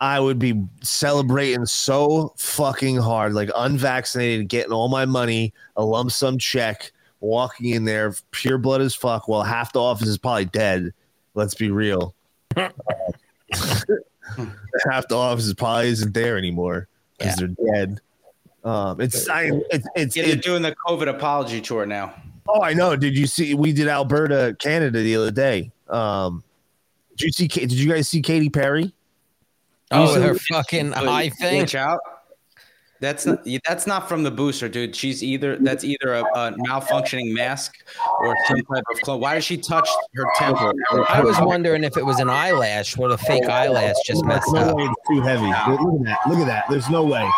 I 0.00 0.18
would 0.18 0.40
be 0.40 0.60
celebrating 0.82 1.64
so 1.64 2.34
fucking 2.36 2.96
hard, 2.96 3.34
like 3.34 3.50
unvaccinated, 3.54 4.48
getting 4.48 4.72
all 4.72 4.88
my 4.88 5.04
money, 5.04 5.54
a 5.76 5.84
lump 5.84 6.10
sum 6.10 6.38
check, 6.38 6.90
walking 7.20 7.70
in 7.70 7.84
there, 7.84 8.12
pure 8.32 8.58
blood 8.58 8.80
as 8.80 8.96
fuck. 8.96 9.28
While 9.28 9.44
half 9.44 9.72
the 9.72 9.80
office 9.80 10.08
is 10.08 10.18
probably 10.18 10.46
dead. 10.46 10.92
Let's 11.34 11.54
be 11.54 11.70
real. 11.70 12.16
half 14.90 15.08
the 15.08 15.16
office 15.16 15.52
probably 15.54 15.88
isn't 15.88 16.14
there 16.14 16.38
anymore 16.38 16.88
because 17.18 17.36
they're 17.36 17.48
dead. 17.74 18.00
Um, 18.64 19.00
it's 19.00 19.28
I, 19.28 19.50
it's 19.70 19.86
it's 19.96 20.16
Yeah, 20.16 20.26
they're 20.26 20.34
it- 20.36 20.42
doing 20.42 20.62
the 20.62 20.74
COVID 20.86 21.08
apology 21.08 21.60
tour 21.60 21.84
now. 21.86 22.14
Oh, 22.48 22.60
I 22.62 22.72
know. 22.74 22.96
Did 22.96 23.16
you 23.16 23.26
see? 23.26 23.54
We 23.54 23.72
did 23.72 23.86
Alberta, 23.86 24.56
Canada 24.58 25.00
the 25.00 25.14
other 25.16 25.30
day. 25.30 25.70
Um, 25.88 26.42
did 27.16 27.26
you 27.26 27.32
see? 27.32 27.46
Did 27.46 27.72
you 27.72 27.88
guys 27.88 28.08
see 28.08 28.20
Katy 28.20 28.50
Perry? 28.50 28.92
Oh, 29.92 30.20
her 30.20 30.34
fucking 30.34 30.90
Wait, 30.90 30.96
eye 30.96 31.28
thing. 31.28 31.68
Out. 31.76 32.00
That's 33.02 33.26
not, 33.26 33.44
that's 33.66 33.84
not 33.88 34.08
from 34.08 34.22
the 34.22 34.30
booster, 34.30 34.68
dude. 34.68 34.94
She's 34.94 35.24
either 35.24 35.56
that's 35.58 35.82
either 35.82 36.14
a, 36.14 36.20
a 36.20 36.52
malfunctioning 36.52 37.32
mask 37.34 37.74
or 38.20 38.36
some 38.46 38.58
type 38.58 38.84
of 38.92 39.00
clone. 39.00 39.20
Why 39.20 39.34
does 39.34 39.44
she 39.44 39.56
touch 39.56 39.88
her 40.14 40.24
temple? 40.36 40.72
I 41.08 41.20
was 41.20 41.36
wondering 41.40 41.82
if 41.82 41.96
it 41.96 42.06
was 42.06 42.20
an 42.20 42.30
eyelash, 42.30 42.96
what 42.96 43.10
a 43.10 43.18
fake 43.18 43.42
oh, 43.46 43.48
oh, 43.50 43.54
eyelash 43.54 43.96
just 44.06 44.06
There's 44.06 44.22
messed 44.22 44.52
no 44.52 44.60
up. 44.60 44.76
way 44.76 44.84
it's 44.84 45.08
too 45.10 45.20
heavy. 45.20 45.48
Look 45.72 45.80
look 45.80 46.00
at 46.00 46.04
that. 46.06 46.18
Look 46.28 46.38
at 46.38 46.46
that. 46.46 46.64
There's 46.70 46.88
no 46.90 47.02
way. 47.02 47.28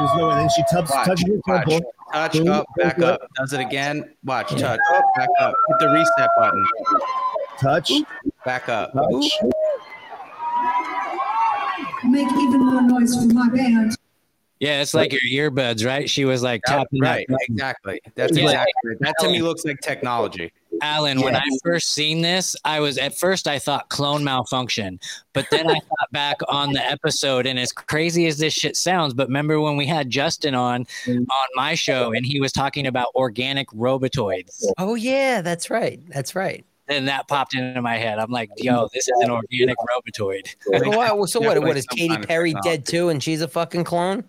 There's 0.00 0.10
no 0.16 0.30
way. 0.30 0.34
Then 0.34 0.48
she 0.48 0.62
touches 0.68 0.90
Watch, 0.90 1.06
touches 1.06 1.24
her 1.28 1.40
watch. 1.46 1.68
temple. 1.68 1.92
Touch 2.12 2.32
Boom, 2.32 2.48
up, 2.48 2.66
back 2.76 2.98
up. 2.98 3.20
Does 3.36 3.52
it 3.52 3.60
again. 3.60 4.12
Watch, 4.24 4.50
touch 4.50 4.62
up, 4.64 5.04
back 5.16 5.28
up. 5.38 5.54
Hit 5.68 5.78
the 5.78 5.88
reset 5.90 6.28
button. 6.36 6.66
Touch. 7.60 7.92
Back 8.44 8.68
up. 8.68 8.92
Touch. 8.94 9.30
Make 12.02 12.26
even 12.32 12.66
more 12.66 12.82
noise 12.82 13.14
for 13.14 13.32
my 13.32 13.48
band. 13.48 13.96
Yeah, 14.60 14.80
it's 14.82 14.92
like 14.94 15.12
your 15.12 15.50
earbuds, 15.50 15.86
right? 15.86 16.10
She 16.10 16.24
was 16.24 16.42
like 16.42 16.62
tapping 16.66 17.00
Right, 17.00 17.26
button. 17.28 17.46
exactly. 17.48 18.00
That's 18.16 18.36
Yeah. 18.36 18.44
exactly. 18.44 18.92
That 19.00 19.14
to 19.20 19.28
me 19.30 19.40
looks 19.40 19.64
like 19.64 19.80
technology. 19.80 20.52
Alan, 20.82 21.20
when 21.22 21.34
I 21.34 21.42
first 21.64 21.92
seen 21.92 22.22
this, 22.22 22.54
I 22.64 22.78
was 22.80 22.98
at 22.98 23.16
first 23.18 23.48
I 23.48 23.58
thought 23.58 23.88
clone 23.88 24.22
malfunction, 24.22 25.00
but 25.32 25.46
then 25.50 25.68
I 25.68 25.74
thought 25.74 26.12
back 26.12 26.36
on 26.48 26.72
the 26.72 26.84
episode, 26.84 27.46
and 27.46 27.58
as 27.58 27.72
crazy 27.72 28.26
as 28.26 28.38
this 28.38 28.52
shit 28.54 28.76
sounds, 28.76 29.12
but 29.14 29.26
remember 29.28 29.60
when 29.60 29.76
we 29.76 29.86
had 29.86 30.08
Justin 30.10 30.54
on 30.54 30.86
on 31.08 31.26
my 31.54 31.74
show 31.74 32.12
and 32.12 32.24
he 32.24 32.40
was 32.40 32.52
talking 32.52 32.86
about 32.86 33.08
organic 33.16 33.68
robotoids, 33.70 34.64
Oh 34.78 34.94
yeah, 34.94 35.40
that's 35.40 35.68
right. 35.70 36.00
That's 36.10 36.34
right. 36.36 36.64
and 36.88 37.06
that 37.08 37.28
popped 37.28 37.54
into 37.54 37.82
my 37.82 37.96
head. 37.96 38.18
I'm 38.18 38.30
like, 38.30 38.48
yo, 38.56 38.88
this 38.94 39.08
is 39.08 39.14
an 39.20 39.30
organic 39.30 39.76
robotoid. 39.78 40.46
So 40.62 40.72
oh, 40.84 41.16
what, 41.16 41.28
so 41.28 41.40
what, 41.40 41.60
what 41.60 41.76
is 41.76 41.86
some 41.90 41.98
Katy 41.98 42.18
Perry 42.26 42.54
dead 42.62 42.86
too 42.86 43.08
and 43.08 43.22
she's 43.22 43.40
a 43.40 43.48
fucking 43.48 43.84
clone? 43.84 44.24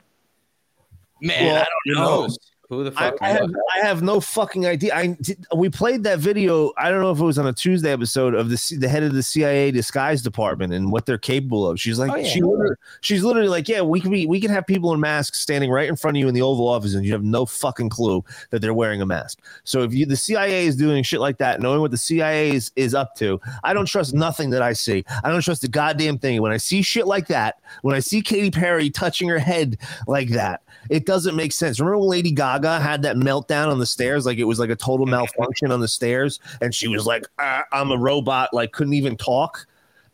Man, 1.22 1.58
I 1.58 1.66
don't 1.94 1.96
know. 1.96 2.28
Who 2.70 2.84
the 2.84 2.92
I, 2.92 3.10
fuck? 3.10 3.18
I 3.22 3.30
have 3.30 3.50
I 3.76 3.86
have 3.86 4.02
no 4.04 4.20
fucking 4.20 4.68
idea. 4.68 4.94
I 4.96 5.18
did- 5.20 5.44
we 5.56 5.70
played 5.70 6.04
that 6.04 6.20
video. 6.20 6.72
I 6.78 6.92
don't 6.92 7.02
know 7.02 7.10
if 7.10 7.20
it 7.20 7.24
was 7.26 7.40
on 7.40 7.48
a 7.48 7.54
Tuesday 7.54 7.92
episode 7.92 8.36
of 8.36 8.50
the 8.52 8.76
the 8.78 8.88
head 8.88 9.02
of 9.02 9.14
the 9.14 9.24
CIA 9.24 9.72
disguise 9.72 10.22
department 10.22 10.72
and 10.74 10.92
what 10.92 11.08
they're 11.08 11.18
capable 11.18 11.68
of. 11.68 11.80
She's 11.80 11.98
like 11.98 12.12
Oh, 12.12 12.16
yeah. 12.16 12.28
she 12.28 12.42
literally, 12.42 12.76
she's 13.02 13.24
literally 13.24 13.48
like, 13.50 13.68
yeah, 13.68 13.82
we 13.82 14.00
can 14.00 14.12
be 14.12 14.28
we 14.28 14.40
can 14.40 14.52
have 14.52 14.68
people 14.68 14.94
in 14.94 15.00
masks 15.00 15.40
standing 15.40 15.72
right 15.72 15.90
in 15.90 15.96
front 15.96 16.16
of 16.16 16.22
you 16.22 16.28
in 16.28 16.36
the 16.36 16.44
Oval 16.44 16.68
Office 16.68 16.94
and 16.94 17.04
you 17.04 17.12
have 17.12 17.24
no 17.24 17.44
fucking 17.44 17.90
clue 17.90 18.24
that 18.52 18.62
they're 18.62 18.76
wearing 18.76 19.02
a 19.02 19.06
mask. 19.06 19.40
So 19.64 19.82
if 19.82 19.92
you 19.92 20.06
the 20.06 20.16
CIA 20.16 20.68
is 20.68 20.76
doing 20.76 21.02
shit 21.02 21.22
like 21.22 21.40
that, 21.40 21.62
knowing 21.62 21.82
what 21.82 21.90
the 21.90 21.98
CIA 21.98 22.52
is 22.52 22.72
is 22.76 22.94
up 22.94 23.16
to, 23.16 23.42
I 23.64 23.74
don't 23.74 23.88
trust 23.88 24.14
nothing 24.14 24.52
that 24.52 24.62
I 24.62 24.74
see. 24.74 25.04
I 25.24 25.32
don't 25.32 25.42
trust 25.42 25.64
a 25.64 25.68
goddamn 25.68 26.20
thing. 26.20 26.40
When 26.40 26.52
I 26.52 26.58
see 26.58 26.84
shit 26.84 27.08
like 27.08 27.26
that, 27.30 27.62
when 27.82 27.96
I 27.96 28.00
see 28.00 28.22
Katy 28.22 28.52
Perry 28.52 28.92
touching 28.92 29.28
her 29.28 29.40
head 29.40 29.80
like 30.06 30.30
that, 30.30 30.62
it 30.92 31.08
doesn't 31.08 31.36
make 31.36 31.52
sense. 31.52 31.80
Remember 31.80 31.98
Lady 32.06 32.32
Gaga 32.32 32.59
Gaga 32.62 32.80
had 32.80 33.02
that 33.04 33.16
meltdown 33.16 33.68
on 33.72 33.80
the 33.80 33.86
stairs, 33.86 34.26
like 34.26 34.38
it 34.38 34.44
was 34.46 34.60
like 34.60 34.70
a 34.70 34.76
total 34.76 35.06
malfunction 35.06 35.72
on 35.72 35.80
the 35.80 35.88
stairs, 35.88 36.40
and 36.62 36.74
she 36.74 36.88
was 36.88 37.06
like, 37.06 37.26
"Ah, 37.40 37.64
"I'm 37.72 37.92
a 37.92 37.98
robot," 37.98 38.54
like 38.54 38.72
couldn't 38.72 38.94
even 38.94 39.16
talk. 39.18 39.66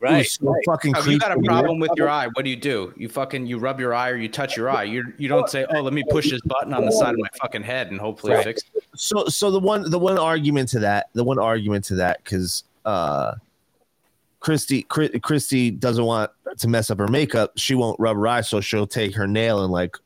It 0.02 0.12
was 0.12 0.38
Right. 0.42 0.56
fucking 0.68 0.94
Oh, 0.96 1.04
you 1.10 1.18
got 1.18 1.32
a 1.32 1.42
problem 1.42 1.80
with 1.80 1.90
your 1.96 2.10
eye. 2.10 2.28
What 2.28 2.44
do 2.44 2.50
you 2.52 2.56
do? 2.58 2.94
You 2.96 3.10
fucking 3.10 3.48
you 3.48 3.58
rub 3.58 3.80
your 3.80 3.94
eye 3.94 4.10
or 4.10 4.18
you 4.18 4.28
touch 4.30 4.56
your 4.56 4.70
eye. 4.70 4.84
You 4.84 5.14
you 5.18 5.28
don't 5.28 5.50
say, 5.50 5.66
"Oh, 5.74 5.82
let 5.82 5.94
me 5.94 6.04
push 6.10 6.30
this 6.30 6.42
button 6.42 6.74
on 6.74 6.86
the 6.86 6.92
side 6.92 7.14
of 7.14 7.20
my 7.20 7.30
fucking 7.42 7.64
head 7.64 7.90
and 7.90 8.00
hopefully 8.00 8.34
Right. 8.34 8.44
fix 8.44 8.62
it." 8.76 8.84
So, 8.96 9.26
so 9.28 9.50
the 9.50 9.60
one, 9.60 9.90
the 9.90 9.98
one 9.98 10.20
argument 10.20 10.70
to 10.70 10.80
that, 10.80 11.08
the 11.14 11.24
one 11.24 11.40
argument 11.40 11.86
to 11.86 11.96
that, 11.96 12.24
because 12.24 12.66
uh, 12.86 13.36
Christy, 14.42 14.84
Christy 14.84 15.72
doesn't 15.72 16.06
want 16.06 16.30
to 16.60 16.68
mess 16.68 16.92
up 16.92 17.00
her 17.00 17.08
makeup. 17.08 17.54
She 17.56 17.74
won't 17.74 18.00
rub 18.00 18.16
her 18.16 18.28
eye, 18.28 18.42
so 18.42 18.62
she'll 18.62 18.86
take 18.86 19.16
her 19.16 19.26
nail 19.28 19.64
and 19.64 19.72
like 19.74 19.98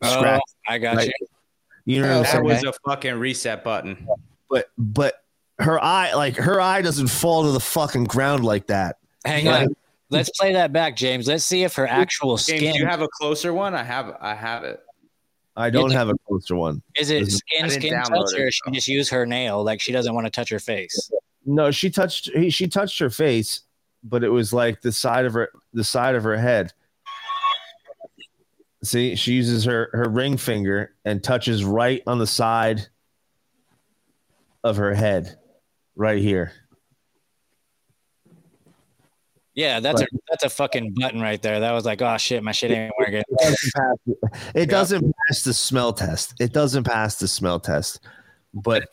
Oh, 0.00 0.08
scratch. 0.10 0.40
I 0.66 0.78
got 0.78 0.96
like- 0.96 1.08
you. 1.20 1.26
You 1.84 2.00
know 2.02 2.08
what 2.08 2.16
I'm 2.16 2.22
that 2.22 2.32
saying? 2.32 2.44
was 2.44 2.64
a 2.64 2.72
fucking 2.88 3.14
reset 3.14 3.64
button. 3.64 4.06
but 4.48 4.70
but 4.78 5.24
her 5.58 5.82
eye, 5.82 6.14
like 6.14 6.36
her 6.36 6.60
eye, 6.60 6.82
doesn't 6.82 7.08
fall 7.08 7.44
to 7.44 7.52
the 7.52 7.60
fucking 7.60 8.04
ground 8.04 8.44
like 8.44 8.66
that. 8.68 8.98
Hang 9.24 9.44
Like, 9.46 9.68
on. 9.68 9.76
Let's 10.10 10.30
play 10.38 10.52
that 10.52 10.72
back, 10.74 10.94
James. 10.96 11.26
Let's 11.26 11.42
see 11.44 11.64
if 11.64 11.74
her 11.76 11.86
actual 11.86 12.36
James, 12.36 12.60
skin 12.60 12.72
do 12.74 12.78
you 12.80 12.86
have 12.86 13.00
a 13.00 13.08
closer 13.08 13.52
one? 13.54 13.74
I 13.74 13.82
have 13.82 14.14
I 14.20 14.34
have 14.34 14.62
it. 14.64 14.80
I 15.56 15.70
don't 15.70 15.90
have 15.90 16.08
a 16.08 16.14
closer 16.26 16.54
one. 16.56 16.82
is 16.98 17.10
it 17.10 17.22
Is 17.22 17.34
it- 17.34 17.38
skin 17.38 17.70
skin 17.70 17.94
download 17.94 18.30
touch 18.30 18.38
or 18.40 18.50
she 18.50 18.70
just 18.72 18.88
use 18.88 19.08
her 19.10 19.24
nail 19.26 19.62
like 19.64 19.80
she 19.80 19.90
doesn't 19.92 20.14
want 20.14 20.26
to 20.26 20.30
touch 20.30 20.50
her 20.50 20.58
face. 20.58 21.10
No, 21.46 21.70
she 21.70 21.90
touched 21.90 22.30
he, 22.34 22.50
she 22.50 22.68
touched 22.68 22.98
her 23.00 23.10
face, 23.10 23.60
but 24.04 24.22
it 24.22 24.28
was 24.28 24.52
like 24.52 24.80
the 24.82 24.92
side 24.92 25.24
of 25.24 25.32
her 25.34 25.50
the 25.72 25.84
side 25.84 26.14
of 26.14 26.22
her 26.24 26.36
head. 26.36 26.72
See, 28.84 29.14
she 29.14 29.34
uses 29.34 29.64
her 29.64 29.90
her 29.92 30.08
ring 30.08 30.36
finger 30.36 30.94
and 31.04 31.22
touches 31.22 31.64
right 31.64 32.02
on 32.06 32.18
the 32.18 32.26
side 32.26 32.88
of 34.64 34.76
her 34.76 34.92
head, 34.94 35.38
right 35.94 36.20
here. 36.20 36.52
Yeah, 39.54 39.80
that's 39.80 40.00
a 40.00 40.06
that's 40.30 40.44
a 40.44 40.48
fucking 40.48 40.94
button 40.94 41.20
right 41.20 41.40
there. 41.42 41.60
That 41.60 41.72
was 41.72 41.84
like, 41.84 42.00
oh 42.00 42.16
shit, 42.16 42.42
my 42.42 42.52
shit 42.52 42.70
ain't 42.70 42.92
working. 42.98 43.22
It 44.54 44.70
doesn't 44.70 45.14
pass 45.28 45.42
the 45.42 45.52
smell 45.52 45.92
test. 45.92 46.34
It 46.40 46.52
doesn't 46.52 46.84
pass 46.84 47.16
the 47.16 47.28
smell 47.28 47.60
test. 47.60 48.00
But 48.54 48.88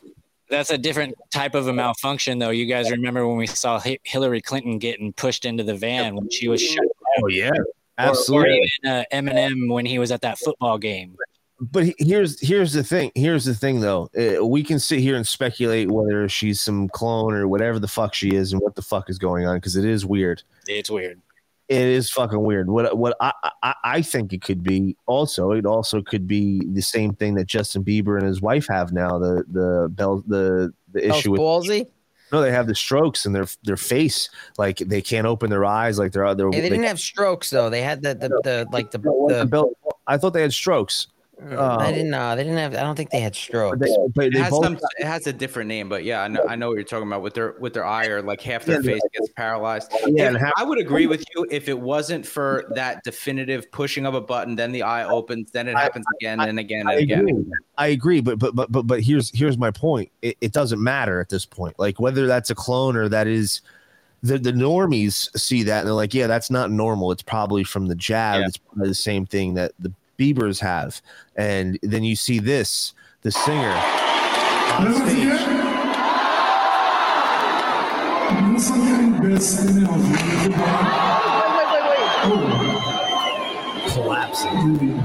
That's 0.50 0.72
a 0.72 0.78
different 0.78 1.16
type 1.32 1.56
of 1.56 1.68
a 1.68 1.74
malfunction, 1.74 2.40
though. 2.40 2.50
You 2.50 2.66
guys 2.66 2.92
remember 2.92 3.28
when 3.28 3.38
we 3.38 3.48
saw 3.48 3.82
Hillary 4.04 4.42
Clinton 4.42 4.80
getting 4.80 5.14
pushed 5.14 5.46
into 5.46 5.64
the 5.64 5.76
van 5.76 6.16
when 6.16 6.30
she 6.30 6.48
was 6.48 6.62
shut? 6.62 6.86
Oh 7.22 7.28
yeah, 7.28 7.52
Or, 8.00 8.06
or 8.06 8.10
absolutely. 8.10 8.72
even 8.84 8.92
uh, 8.92 9.04
Eminem 9.12 9.72
when 9.72 9.86
he 9.86 10.00
was 10.00 10.12
at 10.12 10.22
that 10.22 10.40
football 10.40 10.78
game. 10.78 11.16
but 11.60 11.86
here's 12.00 12.40
here's 12.40 12.72
the 12.74 12.84
thing. 12.84 13.12
Here's 13.16 13.46
the 13.46 13.54
thing, 13.54 13.82
though. 13.82 14.10
Uh, 14.18 14.46
we 14.46 14.64
can 14.64 14.80
sit 14.80 15.00
here 15.00 15.16
and 15.16 15.28
speculate 15.28 15.92
whether 15.92 16.30
she's 16.30 16.62
some 16.62 16.88
clone 16.90 17.34
or 17.34 17.48
whatever 17.48 17.80
the 17.80 17.88
fuck 17.88 18.14
she 18.14 18.30
is 18.34 18.54
and 18.54 18.62
what 18.62 18.76
the 18.76 18.82
fuck 18.82 19.10
is 19.10 19.18
going 19.18 19.46
on 19.46 19.58
because 19.58 19.76
it 19.76 19.86
is 19.86 20.06
weird. 20.06 20.42
It's 20.68 20.90
weird. 20.90 21.22
It 21.68 21.82
is 21.82 22.10
fucking 22.10 22.42
weird. 22.42 22.68
What 22.70 22.98
what 22.98 23.16
I, 23.20 23.34
I 23.62 23.76
I 23.84 24.02
think 24.02 24.34
it 24.34 24.42
could 24.42 24.64
be 24.64 24.98
also 25.06 25.52
it 25.52 25.66
also 25.68 26.02
could 26.02 26.26
be 26.26 26.62
the 26.66 26.82
same 26.82 27.14
thing 27.14 27.36
that 27.36 27.46
Justin 27.46 27.84
Bieber 27.84 28.18
and 28.18 28.26
his 28.26 28.42
wife 28.42 28.66
have 28.68 28.92
now 28.92 29.20
the 29.20 29.44
the 29.48 29.90
bell 29.92 30.24
the 30.26 30.74
the 30.92 31.02
Bell's 31.02 31.20
issue 31.20 31.32
with 31.32 31.40
palsy? 31.40 31.86
No 32.32 32.42
they 32.42 32.52
have 32.52 32.68
the 32.68 32.76
strokes 32.76 33.26
in 33.26 33.34
their 33.34 33.48
their 33.64 33.78
face 33.78 34.30
like 34.58 34.78
they 34.78 35.02
can't 35.02 35.28
open 35.28 35.50
their 35.50 35.66
eyes 35.66 35.98
like 35.98 36.12
they're 36.12 36.34
they're 36.36 36.52
they 36.52 36.62
didn't 36.62 36.84
have 36.84 37.00
strokes 37.00 37.50
though. 37.50 37.70
They 37.70 37.82
had 37.82 38.02
the 38.02 38.16
the, 38.16 38.30
the 38.44 38.68
like 38.72 38.92
the, 38.92 39.00
the. 39.00 39.74
I 40.08 40.18
thought 40.18 40.34
they 40.34 40.42
had 40.42 40.54
strokes. 40.54 41.08
Um, 41.42 41.80
I 41.80 41.92
didn't 41.92 42.10
know. 42.10 42.36
They 42.36 42.44
didn't 42.44 42.58
have. 42.58 42.74
I 42.74 42.82
don't 42.82 42.96
think 42.96 43.12
they 43.12 43.22
had 43.22 43.34
strokes. 43.34 43.80
They, 43.80 43.96
but 44.14 44.26
It 44.26 44.34
they 44.34 44.40
has, 44.40 44.50
both 44.50 44.64
some, 44.64 44.78
it 44.98 45.06
has 45.06 45.26
a 45.26 45.32
different 45.32 45.70
name, 45.70 45.88
but 45.88 46.04
yeah, 46.04 46.22
I 46.22 46.28
know 46.28 46.44
I 46.48 46.56
know 46.58 46.68
what 46.68 46.76
you're 46.76 46.84
talking 46.84 47.08
about 47.08 47.22
with 47.22 47.34
their 47.34 47.56
with 47.60 47.74
their 47.74 47.86
eye 47.86 48.08
or 48.08 48.22
like 48.22 48.42
half 48.42 48.66
their 48.66 48.82
Yeah, 48.82 48.94
face 48.94 49.02
gets 49.14 49.30
paralyzed. 49.38 49.90
Yeah, 50.08 50.28
and 50.28 50.38
half- 50.38 50.54
I 50.58 50.64
would 50.64 50.80
agree 50.80 51.08
with 51.08 51.24
you 51.34 51.48
if 51.50 51.70
it 51.70 51.80
wasn't 51.80 52.26
for 52.28 52.66
that 52.76 53.04
definitive 53.06 53.72
pushing 53.72 54.06
of 54.06 54.16
a 54.16 54.22
button, 54.22 54.56
then 54.56 54.74
the 54.74 54.84
eye 54.84 55.06
opens, 55.06 55.52
then 55.52 55.70
it 55.70 55.78
happens 55.78 56.06
again 56.20 56.42
and 56.42 56.60
again 56.60 56.82
and 56.82 56.90
I 56.90 56.94
again. 56.96 57.28
agree. 57.28 57.46
I 57.78 57.88
agree, 57.88 58.20
but 58.20 58.38
but 58.38 58.54
but 58.56 58.72
but 58.72 58.86
but 58.86 59.02
here's 59.02 59.32
here's 59.38 59.58
my 59.58 59.72
point. 59.72 60.12
It, 60.22 60.36
it 60.42 60.52
doesn't 60.52 60.84
matter 60.84 61.22
at 61.22 61.30
this 61.30 61.46
point. 61.46 61.80
Like 61.80 62.02
whether 62.02 62.28
that's 62.28 62.50
a 62.50 62.56
clone 62.56 62.98
or 62.98 63.08
that 63.08 63.28
is 63.28 63.62
the 64.24 64.38
the 64.38 64.52
normies 64.52 65.30
see 65.40 65.64
that 65.64 65.80
and 65.80 65.88
they're 65.88 65.94
like, 65.94 66.14
yeah, 66.14 66.28
that's 66.28 66.52
not 66.52 66.70
normal. 66.70 67.14
It's 67.14 67.24
probably 67.24 67.64
from 67.64 67.88
the 67.88 67.96
jab. 67.96 68.44
It's 68.46 68.58
probably 68.58 68.90
the 68.90 68.96
same 68.96 69.26
thing 69.26 69.54
that 69.54 69.72
the 69.80 69.94
Biebers 70.20 70.60
have. 70.60 71.02
And 71.36 71.80
then 71.82 72.04
you 72.04 72.16
see 72.16 72.40
this, 72.40 72.94
the 73.22 73.32
singer 73.32 73.72
on 74.80 74.94
stage. 74.94 75.40
collapsing. 83.94 84.98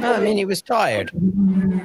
No, 0.00 0.14
I 0.14 0.20
mean, 0.20 0.36
he 0.36 0.44
was 0.44 0.62
tired. 0.62 1.10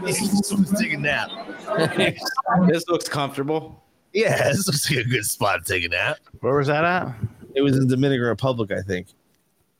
He's 0.06 0.72
taking 0.78 0.96
a 0.96 0.98
nap. 1.00 1.30
this 2.68 2.88
looks 2.88 3.10
comfortable. 3.10 3.84
Yeah, 4.14 4.50
this 4.50 4.68
looks 4.68 4.90
like 4.90 5.06
a 5.06 5.10
good 5.10 5.26
spot 5.26 5.66
to 5.66 5.74
take 5.74 5.84
a 5.84 5.90
nap. 5.90 6.18
Where 6.42 6.56
was 6.56 6.68
that 6.68 6.84
at? 6.84 7.16
It 7.56 7.62
was 7.62 7.78
in 7.78 7.88
Dominican 7.88 8.26
Republic, 8.26 8.72
I 8.72 8.82
think. 8.82 9.08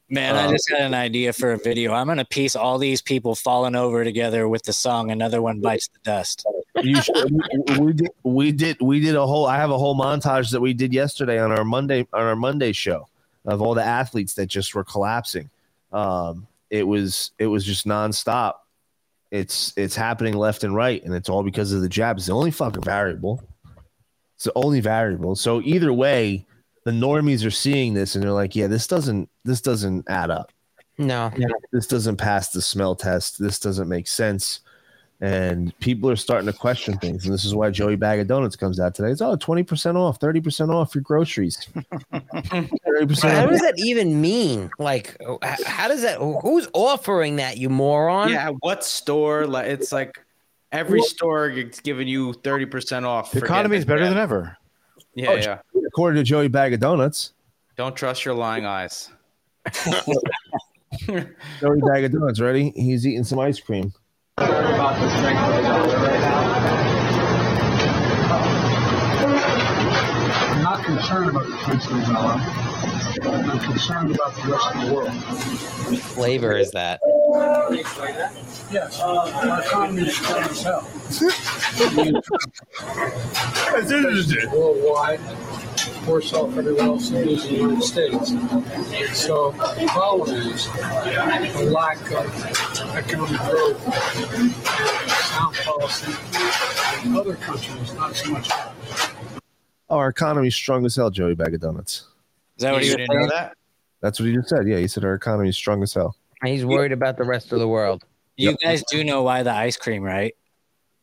Man, 0.10 0.36
I 0.36 0.46
Uh, 0.46 0.52
just 0.52 0.70
had 0.70 0.82
an 0.82 0.94
idea 0.94 1.34
for 1.34 1.54
a 1.54 1.58
video. 1.58 1.94
I'm 1.94 2.08
gonna 2.08 2.26
piece 2.26 2.56
all 2.56 2.78
these 2.78 3.02
people 3.02 3.36
falling 3.36 3.76
over 3.76 4.04
together 4.04 4.48
with 4.48 4.64
the 4.64 4.74
song 4.74 5.10
"Another 5.12 5.42
One 5.42 5.60
Bites 5.60 5.88
the 5.88 6.00
Dust." 6.04 6.46
You 6.82 7.02
should, 7.02 7.16
we, 7.32 7.78
we 7.80 7.94
did 7.94 8.10
we 8.24 8.52
did 8.52 8.82
we 8.82 9.00
did 9.00 9.16
a 9.16 9.26
whole 9.26 9.46
I 9.46 9.58
have 9.58 9.72
a 9.72 9.78
whole 9.78 9.98
montage 9.98 10.52
that 10.52 10.62
we 10.62 10.74
did 10.74 10.94
yesterday 10.94 11.40
on 11.40 11.52
our 11.52 11.64
Monday 11.64 12.06
on 12.14 12.22
our 12.22 12.36
Monday 12.36 12.74
show 12.74 13.08
of 13.46 13.62
all 13.62 13.74
the 13.74 13.84
athletes 13.84 14.34
that 14.36 14.48
just 14.48 14.76
were 14.76 14.84
collapsing. 14.84 15.50
Um, 15.92 16.48
it 16.70 16.84
was 16.86 17.32
it 17.40 17.48
was 17.48 17.66
just 17.66 17.86
nonstop. 17.88 18.56
It's 19.32 19.74
it's 19.78 19.96
happening 19.96 20.36
left 20.36 20.64
and 20.64 20.76
right, 20.76 21.04
and 21.04 21.14
it's 21.16 21.30
all 21.30 21.44
because 21.44 21.72
of 21.72 21.82
the 21.82 21.90
jab. 21.90 22.18
It's 22.18 22.28
the 22.28 22.34
only 22.34 22.52
fucking 22.52 22.84
variable. 22.84 23.42
It's 24.36 24.44
the 24.44 24.54
only 24.56 24.82
variable. 24.82 25.36
So 25.36 25.62
either 25.62 25.94
way, 25.94 26.46
the 26.86 26.92
normies 26.92 27.46
are 27.46 27.52
seeing 27.52 27.94
this 27.94 28.16
and 28.16 28.24
they're 28.24 28.32
like, 28.32 28.56
yeah, 28.56 28.68
this 28.68 28.88
doesn't 28.88 29.30
this 29.44 29.62
doesn't 29.62 30.10
add 30.10 30.30
up. 30.30 30.52
No, 30.98 31.32
this 31.72 31.88
doesn't 31.88 32.18
pass 32.18 32.52
the 32.52 32.62
smell 32.62 32.96
test. 32.96 33.40
This 33.40 33.60
doesn't 33.60 33.90
make 33.90 34.08
sense. 34.08 34.60
And 35.22 35.78
people 35.80 36.10
are 36.10 36.18
starting 36.18 36.48
to 36.48 36.58
question 36.58 36.98
things. 36.98 37.24
And 37.24 37.34
this 37.34 37.46
is 37.46 37.56
why 37.56 37.70
Joey 37.70 37.96
Bag 37.96 38.20
of 38.20 38.28
Donuts 38.28 38.58
comes 38.58 38.80
out 38.80 38.94
today. 38.94 39.10
It's 39.10 39.22
oh, 39.22 39.38
20% 39.38 39.96
off, 39.96 40.20
30% 40.20 40.70
off 40.70 40.94
your 40.94 41.02
groceries. 41.02 41.66
30% 42.14 43.32
How 43.32 43.44
off. 43.46 43.50
does 43.50 43.62
that 43.62 43.76
even 43.78 44.20
mean? 44.20 44.70
Like, 44.80 45.16
how 45.42 45.88
does 45.88 46.02
that? 46.02 46.20
Who's 46.20 46.68
offering 46.74 47.38
that? 47.38 47.58
You 47.58 47.70
moron! 47.70 48.30
Yeah, 48.30 48.50
what 48.60 48.84
store? 48.84 49.48
Like 49.48 49.68
it's 49.68 49.94
like 49.94 50.20
every 50.74 51.02
store 51.02 51.50
is 51.50 51.80
giving 51.80 52.08
you 52.08 52.34
thirty 52.34 52.66
percent 52.66 53.06
off. 53.06 53.32
The 53.32 53.40
economy 53.40 53.78
is 53.78 53.86
better 53.86 54.04
it. 54.04 54.10
than 54.10 54.18
ever. 54.18 54.58
Yeah, 55.16 55.30
Oh, 55.32 55.36
yeah. 55.36 55.60
According 55.88 56.18
to 56.18 56.24
Joey 56.24 56.48
Bag 56.48 56.74
of 56.74 56.80
Donuts. 56.80 57.34
Don't 57.78 57.96
trust 57.96 58.26
your 58.26 58.34
lying 58.36 58.66
eyes. 58.66 59.10
Joey 61.06 61.82
Bag 61.88 62.04
of 62.06 62.12
Donuts, 62.12 62.40
ready? 62.40 62.72
He's 62.76 63.06
eating 63.06 63.24
some 63.24 63.40
ice 63.40 63.60
cream. 63.60 63.94
I'm 69.26 70.64
not 70.64 70.84
concerned 70.86 71.30
about 71.30 71.46
the 71.48 71.58
Prince 71.58 71.86
of 71.86 71.92
Bella. 71.92 72.36
I'm 73.24 73.60
concerned 73.60 74.16
about 74.16 74.36
the 74.36 74.52
rest 74.52 74.76
of 74.76 74.88
the 74.88 74.94
world. 74.94 75.10
What 75.10 76.00
flavor 76.02 76.54
is 76.56 76.72
that? 76.72 77.00
Yes, 78.72 79.00
our 79.00 79.60
economy 79.60 80.04
is 80.04 80.16
strong 80.16 80.44
as 80.44 80.62
hell. 80.62 80.88
That's 83.72 83.92
interesting. 83.92 84.52
Worldwide, 84.52 85.20
worse 86.08 86.34
off 86.34 86.58
everyone 86.58 86.86
else 86.86 87.12
is 87.12 87.46
in 87.46 87.54
the 87.54 87.60
United 87.60 87.84
States. 87.84 88.30
So 89.18 89.52
the 89.52 89.88
problem 89.88 90.36
is 90.36 90.68
the 90.68 91.72
lack 91.74 92.00
of 92.12 92.96
economic 92.96 93.40
growth, 93.42 93.82
sound 95.26 95.56
policy. 95.56 96.14
In 97.08 97.16
other 97.16 97.36
countries, 97.36 97.94
not 97.96 98.16
so 98.16 98.32
much. 98.32 98.50
Oh, 99.90 99.98
our 99.98 100.10
economy's 100.10 100.56
strong 100.56 100.86
as 100.86 100.96
hell, 100.96 101.10
Joey 101.10 101.36
Bag 101.36 101.54
of 101.54 101.62
Donuts. 101.62 102.08
Is 102.58 102.64
that 102.64 102.74
what 102.74 102.84
You 102.84 102.92
he 102.92 102.98
didn't 102.98 103.20
know 103.20 103.28
that? 103.30 103.56
That's 104.02 104.20
what 104.20 104.28
he 104.28 104.36
just 104.36 104.50
said. 104.50 104.68
Yeah, 104.68 104.78
he 104.78 104.88
said 104.88 105.04
our 105.04 105.14
economy 105.16 105.50
is 105.50 105.56
strong 105.56 105.82
as 105.84 105.94
hell. 105.94 106.16
He's 106.44 106.66
worried 106.66 106.92
about 106.92 107.18
the 107.18 107.24
rest 107.24 107.52
of 107.52 107.60
the 107.60 107.68
world. 107.68 108.04
You 108.36 108.56
guys 108.58 108.84
do 108.90 109.04
know 109.04 109.24
why 109.24 109.44
the 109.44 109.52
ice 109.52 109.78
cream, 109.78 110.04
right? 110.04 110.34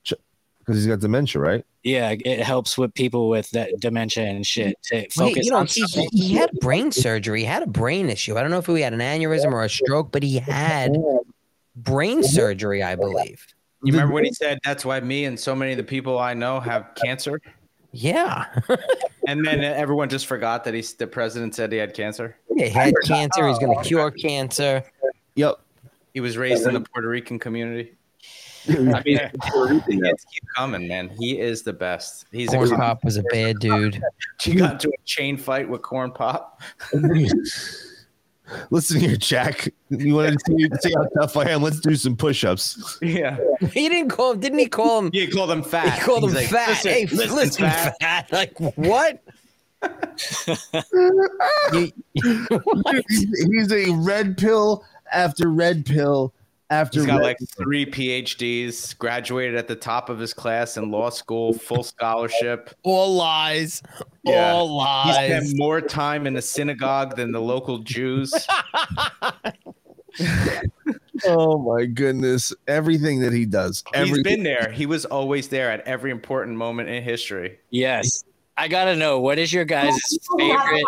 Because 0.03 0.77
he's 0.77 0.87
got 0.87 1.01
dementia, 1.01 1.41
right? 1.41 1.65
Yeah, 1.83 2.11
it 2.11 2.41
helps 2.41 2.77
with 2.77 2.93
people 2.93 3.31
with 3.31 3.51
that 3.53 3.81
dementia 3.81 4.25
and 4.25 4.47
shit 4.47 4.77
to 4.85 4.97
Wait, 4.97 5.12
focus 5.12 5.47
you 5.47 5.51
know, 5.51 5.59
on 5.59 5.67
he, 5.67 6.09
he 6.12 6.35
had 6.35 6.51
brain 6.61 6.93
surgery. 6.93 7.41
He 7.41 7.47
had 7.47 7.62
a 7.62 7.67
brain 7.67 8.11
issue. 8.11 8.37
I 8.37 8.43
don't 8.43 8.51
know 8.51 8.59
if 8.59 8.67
he 8.67 8.81
had 8.83 8.93
an 8.93 9.01
aneurysm 9.01 9.53
or 9.53 9.65
a 9.65 9.71
stroke, 9.71 10.12
but 10.12 10.23
he 10.23 10.39
had 10.39 10.97
brain 11.75 12.23
surgery, 12.23 12.83
I 12.83 12.97
believe. 12.97 13.47
You 13.83 13.93
remember 13.93 14.12
when 14.12 14.27
he 14.27 14.33
said 14.33 14.59
that's 14.62 14.85
why 14.85 15.01
me 15.01 15.25
and 15.25 15.41
so 15.41 15.55
many 15.55 15.73
of 15.73 15.79
the 15.79 15.85
people 15.85 16.19
I 16.19 16.35
know 16.35 16.61
have 16.61 16.91
cancer? 16.95 17.41
Yeah. 17.93 18.45
and 19.27 19.45
then 19.45 19.65
everyone 19.65 20.11
just 20.11 20.27
forgot 20.27 20.65
that 20.65 20.75
he's 20.75 20.93
the 20.95 21.07
president 21.07 21.55
said 21.55 21.73
he 21.73 21.79
had 21.79 21.95
cancer. 21.95 22.37
Yeah, 22.51 22.67
he 22.67 22.71
had 22.73 22.95
cancer. 23.07 23.49
He's 23.49 23.59
going 23.59 23.77
to 23.77 23.83
cure 23.83 24.11
cancer. 24.11 24.85
Yep. 25.41 25.59
He 26.12 26.21
was 26.21 26.37
raised 26.37 26.67
in 26.67 26.75
the 26.75 26.81
Puerto 26.81 27.09
Rican 27.09 27.39
community. 27.39 27.95
I 28.69 28.73
mean, 29.07 29.19
kids 29.19 30.27
keep 30.31 30.43
coming, 30.55 30.87
man. 30.87 31.09
He 31.19 31.41
is 31.41 31.62
the 31.62 31.73
best. 31.73 32.27
He's 32.31 32.51
Corn 32.51 32.71
a 32.71 32.77
Pop 32.77 33.03
was 33.05 33.17
a 33.17 33.23
bad 33.33 33.59
dude. 33.59 34.03
She 34.41 34.55
got 34.55 34.73
into 34.73 34.89
a 34.89 35.03
chain 35.07 35.39
fight 35.39 35.67
with 35.69 35.81
Corn 35.81 36.12
Pop. 36.12 36.61
Listen 38.71 39.01
here, 39.01 39.17
Jack. 39.17 39.69
You 39.89 40.15
want 40.15 40.33
to 40.33 40.39
see, 40.47 40.69
see 40.81 40.95
how 40.95 41.07
tough 41.19 41.39
I 41.39 41.51
am? 41.51 41.62
Let's 41.62 41.81
do 41.81 41.95
some 41.95 42.17
push-ups. 42.17 42.99
Yeah. 43.01 43.39
He 43.73 43.89
didn't 43.89 44.11
call 44.11 44.33
him. 44.33 44.41
Didn't 44.41 44.59
he 44.59 44.67
call 44.67 44.99
him? 44.99 45.11
He 45.12 45.27
called 45.27 45.51
him 45.51 45.62
fat. 45.62 45.99
He 45.99 46.05
called 46.05 46.25
He's 46.25 46.33
him 46.33 46.37
like, 46.37 46.49
fat. 46.49 46.69
"Listen, 46.69 46.93
hey, 46.93 47.07
listen, 47.07 47.37
listen, 47.37 47.65
fat." 47.65 47.97
fat. 48.01 48.33
Like 48.33 48.59
what? 48.77 49.23
he's, 51.73 51.93
he's 53.51 53.73
a 53.73 53.91
red 54.03 54.37
pill 54.37 54.85
after 55.12 55.49
red 55.51 55.85
pill 55.87 56.32
after 56.70 57.01
He's 57.01 57.07
got 57.07 57.16
red 57.19 57.24
like 57.24 57.37
three 57.57 57.85
PhDs, 57.85 58.97
graduated 58.97 59.57
at 59.57 59.66
the 59.66 59.74
top 59.74 60.09
of 60.09 60.19
his 60.20 60.32
class 60.32 60.77
in 60.77 60.91
law 60.93 61.11
school, 61.11 61.53
full 61.53 61.82
scholarship. 61.82 62.70
All 62.85 63.15
lies. 63.16 63.82
All 64.24 64.77
lies. 64.77 65.07
He 65.07 65.12
lies. 65.12 65.27
spent 65.49 65.59
more 65.59 65.81
time 65.81 66.27
in 66.28 66.35
the 66.35 66.43
synagogue 66.43 67.16
than 67.16 67.32
the 67.32 67.41
local 67.41 67.78
Jews. 67.78 68.32
Oh 71.27 71.59
my 71.59 71.85
goodness! 71.85 72.53
Everything 72.66 73.20
that 73.20 73.32
he 73.32 73.45
does, 73.45 73.85
He's 73.93 74.09
everything. 74.09 74.23
been 74.23 74.43
there. 74.43 74.73
He 74.73 74.87
was 74.87 75.05
always 75.05 75.49
there 75.49 75.70
at 75.70 75.81
every 75.87 76.11
important 76.11 76.57
moment 76.57 76.89
in 76.89 77.03
history. 77.03 77.59
Yes. 77.70 78.24
I 78.57 78.69
gotta 78.69 78.97
know 78.97 79.20
what 79.20 79.39
is 79.39 79.53
your 79.53 79.65
guys' 79.66 79.99
favorite 80.39 80.82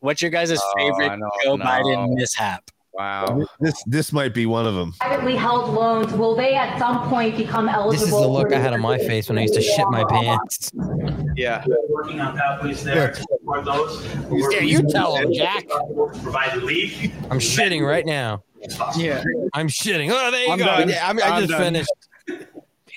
what's 0.00 0.22
your 0.22 0.30
guys' 0.30 0.58
Oh, 0.60 0.72
favorite 0.78 1.10
I 1.10 1.16
don't 1.18 1.30
Joe 1.44 1.56
know. 1.56 1.64
Biden 1.64 2.14
mishap? 2.14 2.70
Wow. 2.98 3.46
This 3.60 3.82
this 3.84 4.12
might 4.12 4.32
be 4.32 4.46
one 4.46 4.66
of 4.66 4.74
them. 4.74 4.92
privately 4.98 5.36
held 5.36 5.74
loans, 5.74 6.12
will 6.12 6.34
they 6.34 6.54
at 6.54 6.78
some 6.78 7.08
point 7.08 7.36
become 7.36 7.68
eligible? 7.68 7.92
This 7.92 8.02
is 8.02 8.10
the 8.10 8.26
look 8.26 8.52
I 8.52 8.58
had 8.58 8.72
on 8.72 8.80
my 8.80 8.98
face 8.98 9.28
when 9.28 9.38
I 9.38 9.42
used 9.42 9.54
to 9.54 9.62
shit 9.62 9.86
my 9.90 10.04
pants. 10.04 10.72
Yeah. 11.36 11.64
Working 11.88 12.20
on 12.20 12.36
pathways 12.36 12.82
there 12.82 13.12
to 13.12 13.20
support 13.20 13.64
those. 13.64 14.06
Yeah, 14.52 14.60
you 14.60 14.82
tell 14.88 15.16
him, 15.16 15.32
Jack. 15.32 15.66
Provide 16.22 16.56
relief. 16.56 17.12
I'm 17.30 17.38
shitting 17.38 17.86
right 17.86 18.06
now. 18.06 18.42
Yeah. 18.96 19.22
I'm 19.52 19.68
shitting. 19.68 20.10
Oh, 20.10 20.30
there 20.30 20.44
you 20.46 20.52
I'm 20.52 20.58
go. 20.58 20.64
done. 20.64 20.90
I'm, 21.02 21.20
I 21.20 21.22
I'm 21.22 21.46
just 21.46 21.60
finished. 21.60 21.90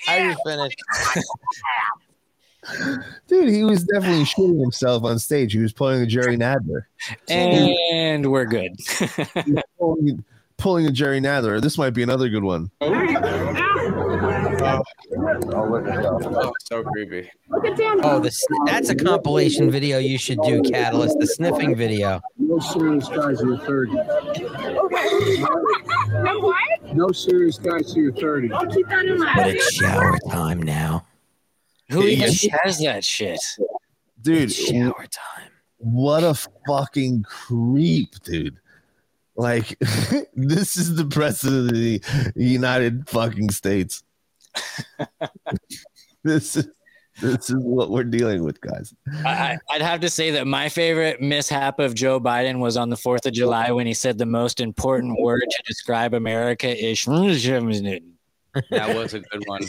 I 0.08 0.32
just 0.32 0.40
finished. 0.46 0.82
Dude, 3.26 3.48
he 3.48 3.64
was 3.64 3.84
definitely 3.84 4.24
shooting 4.24 4.58
himself 4.58 5.04
on 5.04 5.18
stage. 5.18 5.52
He 5.52 5.60
was 5.60 5.72
pulling 5.72 6.02
a 6.02 6.06
Jerry 6.06 6.36
Nadler. 6.36 6.82
And 7.28 8.30
we're 8.30 8.44
good. 8.46 8.76
pulling, 9.78 10.24
pulling 10.56 10.86
a 10.86 10.90
Jerry 10.90 11.20
Nadler. 11.20 11.60
This 11.60 11.78
might 11.78 11.90
be 11.90 12.02
another 12.02 12.28
good 12.28 12.44
one. 12.44 12.70
Oh, 15.52 16.52
so 16.60 16.82
creepy. 16.84 17.30
Oh, 17.50 18.20
the, 18.20 18.30
that's 18.66 18.88
a 18.90 18.94
compilation 18.94 19.70
video 19.70 19.98
you 19.98 20.18
should 20.18 20.38
do, 20.42 20.62
Catalyst. 20.62 21.18
The 21.18 21.26
sniffing 21.26 21.74
video. 21.74 22.20
No 22.38 22.58
serious 22.58 23.08
guys 23.08 23.40
in 23.40 23.48
your 23.48 23.58
30s. 23.58 23.96
No 26.10 26.40
what? 26.40 26.94
No 26.94 27.12
serious 27.12 27.56
guys 27.56 27.94
in 27.94 28.02
your 28.02 28.12
30s. 28.12 28.52
I'll 28.52 28.66
keep 28.66 28.88
that 28.88 29.04
in 29.06 29.20
mind. 29.20 29.36
But 29.36 29.48
it's 29.48 29.72
shower 29.74 30.18
time 30.28 30.60
now. 30.60 31.06
Who 31.90 32.02
even 32.04 32.30
Yeah. 32.40 32.56
has 32.62 32.78
that 32.80 33.04
shit? 33.04 33.40
Dude, 34.22 34.52
shower 34.52 35.06
time. 35.06 35.50
What 35.78 36.22
a 36.24 36.34
fucking 36.66 37.22
creep, 37.22 38.14
dude. 38.24 38.58
Like, 39.36 39.78
this 40.34 40.76
is 40.76 40.94
the 40.96 41.06
president 41.06 41.70
of 41.70 41.74
the 41.74 42.02
United 42.36 43.08
fucking 43.08 43.50
States. 43.50 44.02
this 46.22 46.56
is 46.56 46.68
this 47.20 47.50
is 47.50 47.56
what 47.56 47.90
we're 47.90 48.04
dealing 48.04 48.44
with, 48.44 48.60
guys. 48.62 48.94
I, 49.26 49.58
I'd 49.70 49.82
have 49.82 50.00
to 50.00 50.08
say 50.08 50.30
that 50.32 50.46
my 50.46 50.68
favorite 50.70 51.20
mishap 51.20 51.78
of 51.78 51.94
Joe 51.94 52.18
Biden 52.18 52.60
was 52.60 52.78
on 52.78 52.88
the 52.88 52.96
4th 52.96 53.26
of 53.26 53.34
July 53.34 53.70
when 53.72 53.86
he 53.86 53.92
said 53.92 54.16
the 54.16 54.24
most 54.24 54.58
important 54.58 55.20
word 55.20 55.42
to 55.42 55.62
describe 55.66 56.14
America 56.14 56.68
is 56.68 57.06
That 58.70 58.96
was 58.96 59.12
a 59.14 59.20
good 59.20 59.42
one. 59.46 59.60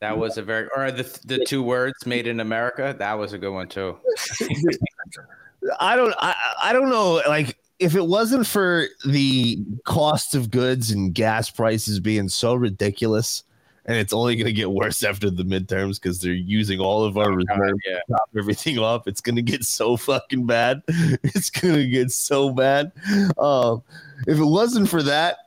That 0.00 0.18
was 0.18 0.36
a 0.36 0.42
very, 0.42 0.68
or 0.76 0.90
the 0.90 1.04
the 1.24 1.44
two 1.44 1.62
words 1.62 2.06
"made 2.06 2.26
in 2.26 2.40
America." 2.40 2.94
That 2.98 3.14
was 3.14 3.32
a 3.32 3.38
good 3.38 3.52
one 3.52 3.68
too. 3.68 3.96
I 5.80 5.96
don't 5.96 6.14
I, 6.18 6.34
I 6.62 6.72
don't 6.72 6.90
know 6.90 7.22
like 7.26 7.56
if 7.78 7.94
it 7.94 8.06
wasn't 8.06 8.46
for 8.46 8.86
the 9.04 9.58
cost 9.84 10.34
of 10.34 10.50
goods 10.50 10.90
and 10.90 11.14
gas 11.14 11.50
prices 11.50 12.00
being 12.00 12.28
so 12.28 12.54
ridiculous 12.54 13.42
and 13.86 13.96
it's 13.96 14.12
only 14.12 14.34
going 14.34 14.46
to 14.46 14.52
get 14.52 14.70
worse 14.70 15.02
after 15.04 15.30
the 15.30 15.44
midterms 15.44 16.00
because 16.00 16.20
they're 16.20 16.32
using 16.32 16.80
all 16.80 17.04
of 17.04 17.16
our 17.16 17.32
reserves 17.32 17.80
yeah. 17.86 17.94
to 17.94 18.02
top 18.10 18.28
everything 18.36 18.78
off. 18.78 19.06
it's 19.06 19.20
going 19.20 19.36
to 19.36 19.42
get 19.42 19.64
so 19.64 19.96
fucking 19.96 20.46
bad 20.46 20.82
it's 20.88 21.50
going 21.50 21.74
to 21.74 21.86
get 21.86 22.10
so 22.10 22.50
bad 22.50 22.92
um 23.38 23.82
if 24.26 24.38
it 24.38 24.44
wasn't 24.44 24.88
for 24.88 25.02
that 25.02 25.38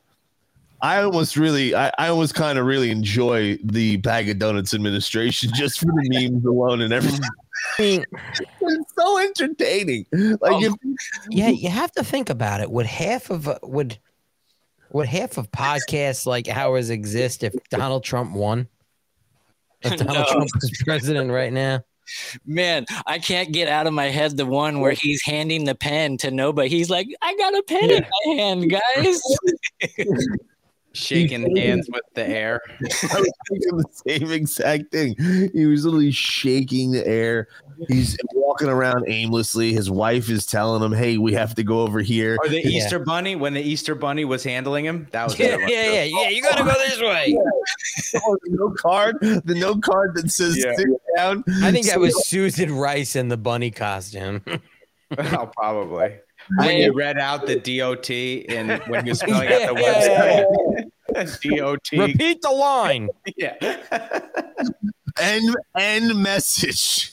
I 0.81 1.01
almost 1.01 1.35
really, 1.35 1.76
I, 1.76 1.91
I 1.97 2.07
almost 2.07 2.35
kind 2.35 2.57
of 2.57 2.65
really 2.65 2.89
enjoy 2.89 3.57
the 3.64 3.97
bag 3.97 4.30
of 4.30 4.39
donuts 4.39 4.73
administration 4.73 5.51
just 5.53 5.80
for 5.80 5.88
the 5.88 6.10
memes 6.30 6.45
alone 6.45 6.81
and 6.81 6.93
everything. 6.93 7.19
it's 7.77 8.93
so 8.97 9.18
entertaining. 9.19 10.06
Like, 10.11 10.64
if, 10.64 10.73
Yeah, 11.30 11.49
you 11.49 11.69
have 11.69 11.91
to 11.93 12.03
think 12.03 12.30
about 12.30 12.61
it. 12.61 12.72
Would 12.72 12.85
half 12.85 13.30
of 13.30 13.47
uh, 13.47 13.60
would 13.64 13.97
would 14.91 15.07
half 15.07 15.38
of 15.38 15.51
podcasts 15.51 16.26
like 16.26 16.47
ours 16.47 16.89
exist 16.89 17.43
if 17.43 17.53
Donald 17.69 18.03
Trump 18.03 18.31
won? 18.34 18.68
If 19.81 19.97
Donald 19.97 20.18
No. 20.18 20.26
Trump 20.31 20.49
was 20.56 20.72
president 20.85 21.31
right 21.31 21.53
now? 21.53 21.84
Man, 22.45 22.85
I 23.06 23.19
can't 23.19 23.51
get 23.51 23.68
out 23.68 23.85
of 23.85 23.93
my 23.93 24.07
head 24.07 24.35
the 24.35 24.45
one 24.45 24.80
where 24.80 24.93
he's 24.93 25.22
handing 25.23 25.65
the 25.65 25.76
pen 25.76 26.18
to 26.18 26.31
nobody. 26.31 26.68
He's 26.68 26.89
like, 26.89 27.07
I 27.22 27.35
got 27.35 27.53
a 27.56 27.64
pen 27.64 27.91
in 27.91 28.06
my 28.26 28.34
hand, 28.34 28.69
guys. 28.72 29.22
Shaking 30.99 31.55
hands 31.55 31.89
with 31.91 32.03
the 32.13 32.27
air. 32.27 32.61
I 32.81 32.84
was 33.19 33.31
thinking 33.49 33.77
the 33.77 33.85
same 34.07 34.31
exact 34.31 34.91
thing. 34.91 35.15
He 35.53 35.65
was 35.65 35.85
literally 35.85 36.11
shaking 36.11 36.91
the 36.91 37.05
air. 37.07 37.47
He's 37.88 38.17
walking 38.34 38.67
around 38.67 39.05
aimlessly. 39.07 39.73
His 39.73 39.89
wife 39.89 40.30
is 40.30 40.45
telling 40.45 40.84
him, 40.84 40.91
"Hey, 40.91 41.17
we 41.17 41.34
have 41.34 41.55
to 41.55 41.63
go 41.63 41.81
over 41.81 42.01
here." 42.01 42.38
Or 42.43 42.49
the 42.49 42.61
His- 42.61 42.73
Easter 42.73 42.99
Bunny 42.99 43.35
when 43.35 43.53
the 43.53 43.61
Easter 43.61 43.95
Bunny 43.95 44.26
was 44.26 44.43
handling 44.43 44.85
him. 44.85 45.07
That 45.11 45.23
was 45.26 45.39
a 45.39 45.43
Yeah, 45.43 45.57
good 45.57 45.69
yeah, 45.69 45.84
too. 45.85 45.91
yeah, 45.93 46.03
yeah. 46.23 46.30
You 46.30 46.41
gotta 46.41 46.63
go 46.63 46.73
this 46.73 46.99
way. 47.01 47.38
Oh, 48.26 48.38
the 48.43 48.49
no 48.57 48.71
card, 48.71 49.17
the 49.21 49.55
no 49.55 49.77
card 49.77 50.15
that 50.15 50.31
says 50.31 50.57
Yeah. 50.57 50.73
sit 50.76 50.88
down. 51.15 51.43
I 51.61 51.71
think 51.71 51.85
that 51.88 51.99
was 51.99 52.27
Susan 52.27 52.73
Rice 52.76 53.15
in 53.15 53.27
the 53.27 53.38
bunny 53.38 53.69
costume. 53.71 54.41
Oh, 55.17 55.51
probably. 55.55 56.15
When 56.57 56.77
you 56.77 56.93
read 56.93 57.17
out 57.17 57.45
the 57.45 57.55
DOT 57.59 58.09
and 58.55 58.81
when 58.89 59.05
you're 59.05 59.15
spelling 59.23 59.47
out 59.49 59.76
the 59.76 59.81
Yeah. 59.81 60.43
website. 61.15 61.39
DOT. 61.57 61.91
Repeat 62.07 62.41
the 62.41 62.49
line. 62.51 63.09
Yeah. 63.38 63.55
End 65.19 65.55
end 65.77 66.15
message. 66.21 67.11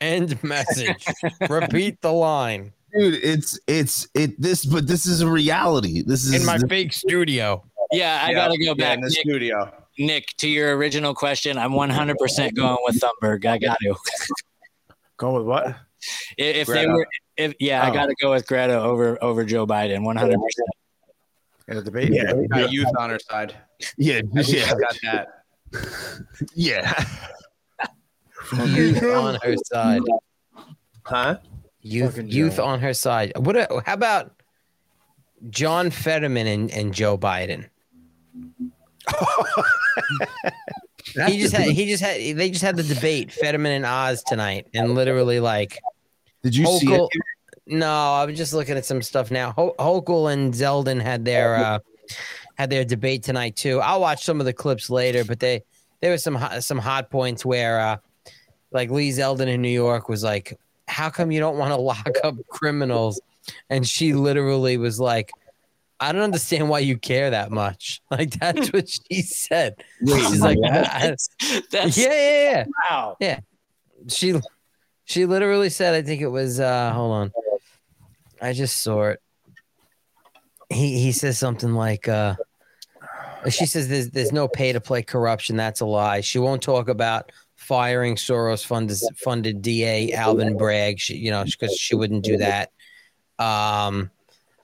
End 0.00 0.42
message. 0.42 1.04
Repeat 1.48 2.00
the 2.00 2.12
line. 2.12 2.72
Dude, 2.96 3.14
it's 3.22 3.58
it's 3.66 4.08
it 4.14 4.40
this 4.40 4.64
but 4.64 4.86
this 4.86 5.06
is 5.06 5.20
a 5.20 5.28
reality. 5.28 6.02
This 6.02 6.24
is 6.24 6.34
In 6.34 6.44
my 6.46 6.58
fake 6.68 6.92
studio. 6.92 7.64
Yeah, 7.90 8.20
I 8.22 8.30
Yeah, 8.30 8.34
gotta 8.34 8.58
go 8.58 8.64
yeah, 8.64 8.74
back. 8.74 8.94
in 8.98 9.00
the 9.02 9.08
Nick, 9.10 9.18
studio. 9.20 9.72
Nick, 9.98 10.26
to 10.38 10.48
your 10.48 10.76
original 10.76 11.14
question, 11.14 11.58
I'm 11.58 11.72
100% 11.72 12.54
going 12.54 12.78
with 12.84 12.98
Thunberg. 13.00 13.44
I 13.44 13.58
got 13.58 13.76
to. 13.82 13.94
Go 15.18 15.36
with 15.38 15.46
what? 15.46 15.76
If 16.38 16.66
they 16.68 16.86
were, 16.86 17.06
if 17.36 17.54
yeah, 17.60 17.82
I 17.84 17.90
Oh. 17.90 17.92
got 17.92 18.06
to 18.06 18.14
go 18.20 18.30
with 18.32 18.46
Greta 18.46 18.80
over 18.80 19.22
over 19.22 19.44
Joe 19.44 19.66
Biden, 19.66 20.02
100. 20.04 20.38
percent 20.40 20.68
In 21.68 21.76
a 21.78 21.82
debate? 21.82 22.12
Yeah. 22.12 22.32
Got 22.50 22.72
youth 22.72 22.88
on 22.98 23.10
her 23.10 23.18
side. 23.18 23.54
Yeah, 23.96 24.20
I 24.36 24.40
yeah, 24.40 24.42
she 24.42 24.60
got 24.60 24.96
that. 25.04 25.28
yeah. 26.54 27.04
Youth 28.66 29.02
on 29.02 29.38
her 29.42 29.56
side. 29.66 30.02
Huh? 31.04 31.38
Youth, 31.80 32.18
youth 32.18 32.58
on 32.60 32.80
her 32.80 32.92
side. 32.94 33.32
What? 33.36 33.56
a- 33.56 33.82
How 33.86 33.94
about 33.94 34.40
John 35.50 35.90
Fetterman 35.90 36.46
and, 36.46 36.70
and 36.70 36.94
Joe 36.94 37.16
Biden? 37.18 37.68
he 41.26 41.38
just 41.40 41.54
had. 41.54 41.70
He 41.70 41.86
just 41.86 42.02
had. 42.02 42.36
They 42.36 42.50
just 42.50 42.62
had 42.62 42.76
the 42.76 42.82
debate, 42.82 43.32
Fetterman 43.32 43.72
and 43.72 43.86
Oz 43.86 44.22
tonight, 44.22 44.66
and 44.74 44.94
literally 44.94 45.40
like 45.40 45.80
Did 46.42 46.56
you 46.56 46.66
see 46.78 46.92
it? 46.92 47.08
No, 47.66 48.14
I'm 48.14 48.34
just 48.34 48.52
looking 48.52 48.76
at 48.76 48.84
some 48.84 49.02
stuff 49.02 49.30
now. 49.30 49.52
Ho- 49.52 49.74
Hochul 49.78 50.32
and 50.32 50.52
Zeldin 50.52 51.00
had 51.00 51.24
their 51.24 51.54
uh, 51.56 51.78
had 52.56 52.70
their 52.70 52.84
debate 52.84 53.22
tonight 53.22 53.54
too. 53.56 53.80
I'll 53.80 54.00
watch 54.00 54.24
some 54.24 54.40
of 54.40 54.46
the 54.46 54.52
clips 54.52 54.90
later, 54.90 55.24
but 55.24 55.38
they 55.38 55.62
there 56.00 56.10
was 56.10 56.22
some 56.24 56.34
hot, 56.34 56.64
some 56.64 56.78
hot 56.78 57.08
points 57.10 57.44
where 57.44 57.78
uh, 57.80 57.96
like 58.72 58.90
Lee 58.90 59.10
Zeldin 59.10 59.46
in 59.46 59.62
New 59.62 59.68
York 59.70 60.08
was 60.08 60.24
like, 60.24 60.58
"How 60.88 61.08
come 61.10 61.30
you 61.30 61.38
don't 61.38 61.56
want 61.56 61.72
to 61.72 61.76
lock 61.80 62.08
up 62.24 62.34
criminals?" 62.48 63.20
And 63.70 63.86
she 63.86 64.12
literally 64.12 64.76
was 64.76 64.98
like, 64.98 65.30
"I 66.00 66.10
don't 66.10 66.22
understand 66.22 66.68
why 66.68 66.80
you 66.80 66.98
care 66.98 67.30
that 67.30 67.52
much." 67.52 68.00
Like 68.10 68.30
that's 68.40 68.72
what 68.72 68.88
she 68.88 69.22
said. 69.22 69.76
Wait, 70.02 70.20
She's 70.20 70.40
like, 70.40 70.58
what? 70.58 70.72
I- 70.72 71.16
That's- 71.70 71.96
yeah, 71.96 72.12
yeah, 72.12 72.50
yeah. 72.50 72.64
Wow. 72.90 73.16
Yeah. 73.20 73.40
She 74.08 74.34
she 75.12 75.26
literally 75.26 75.68
said, 75.68 75.94
I 75.94 76.00
think 76.00 76.22
it 76.22 76.28
was 76.28 76.58
uh 76.58 76.92
hold 76.92 77.12
on. 77.12 77.32
I 78.40 78.52
just 78.54 78.82
saw 78.82 79.10
it. 79.10 79.20
He 80.70 80.98
he 80.98 81.12
says 81.12 81.38
something 81.38 81.74
like 81.74 82.08
uh 82.08 82.36
she 83.50 83.66
says 83.66 83.88
there's 83.88 84.10
there's 84.10 84.32
no 84.32 84.48
pay 84.48 84.72
to 84.72 84.80
play 84.80 85.02
corruption. 85.02 85.56
That's 85.56 85.80
a 85.80 85.86
lie. 85.86 86.22
She 86.22 86.38
won't 86.38 86.62
talk 86.62 86.88
about 86.88 87.30
firing 87.56 88.16
Soros 88.16 88.64
funded 88.64 88.98
funded 89.16 89.60
DA 89.60 90.12
Alvin 90.12 90.56
Bragg. 90.56 90.98
She, 90.98 91.16
you 91.16 91.30
know, 91.30 91.44
because 91.44 91.76
she 91.76 91.94
wouldn't 91.94 92.24
do 92.24 92.38
that. 92.38 92.70
Um, 93.38 94.10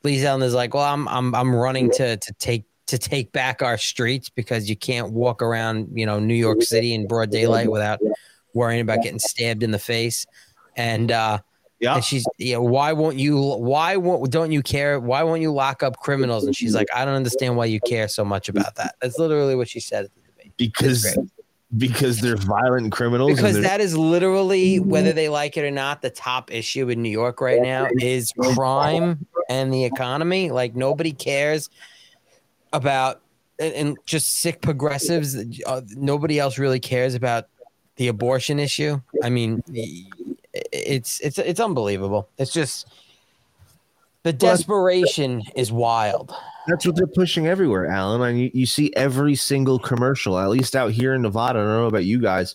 Lee 0.03 0.16
Zeldin 0.16 0.45
is 0.45 0.55
like, 0.55 0.73
well, 0.73 0.85
I'm 0.85 1.07
I'm 1.09 1.35
I'm 1.35 1.55
running 1.55 1.91
to 1.93 2.16
to 2.16 2.33
take 2.39 2.65
to 2.87 2.97
take 2.97 3.33
back 3.33 3.61
our 3.61 3.77
streets 3.77 4.31
because 4.31 4.70
you 4.70 4.77
can't 4.77 5.12
walk 5.12 5.43
around, 5.43 5.89
you 5.93 6.07
know, 6.07 6.19
New 6.19 6.35
York 6.35 6.62
City 6.62 6.95
in 6.95 7.07
broad 7.07 7.31
daylight 7.31 7.70
without 7.70 8.01
worrying 8.59 8.80
about 8.80 9.02
getting 9.02 9.18
stabbed 9.18 9.62
in 9.62 9.70
the 9.70 9.78
face. 9.78 10.26
And 10.76 11.10
uh 11.10 11.39
yeah, 11.80 11.94
and 11.94 12.05
she's 12.05 12.26
yeah, 12.39 12.56
why 12.56 12.93
won't 12.93 13.16
you 13.16 13.40
why 13.40 13.97
won't 13.97 14.30
don't 14.32 14.51
you 14.51 14.62
care? 14.62 14.98
Why 14.98 15.22
won't 15.22 15.40
you 15.40 15.52
lock 15.52 15.82
up 15.82 15.97
criminals? 15.98 16.44
And 16.44 16.56
she's 16.56 16.74
like, 16.74 16.89
I 16.94 17.05
don't 17.05 17.14
understand 17.14 17.56
why 17.56 17.66
you 17.66 17.80
care 17.80 18.09
so 18.09 18.24
much 18.24 18.48
about 18.48 18.74
that. 18.76 18.97
That's 19.01 19.18
literally 19.18 19.55
what 19.55 19.68
she 19.68 19.80
said. 19.80 20.09
because 20.56 21.16
because 21.76 22.20
they're 22.20 22.36
violent 22.36 22.93
criminals. 22.93 23.36
Because 23.36 23.60
that 23.60 23.80
is 23.80 23.97
literally 23.97 24.80
whether 24.80 25.12
they 25.12 25.28
like 25.28 25.56
it 25.56 25.64
or 25.64 25.70
not, 25.70 26.02
the 26.02 26.10
top 26.10 26.52
issue 26.52 26.89
in 26.89 27.02
New 27.02 27.10
York 27.10 27.40
right 27.40 27.60
now 27.60 27.89
is 28.01 28.32
crime 28.32 29.26
and 29.48 29.72
the 29.72 29.85
economy. 29.85 30.51
Like 30.51 30.74
nobody 30.74 31.12
cares 31.12 31.68
about 32.72 33.20
and, 33.59 33.74
and 33.74 33.98
just 34.06 34.39
sick 34.39 34.62
progressives. 34.62 35.36
Uh, 35.66 35.82
nobody 35.90 36.39
else 36.39 36.59
really 36.59 36.80
cares 36.80 37.14
about 37.14 37.48
the 37.99 38.09
abortion 38.09 38.59
issue. 38.59 39.01
I 39.23 39.29
mean, 39.29 39.62
it's 40.73 41.20
it's 41.20 41.39
it's 41.39 41.61
unbelievable. 41.61 42.29
It's 42.39 42.53
just 42.53 42.89
the 44.23 44.33
desperation 44.33 45.43
is 45.55 45.70
wild. 45.70 46.35
That's 46.66 46.87
what 46.87 46.97
they're 46.97 47.07
pushing 47.07 47.47
everywhere, 47.47 47.87
Alan. 47.87 48.23
And 48.23 48.41
you, 48.41 48.51
you 48.55 48.66
see 48.66 48.93
every 48.95 49.35
single 49.35 49.79
commercial, 49.79 50.39
at 50.39 50.49
least 50.49 50.77
out 50.77 50.93
here 50.93 51.15
in 51.15 51.23
Nevada. 51.23 51.59
I 51.59 51.62
don't 51.62 51.73
know 51.73 51.87
about 51.87 52.05
you 52.05 52.20
guys. 52.20 52.55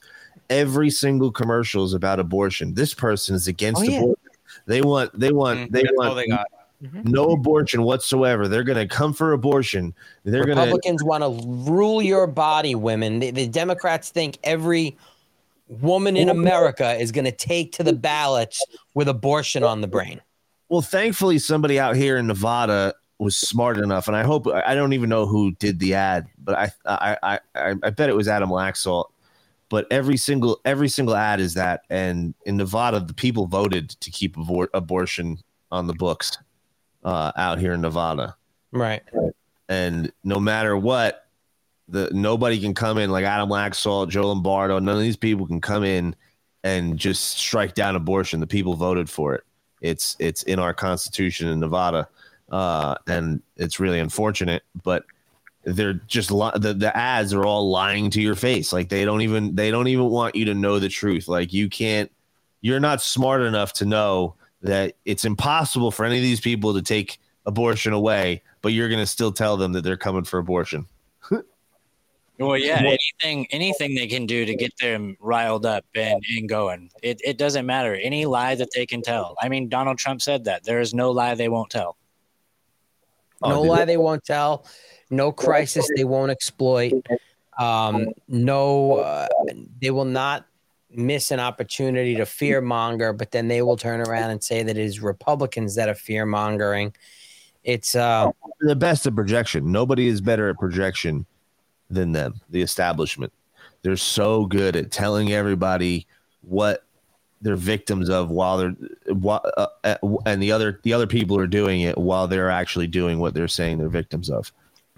Every 0.49 0.89
single 0.89 1.31
commercial 1.31 1.83
is 1.83 1.93
about 1.93 2.19
abortion. 2.19 2.73
This 2.73 2.93
person 2.93 3.35
is 3.35 3.47
against 3.47 3.81
Oh, 3.81 3.85
yeah. 3.85 3.97
abortion. 3.99 4.23
They 4.65 4.81
want, 4.81 5.19
they 5.19 5.31
want, 5.31 5.59
mm-hmm. 5.59 5.73
they 5.73 5.81
that's 5.83 5.93
want 5.97 6.15
they 6.15 6.27
got. 6.27 6.47
Mm-hmm. 6.83 7.09
no 7.09 7.31
abortion 7.31 7.83
whatsoever. 7.83 8.47
They're 8.47 8.63
going 8.63 8.87
to 8.87 8.93
come 8.93 9.13
for 9.13 9.31
abortion. 9.31 9.93
They're 10.25 10.45
going 10.45 10.57
to. 10.57 10.63
Republicans 10.63 11.03
want 11.03 11.23
to 11.23 11.71
rule 11.71 12.01
your 12.01 12.27
body, 12.27 12.75
women. 12.75 13.19
The, 13.19 13.31
the 13.31 13.47
Democrats 13.47 14.09
think 14.09 14.37
every 14.43 14.95
woman 15.67 16.17
in 16.17 16.29
America 16.29 16.93
is 16.95 17.11
going 17.11 17.25
to 17.25 17.31
take 17.31 17.71
to 17.73 17.83
the 17.83 17.93
ballots 17.93 18.63
with 18.93 19.07
abortion 19.07 19.63
on 19.63 19.81
the 19.81 19.87
brain. 19.87 20.21
Well, 20.69 20.81
thankfully, 20.81 21.39
somebody 21.39 21.79
out 21.79 21.95
here 21.95 22.17
in 22.17 22.27
Nevada 22.27 22.93
was 23.19 23.35
smart 23.37 23.77
enough, 23.77 24.07
and 24.07 24.17
I 24.17 24.23
hope 24.23 24.47
I 24.47 24.75
don't 24.75 24.93
even 24.93 25.09
know 25.09 25.25
who 25.25 25.51
did 25.53 25.79
the 25.79 25.93
ad, 25.93 26.27
but 26.43 26.55
I 26.57 26.71
I 26.85 27.17
I 27.23 27.39
I, 27.83 27.89
bet 27.91 28.09
it 28.09 28.15
was 28.15 28.27
Adam 28.27 28.49
Laxalt. 28.49 29.05
But 29.69 29.87
every 29.91 30.17
single 30.17 30.59
every 30.65 30.89
single 30.89 31.15
ad 31.15 31.39
is 31.39 31.53
that, 31.53 31.81
and 31.89 32.33
in 32.45 32.57
Nevada, 32.57 32.99
the 32.99 33.13
people 33.13 33.47
voted 33.47 33.89
to 33.91 34.11
keep 34.11 34.35
abor- 34.35 34.67
abortion 34.73 35.37
on 35.71 35.87
the 35.87 35.93
books 35.93 36.37
uh, 37.03 37.31
out 37.35 37.59
here 37.59 37.73
in 37.73 37.81
Nevada, 37.81 38.35
Right. 38.71 39.01
and 39.69 40.11
no 40.23 40.39
matter 40.39 40.77
what, 40.77 41.22
the 41.87 42.09
nobody 42.13 42.59
can 42.59 42.73
come 42.73 42.97
in 42.97 43.09
like 43.09 43.25
Adam 43.25 43.49
Laxalt, 43.49 44.09
Joe 44.09 44.27
Lombardo. 44.27 44.79
None 44.79 44.95
of 44.95 45.01
these 45.01 45.17
people 45.17 45.45
can 45.47 45.61
come 45.61 45.83
in 45.83 46.15
and 46.63 46.97
just 46.97 47.37
strike 47.37 47.73
down 47.73 47.95
abortion. 47.95 48.39
The 48.39 48.47
people 48.47 48.75
voted 48.75 49.09
for 49.09 49.35
it. 49.35 49.43
It's 49.81 50.15
it's 50.19 50.43
in 50.43 50.59
our 50.59 50.73
constitution 50.73 51.49
in 51.49 51.59
Nevada, 51.59 52.07
uh, 52.51 52.95
and 53.07 53.41
it's 53.57 53.79
really 53.79 53.99
unfortunate. 53.99 54.63
But 54.83 55.05
they're 55.65 55.93
just 55.93 56.31
li- 56.31 56.51
the 56.55 56.73
the 56.73 56.95
ads 56.95 57.33
are 57.33 57.45
all 57.45 57.69
lying 57.69 58.09
to 58.11 58.21
your 58.21 58.35
face. 58.35 58.71
Like 58.71 58.89
they 58.89 59.05
don't 59.05 59.21
even 59.21 59.55
they 59.55 59.71
don't 59.71 59.87
even 59.87 60.05
want 60.05 60.35
you 60.35 60.45
to 60.45 60.53
know 60.53 60.79
the 60.79 60.89
truth. 60.89 61.27
Like 61.27 61.53
you 61.53 61.69
can't. 61.69 62.11
You're 62.61 62.79
not 62.79 63.01
smart 63.01 63.41
enough 63.41 63.73
to 63.73 63.85
know 63.85 64.35
that 64.61 64.95
it's 65.03 65.25
impossible 65.25 65.91
for 65.91 66.05
any 66.05 66.15
of 66.15 66.21
these 66.21 66.39
people 66.39 66.73
to 66.73 66.81
take 66.81 67.19
abortion 67.45 67.91
away, 67.91 68.41
but 68.61 68.71
you're 68.71 68.87
going 68.87 69.01
to 69.01 69.05
still 69.05 69.33
tell 69.33 69.57
them 69.57 69.73
that 69.73 69.81
they're 69.81 69.97
coming 69.97 70.23
for 70.23 70.39
abortion. 70.39 70.87
Well, 72.39 72.57
yeah, 72.57 72.79
anything 72.79 73.47
anything 73.51 73.93
they 73.93 74.07
can 74.07 74.25
do 74.25 74.45
to 74.45 74.55
get 74.55 74.75
them 74.77 75.15
riled 75.19 75.65
up 75.65 75.85
and, 75.95 76.21
and 76.35 76.49
going. 76.49 76.89
It, 77.03 77.21
it 77.23 77.37
doesn't 77.37 77.65
matter. 77.65 77.95
Any 77.95 78.25
lie 78.25 78.55
that 78.55 78.69
they 78.75 78.85
can 78.85 79.01
tell. 79.01 79.35
I 79.39 79.49
mean, 79.49 79.69
Donald 79.69 79.99
Trump 79.99 80.21
said 80.21 80.45
that. 80.45 80.63
There 80.63 80.79
is 80.79 80.93
no 80.93 81.11
lie 81.11 81.35
they 81.35 81.49
won't 81.49 81.69
tell. 81.69 81.95
no 83.41 83.61
lie 83.61 83.85
they 83.85 83.97
won't 83.97 84.23
tell. 84.25 84.65
No 85.11 85.31
crisis 85.31 85.87
they 85.95 86.05
won't 86.05 86.31
exploit. 86.31 86.93
Um, 87.59 88.07
no, 88.27 88.97
uh, 88.97 89.27
they 89.79 89.91
will 89.91 90.05
not 90.05 90.47
miss 90.89 91.29
an 91.29 91.39
opportunity 91.39 92.15
to 92.15 92.25
fear 92.25 92.61
monger, 92.61 93.13
but 93.15 93.31
then 93.31 93.47
they 93.47 93.61
will 93.61 93.77
turn 93.77 94.01
around 94.01 94.31
and 94.31 94.43
say 94.43 94.63
that 94.63 94.75
it 94.75 94.83
is 94.83 95.01
Republicans 95.01 95.75
that 95.75 95.87
are 95.87 95.95
fear 95.95 96.25
mongering. 96.25 96.95
It's 97.63 97.93
uh, 97.93 98.31
the 98.59 98.75
best 98.75 99.05
at 99.05 99.13
projection. 99.13 99.71
Nobody 99.71 100.07
is 100.07 100.19
better 100.19 100.49
at 100.49 100.57
projection 100.57 101.27
than 101.89 102.11
them, 102.11 102.41
the 102.49 102.61
establishment. 102.61 103.31
They're 103.81 103.97
so 103.97 104.45
good 104.45 104.75
at 104.75 104.91
telling 104.91 105.33
everybody 105.33 106.07
what 106.41 106.83
they're 107.41 107.55
victims 107.55 108.09
of 108.09 108.29
while 108.29 108.57
they're 108.57 108.75
uh, 109.29 109.67
uh, 109.83 109.95
and 110.25 110.41
the 110.41 110.51
other 110.51 110.79
the 110.83 110.93
other 110.93 111.07
people 111.07 111.37
are 111.37 111.47
doing 111.47 111.81
it 111.81 111.97
while 111.97 112.27
they're 112.27 112.49
actually 112.49 112.87
doing 112.87 113.19
what 113.19 113.33
they're 113.33 113.49
saying 113.49 113.77
they're 113.77 113.89
victims 113.89 114.29
of. 114.29 114.51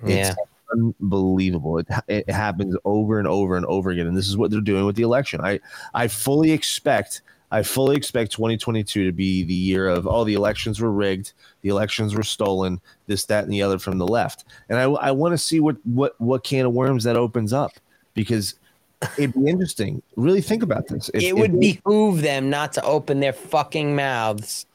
Yeah. 0.06 0.30
It's 0.30 0.38
unbelievable. 0.72 1.80
It, 1.80 1.88
it 2.08 2.30
happens 2.30 2.76
over 2.86 3.18
and 3.18 3.28
over 3.28 3.58
and 3.58 3.66
over 3.66 3.90
again 3.90 4.06
and 4.06 4.16
this 4.16 4.28
is 4.28 4.38
what 4.38 4.52
they're 4.52 4.62
doing 4.62 4.86
with 4.86 4.96
the 4.96 5.04
election. 5.04 5.42
I 5.42 5.60
I 5.96 6.08
fully 6.08 6.52
expect 6.52 7.22
I 7.56 7.64
fully 7.64 7.96
expect 7.96 8.34
2022 8.34 9.06
to 9.06 9.12
be 9.14 9.44
the 9.44 9.54
year 9.54 9.88
of 9.88 10.06
oh 10.08 10.26
the 10.26 10.34
elections 10.34 10.82
were 10.82 10.92
rigged, 10.92 11.32
the 11.62 11.70
elections 11.70 12.14
were 12.14 12.22
stolen, 12.24 12.82
this 13.08 13.24
that 13.28 13.46
and 13.46 13.54
the 13.54 13.62
other 13.62 13.80
from 13.80 13.98
the 13.98 14.06
left. 14.06 14.44
And 14.68 14.78
I 14.78 14.84
I 14.84 15.12
want 15.12 15.32
to 15.32 15.38
see 15.38 15.62
what 15.62 15.78
what 15.86 16.20
what 16.20 16.44
can 16.44 16.66
of 16.66 16.74
worms 16.74 17.06
that 17.06 17.16
opens 17.16 17.54
up 17.54 17.72
because 18.14 18.56
it'd 19.18 19.34
be 19.34 19.48
interesting. 19.50 20.02
Really 20.18 20.42
think 20.42 20.64
about 20.64 20.88
this. 20.88 21.10
If- 21.14 21.24
it 21.24 21.28
if- 21.28 21.36
would 21.36 21.58
behoove 21.58 22.22
them 22.22 22.50
not 22.50 22.74
to 22.74 22.84
open 22.84 23.22
their 23.22 23.32
fucking 23.32 23.96
mouths 23.96 24.66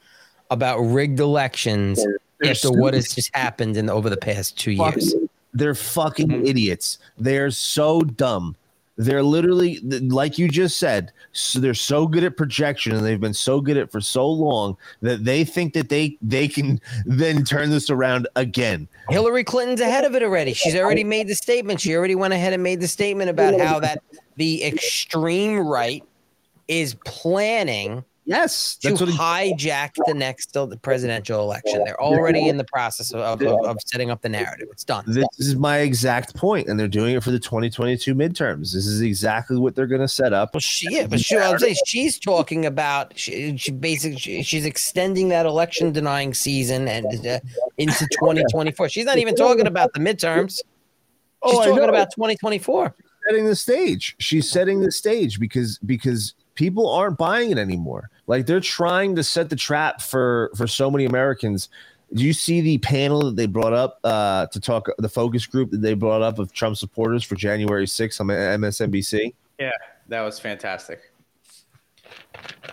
about 0.49 0.79
rigged 0.79 1.19
elections 1.19 2.03
They're 2.39 2.51
after 2.51 2.71
what 2.71 2.95
has 2.95 3.13
just 3.13 3.29
happened 3.35 3.77
in 3.77 3.91
over 3.91 4.09
the 4.09 4.17
past 4.17 4.57
two 4.57 4.75
fucking- 4.75 5.01
years. 5.03 5.15
They're 5.53 5.75
fucking 5.75 6.29
mm-hmm. 6.29 6.45
idiots. 6.47 6.97
They're 7.19 7.51
so 7.51 8.01
dumb. 8.01 8.55
They're 9.01 9.23
literally 9.23 9.79
like 9.79 10.37
you 10.37 10.47
just 10.47 10.77
said. 10.77 11.11
So 11.31 11.59
they're 11.59 11.73
so 11.73 12.05
good 12.05 12.23
at 12.23 12.37
projection, 12.37 12.95
and 12.95 13.03
they've 13.03 13.19
been 13.19 13.33
so 13.33 13.59
good 13.59 13.75
at 13.75 13.91
for 13.91 13.99
so 13.99 14.29
long 14.29 14.77
that 15.01 15.25
they 15.25 15.43
think 15.43 15.73
that 15.73 15.89
they 15.89 16.19
they 16.21 16.47
can 16.47 16.79
then 17.05 17.43
turn 17.43 17.71
this 17.71 17.89
around 17.89 18.27
again. 18.35 18.87
Hillary 19.09 19.43
Clinton's 19.43 19.81
ahead 19.81 20.05
of 20.05 20.13
it 20.13 20.21
already. 20.21 20.53
She's 20.53 20.75
already 20.75 21.03
made 21.03 21.27
the 21.27 21.33
statement. 21.33 21.81
She 21.81 21.95
already 21.95 22.13
went 22.13 22.35
ahead 22.35 22.53
and 22.53 22.61
made 22.61 22.79
the 22.79 22.87
statement 22.87 23.31
about 23.31 23.59
how 23.59 23.79
that 23.79 24.03
the 24.35 24.63
extreme 24.63 25.57
right 25.57 26.03
is 26.67 26.93
planning 27.03 28.05
yes 28.31 28.75
to 28.77 28.89
that's 28.89 29.01
what 29.01 29.09
hijack 29.09 29.91
the 30.05 30.13
next 30.13 30.53
the 30.53 30.77
presidential 30.81 31.41
election. 31.41 31.83
They're 31.83 32.01
already 32.01 32.47
in 32.47 32.57
the 32.57 32.63
process 32.63 33.11
of, 33.11 33.41
of, 33.41 33.65
of 33.65 33.77
setting 33.85 34.11
up 34.11 34.21
the 34.21 34.29
narrative. 34.29 34.67
It's 34.71 34.83
done. 34.83 35.03
This 35.07 35.27
is 35.37 35.55
my 35.55 35.79
exact 35.79 36.35
point, 36.35 36.67
and 36.67 36.79
they're 36.79 36.87
doing 36.87 37.15
it 37.15 37.23
for 37.23 37.31
the 37.31 37.39
2022 37.39 38.13
midterms. 38.15 38.73
This 38.73 38.85
is 38.87 39.01
exactly 39.01 39.57
what 39.57 39.75
they're 39.75 39.87
going 39.87 40.01
to 40.01 40.07
set 40.07 40.33
up. 40.33 40.53
Well, 40.53 40.61
she, 40.61 40.87
yeah, 40.89 41.07
but 41.07 41.19
she, 41.19 41.37
I'm 41.37 41.59
saying 41.59 41.75
she's 41.85 42.19
talking 42.19 42.65
about 42.65 43.17
she, 43.17 43.57
she 43.57 43.71
basically 43.71 44.17
she, 44.17 44.43
she's 44.43 44.65
extending 44.65 45.29
that 45.29 45.45
election 45.45 45.91
denying 45.91 46.33
season 46.33 46.87
and 46.87 47.05
uh, 47.27 47.39
into 47.77 48.07
2024. 48.11 48.89
She's 48.89 49.05
not 49.05 49.17
even 49.17 49.35
talking 49.35 49.67
about 49.67 49.93
the 49.93 49.99
midterms. 49.99 50.59
She's 51.47 51.57
Oh, 51.57 51.65
talking 51.65 51.89
about 51.89 52.11
2024. 52.11 52.93
setting 53.27 53.45
the 53.45 53.55
stage. 53.55 54.15
She's 54.19 54.49
setting 54.49 54.81
the 54.81 54.91
stage 54.91 55.39
because 55.39 55.79
because 55.79 56.35
people 56.55 56.89
aren't 56.89 57.17
buying 57.17 57.51
it 57.51 57.57
anymore. 57.57 58.09
Like 58.27 58.45
they're 58.45 58.59
trying 58.59 59.15
to 59.15 59.23
set 59.23 59.49
the 59.49 59.55
trap 59.55 60.01
for 60.01 60.51
for 60.55 60.67
so 60.67 60.89
many 60.89 61.05
Americans 61.05 61.69
Do 62.13 62.23
you 62.23 62.33
see 62.33 62.61
the 62.61 62.77
panel 62.79 63.21
that 63.25 63.35
they 63.35 63.45
brought 63.45 63.73
up 63.73 63.99
uh, 64.03 64.47
to 64.47 64.59
talk 64.59 64.87
the 64.97 65.09
focus 65.09 65.45
group 65.45 65.71
that 65.71 65.81
they 65.81 65.93
brought 65.93 66.21
up 66.21 66.39
of 66.39 66.51
Trump 66.51 66.75
supporters 66.75 67.23
for 67.23 67.35
January 67.35 67.85
6th 67.85 68.19
on 68.19 68.27
MSNBC? 68.27 69.33
Yeah, 69.59 69.71
that 70.09 70.21
was 70.21 70.37
fantastic. 70.39 71.11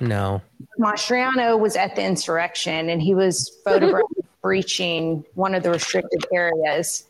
No. 0.01 0.43
Mastriano 0.79 1.59
was 1.59 1.77
at 1.77 1.95
the 1.95 2.03
insurrection 2.03 2.89
and 2.89 3.01
he 3.01 3.15
was 3.15 3.51
photographed 3.65 4.13
breaching 4.43 5.25
one 5.35 5.55
of 5.55 5.63
the 5.63 5.71
restricted 5.71 6.25
areas. 6.33 7.07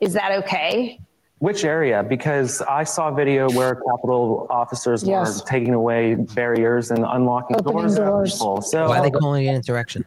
Is 0.00 0.12
that 0.14 0.32
okay? 0.44 0.98
Which 1.44 1.62
area? 1.66 2.02
Because 2.02 2.62
I 2.62 2.84
saw 2.84 3.08
a 3.08 3.14
video 3.14 3.50
where 3.50 3.74
Capitol 3.74 4.46
officers 4.48 5.02
Yes. 5.04 5.42
were 5.42 5.46
taking 5.46 5.74
away 5.74 6.14
barriers 6.14 6.90
and 6.90 7.04
unlocking 7.06 7.56
Opening 7.58 7.94
doors. 7.94 8.38
doors. 8.38 8.70
So 8.70 8.88
Why 8.88 9.00
are 9.00 9.02
they 9.02 9.10
calling 9.10 9.44
it 9.44 9.48
an 9.50 9.56
insurrection? 9.56 10.06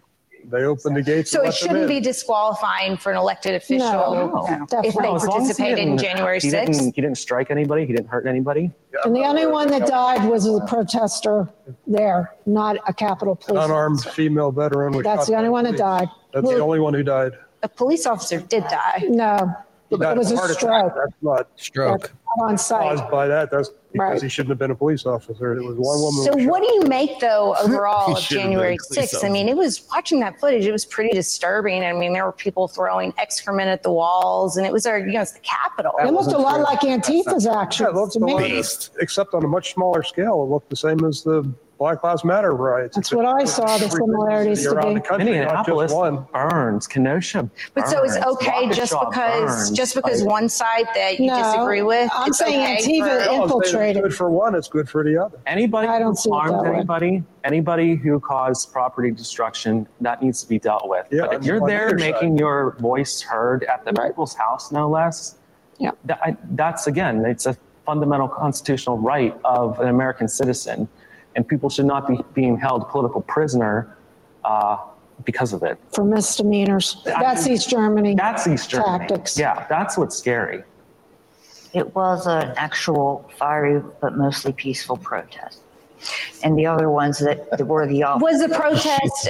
They 0.50 0.64
opened 0.64 0.96
the 0.96 1.04
gates. 1.04 1.30
So 1.30 1.44
it 1.44 1.54
shouldn't 1.54 1.88
be 1.90 2.00
disqualifying 2.00 2.98
for 2.98 3.12
an 3.12 3.20
elected 3.20 3.54
official 3.54 3.86
if 3.86 4.72
they 4.72 4.80
No, 4.80 4.84
as 4.88 4.96
long 4.96 5.16
as 5.18 5.26
participated 5.28 5.78
in 5.78 5.86
didn't- 5.98 6.00
January 6.00 6.40
he 6.40 6.50
6th? 6.50 6.72
Didn't, 6.74 6.96
he 6.96 7.02
didn't 7.02 7.18
strike 7.20 7.52
anybody. 7.52 7.86
He 7.86 7.94
didn't 7.94 8.08
hurt 8.10 8.26
anybody. 8.26 8.72
And 9.06 9.16
the 9.16 9.22
only 9.26 9.46
one 9.46 9.68
that 9.68 9.86
died 9.86 10.28
was 10.28 10.48
a 10.48 10.60
protester 10.62 11.48
there, 11.86 12.34
not 12.48 12.78
a 12.88 12.94
Capitol 12.94 13.36
police. 13.36 13.64
Unarmed 13.64 14.00
officer. 14.00 14.10
female 14.10 14.52
veteran 14.52 15.00
That's 15.04 15.28
the 15.28 15.36
only 15.36 15.50
one 15.50 15.66
that 15.66 15.76
police. 15.76 15.82
died. 15.82 16.10
That's 16.34 16.50
the 16.50 16.60
only 16.64 16.80
one 16.80 16.96
who 16.96 17.04
died. 17.04 17.34
A 17.62 17.68
police 17.70 18.08
officer 18.08 18.40
did 18.40 18.64
die. 18.64 19.04
No, 19.10 19.54
it 19.90 20.00
Not 20.00 20.18
was 20.18 20.32
a 20.32 20.36
heart 20.36 20.52
attack, 20.52 20.60
stroke. 20.60 20.94
That's 20.96 21.14
not 21.22 21.48
stroke. 21.56 22.12
Not 22.38 22.50
on 22.50 22.58
site. 22.58 22.98
caused 22.98 23.10
by 23.12 23.28
that. 23.28 23.50
That's 23.50 23.70
because 23.70 24.12
Right. 24.12 24.22
he 24.22 24.30
shouldn't 24.30 24.50
have 24.50 24.60
been 24.60 24.72
a 24.72 24.76
police 24.76 25.06
officer. 25.06 25.54
It 25.54 25.64
was 25.64 25.76
one 25.78 26.00
woman. 26.02 26.24
So 26.26 26.32
who 26.34 26.38
was 26.40 26.48
what 26.48 26.62
do 26.62 26.72
you 26.74 26.82
make 26.82 27.20
though 27.20 27.56
overall 27.64 28.12
of 28.14 28.20
should've 28.20 28.44
been 28.44 28.52
January 28.52 28.76
a 28.76 28.94
6th? 28.94 29.24
I 29.26 29.30
mean, 29.30 29.48
it 29.50 29.56
was 29.58 29.88
watching 29.92 30.20
that 30.20 30.40
footage, 30.40 30.66
it 30.66 30.72
was 30.72 30.86
pretty 30.86 31.16
disturbing. 31.16 31.84
I 31.84 31.94
mean, 31.94 32.14
there 32.14 32.26
were 32.26 32.32
people 32.34 32.68
throwing 32.68 33.14
excrement 33.18 33.70
at 33.70 33.82
the 33.82 33.92
walls 33.92 34.58
and 34.58 34.68
it 34.68 34.74
was 34.74 34.86
our, 34.86 35.00
you 35.00 35.14
know, 35.14 35.22
it's 35.22 35.32
the 35.32 35.40
Capitol. 35.40 35.94
It 36.00 36.12
looked 36.12 36.34
a 36.34 36.38
lot 36.38 36.60
like 36.62 36.84
Antifa's 36.84 37.46
Yeah, 37.46 37.54
it 37.54 37.58
actions 37.64 37.90
looked 37.94 38.14
to 38.14 38.20
a 38.20 38.26
lot 38.26 38.42
me. 38.42 38.60
of- 38.60 38.90
except 39.00 39.34
on 39.34 39.44
a 39.44 39.48
much 39.48 39.74
smaller 39.74 40.04
scale. 40.04 40.44
It 40.44 40.50
looked 40.52 40.70
the 40.70 40.76
same 40.76 41.04
as 41.06 41.24
the 41.24 41.50
Black 41.78 42.04
Lives 42.04 42.24
Matter 42.26 42.54
riots. 42.54 42.96
That's 42.96 43.14
what 43.14 43.26
I 43.26 43.44
saw, 43.46 43.78
the 43.78 43.88
similarities 43.90 44.64
to 44.64 44.76
be. 44.82 44.96
the 44.96 45.00
country, 45.00 45.26
Minneapolis 45.32 45.92
one. 45.94 46.26
burns. 46.34 46.88
Kenosha 46.88 47.48
But 47.76 47.88
so 47.88 48.04
it's 48.04 48.16
burns, 48.16 48.26
okay 48.38 48.70
just 48.72 48.94
Waukesha 48.94 49.10
because 49.12 49.56
burns. 49.56 49.72
just 49.72 49.96
because 49.96 50.22
Like, 50.24 50.32
one 50.32 50.50
side 50.50 50.88
that 50.96 51.20
you 51.20 51.28
No, 51.28 51.38
disagree 51.38 51.84
with. 51.84 52.10
I'm 52.14 52.30
it's 52.30 52.40
saying 52.40 52.62
okay 52.64 52.78
Antifa 52.78 53.00
for- 53.00 53.06
No, 53.06 53.14
if 53.16 53.22
It's 53.22 53.42
infiltrated. 53.44 54.04
good 54.04 54.16
for 54.16 54.30
one. 54.32 54.56
It's 54.56 54.68
good 54.68 54.90
for 54.90 55.04
the 55.04 55.18
other. 55.24 55.38
Anybody 55.46 55.88
I 55.88 56.00
don't 56.00 56.16
see 56.18 56.30
it 56.30 56.34
harmed 56.34 56.56
that 56.56 56.64
way. 56.72 56.78
anybody, 56.78 57.24
anybody 57.44 57.96
who 57.96 58.20
caused 58.20 58.72
property 58.74 59.12
destruction, 59.12 59.88
that 60.02 60.24
needs 60.24 60.42
to 60.42 60.50
be 60.50 60.58
dealt 60.58 60.88
with. 60.90 61.06
Yeah, 61.12 61.26
but 61.26 61.34
if 61.34 61.40
on- 61.42 61.46
you're 61.46 61.62
on 61.62 61.68
there 61.70 61.88
either 61.90 61.98
making 61.98 62.32
side. 62.34 62.40
your 62.40 62.76
voice 62.80 63.22
heard 63.22 63.66
at 63.66 63.86
the 63.86 63.94
people's 63.94 64.34
house, 64.34 64.72
no 64.72 64.90
less, 64.90 65.36
Yeah. 65.78 65.92
that, 66.06 66.20
I, 66.24 66.36
that's 66.54 66.88
again, 66.88 67.24
it's 67.24 67.46
a 67.46 67.56
fundamental 67.86 68.28
constitutional 68.28 68.98
right 68.98 69.38
of 69.46 69.80
an 69.80 69.88
American 69.90 70.28
citizen, 70.28 70.88
and 71.38 71.48
people 71.48 71.70
should 71.70 71.86
not 71.86 72.08
be 72.08 72.20
being 72.34 72.58
held 72.58 72.90
political 72.90 73.22
prisoner 73.22 73.96
uh, 74.44 74.78
because 75.24 75.54
of 75.54 75.64
it. 75.64 75.78
For 75.94 76.04
misdemeanors. 76.04 77.02
That's 77.06 77.48
East 77.48 77.70
Germany. 77.70 78.16
That's 78.16 78.48
East 78.48 78.72
Germany. 78.72 79.08
Tactics. 79.08 79.38
Yeah, 79.38 79.66
that's 79.70 79.98
what's 79.98 80.18
scary. 80.18 80.64
It 81.74 81.96
was 81.96 82.26
an 82.26 82.54
actual 82.58 83.30
fiery 83.38 83.84
but 84.02 84.18
mostly 84.18 84.52
peaceful 84.52 84.98
protest. 84.98 85.60
And 86.44 86.58
the 86.58 86.66
other 86.66 86.90
ones 86.90 87.20
that, 87.20 87.50
that 87.52 87.66
were 87.66 87.86
the 87.86 88.04
opposite. 88.04 88.24
Was 88.26 88.42
the 88.42 88.56
protest 88.56 89.30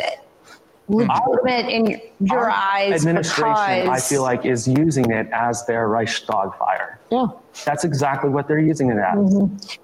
legitimate 0.88 1.70
in 1.70 2.02
your 2.22 2.50
eyes 2.50 3.06
Administration, 3.06 3.90
I 3.90 4.00
feel 4.00 4.22
like, 4.22 4.46
is 4.46 4.66
using 4.66 5.12
it 5.12 5.28
as 5.34 5.66
their 5.66 5.90
Reichstag 5.90 6.54
fire. 6.58 7.00
Yeah. 7.12 7.28
That's 7.66 7.84
exactly 7.84 8.30
what 8.30 8.48
they're 8.48 8.60
using 8.60 8.92
it 8.92 8.98
as. 8.98 9.18
Mhm. 9.18 9.78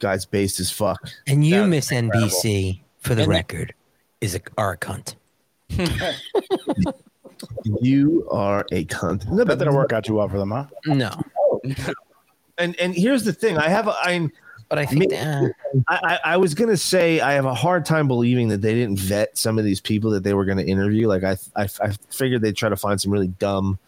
Guy's 0.00 0.26
based 0.26 0.58
as 0.60 0.70
fuck. 0.70 1.00
And 1.26 1.44
you, 1.44 1.64
Miss 1.66 1.90
NBC, 1.90 2.80
for 2.98 3.14
the 3.14 3.26
record, 3.26 3.74
is 4.20 4.34
a 4.34 4.40
are 4.58 4.72
a 4.72 4.76
cunt. 4.78 5.14
You 7.80 8.28
are 8.30 8.66
a 8.70 8.84
cunt. 8.86 9.26
No, 9.30 9.44
That 9.44 9.58
didn't 9.58 9.74
work 9.74 9.92
out 9.92 10.04
too 10.04 10.14
well 10.14 10.28
for 10.28 10.38
them, 10.38 10.50
huh? 10.50 10.66
No. 10.86 11.10
Oh. 11.38 11.60
And 12.58 12.78
and 12.78 12.94
here's 12.94 13.24
the 13.24 13.32
thing. 13.32 13.56
I 13.56 13.68
have 13.68 13.88
a- 13.88 13.96
I'm 14.02 14.30
but 14.68 14.78
I 14.78 14.86
think 14.86 15.12
I, 15.12 15.50
I, 15.88 16.18
I 16.24 16.36
was 16.36 16.54
gonna 16.54 16.76
say 16.76 17.20
I 17.20 17.32
have 17.32 17.46
a 17.46 17.54
hard 17.54 17.84
time 17.86 18.06
believing 18.06 18.48
that 18.48 18.60
they 18.60 18.74
didn't 18.74 18.98
vet 18.98 19.36
some 19.36 19.58
of 19.58 19.64
these 19.64 19.80
people 19.80 20.10
that 20.12 20.22
they 20.22 20.34
were 20.34 20.44
gonna 20.44 20.62
interview. 20.62 21.08
Like 21.08 21.24
I 21.24 21.36
I, 21.56 21.68
I 21.82 21.90
figured 22.10 22.42
they'd 22.42 22.56
try 22.56 22.68
to 22.68 22.76
find 22.76 23.00
some 23.00 23.10
really 23.12 23.28
dumb, 23.28 23.78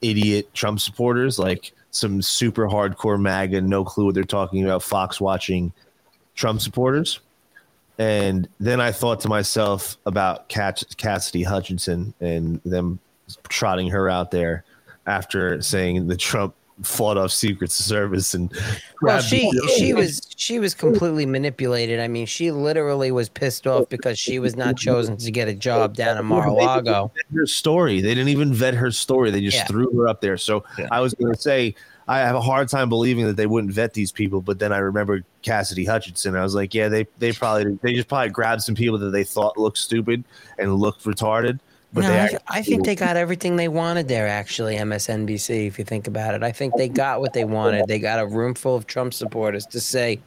idiot 0.00 0.52
Trump 0.54 0.80
supporters, 0.80 1.38
like 1.38 1.72
some 1.92 2.20
super 2.20 2.66
hardcore 2.66 3.20
MAGA, 3.20 3.60
no 3.60 3.84
clue 3.84 4.06
what 4.06 4.14
they're 4.14 4.24
talking 4.24 4.64
about, 4.64 4.82
Fox 4.82 5.20
watching 5.20 5.72
Trump 6.34 6.60
supporters. 6.60 7.20
And 7.98 8.48
then 8.58 8.80
I 8.80 8.90
thought 8.90 9.20
to 9.20 9.28
myself 9.28 9.96
about 10.06 10.48
Cassidy 10.48 11.42
Hutchinson 11.44 12.14
and 12.20 12.60
them 12.64 12.98
trotting 13.48 13.88
her 13.90 14.08
out 14.08 14.30
there 14.30 14.64
after 15.06 15.60
saying 15.62 16.08
the 16.08 16.16
Trump 16.16 16.54
fought 16.82 17.16
off 17.18 17.30
Secret 17.30 17.70
Service 17.70 18.34
and 18.34 18.52
Well, 19.02 19.20
she 19.20 19.50
she 19.76 19.92
was 19.92 20.26
she 20.36 20.58
was 20.58 20.74
completely 20.74 21.26
manipulated. 21.26 22.00
I 22.00 22.08
mean, 22.08 22.26
she 22.26 22.50
literally 22.50 23.10
was 23.12 23.28
pissed 23.28 23.66
off 23.66 23.88
because 23.88 24.18
she 24.18 24.38
was 24.38 24.56
not 24.56 24.76
chosen 24.76 25.16
to 25.18 25.30
get 25.30 25.48
a 25.48 25.54
job 25.54 25.94
down 25.94 26.18
in 26.18 26.24
Mar-a-Lago. 26.24 27.12
her 27.34 27.46
story. 27.46 28.00
They 28.00 28.14
didn't 28.14 28.28
even 28.30 28.52
vet 28.54 28.74
her 28.74 28.90
story. 28.90 29.30
They 29.30 29.40
just 29.42 29.58
Yeah. 29.58 29.66
threw 29.66 29.90
her 29.98 30.08
up 30.08 30.20
there. 30.20 30.36
So 30.38 30.64
I 30.90 31.00
was 31.00 31.14
going 31.14 31.34
to 31.34 31.40
say 31.40 31.74
I 32.08 32.18
have 32.18 32.34
a 32.34 32.40
hard 32.40 32.68
time 32.68 32.88
believing 32.88 33.26
that 33.26 33.36
they 33.36 33.46
wouldn't 33.46 33.72
vet 33.72 33.94
these 33.94 34.10
people. 34.10 34.40
But 34.40 34.58
then 34.58 34.72
I 34.72 34.78
remembered 34.78 35.24
Cassidy 35.42 35.84
Hutchinson. 35.84 36.34
I 36.34 36.42
was 36.42 36.54
like, 36.54 36.74
yeah, 36.74 36.88
they 36.88 37.06
they 37.18 37.32
probably 37.32 37.78
they 37.82 37.94
just 37.94 38.08
probably 38.08 38.30
grabbed 38.30 38.62
some 38.62 38.74
people 38.74 38.98
that 38.98 39.10
they 39.10 39.24
thought 39.24 39.56
looked 39.58 39.78
stupid 39.78 40.24
and 40.58 40.74
looked 40.76 41.04
retarded. 41.04 41.60
But 41.92 42.02
No, 42.02 42.08
they 42.08 42.14
I, 42.14 42.22
actually- 42.24 42.38
I 42.48 42.62
think 42.62 42.84
they 42.86 42.94
got 42.94 43.16
everything 43.16 43.56
they 43.56 43.68
wanted 43.68 44.08
there. 44.08 44.26
Actually, 44.26 44.76
MSNBC. 44.76 45.66
If 45.66 45.78
you 45.78 45.84
think 45.84 46.06
about 46.06 46.34
it, 46.34 46.42
I 46.42 46.50
think 46.52 46.74
they 46.76 46.88
got 46.88 47.20
what 47.20 47.32
they 47.34 47.44
wanted. 47.44 47.86
They 47.86 47.98
got 47.98 48.18
a 48.18 48.26
room 48.26 48.54
full 48.54 48.76
of 48.76 48.86
Trump 48.86 49.12
supporters 49.12 49.66
to 49.66 49.80
say 49.80 50.20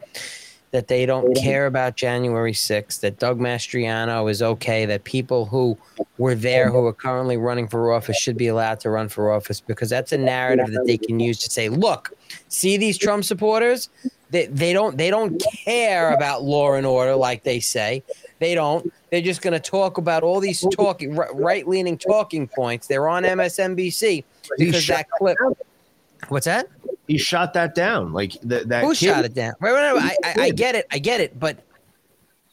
that 0.71 0.87
they 0.89 1.05
don't 1.05 1.33
care 1.37 1.67
about 1.67 1.95
January 1.95 2.51
6th, 2.51 2.99
that 2.99 3.17
Doug 3.17 3.39
Mastriano 3.39 4.29
is 4.29 4.41
okay, 4.41 4.85
that 4.85 5.05
people 5.05 5.45
who 5.45 5.77
were 6.17 6.35
there 6.35 6.69
who 6.69 6.85
are 6.85 6.91
currently 6.91 7.37
running 7.37 7.65
for 7.67 7.93
office 7.93 8.17
should 8.17 8.35
be 8.35 8.47
allowed 8.47 8.81
to 8.81 8.89
run 8.89 9.07
for 9.07 9.31
office 9.31 9.61
because 9.61 9.89
that's 9.89 10.11
a 10.11 10.17
narrative 10.17 10.71
that 10.73 10.83
they 10.85 10.97
can 10.97 11.17
use 11.19 11.39
to 11.39 11.49
say, 11.49 11.69
look, 11.69 12.11
see 12.49 12.75
these 12.75 12.97
Trump 12.97 13.23
supporters? 13.23 13.87
They, 14.35 14.47
they 14.47 14.73
don't 14.73 14.97
they 14.97 15.09
don't 15.09 15.41
care 15.63 16.13
about 16.13 16.43
law 16.43 16.73
and 16.73 16.85
order 16.85 17.15
like 17.15 17.43
they 17.43 17.61
say. 17.61 18.03
They 18.39 18.53
don't. 18.53 18.91
They're 19.09 19.21
just 19.21 19.41
going 19.41 19.53
to 19.53 19.61
talk 19.61 19.97
about 19.97 20.23
all 20.23 20.41
these 20.41 20.59
talking 20.73 21.15
right 21.15 21.65
leaning 21.65 21.97
talking 21.97 22.45
points. 22.45 22.85
They're 22.85 23.07
on 23.07 23.23
MSNBC 23.23 24.25
because 24.57 24.85
that 24.87 25.09
clip. 25.09 25.37
What's 26.27 26.47
that? 26.47 26.67
He 27.07 27.17
shot 27.17 27.53
that 27.53 27.75
down. 27.75 28.11
Like 28.11 28.33
that. 28.41 28.67
that 28.67 28.83
Who 28.83 28.89
kid- 28.89 29.07
shot 29.07 29.23
it 29.23 29.33
down? 29.33 29.53
Wait, 29.61 29.71
wait, 29.71 29.93
wait, 29.93 30.01
I, 30.03 30.17
I, 30.25 30.43
I 30.47 30.49
get 30.49 30.75
it. 30.75 30.85
I 30.91 30.99
get 30.99 31.21
it. 31.21 31.39
But 31.39 31.59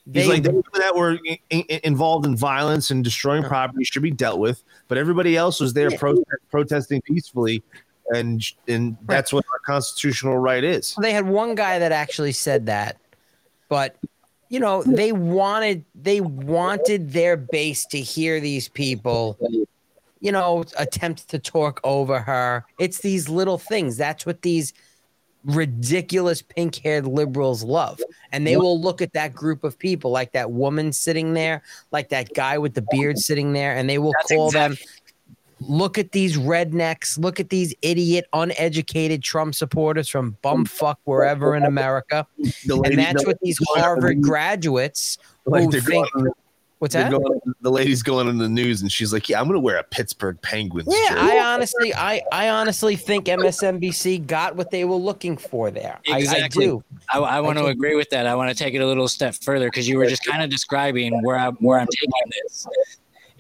He's 0.05 0.27
they, 0.27 0.35
like 0.35 0.45
the 0.45 0.53
people 0.53 0.79
that 0.79 0.95
were 0.95 1.19
i- 1.29 1.41
i- 1.53 1.81
involved 1.83 2.27
in 2.27 2.37
violence 2.37 2.93
and 2.93 3.03
destroying 3.03 3.41
uh-huh. 3.41 3.49
property 3.49 3.83
should 3.83 4.03
be 4.03 4.13
dealt 4.13 4.39
with, 4.39 4.63
but 4.87 4.99
everybody 4.99 5.37
else 5.37 5.59
was 5.59 5.73
there 5.73 5.91
protest, 5.91 6.27
protesting 6.49 7.03
peacefully, 7.03 7.61
and 8.14 8.44
and 8.68 8.97
that's 9.06 9.32
what 9.32 9.44
our 9.52 9.59
constitutional 9.60 10.39
right 10.39 10.64
is. 10.64 10.94
they 11.01 11.12
had 11.12 11.26
one 11.26 11.55
guy 11.55 11.78
that 11.78 11.93
actually 11.93 12.32
said 12.32 12.66
that, 12.66 12.97
but 13.68 13.97
you 14.48 14.60
know 14.60 14.82
they 14.82 15.12
wanted 15.12 15.84
they 15.94 16.20
wanted 16.20 17.12
their 17.12 17.36
base 17.36 17.86
to 17.86 18.01
hear 18.01 18.39
these 18.39 18.68
people 18.68 19.39
you 20.20 20.30
know 20.30 20.64
attempt 20.78 21.28
to 21.28 21.39
talk 21.39 21.80
over 21.84 22.20
her. 22.20 22.64
It's 22.78 23.01
these 23.01 23.28
little 23.28 23.59
things. 23.59 23.97
That's 23.97 24.24
what 24.24 24.43
these 24.43 24.72
ridiculous 25.44 26.43
pink-haired 26.43 27.06
liberals 27.06 27.64
love. 27.64 28.01
And 28.30 28.47
they 28.47 28.56
will 28.56 28.80
look 28.80 29.02
at 29.02 29.12
that 29.14 29.34
group 29.34 29.64
of 29.64 29.78
people 29.78 30.10
like 30.10 30.32
that 30.32 30.52
woman 30.52 30.93
sitting 30.93 31.32
there 31.32 31.62
like 31.90 32.10
that 32.10 32.32
guy 32.34 32.59
with 32.59 32.74
the 32.74 32.84
beard 32.90 33.18
sitting 33.18 33.52
there 33.52 33.76
and 33.76 33.90
they 33.90 33.98
will 33.98 34.14
call 34.28 34.51
them 34.51 34.76
look 35.68 35.98
at 35.98 36.12
these 36.12 36.36
rednecks, 36.36 37.18
look 37.18 37.40
at 37.40 37.48
these 37.51 37.74
idiot, 37.82 38.26
uneducated 38.32 39.22
Trump 39.22 39.55
supporters 39.55 40.09
from 40.09 40.36
bumfuck 40.43 40.97
wherever 41.05 41.55
in 41.56 41.64
America. 41.64 42.26
Lady- 42.66 42.94
and 42.94 42.98
that's 42.98 43.22
the- 43.22 43.28
what 43.28 43.39
these 43.43 43.59
Harvard 43.74 44.20
graduates 44.22 45.18
Like 45.47 45.64
who 45.64 45.80
think. 45.80 46.06
going- 46.12 46.32
What's 46.78 46.94
they're 46.94 47.05
that? 47.05 47.12
going- 47.12 47.40
the 47.60 47.70
lady's 47.70 48.02
going 48.02 48.26
in 48.26 48.39
the 48.39 48.48
news 48.48 48.82
and 48.82 48.90
she's 48.90 49.12
like, 49.12 49.28
"Yeah, 49.28 49.39
I'm 49.39 49.44
going 49.47 49.55
to 49.55 49.60
wear 49.60 49.76
a 49.76 49.84
Pittsburgh 49.84 50.36
Penguins." 50.43 50.89
Yeah, 50.90 51.10
shirt." 51.10 51.18
I 51.18 51.39
honestly, 51.55 51.94
I, 51.94 52.22
I 52.32 52.48
honestly 52.48 52.97
think 52.97 53.26
MSNBC 53.28 54.26
got 54.26 54.56
what 54.56 54.72
they 54.72 54.84
were 54.84 54.97
looking 54.97 55.36
for 55.36 55.70
there. 55.70 56.01
I- 56.09 56.14
I, 56.14 56.18
Exactly. 56.18 56.66
do. 56.66 56.82
I, 57.09 57.18
I 57.20 57.40
want 57.40 57.59
to 57.59 57.66
agree 57.66 57.94
with 57.94 58.10
that. 58.10 58.26
I 58.26 58.34
want 58.34 58.51
to 58.51 58.56
take 58.64 58.74
it 58.74 58.78
a 58.80 58.86
little 58.86 59.06
step 59.06 59.36
further 59.43 59.66
because 59.66 59.86
you 59.89 59.97
were 59.97 60.06
just 60.09 60.24
kind 60.24 60.43
of 60.43 60.51
describing 60.51 61.22
where 61.22 61.39
I'm 61.39 61.55
where 61.60 61.78
I'm 61.78 61.86
taking 61.86 62.32
this. 62.43 62.66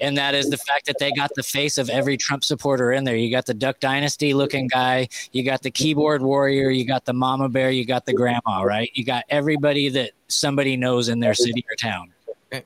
And 0.00 0.16
that 0.16 0.34
is 0.34 0.48
the 0.48 0.56
fact 0.56 0.86
that 0.86 0.98
they 0.98 1.12
got 1.12 1.34
the 1.34 1.42
face 1.42 1.78
of 1.78 1.88
every 1.90 2.16
Trump 2.16 2.44
supporter 2.44 2.92
in 2.92 3.04
there. 3.04 3.16
You 3.16 3.30
got 3.30 3.46
the 3.46 3.54
Duck 3.54 3.80
Dynasty 3.80 4.34
looking 4.34 4.68
guy, 4.68 5.08
you 5.32 5.44
got 5.44 5.62
the 5.62 5.70
keyboard 5.70 6.22
warrior, 6.22 6.70
you 6.70 6.86
got 6.86 7.04
the 7.04 7.12
mama 7.12 7.48
bear, 7.48 7.70
you 7.70 7.84
got 7.84 8.06
the 8.06 8.12
grandma, 8.12 8.62
right? 8.62 8.90
You 8.94 9.04
got 9.04 9.24
everybody 9.28 9.88
that 9.90 10.12
somebody 10.28 10.76
knows 10.76 11.08
in 11.08 11.20
their 11.20 11.34
city 11.34 11.64
or 11.70 11.76
town. 11.76 12.12
and 12.50 12.64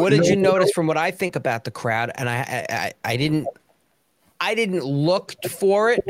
what 0.00 0.10
did 0.10 0.26
you 0.26 0.36
notice 0.36 0.70
from 0.72 0.86
what 0.86 0.96
I 0.96 1.10
think 1.10 1.36
about 1.36 1.64
the 1.64 1.70
crowd? 1.70 2.12
And 2.14 2.28
I, 2.28 2.36
I, 2.36 2.74
I, 2.74 2.92
I 3.04 3.16
didn't, 3.16 3.48
I 4.40 4.54
didn't 4.54 4.84
look 4.84 5.34
for 5.48 5.90
it. 5.90 6.04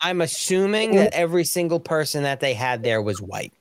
I'm 0.00 0.20
assuming 0.20 0.96
that 0.96 1.12
every 1.14 1.44
single 1.44 1.80
person 1.80 2.22
that 2.24 2.40
they 2.40 2.54
had 2.54 2.82
there 2.82 3.02
was 3.02 3.20
white. 3.20 3.52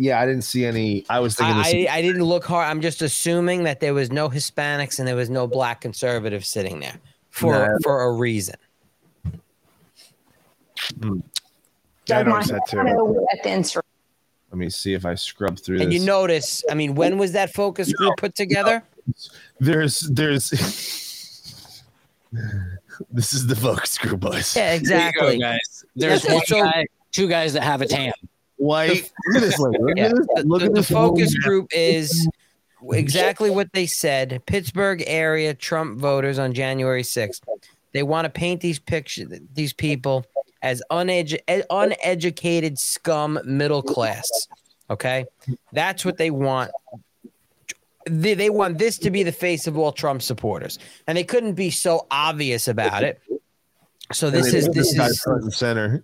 Yeah, 0.00 0.20
I 0.20 0.26
didn't 0.26 0.42
see 0.44 0.64
any. 0.64 1.04
I 1.10 1.18
was 1.20 1.34
thinking. 1.34 1.56
I, 1.56 1.62
same- 1.64 1.88
I, 1.88 1.96
I 1.96 2.02
didn't 2.02 2.22
look 2.24 2.44
hard. 2.44 2.68
I'm 2.68 2.80
just 2.80 3.02
assuming 3.02 3.64
that 3.64 3.80
there 3.80 3.94
was 3.94 4.10
no 4.12 4.28
Hispanics 4.28 4.98
and 5.00 5.08
there 5.08 5.16
was 5.16 5.28
no 5.28 5.46
black 5.48 5.80
conservatives 5.80 6.46
sitting 6.48 6.78
there 6.80 6.94
for 7.30 7.52
No. 7.52 7.76
for 7.82 8.02
a 8.02 8.12
reason. 8.12 8.54
Hmm. 11.02 11.18
Yeah, 12.06 12.20
I 12.20 12.22
noticed 12.22 12.50
that 12.50 12.66
too. 12.68 12.78
At 13.32 13.42
the 13.42 13.50
insurrection. 13.50 13.82
Let 14.50 14.58
me 14.58 14.70
see 14.70 14.94
if 14.94 15.04
I 15.04 15.14
scrub 15.14 15.58
through 15.58 15.80
And 15.82 15.92
this. 15.92 16.00
you 16.00 16.06
notice, 16.06 16.64
I 16.70 16.74
mean, 16.74 16.94
when 16.94 17.18
was 17.18 17.32
that 17.32 17.52
focus 17.52 17.92
group 17.92 18.16
put 18.16 18.34
together? 18.34 18.82
there's 19.60 20.00
there's. 20.00 20.50
this 23.10 23.32
is 23.34 23.46
the 23.46 23.56
focus 23.56 23.98
group, 23.98 24.20
boys. 24.20 24.56
Yeah, 24.56 24.72
exactly. 24.72 25.34
Go, 25.38 25.40
guys. 25.40 25.84
There's 25.96 26.24
Yeah, 26.24 26.34
one 26.34 26.42
guy, 26.48 26.86
two 27.12 27.28
guys 27.28 27.52
that 27.54 27.62
have 27.62 27.80
a 27.82 27.86
tan. 27.86 28.12
White. 28.58 29.10
Look 29.28 29.36
at 29.36 29.40
this. 29.42 29.58
Look 29.58 29.74
Yeah, 29.96 30.08
this. 30.08 30.26
the, 30.34 30.42
Look 30.46 30.60
the- 30.60 30.66
at 30.66 30.74
the 30.74 30.80
this. 30.80 30.90
focus 30.90 31.34
group 31.34 31.68
is 31.72 32.28
exactly 32.92 33.50
what 33.50 33.72
they 33.72 33.86
said. 33.86 34.42
Pittsburgh 34.46 35.02
area 35.06 35.54
Trump 35.54 35.98
voters 35.98 36.38
on 36.38 36.52
January 36.52 37.02
6th. 37.02 37.40
They 37.92 38.02
want 38.02 38.24
to 38.26 38.30
paint 38.30 38.60
these 38.60 38.78
pictures, 38.78 39.32
these 39.54 39.72
people 39.72 40.26
as 40.62 40.82
unedu- 40.90 41.38
uneducated 41.70 42.78
scum 42.78 43.38
middle 43.44 43.82
class. 43.82 44.28
Okay, 44.90 45.24
that's 45.72 46.04
what 46.04 46.16
they 46.18 46.30
want. 46.30 46.70
They, 48.06 48.34
they 48.34 48.48
want 48.50 48.78
this 48.78 48.96
to 48.98 49.10
be 49.10 49.22
the 49.22 49.32
face 49.32 49.66
of 49.66 49.76
all 49.76 49.92
Trump 49.92 50.22
supporters, 50.22 50.78
and 51.06 51.16
they 51.16 51.24
couldn't 51.24 51.54
be 51.54 51.70
so 51.70 52.06
obvious 52.10 52.66
about 52.68 53.02
it. 53.04 53.20
So 54.12 54.30
this 54.30 54.54
is 54.54 54.66
this 54.68 54.94
is 54.94 55.20
front 55.20 55.42
and 55.42 55.52
center. 55.52 56.02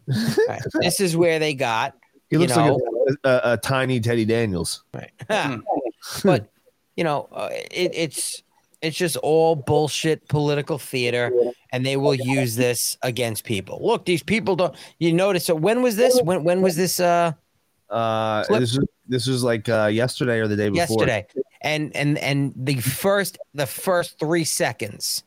right, 0.49 0.61
this 0.81 1.01
is 1.01 1.17
where 1.17 1.39
they 1.39 1.55
got. 1.55 1.97
He 2.31 2.39
looks 2.39 2.57
you 2.57 2.63
know, 2.63 2.75
like 2.75 3.17
a, 3.25 3.29
a, 3.29 3.53
a 3.53 3.57
tiny 3.59 4.01
Teddy 4.01 4.25
Daniels. 4.25 4.85
Right. 4.93 5.11
but 6.25 6.51
you 6.97 7.05
know, 7.05 7.29
uh, 7.33 7.49
it, 7.53 7.93
it's 7.95 8.43
it's 8.83 8.97
just 8.97 9.17
all 9.19 9.57
bullshit 9.57 10.29
political 10.29 10.79
theater, 10.79 11.33
and 11.73 11.85
they 11.85 11.97
will 11.97 12.15
use 12.15 12.55
this 12.57 12.97
against 13.03 13.45
people. 13.45 13.81
Look, 13.83 14.05
these 14.05 14.23
people 14.23 14.57
don't. 14.57 14.75
You 14.99 15.13
notice? 15.13 15.45
So 15.45 15.55
when 15.55 15.83
was 15.83 15.97
this? 15.97 16.21
When 16.23 16.45
when 16.45 16.61
was 16.63 16.77
this? 16.77 17.01
Uh, 17.01 17.33
Uh, 17.91 18.43
Flip. 18.45 18.61
this 18.61 18.77
was 18.77 18.89
this 19.07 19.27
was 19.27 19.45
like 19.45 19.69
uh, 19.69 19.87
yesterday 19.87 20.41
or 20.41 20.49
the 20.49 20.57
day 20.57 20.69
before. 20.69 20.77
yesterday, 20.77 21.27
and 21.61 21.95
and 21.95 22.19
and 22.19 22.53
the 22.57 22.77
first 22.81 23.39
the 23.55 23.67
first 23.67 24.19
three 24.19 24.45
seconds, 24.45 25.23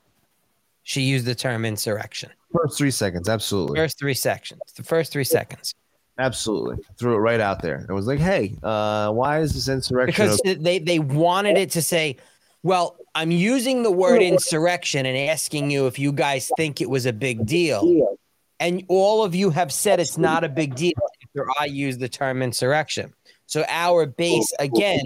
she 0.83 1.01
used 1.01 1.25
the 1.25 1.35
term 1.35 1.65
insurrection. 1.65 2.29
First 2.51 2.77
three 2.77 2.91
seconds, 2.91 3.29
absolutely, 3.29 3.77
First 3.77 3.99
three 3.99 4.15
sections. 4.15 4.61
The 4.75 4.83
first 4.83 5.11
three 5.11 5.23
seconds. 5.23 5.75
Absolutely. 6.19 6.83
Threw 6.97 7.15
it 7.15 7.19
right 7.19 7.39
out 7.39 7.61
there. 7.61 7.85
It 7.87 7.93
was 7.93 8.07
like, 8.07 8.19
hey, 8.19 8.55
uh, 8.63 9.11
why 9.11 9.39
is 9.39 9.53
this 9.53 9.67
insurrection? 9.67 10.25
because 10.25 10.41
they 10.59 10.79
they 10.79 10.99
wanted 10.99 11.57
it 11.57 11.71
to 11.71 11.81
say 11.81 12.17
well 12.63 12.97
i'm 13.15 13.31
using 13.31 13.83
the 13.83 13.91
word 13.91 14.21
insurrection 14.21 15.05
and 15.05 15.17
asking 15.29 15.71
you 15.71 15.87
if 15.87 15.97
you 15.99 16.11
guys 16.11 16.51
think 16.57 16.81
it 16.81 16.89
was 16.89 17.05
a 17.05 17.13
big 17.13 17.45
deal 17.45 18.17
and 18.59 18.83
all 18.87 19.23
of 19.23 19.35
you 19.35 19.49
have 19.49 19.71
said 19.71 19.99
it's 19.99 20.17
not 20.17 20.43
a 20.43 20.49
big 20.49 20.75
deal 20.75 20.93
after 21.23 21.47
i 21.59 21.65
use 21.65 21.97
the 21.97 22.09
term 22.09 22.41
insurrection 22.41 23.13
so 23.45 23.63
our 23.67 24.05
base 24.05 24.51
again 24.59 24.99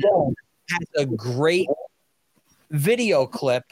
has 0.70 0.88
a 0.98 1.06
great 1.06 1.68
video 2.72 3.26
clip 3.26 3.64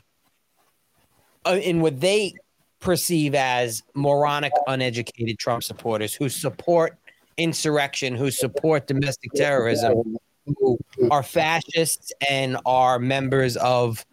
uh, 1.45 1.57
in 1.61 1.79
what 1.79 1.99
they 1.99 2.33
perceive 2.79 3.33
as 3.33 3.81
moronic 3.93 4.51
uneducated 4.67 5.39
trump 5.39 5.63
supporters 5.63 6.13
who 6.13 6.27
support 6.29 6.97
insurrection 7.39 8.15
who 8.15 8.29
support 8.29 8.87
domestic 8.87 9.31
terrorism 9.33 10.17
who 10.59 10.77
are 11.11 11.23
fascists 11.23 12.11
and 12.29 12.57
are 12.65 12.99
members 12.99 13.55
of 13.57 14.05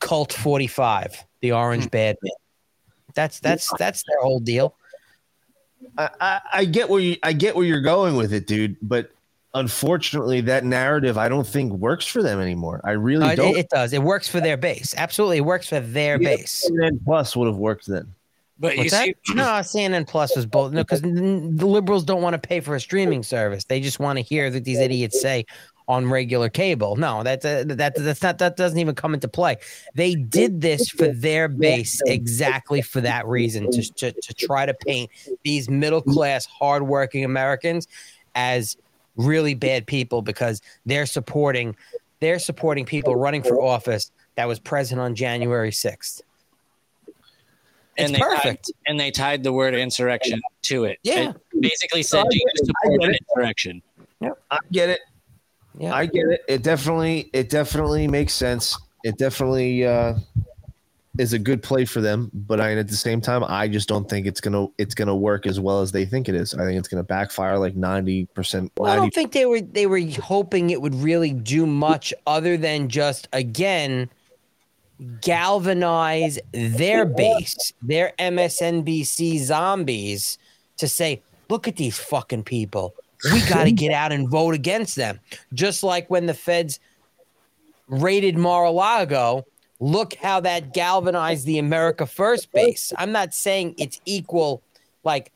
Cult 0.00 0.32
45, 0.32 1.24
the 1.40 1.52
Orange 1.52 1.90
Bad 1.90 2.16
Man. 2.22 2.32
That's 3.14 3.40
that's 3.40 3.70
that's 3.78 4.02
their 4.06 4.20
whole 4.20 4.40
deal. 4.40 4.74
I, 5.96 6.10
I, 6.20 6.40
I 6.52 6.64
get 6.64 6.88
where 6.90 7.00
you 7.00 7.16
I 7.22 7.32
get 7.32 7.56
where 7.56 7.64
you're 7.64 7.80
going 7.80 8.16
with 8.16 8.32
it, 8.32 8.46
dude. 8.46 8.76
But 8.82 9.10
unfortunately, 9.54 10.42
that 10.42 10.64
narrative 10.64 11.16
I 11.16 11.28
don't 11.28 11.46
think 11.46 11.72
works 11.72 12.06
for 12.06 12.22
them 12.22 12.40
anymore. 12.40 12.80
I 12.84 12.90
really 12.92 13.24
Uh, 13.24 13.30
it, 13.30 13.36
don't. 13.36 13.56
it 13.56 13.68
does. 13.70 13.92
It 13.94 14.02
works 14.02 14.28
for 14.28 14.40
their 14.40 14.56
base. 14.58 14.94
Absolutely, 14.98 15.38
it 15.38 15.46
works 15.46 15.68
for 15.68 15.80
their 15.80 16.18
base. 16.18 16.68
CNN 16.70 17.02
Plus 17.04 17.34
would 17.36 17.46
have 17.46 17.56
worked 17.56 17.86
then. 17.86 18.14
But 18.58 18.76
What's 18.76 18.92
that? 18.92 19.14
no, 19.34 19.42
CNN 19.42 20.08
Plus 20.08 20.34
was 20.34 20.46
both. 20.46 20.72
No, 20.72 20.82
because 20.82 21.02
the 21.02 21.08
liberals 21.66 22.04
don't 22.04 22.22
want 22.22 22.32
to 22.32 22.38
pay 22.38 22.60
for 22.60 22.74
a 22.74 22.80
streaming 22.80 23.22
service. 23.22 23.64
They 23.64 23.80
just 23.80 24.00
want 24.00 24.18
to 24.18 24.22
hear 24.22 24.50
that 24.50 24.64
these 24.64 24.78
idiots 24.78 25.20
say 25.20 25.44
on 25.88 26.08
regular 26.08 26.48
cable. 26.48 26.96
No, 26.96 27.22
that's 27.22 27.44
uh, 27.44 27.64
that 27.66 27.94
that's 27.94 28.22
not 28.22 28.38
that 28.38 28.56
doesn't 28.56 28.78
even 28.78 28.94
come 28.94 29.14
into 29.14 29.28
play. 29.28 29.56
They 29.94 30.14
did 30.14 30.60
this 30.60 30.88
for 30.88 31.08
their 31.08 31.48
base 31.48 32.00
exactly 32.06 32.82
for 32.82 33.00
that 33.02 33.26
reason 33.26 33.70
to 33.70 33.82
to, 33.94 34.12
to 34.12 34.34
try 34.34 34.66
to 34.66 34.74
paint 34.74 35.10
these 35.44 35.68
middle 35.68 36.02
class, 36.02 36.46
hardworking 36.46 37.24
Americans 37.24 37.86
as 38.34 38.76
really 39.16 39.54
bad 39.54 39.86
people 39.86 40.22
because 40.22 40.60
they're 40.84 41.06
supporting 41.06 41.76
they're 42.20 42.38
supporting 42.38 42.84
people 42.84 43.14
running 43.14 43.42
for 43.42 43.60
office 43.60 44.10
that 44.36 44.48
was 44.48 44.58
present 44.58 45.00
on 45.00 45.14
January 45.14 45.72
sixth. 45.72 46.22
It's 47.96 48.06
and 48.06 48.14
they 48.14 48.20
perfect. 48.20 48.66
Tied, 48.66 48.90
and 48.90 49.00
they 49.00 49.10
tied 49.10 49.42
the 49.42 49.52
word 49.52 49.74
insurrection 49.74 50.40
to 50.62 50.84
it. 50.84 50.98
Yeah. 51.02 51.30
It 51.30 51.60
basically 51.60 52.02
said, 52.02 52.20
I 52.20 52.28
"Do 52.30 52.36
you 52.36 52.44
get 52.44 52.54
it. 52.54 52.62
I 52.62 52.66
support 52.66 53.00
get 53.00 53.08
an 53.08 53.14
it. 54.20 54.32
I 54.50 54.58
get 54.70 54.90
it. 54.90 55.00
Yeah. 55.78 55.94
I 55.94 56.06
get 56.06 56.26
it. 56.26 56.40
It 56.48 56.62
definitely 56.62 57.30
it 57.32 57.50
definitely 57.50 58.08
makes 58.08 58.32
sense. 58.32 58.76
It 59.04 59.18
definitely 59.18 59.86
uh 59.86 60.14
is 61.18 61.32
a 61.32 61.38
good 61.38 61.62
play 61.62 61.84
for 61.84 62.00
them, 62.00 62.30
but 62.34 62.60
I 62.60 62.72
at 62.74 62.88
the 62.88 62.96
same 62.96 63.20
time 63.20 63.44
I 63.44 63.68
just 63.68 63.88
don't 63.88 64.08
think 64.08 64.26
it's 64.26 64.40
gonna 64.40 64.66
it's 64.78 64.94
gonna 64.94 65.16
work 65.16 65.46
as 65.46 65.60
well 65.60 65.80
as 65.80 65.92
they 65.92 66.04
think 66.04 66.28
it 66.28 66.34
is. 66.34 66.54
I 66.54 66.64
think 66.64 66.78
it's 66.78 66.88
gonna 66.88 67.02
backfire 67.02 67.58
like 67.58 67.76
ninety 67.76 68.26
percent. 68.26 68.72
Well, 68.76 68.90
I 68.90 68.96
don't 68.96 69.14
think 69.14 69.32
they 69.32 69.46
were 69.46 69.60
they 69.60 69.86
were 69.86 70.00
hoping 70.22 70.70
it 70.70 70.80
would 70.80 70.94
really 70.94 71.32
do 71.32 71.66
much 71.66 72.12
other 72.26 72.56
than 72.56 72.88
just 72.88 73.28
again 73.32 74.10
galvanize 75.20 76.38
their 76.52 77.04
base, 77.04 77.72
their 77.82 78.12
MSNBC 78.18 79.40
zombies 79.40 80.38
to 80.78 80.88
say, 80.88 81.22
look 81.48 81.68
at 81.68 81.76
these 81.76 81.98
fucking 81.98 82.44
people. 82.44 82.94
We 83.32 83.40
got 83.48 83.64
to 83.64 83.72
get 83.72 83.92
out 83.92 84.12
and 84.12 84.28
vote 84.28 84.54
against 84.54 84.96
them. 84.96 85.20
Just 85.54 85.82
like 85.82 86.08
when 86.10 86.26
the 86.26 86.34
feds 86.34 86.80
raided 87.88 88.36
Mar-a-Lago, 88.36 89.46
look 89.80 90.14
how 90.16 90.40
that 90.40 90.74
galvanized 90.74 91.46
the 91.46 91.58
America 91.58 92.06
First 92.06 92.52
base. 92.52 92.92
I'm 92.96 93.12
not 93.12 93.34
saying 93.34 93.74
it's 93.78 94.00
equal 94.04 94.62
like 95.04 95.32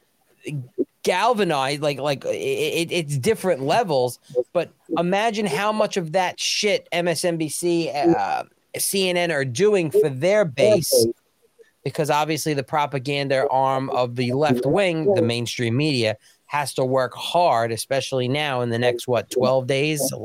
galvanized 1.03 1.81
like 1.81 1.99
like 1.99 2.25
it, 2.27 2.93
it's 2.93 3.17
different 3.17 3.63
levels 3.63 4.19
but 4.53 4.71
imagine 4.99 5.47
how 5.47 5.73
much 5.73 5.97
of 5.97 6.13
that 6.13 6.39
shit 6.39 6.87
msnbc 6.93 8.15
uh, 8.17 8.45
cnn 8.77 9.33
are 9.33 9.45
doing 9.45 9.91
for 9.91 10.09
their 10.09 10.45
base 10.45 11.07
because 11.85 12.11
obviously 12.11 12.55
the 12.55 12.63
propaganda 12.63 13.47
arm 13.51 13.91
of 13.91 14.17
the 14.17 14.33
left 14.33 14.67
wing 14.67 15.13
the 15.15 15.23
mainstream 15.23 15.77
media 15.77 16.17
has 16.47 16.75
to 16.75 16.85
work 16.85 17.15
hard 17.15 17.73
especially 17.73 18.29
now 18.29 18.61
in 18.61 18.71
the 18.71 18.79
next 18.79 19.07
what 19.07 19.31
12 19.31 19.67
days 19.67 20.13
uh, 20.13 20.19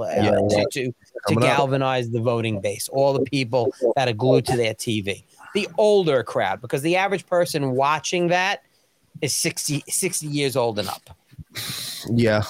to, 0.49 0.67
to, 0.71 0.93
to 1.27 1.35
galvanize 1.35 2.09
the 2.09 2.19
voting 2.19 2.59
base 2.59 2.89
all 2.89 3.13
the 3.13 3.23
people 3.23 3.73
that 3.95 4.07
are 4.07 4.13
glued 4.13 4.45
to 4.45 4.57
their 4.57 4.73
tv 4.73 5.23
the 5.53 5.67
older 5.77 6.21
crowd 6.21 6.61
because 6.61 6.81
the 6.81 6.95
average 6.95 7.25
person 7.25 7.71
watching 7.71 8.27
that 8.27 8.61
is 9.21 9.35
60, 9.35 9.83
60 9.87 10.27
years 10.27 10.55
old 10.55 10.79
and 10.79 10.89
up. 10.89 11.17
Yeah, 12.09 12.43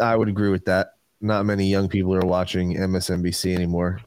I 0.00 0.16
would 0.16 0.28
agree 0.28 0.50
with 0.50 0.66
that. 0.66 0.94
Not 1.20 1.46
many 1.46 1.66
young 1.66 1.88
people 1.88 2.14
are 2.14 2.26
watching 2.26 2.76
MSNBC 2.76 3.54
anymore. 3.54 4.00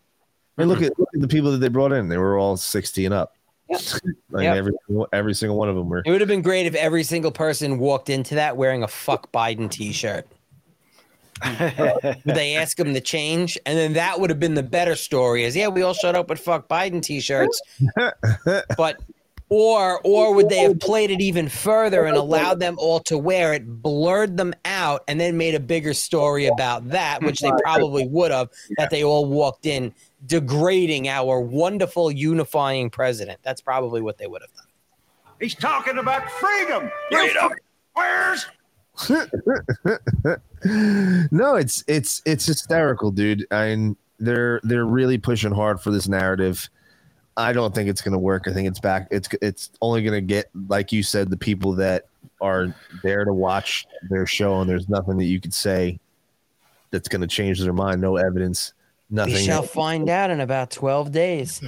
I 0.58 0.62
mean, 0.62 0.70
look 0.70 0.80
mm-hmm. 0.80 0.86
at 0.86 1.00
look 1.00 1.10
at 1.14 1.22
the 1.22 1.28
people 1.28 1.52
that 1.52 1.60
they 1.60 1.68
brought 1.68 1.92
in. 1.92 2.08
They 2.08 2.18
were 2.18 2.38
all 2.38 2.58
sixty 2.58 3.06
and 3.06 3.14
up. 3.14 3.34
like 3.70 4.44
Yep. 4.44 4.56
every 4.56 4.74
every 5.12 5.34
single 5.34 5.58
one 5.58 5.70
of 5.70 5.76
them 5.76 5.90
were. 5.90 6.02
It 6.06 6.12
would 6.12 6.22
have 6.22 6.30
been 6.30 6.42
great 6.42 6.66
if 6.66 6.76
every 6.76 7.04
single 7.04 7.32
person 7.32 7.80
walked 7.80 8.10
into 8.10 8.36
that 8.36 8.56
wearing 8.56 8.84
a 8.84 8.88
fuck 8.88 9.32
Biden 9.32 9.70
t 9.70 9.92
shirt. 9.92 10.26
Would 11.46 12.22
they 12.26 12.56
ask 12.56 12.80
him 12.80 12.94
to 12.94 13.02
change? 13.02 13.58
And 13.66 13.78
then 13.78 13.94
that 13.94 14.20
would 14.20 14.30
have 14.30 14.40
been 14.40 14.56
the 14.56 14.64
better 14.64 14.96
story 14.96 15.44
is 15.44 15.56
yeah, 15.56 15.68
we 15.68 15.82
all 15.82 15.94
showed 15.94 16.16
up 16.16 16.30
with 16.30 16.40
fuck 16.40 16.68
Biden 16.68 17.02
t-shirts. 17.02 17.62
but 18.78 19.00
or 19.50 20.02
or 20.04 20.34
would 20.34 20.50
they 20.50 20.60
have 20.60 20.80
played 20.80 21.10
it 21.10 21.22
even 21.22 21.48
further 21.48 22.06
and 22.06 22.18
allowed 22.18 22.60
them 22.60 22.76
all 22.80 23.00
to 23.02 23.18
wear 23.18 23.54
it, 23.54 23.66
blurred 23.82 24.36
them 24.36 24.54
out, 24.66 25.04
and 25.08 25.20
then 25.20 25.38
made 25.38 25.56
a 25.56 25.60
bigger 25.60 25.94
story 25.94 26.48
about 26.48 26.90
that, 26.90 27.22
which 27.22 27.40
they 27.40 27.52
probably 27.64 28.08
would 28.08 28.32
have, 28.32 28.50
that 28.78 28.90
they 28.90 29.04
all 29.04 29.26
walked 29.26 29.66
in 29.66 29.94
degrading 30.26 31.08
our 31.08 31.40
wonderful 31.40 32.12
unifying 32.12 32.90
president. 32.90 33.40
That's 33.44 33.62
probably 33.62 34.02
what 34.02 34.18
they 34.18 34.28
would 34.28 34.42
have 34.42 34.54
done. 34.54 34.66
He's 35.40 35.56
talking 35.56 35.98
about 36.00 36.30
freedom. 36.32 36.92
Freedom. 37.12 37.52
Where's 37.94 38.46
no, 41.32 41.56
it's 41.56 41.84
it's 41.88 42.22
it's 42.26 42.46
hysterical, 42.46 43.12
dude. 43.12 43.46
And 43.52 43.96
they're 44.20 44.60
they're 44.64 44.86
really 44.86 45.18
pushing 45.18 45.52
hard 45.52 45.80
for 45.80 45.92
this 45.92 46.08
narrative. 46.08 46.68
I 47.36 47.54
don't 47.54 47.76
think 47.76 47.88
it's 47.90 48.02
going 48.02 48.14
to 48.14 48.20
work. 48.20 48.48
I 48.48 48.54
think 48.54 48.68
it's 48.68 48.80
back. 48.80 49.08
It's 49.12 49.30
it's 49.42 49.70
only 49.82 50.02
going 50.02 50.16
to 50.16 50.22
get, 50.22 50.50
like 50.68 50.92
you 50.92 51.04
said, 51.04 51.30
the 51.30 51.38
people 51.38 51.74
that 51.74 52.08
are 52.42 52.76
there 53.04 53.26
to 53.26 53.34
watch 53.34 53.86
their 54.10 54.26
show, 54.26 54.60
and 54.62 54.70
there's 54.70 54.90
nothing 54.90 55.18
that 55.18 55.26
you 55.26 55.40
could 55.40 55.54
say 55.54 56.00
that's 56.90 57.08
going 57.08 57.22
to 57.22 57.28
change 57.28 57.62
their 57.62 57.74
mind. 57.74 58.02
No 58.02 58.18
evidence, 58.18 58.74
nothing. 59.10 59.34
We 59.34 59.44
shall 59.44 59.64
find 59.64 60.10
out 60.10 60.30
in 60.30 60.42
about 60.42 60.72
twelve 60.72 61.12
days. 61.12 61.62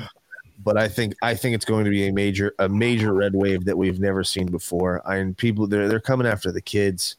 but 0.64 0.78
I 0.78 0.88
think 0.88 1.16
I 1.22 1.36
think 1.36 1.56
it's 1.56 1.66
going 1.66 1.86
to 1.86 1.92
be 1.92 2.08
a 2.08 2.12
major 2.12 2.54
a 2.60 2.68
major 2.70 3.14
red 3.14 3.34
wave 3.34 3.66
that 3.66 3.78
we've 3.78 4.00
never 4.00 4.24
seen 4.24 4.48
before. 4.48 5.02
I 5.06 5.18
mean, 5.18 5.34
people 5.34 5.68
they're 5.68 5.88
they're 5.88 6.00
coming 6.00 6.28
after 6.28 6.52
the 6.52 6.62
kids. 6.62 7.16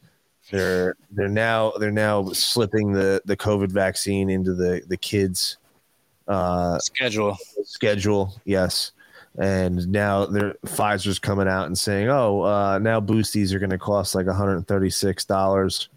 They're 0.51 0.95
they're 1.11 1.27
now 1.29 1.71
they're 1.79 1.91
now 1.91 2.29
slipping 2.33 2.91
the 2.91 3.21
the 3.25 3.37
COVID 3.37 3.71
vaccine 3.71 4.29
into 4.29 4.53
the 4.53 4.81
the 4.87 4.97
kids 4.97 5.57
uh, 6.27 6.77
schedule 6.79 7.37
schedule. 7.63 8.39
Yes. 8.45 8.91
And 9.37 9.87
now 9.87 10.25
they're 10.25 10.55
Pfizer's 10.65 11.17
coming 11.17 11.47
out 11.47 11.67
and 11.67 11.77
saying, 11.77 12.09
"Oh, 12.09 12.41
uh, 12.41 12.79
now 12.79 12.99
boosties 12.99 13.53
are 13.53 13.59
going 13.59 13.69
to 13.69 13.77
cost 13.77 14.13
like 14.13 14.25
one 14.25 14.35
hundred 14.35 14.57
and 14.57 14.67
thirty 14.67 14.89
six 14.89 15.23
dollars 15.23 15.87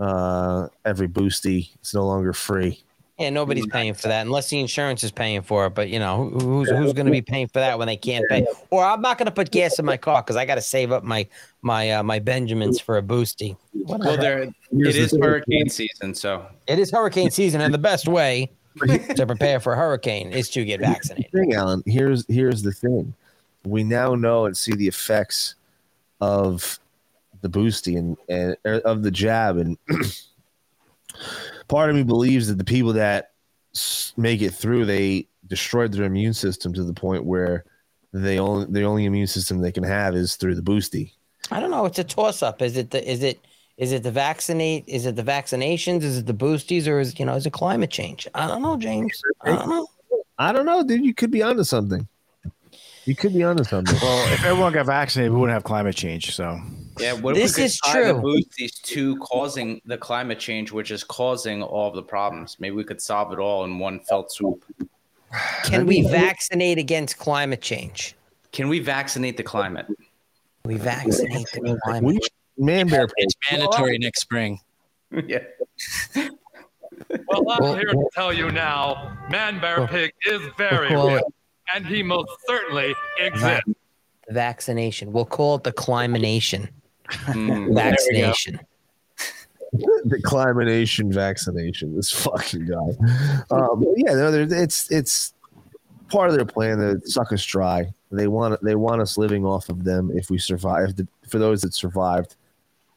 uh, 0.00 0.66
every 0.84 1.06
boosty. 1.06 1.70
It's 1.76 1.94
no 1.94 2.04
longer 2.04 2.32
free." 2.32 2.82
Yeah, 3.18 3.30
nobody's 3.30 3.66
paying 3.66 3.94
for 3.94 4.06
that 4.06 4.24
unless 4.26 4.48
the 4.48 4.60
insurance 4.60 5.02
is 5.02 5.10
paying 5.10 5.42
for 5.42 5.66
it. 5.66 5.70
But 5.70 5.88
you 5.88 5.98
know, 5.98 6.28
who's 6.28 6.70
who's 6.70 6.92
going 6.92 7.06
to 7.06 7.12
be 7.12 7.20
paying 7.20 7.48
for 7.48 7.58
that 7.58 7.76
when 7.76 7.88
they 7.88 7.96
can't 7.96 8.24
pay? 8.28 8.46
Or 8.70 8.84
I'm 8.84 9.00
not 9.00 9.18
going 9.18 9.26
to 9.26 9.32
put 9.32 9.50
gas 9.50 9.80
in 9.80 9.84
my 9.84 9.96
car 9.96 10.22
because 10.22 10.36
I 10.36 10.44
got 10.44 10.54
to 10.54 10.60
save 10.60 10.92
up 10.92 11.02
my 11.02 11.26
my 11.60 11.90
uh, 11.90 12.02
my 12.04 12.20
Benjamins 12.20 12.80
for 12.80 12.96
a 12.96 13.02
boosty. 13.02 13.56
Well, 13.74 14.16
there 14.16 14.42
it 14.42 14.96
is 14.96 15.16
hurricane 15.20 15.68
season, 15.68 16.14
so 16.14 16.46
It 16.68 16.78
is 16.78 16.92
hurricane 16.92 17.32
season, 17.32 17.60
and 17.60 17.74
the 17.74 17.78
best 17.78 18.06
way 18.06 18.52
to 19.16 19.26
prepare 19.26 19.58
for 19.58 19.72
a 19.72 19.76
hurricane 19.76 20.30
is 20.30 20.48
to 20.50 20.64
get 20.64 20.78
vaccinated. 20.78 21.32
thing, 21.32 21.54
Alan. 21.54 21.82
Here's 21.86 22.24
here's 22.28 22.62
the 22.62 22.72
thing. 22.72 23.14
We 23.64 23.82
now 23.82 24.14
know 24.14 24.46
and 24.46 24.56
see 24.56 24.74
the 24.76 24.86
effects 24.86 25.56
of 26.20 26.78
the 27.40 27.48
boosty 27.48 27.98
and, 27.98 28.16
and 28.28 28.56
er, 28.64 28.80
of 28.84 29.02
the 29.02 29.10
jab, 29.10 29.56
and 29.56 29.76
part 31.68 31.90
of 31.90 31.96
me 31.96 32.02
believes 32.02 32.48
that 32.48 32.58
the 32.58 32.64
people 32.64 32.94
that 32.94 33.32
make 34.16 34.42
it 34.42 34.50
through, 34.50 34.86
they 34.86 35.28
destroyed 35.46 35.92
their 35.92 36.04
immune 36.04 36.34
system 36.34 36.72
to 36.74 36.82
the 36.82 36.92
point 36.92 37.24
where 37.24 37.64
they 38.12 38.38
only 38.38 38.66
the 38.70 38.82
only 38.82 39.04
immune 39.04 39.26
system 39.26 39.60
they 39.60 39.72
can 39.72 39.84
have 39.84 40.14
is 40.14 40.36
through 40.36 40.54
the 40.54 40.62
boosty. 40.62 41.12
I 41.50 41.60
don't 41.60 41.70
know. 41.70 41.86
It's 41.86 41.98
a 41.98 42.04
toss 42.04 42.42
up. 42.42 42.62
Is 42.62 42.76
it 42.76 42.90
the 42.90 43.10
is 43.10 43.22
it 43.22 43.38
is 43.76 43.92
it 43.92 44.02
the 44.02 44.10
vaccinate? 44.10 44.84
Is 44.86 45.06
it 45.06 45.16
the 45.16 45.22
vaccinations? 45.22 46.02
Is 46.02 46.18
it 46.18 46.26
the 46.26 46.34
boosties? 46.34 46.88
Or 46.88 47.00
is 47.00 47.18
you 47.18 47.26
know 47.26 47.34
is 47.34 47.46
it 47.46 47.52
climate 47.52 47.90
change? 47.90 48.26
I 48.34 48.46
don't 48.46 48.62
know, 48.62 48.76
James. 48.76 49.22
I 49.42 49.50
don't 49.50 49.68
know. 49.68 49.86
I 50.38 50.52
don't 50.52 50.66
know, 50.66 50.82
dude. 50.82 51.04
You 51.04 51.14
could 51.14 51.30
be 51.30 51.42
onto 51.42 51.64
something. 51.64 52.08
You 53.04 53.14
could 53.14 53.32
be 53.32 53.42
onto 53.42 53.64
something. 53.64 53.98
Well, 54.00 54.32
if 54.32 54.44
everyone 54.44 54.72
got 54.72 54.86
vaccinated, 54.86 55.32
we 55.32 55.40
wouldn't 55.40 55.54
have 55.54 55.64
climate 55.64 55.96
change. 55.96 56.34
So 56.34 56.60
yeah. 57.00 57.12
What 57.14 57.34
This 57.34 57.52
if 57.52 57.56
we 57.56 57.62
could 57.62 57.66
is 57.66 57.78
tie 57.84 58.04
the 58.12 58.12
true. 58.14 58.22
boosties 58.22 58.80
to 58.82 59.16
causing 59.18 59.80
the 59.84 59.96
climate 59.98 60.38
change, 60.38 60.72
which 60.72 60.90
is 60.90 61.04
causing 61.04 61.62
all 61.62 61.88
of 61.88 61.94
the 61.94 62.02
problems? 62.02 62.56
Maybe 62.60 62.74
we 62.76 62.84
could 62.84 63.00
solve 63.00 63.32
it 63.32 63.38
all 63.38 63.64
in 63.64 63.78
one 63.78 64.00
felt 64.00 64.32
swoop. 64.32 64.64
Can 65.64 65.86
we 65.86 66.02
vaccinate 66.02 66.78
against 66.78 67.18
climate 67.18 67.60
change? 67.60 68.14
Can 68.52 68.68
we 68.68 68.78
vaccinate 68.80 69.36
the 69.36 69.42
climate? 69.42 69.86
We 70.64 70.76
vaccinate 70.76 71.46
the 71.52 71.78
climate. 71.84 72.28
Man 72.56 72.88
bear 72.88 73.06
It's 73.18 73.34
mandatory 73.50 73.98
next 73.98 74.20
spring. 74.20 74.58
yeah. 75.26 75.38
Well, 76.16 77.50
I'm 77.50 77.62
Well- 77.62 77.74
here 77.76 77.92
to 77.92 78.08
tell 78.14 78.32
you 78.32 78.50
now, 78.50 79.16
Man 79.30 79.60
Bear 79.60 79.78
Well- 79.78 79.88
Pig 79.88 80.12
is 80.26 80.40
very 80.56 80.90
well- 80.94 81.08
real, 81.08 81.32
and 81.74 81.86
he 81.86 82.02
most 82.02 82.30
certainly 82.46 82.94
exists. 83.18 83.62
The 84.26 84.34
vaccination. 84.34 85.12
We'll 85.12 85.24
call 85.24 85.56
it 85.56 85.62
the 85.64 85.72
climination. 85.72 86.68
Mm, 87.08 87.74
Vaccination. 87.74 88.60
the 89.72 90.20
climination 90.24 91.12
vaccination. 91.12 91.94
This 91.94 92.10
fucking 92.10 92.66
guy. 92.66 93.44
Um, 93.50 93.84
yeah, 93.96 94.14
no, 94.14 94.30
there- 94.30 94.62
it's 94.62 94.90
it's 94.90 95.34
part 96.08 96.30
of 96.30 96.36
their 96.36 96.46
plan 96.46 96.78
to 96.78 97.00
suck 97.04 97.32
us 97.32 97.44
dry. 97.44 97.92
They 98.10 98.28
want 98.28 98.62
they 98.64 98.74
want 98.76 99.02
us 99.02 99.18
living 99.18 99.44
off 99.44 99.68
of 99.68 99.84
them 99.84 100.10
if 100.14 100.30
we 100.30 100.38
survive. 100.38 100.96
The- 100.96 101.06
For 101.28 101.38
those 101.38 101.60
that 101.62 101.74
survived, 101.74 102.36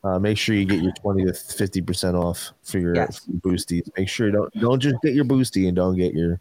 uh, 0.06 0.18
make 0.20 0.38
sure 0.38 0.56
you 0.56 0.64
get 0.66 0.82
your 0.82 0.94
twenty 0.94 1.26
to 1.26 1.34
fifty 1.34 1.82
percent 1.82 2.16
off 2.16 2.52
for 2.64 2.80
your 2.80 2.96
Yes. 2.96 3.28
boosties. 3.42 3.90
Make 3.98 4.08
sure 4.08 4.28
you 4.28 4.34
don't 4.34 4.54
don't 4.54 4.80
just 4.80 4.96
get 5.04 5.14
your 5.14 5.26
boosty 5.26 5.68
and 5.68 5.76
don't 5.76 5.98
get 5.98 6.14
your 6.14 6.40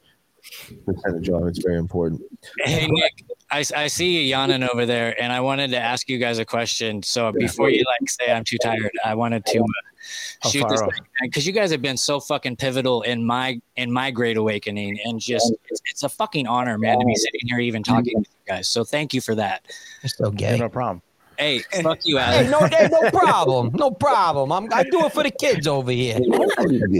percentage 0.87 1.29
off. 1.31 1.49
It's 1.49 1.59
very 1.59 1.77
important. 1.79 2.23
Hey 2.61 2.87
Nick, 2.89 3.25
I, 3.51 3.65
I 3.75 3.87
see 3.89 4.11
you 4.17 4.21
yawning 4.21 4.63
over 4.63 4.87
there, 4.87 5.21
and 5.21 5.33
I 5.33 5.41
wanted 5.41 5.71
to 5.73 5.79
ask 5.79 6.09
you 6.09 6.19
guys 6.19 6.39
a 6.39 6.45
question. 6.45 7.03
So 7.03 7.33
before 7.33 7.71
you 7.71 7.85
like 7.85 8.09
say 8.09 8.31
I'm 8.31 8.45
too 8.45 8.59
tired, 8.59 8.93
I 9.05 9.15
wanted 9.15 9.45
to 9.47 9.61
uh, 9.61 10.49
shoot 10.49 10.69
this 10.69 10.81
because 11.23 11.47
you 11.47 11.53
guys 11.53 11.71
have 11.73 11.83
been 11.83 11.97
so 11.97 12.21
fucking 12.21 12.57
pivotal 12.57 13.03
in 13.03 13.25
my 13.25 13.61
in 13.77 13.91
my 13.91 14.11
great 14.11 14.37
awakening, 14.37 14.99
and 15.05 15.21
just 15.21 15.53
it's, 15.69 15.81
it's 15.91 16.03
a 16.05 16.09
fucking 16.09 16.47
honor, 16.47 16.79
man, 16.79 16.99
to 17.01 17.05
be 17.05 17.15
sitting 17.17 17.41
here 17.45 17.59
even 17.59 17.83
talking 17.83 18.23
to 18.23 18.31
you 18.31 18.47
guys. 18.47 18.69
So 18.69 18.85
thank 18.85 19.13
you 19.13 19.21
for 19.21 19.35
that. 19.35 19.67
You're 20.03 20.11
so 20.11 20.31
gay. 20.31 20.57
no 20.57 20.69
problem. 20.69 21.03
Hey, 21.37 21.61
fuck 21.83 22.01
you, 22.05 22.19
Hey, 22.19 22.47
no, 22.51 22.61
hey, 22.67 22.89
no 22.91 23.11
problem. 23.19 23.71
No 23.73 23.91
problem. 23.91 24.53
I'm, 24.53 24.71
I 24.75 24.83
do 24.83 25.07
it 25.07 25.13
for 25.15 25.23
the 25.23 25.31
kids 25.31 25.67
over 25.67 25.91
here. 25.91 26.19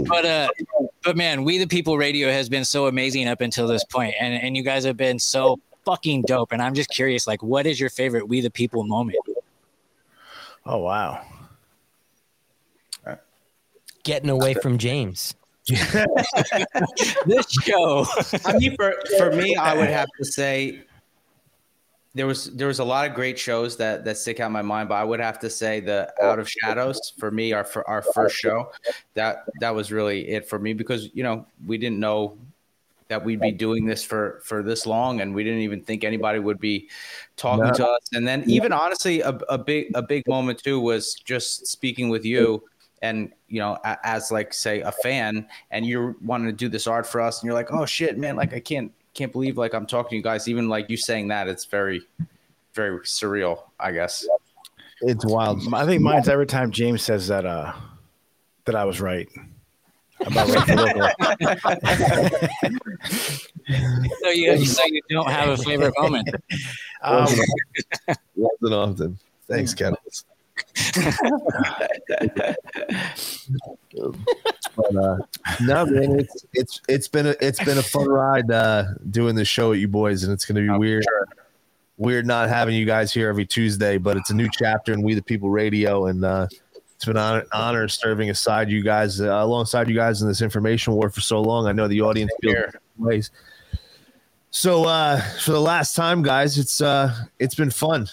But 0.07 0.25
uh, 0.25 0.49
but 1.03 1.15
man, 1.15 1.43
we 1.43 1.59
the 1.59 1.67
people 1.67 1.97
radio 1.97 2.29
has 2.29 2.49
been 2.49 2.65
so 2.65 2.87
amazing 2.87 3.27
up 3.27 3.41
until 3.41 3.67
this 3.67 3.83
point, 3.85 4.15
and 4.19 4.33
and 4.33 4.57
you 4.57 4.63
guys 4.63 4.83
have 4.83 4.97
been 4.97 5.19
so 5.19 5.59
fucking 5.85 6.23
dope. 6.23 6.51
And 6.51 6.61
I'm 6.61 6.73
just 6.73 6.89
curious, 6.89 7.27
like, 7.27 7.43
what 7.43 7.65
is 7.65 7.79
your 7.79 7.89
favorite 7.89 8.27
we 8.27 8.41
the 8.41 8.49
people 8.49 8.83
moment? 8.83 9.17
Oh 10.65 10.79
wow. 10.79 11.21
Getting 14.03 14.29
away 14.29 14.55
from 14.55 14.77
James. 14.79 15.35
this 15.67 17.51
show. 17.63 18.05
I 18.45 18.57
mean, 18.57 18.75
for 18.75 18.95
for 19.17 19.31
me, 19.31 19.55
I 19.55 19.75
would 19.75 19.89
have 19.89 20.07
to 20.17 20.25
say 20.25 20.83
there 22.13 22.25
was 22.27 22.45
there 22.55 22.67
was 22.67 22.79
a 22.79 22.83
lot 22.83 23.07
of 23.07 23.15
great 23.15 23.37
shows 23.37 23.77
that 23.77 24.03
that 24.05 24.17
stick 24.17 24.39
out 24.39 24.47
in 24.47 24.51
my 24.51 24.61
mind, 24.61 24.89
but 24.89 24.95
I 24.95 25.03
would 25.03 25.19
have 25.19 25.39
to 25.39 25.49
say 25.49 25.79
the 25.79 26.11
Out 26.21 26.39
of 26.39 26.49
Shadows 26.49 27.13
for 27.17 27.31
me, 27.31 27.53
our 27.53 27.63
fir- 27.63 27.85
our 27.87 28.01
first 28.01 28.35
show, 28.35 28.71
that 29.13 29.45
that 29.59 29.73
was 29.73 29.91
really 29.91 30.27
it 30.29 30.49
for 30.49 30.59
me 30.59 30.73
because 30.73 31.09
you 31.13 31.23
know 31.23 31.45
we 31.65 31.77
didn't 31.77 31.99
know 31.99 32.37
that 33.11 33.23
we'd 33.23 33.39
be 33.41 33.51
doing 33.51 33.85
this 33.85 34.03
for 34.03 34.41
for 34.43 34.63
this 34.63 34.85
long, 34.85 35.21
and 35.21 35.35
we 35.35 35.43
didn't 35.43 35.59
even 35.59 35.81
think 35.83 36.03
anybody 36.03 36.39
would 36.39 36.59
be 36.59 36.89
talking 37.35 37.65
No. 37.65 37.71
to 37.73 37.87
us. 37.87 38.09
And 38.13 38.25
then 38.27 38.43
even 38.49 38.71
honestly, 38.71 39.21
a, 39.21 39.29
a 39.49 39.57
big 39.57 39.91
a 39.93 40.01
big 40.01 40.27
moment 40.27 40.63
too 40.63 40.79
was 40.79 41.13
just 41.13 41.67
speaking 41.67 42.09
with 42.09 42.25
you 42.25 42.63
and 43.03 43.31
you 43.47 43.59
know 43.59 43.77
as 44.03 44.31
like 44.31 44.53
say 44.53 44.81
a 44.81 44.91
fan 44.91 45.47
and 45.71 45.85
you're 45.85 46.15
wanting 46.23 46.47
to 46.47 46.53
do 46.53 46.69
this 46.69 46.87
art 46.87 47.05
for 47.05 47.19
us 47.19 47.39
and 47.41 47.45
you're 47.47 47.55
like 47.55 47.73
oh 47.73 47.83
shit 47.83 48.15
man 48.15 48.35
like 48.35 48.53
i 48.53 48.59
can't 48.59 48.91
can't 49.15 49.31
believe 49.31 49.57
like 49.57 49.73
i'm 49.73 49.87
talking 49.87 50.11
to 50.11 50.15
you 50.17 50.21
guys 50.21 50.47
even 50.47 50.69
like 50.69 50.87
you 50.87 50.95
saying 50.95 51.27
that 51.27 51.47
it's 51.47 51.65
very 51.65 52.03
very 52.75 52.99
surreal 52.99 53.63
i 53.79 53.91
guess 53.91 54.23
It's 55.01 55.25
wild. 55.25 55.61
I 55.73 55.83
think 55.87 56.03
mine's 56.03 56.29
every 56.29 56.45
time 56.45 56.69
James 56.69 57.01
says 57.01 57.27
that 57.29 57.43
uh 57.43 57.73
that 58.65 58.75
I 58.75 58.85
was 58.85 59.01
right. 59.01 59.27
About 60.25 60.49
right 60.49 60.67
for. 60.67 62.11
So 64.23 64.29
you 64.29 64.65
so 64.65 64.83
you 64.85 65.01
don't 65.09 65.29
have 65.29 65.49
a 65.49 65.57
favorite 65.57 65.93
moment. 65.97 66.29
Um, 67.03 67.25
Wasn't 68.35 68.73
often. 68.73 69.17
Thanks, 69.47 69.73
Kettles. 69.73 70.23
but 74.75 74.95
uh, 74.95 75.17
no, 75.61 75.85
man, 75.87 76.19
it's 76.19 76.45
it's 76.53 76.81
it's 76.87 77.07
been 77.07 77.25
a 77.25 77.35
it's 77.41 77.63
been 77.63 77.79
a 77.79 77.81
fun 77.83 78.07
ride 78.07 78.51
uh, 78.51 78.83
doing 79.09 79.33
this 79.33 79.47
show 79.47 79.73
at 79.73 79.79
you 79.79 79.87
boys, 79.87 80.23
and 80.23 80.31
it's 80.31 80.45
going 80.45 80.63
to 80.63 80.71
be 80.71 80.77
weird. 80.77 81.03
Weird 81.97 82.27
not 82.27 82.49
having 82.49 82.75
you 82.75 82.85
guys 82.85 83.11
here 83.11 83.27
every 83.27 83.47
Tuesday, 83.47 83.97
but 83.97 84.15
it's 84.15 84.29
a 84.29 84.35
new 84.35 84.49
chapter 84.51 84.93
in 84.93 85.01
We 85.01 85.15
the 85.15 85.23
People 85.23 85.49
Radio, 85.49 86.05
and 86.05 86.23
uh, 86.23 86.45
It's 87.01 87.07
been 87.07 87.17
an 87.17 87.23
honor, 87.23 87.45
honor 87.51 87.87
serving 87.87 88.29
aside 88.29 88.69
you 88.69 88.83
guys, 88.83 89.19
uh, 89.19 89.25
alongside 89.43 89.89
you 89.89 89.95
guys 89.95 90.21
in 90.21 90.27
this 90.27 90.43
information 90.43 90.93
war 90.93 91.09
for 91.09 91.19
so 91.19 91.41
long. 91.41 91.65
I 91.65 91.71
know 91.71 91.87
the 91.87 91.99
audience 91.99 92.31
feels 92.43 92.53
different 92.53 92.75
ways. 92.99 93.31
So 94.51 94.85
uh, 94.85 95.19
for 95.43 95.49
the 95.51 95.59
last 95.59 95.95
time, 95.95 96.21
guys, 96.21 96.59
it's 96.59 96.79
uh, 96.79 97.11
it's 97.39 97.55
been 97.55 97.71
fun, 97.71 98.07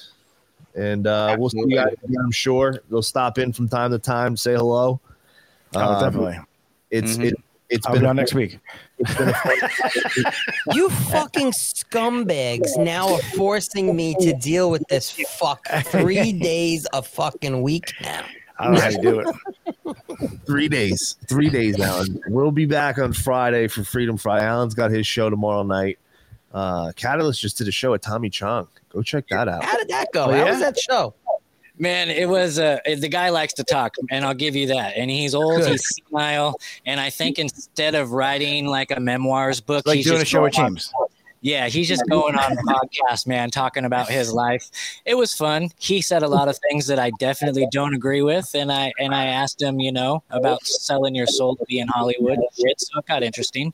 and 0.74 1.06
uh, 1.06 1.36
we'll 1.39 1.51
see 1.51 1.59
you 1.66 1.77
guys. 1.77 1.93
Again, 2.02 2.16
I'm 2.24 2.31
sure 2.31 2.77
they'll 2.89 3.02
stop 3.02 3.36
in 3.36 3.52
from 3.52 3.69
time 3.69 3.90
to 3.90 3.98
time, 3.98 4.39
say 4.39 4.55
hello. 4.55 4.98
Oh, 5.74 5.81
Um, 5.81 6.01
definitely. 6.02 6.39
It's 6.90 7.19
Mhm. 7.19 7.24
it, 7.27 7.35
it's 7.69 7.86
I'll 7.86 7.93
been 7.93 8.01
be 8.05 8.06
a- 8.06 8.09
on 8.09 8.16
next 8.16 8.32
week. 8.32 8.59
It's 9.01 9.15
been 9.16 9.28
a 9.28 9.35
fun- 9.35 10.32
You 10.73 10.89
fucking 10.89 11.51
scumbags 11.51 12.70
now 12.78 13.12
are 13.16 13.20
forcing 13.36 13.94
me 13.94 14.15
to 14.20 14.32
deal 14.32 14.70
with 14.70 14.82
this 14.89 15.10
fuck 15.39 15.60
three 15.85 16.32
days 16.32 16.86
a 16.94 17.02
fucking 17.02 17.60
week 17.60 17.93
now. 18.01 18.24
I 18.59 18.64
don't 18.64 18.74
know 18.74 18.80
how 18.80 18.89
you 18.89 19.01
do 19.02 19.20
it. 19.20 20.40
three 20.47 20.68
days, 20.68 21.16
three 21.28 21.48
days, 21.48 21.78
Alan. 21.80 22.20
We'll 22.28 22.51
be 22.51 22.66
back 22.66 22.98
on 22.98 23.12
Friday 23.12 23.68
for 23.68 23.85
Freedom 23.85 24.16
Friday. 24.16 24.44
Alan's 24.47 24.74
got 24.74 24.90
his 24.90 25.06
show 25.06 25.30
tomorrow 25.30 25.62
night. 25.62 25.98
Uh, 26.52 26.93
Catalyst 26.97 27.40
just 27.40 27.59
did 27.59 27.68
a 27.68 27.72
show 27.72 27.94
at 27.94 28.02
Tommy 28.02 28.30
Chong. 28.30 28.68
Go 28.89 29.02
check 29.02 29.28
that 29.28 29.48
out. 29.48 29.62
How 29.62 29.76
did 29.76 29.89
that 29.89 30.09
go? 30.12 30.24
Oh, 30.24 30.30
How 30.32 30.36
yeah? 30.39 30.51
was 30.51 30.60
that 30.60 30.78
show? 30.78 31.14
Man, 31.80 32.10
it 32.10 32.28
was 32.28 32.59
uh 32.59 32.78
the 32.85 33.09
guy 33.09 33.28
likes 33.28 33.52
to 33.55 33.62
talk, 33.64 33.94
and 34.10 34.24
I'll 34.24 34.35
give 34.35 34.56
you 34.56 34.66
that. 34.68 34.94
And 34.97 35.09
he's 35.09 35.32
old, 35.32 35.60
Good. 35.60 35.70
he's 35.70 35.86
senile, 36.10 36.59
and 36.85 36.98
I 36.98 37.09
think 37.10 37.39
instead 37.39 37.94
of 37.94 38.10
writing 38.10 38.66
like 38.66 38.90
a 38.90 38.98
memoirs 38.98 39.60
book, 39.60 39.86
Like 39.86 39.98
he's 39.98 40.06
doing 40.06 40.20
a 40.20 40.24
show 40.24 40.43
with 40.43 40.55
going 40.55 40.64
on- 40.66 40.72
James. 40.72 40.93
Yeah, 41.40 41.69
he's 41.69 41.86
just 41.86 42.02
going 42.10 42.35
on 42.36 42.55
the 42.55 42.62
podcast, 42.62 43.27
man, 43.27 43.51
talking 43.51 43.85
about 43.85 44.09
his 44.09 44.32
life. 44.44 44.69
It 45.05 45.15
was 45.15 45.32
fun. 45.32 45.69
He 45.78 46.01
said 46.01 46.23
a 46.23 46.28
lot 46.28 46.48
of 46.48 46.59
things 46.69 46.86
that 46.89 46.98
I 46.98 47.10
definitely 47.19 47.69
don't 47.73 47.94
agree 47.94 48.23
with, 48.23 48.51
and 48.55 48.73
I 48.73 48.93
and 48.98 49.15
I 49.15 49.27
asked 49.27 49.62
him, 49.62 49.78
you 49.81 49.93
know, 49.93 50.23
about 50.31 50.66
selling 50.66 51.15
your 51.15 51.27
soul 51.27 51.56
to 51.56 51.65
be 51.66 51.78
in 51.78 51.89
Hollywood 51.89 52.39
and 52.39 52.47
shit. 52.59 52.81
So 52.81 52.98
it 52.98 53.06
got 53.06 53.23
interesting. 53.23 53.73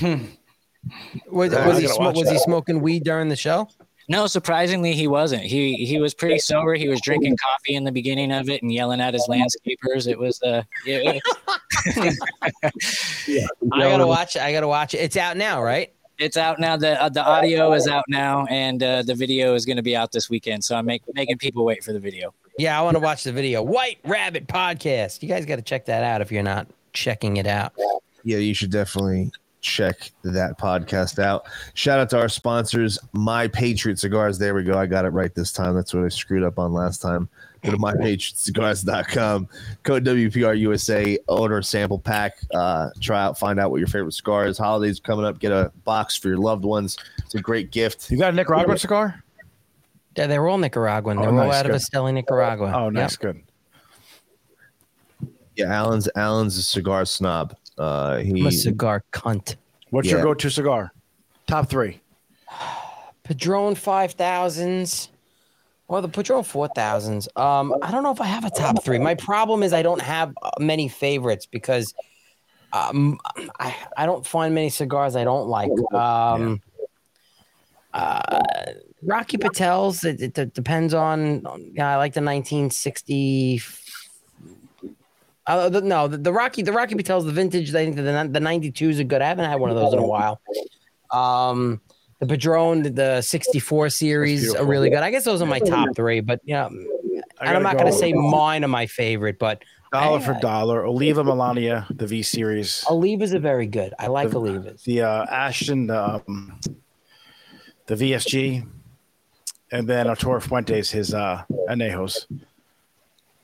Was, 0.00 1.50
was 1.52 1.78
he 1.78 1.86
gotta 1.86 1.98
smo- 1.98 1.98
watch 1.98 2.16
was 2.16 2.30
he 2.30 2.38
smoking 2.38 2.80
weed 2.80 3.04
during 3.04 3.28
the 3.28 3.36
show? 3.36 3.68
No, 4.06 4.26
surprisingly, 4.26 4.92
he 4.92 5.06
wasn't. 5.06 5.44
He 5.44 5.86
he 5.86 5.98
was 5.98 6.12
pretty 6.12 6.38
sober. 6.38 6.74
He 6.74 6.88
was 6.88 7.00
drinking 7.00 7.38
coffee 7.38 7.74
in 7.74 7.84
the 7.84 7.92
beginning 7.92 8.32
of 8.32 8.50
it 8.50 8.62
and 8.62 8.70
yelling 8.70 9.00
at 9.00 9.14
his 9.14 9.26
landscapers. 9.30 10.06
It 10.06 10.18
was 10.18 10.42
uh, 10.42 10.62
yeah, 10.84 11.18
I 11.96 12.70
gotta 13.72 14.06
watch. 14.06 14.36
it. 14.36 14.42
I 14.42 14.52
gotta 14.52 14.68
watch 14.68 14.92
it. 14.92 14.98
It's 14.98 15.16
out 15.16 15.38
now, 15.38 15.62
right? 15.62 15.93
It's 16.18 16.36
out 16.36 16.60
now. 16.60 16.76
The 16.76 17.00
uh, 17.02 17.08
the 17.08 17.24
audio 17.24 17.72
is 17.72 17.88
out 17.88 18.04
now, 18.08 18.46
and 18.46 18.82
uh, 18.82 19.02
the 19.02 19.14
video 19.14 19.54
is 19.54 19.66
going 19.66 19.78
to 19.78 19.82
be 19.82 19.96
out 19.96 20.12
this 20.12 20.30
weekend. 20.30 20.62
So 20.64 20.76
I'm 20.76 20.86
make, 20.86 21.02
making 21.14 21.38
people 21.38 21.64
wait 21.64 21.82
for 21.82 21.92
the 21.92 21.98
video. 21.98 22.32
Yeah, 22.56 22.78
I 22.78 22.82
want 22.82 22.94
to 22.94 23.00
watch 23.00 23.24
the 23.24 23.32
video. 23.32 23.62
White 23.62 23.98
Rabbit 24.04 24.46
Podcast. 24.46 25.22
You 25.22 25.28
guys 25.28 25.44
got 25.44 25.56
to 25.56 25.62
check 25.62 25.86
that 25.86 26.04
out 26.04 26.20
if 26.20 26.30
you're 26.30 26.44
not 26.44 26.68
checking 26.92 27.38
it 27.38 27.46
out. 27.46 27.72
Yeah, 28.22 28.38
you 28.38 28.54
should 28.54 28.70
definitely 28.70 29.32
check 29.60 30.12
that 30.22 30.56
podcast 30.58 31.18
out. 31.18 31.46
Shout 31.72 31.98
out 31.98 32.10
to 32.10 32.18
our 32.18 32.28
sponsors, 32.28 32.98
My 33.12 33.48
Patriot 33.48 33.98
Cigars. 33.98 34.38
There 34.38 34.54
we 34.54 34.62
go. 34.62 34.78
I 34.78 34.86
got 34.86 35.04
it 35.04 35.08
right 35.08 35.34
this 35.34 35.50
time. 35.50 35.74
That's 35.74 35.92
what 35.92 36.04
I 36.04 36.08
screwed 36.08 36.44
up 36.44 36.58
on 36.58 36.72
last 36.72 37.02
time. 37.02 37.28
Go 37.64 37.70
to 37.72 37.78
mypatriotcigars.com, 37.78 39.48
code 39.84 40.04
WPRUSA, 40.04 41.16
order 41.28 41.58
a 41.58 41.64
sample 41.64 41.98
pack, 41.98 42.36
uh, 42.52 42.90
try 43.00 43.22
out, 43.22 43.38
find 43.38 43.58
out 43.58 43.70
what 43.70 43.78
your 43.78 43.86
favorite 43.86 44.12
cigar 44.12 44.46
is. 44.46 44.58
Holidays 44.58 45.00
coming 45.00 45.24
up, 45.24 45.38
get 45.38 45.50
a 45.50 45.72
box 45.84 46.14
for 46.14 46.28
your 46.28 46.36
loved 46.36 46.64
ones. 46.64 46.98
It's 47.18 47.34
a 47.34 47.40
great 47.40 47.70
gift. 47.70 48.10
You 48.10 48.18
got 48.18 48.34
a 48.34 48.36
Nicaraguan 48.36 48.76
cigar? 48.76 49.24
Yeah, 50.16 50.26
they're 50.26 50.46
all 50.46 50.58
Nicaraguan. 50.58 51.16
They're 51.16 51.30
Oh, 51.30 51.38
all 51.38 51.46
nice, 51.46 51.54
out 51.54 51.66
of 51.66 51.72
good. 51.72 51.80
Esteli, 51.80 52.12
Nicaragua. 52.12 52.70
Oh, 52.76 52.90
nice, 52.90 53.12
Yep. 53.14 53.20
good. 53.20 53.42
Yeah, 55.56 55.72
Alan's 55.72 56.08
Alan's 56.16 56.58
a 56.58 56.62
cigar 56.62 57.04
snob. 57.06 57.56
Uh, 57.78 58.18
he, 58.18 58.40
I'm 58.40 58.46
a 58.46 58.52
cigar 58.52 59.02
cunt. 59.12 59.56
What's 59.90 60.08
your 60.10 60.22
go-to 60.22 60.50
cigar? 60.50 60.92
Top 61.46 61.68
three. 61.70 62.00
Padron 63.24 63.74
5000s 63.74 65.08
or 65.88 66.00
the 66.00 66.08
Padron 66.08 66.42
4000s. 66.42 67.28
Um, 67.38 67.74
I 67.82 67.90
don't 67.90 68.02
know 68.02 68.12
if 68.12 68.20
I 68.20 68.26
have 68.26 68.44
a 68.44 68.50
top 68.50 68.82
three. 68.82 68.98
My 68.98 69.14
problem 69.14 69.62
is 69.62 69.72
I 69.72 69.82
don't 69.82 70.00
have 70.00 70.32
uh, 70.42 70.50
many 70.58 70.88
favorites 70.88 71.46
because 71.46 71.94
um, 72.72 73.18
I, 73.60 73.76
I 73.96 74.06
don't 74.06 74.26
find 74.26 74.54
many 74.54 74.70
cigars 74.70 75.14
I 75.14 75.24
don't 75.24 75.48
like. 75.48 75.70
Um, 75.92 76.62
uh, 77.92 78.42
Rocky 79.02 79.36
Patel's, 79.36 80.02
it, 80.04 80.20
it, 80.20 80.38
it 80.38 80.54
depends 80.54 80.94
on, 80.94 81.42
yeah, 81.74 81.92
I 81.92 81.96
like 81.96 82.14
the 82.14 82.20
1960. 82.20 83.62
Uh, 85.46 85.68
the, 85.68 85.82
no, 85.82 86.08
the, 86.08 86.16
the 86.16 86.32
Rocky, 86.32 86.62
the 86.62 86.72
Rocky 86.72 86.94
Patel's, 86.94 87.26
the 87.26 87.32
vintage. 87.32 87.68
I 87.74 87.84
think 87.84 87.96
the 87.96 88.02
the 88.02 88.40
92 88.40 88.88
is 88.88 88.98
a 88.98 89.04
good. 89.04 89.20
I 89.20 89.28
haven't 89.28 89.44
had 89.44 89.60
one 89.60 89.68
of 89.68 89.76
those 89.76 89.92
in 89.92 89.98
a 89.98 90.06
while. 90.06 90.40
Um, 91.10 91.82
the 92.20 92.26
Padron, 92.26 92.82
the, 92.82 92.90
the 92.90 93.20
64 93.22 93.90
series 93.90 94.54
are 94.54 94.64
really 94.64 94.90
good. 94.90 95.00
I 95.00 95.10
guess 95.10 95.24
those 95.24 95.42
are 95.42 95.46
my 95.46 95.58
top 95.58 95.88
three, 95.96 96.20
but 96.20 96.40
yeah, 96.44 96.66
and 96.66 97.24
I'm 97.40 97.62
not 97.62 97.74
going 97.76 97.90
to 97.90 97.98
say 97.98 98.12
mine 98.12 98.64
are 98.64 98.68
my 98.68 98.86
favorite, 98.86 99.38
but 99.38 99.62
Dollar 99.92 100.18
I- 100.18 100.22
for 100.22 100.34
dollar. 100.40 100.84
Oliva 100.86 101.22
Melanio, 101.22 101.84
the 101.96 102.06
V 102.06 102.22
series. 102.22 102.84
Olivas 102.88 103.32
are 103.32 103.38
very 103.38 103.66
good. 103.66 103.94
I 103.98 104.08
like 104.08 104.30
the, 104.30 104.40
Olivas. 104.40 104.82
The 104.84 105.02
uh, 105.02 105.24
Ashton, 105.26 105.86
the, 105.86 106.14
um, 106.26 106.58
the 107.86 107.94
VSG, 107.94 108.66
and 109.70 109.88
then 109.88 110.08
Arturo 110.08 110.40
Fuentes, 110.40 110.90
his 110.90 111.14
uh, 111.14 111.42
Anejos. 111.68 112.26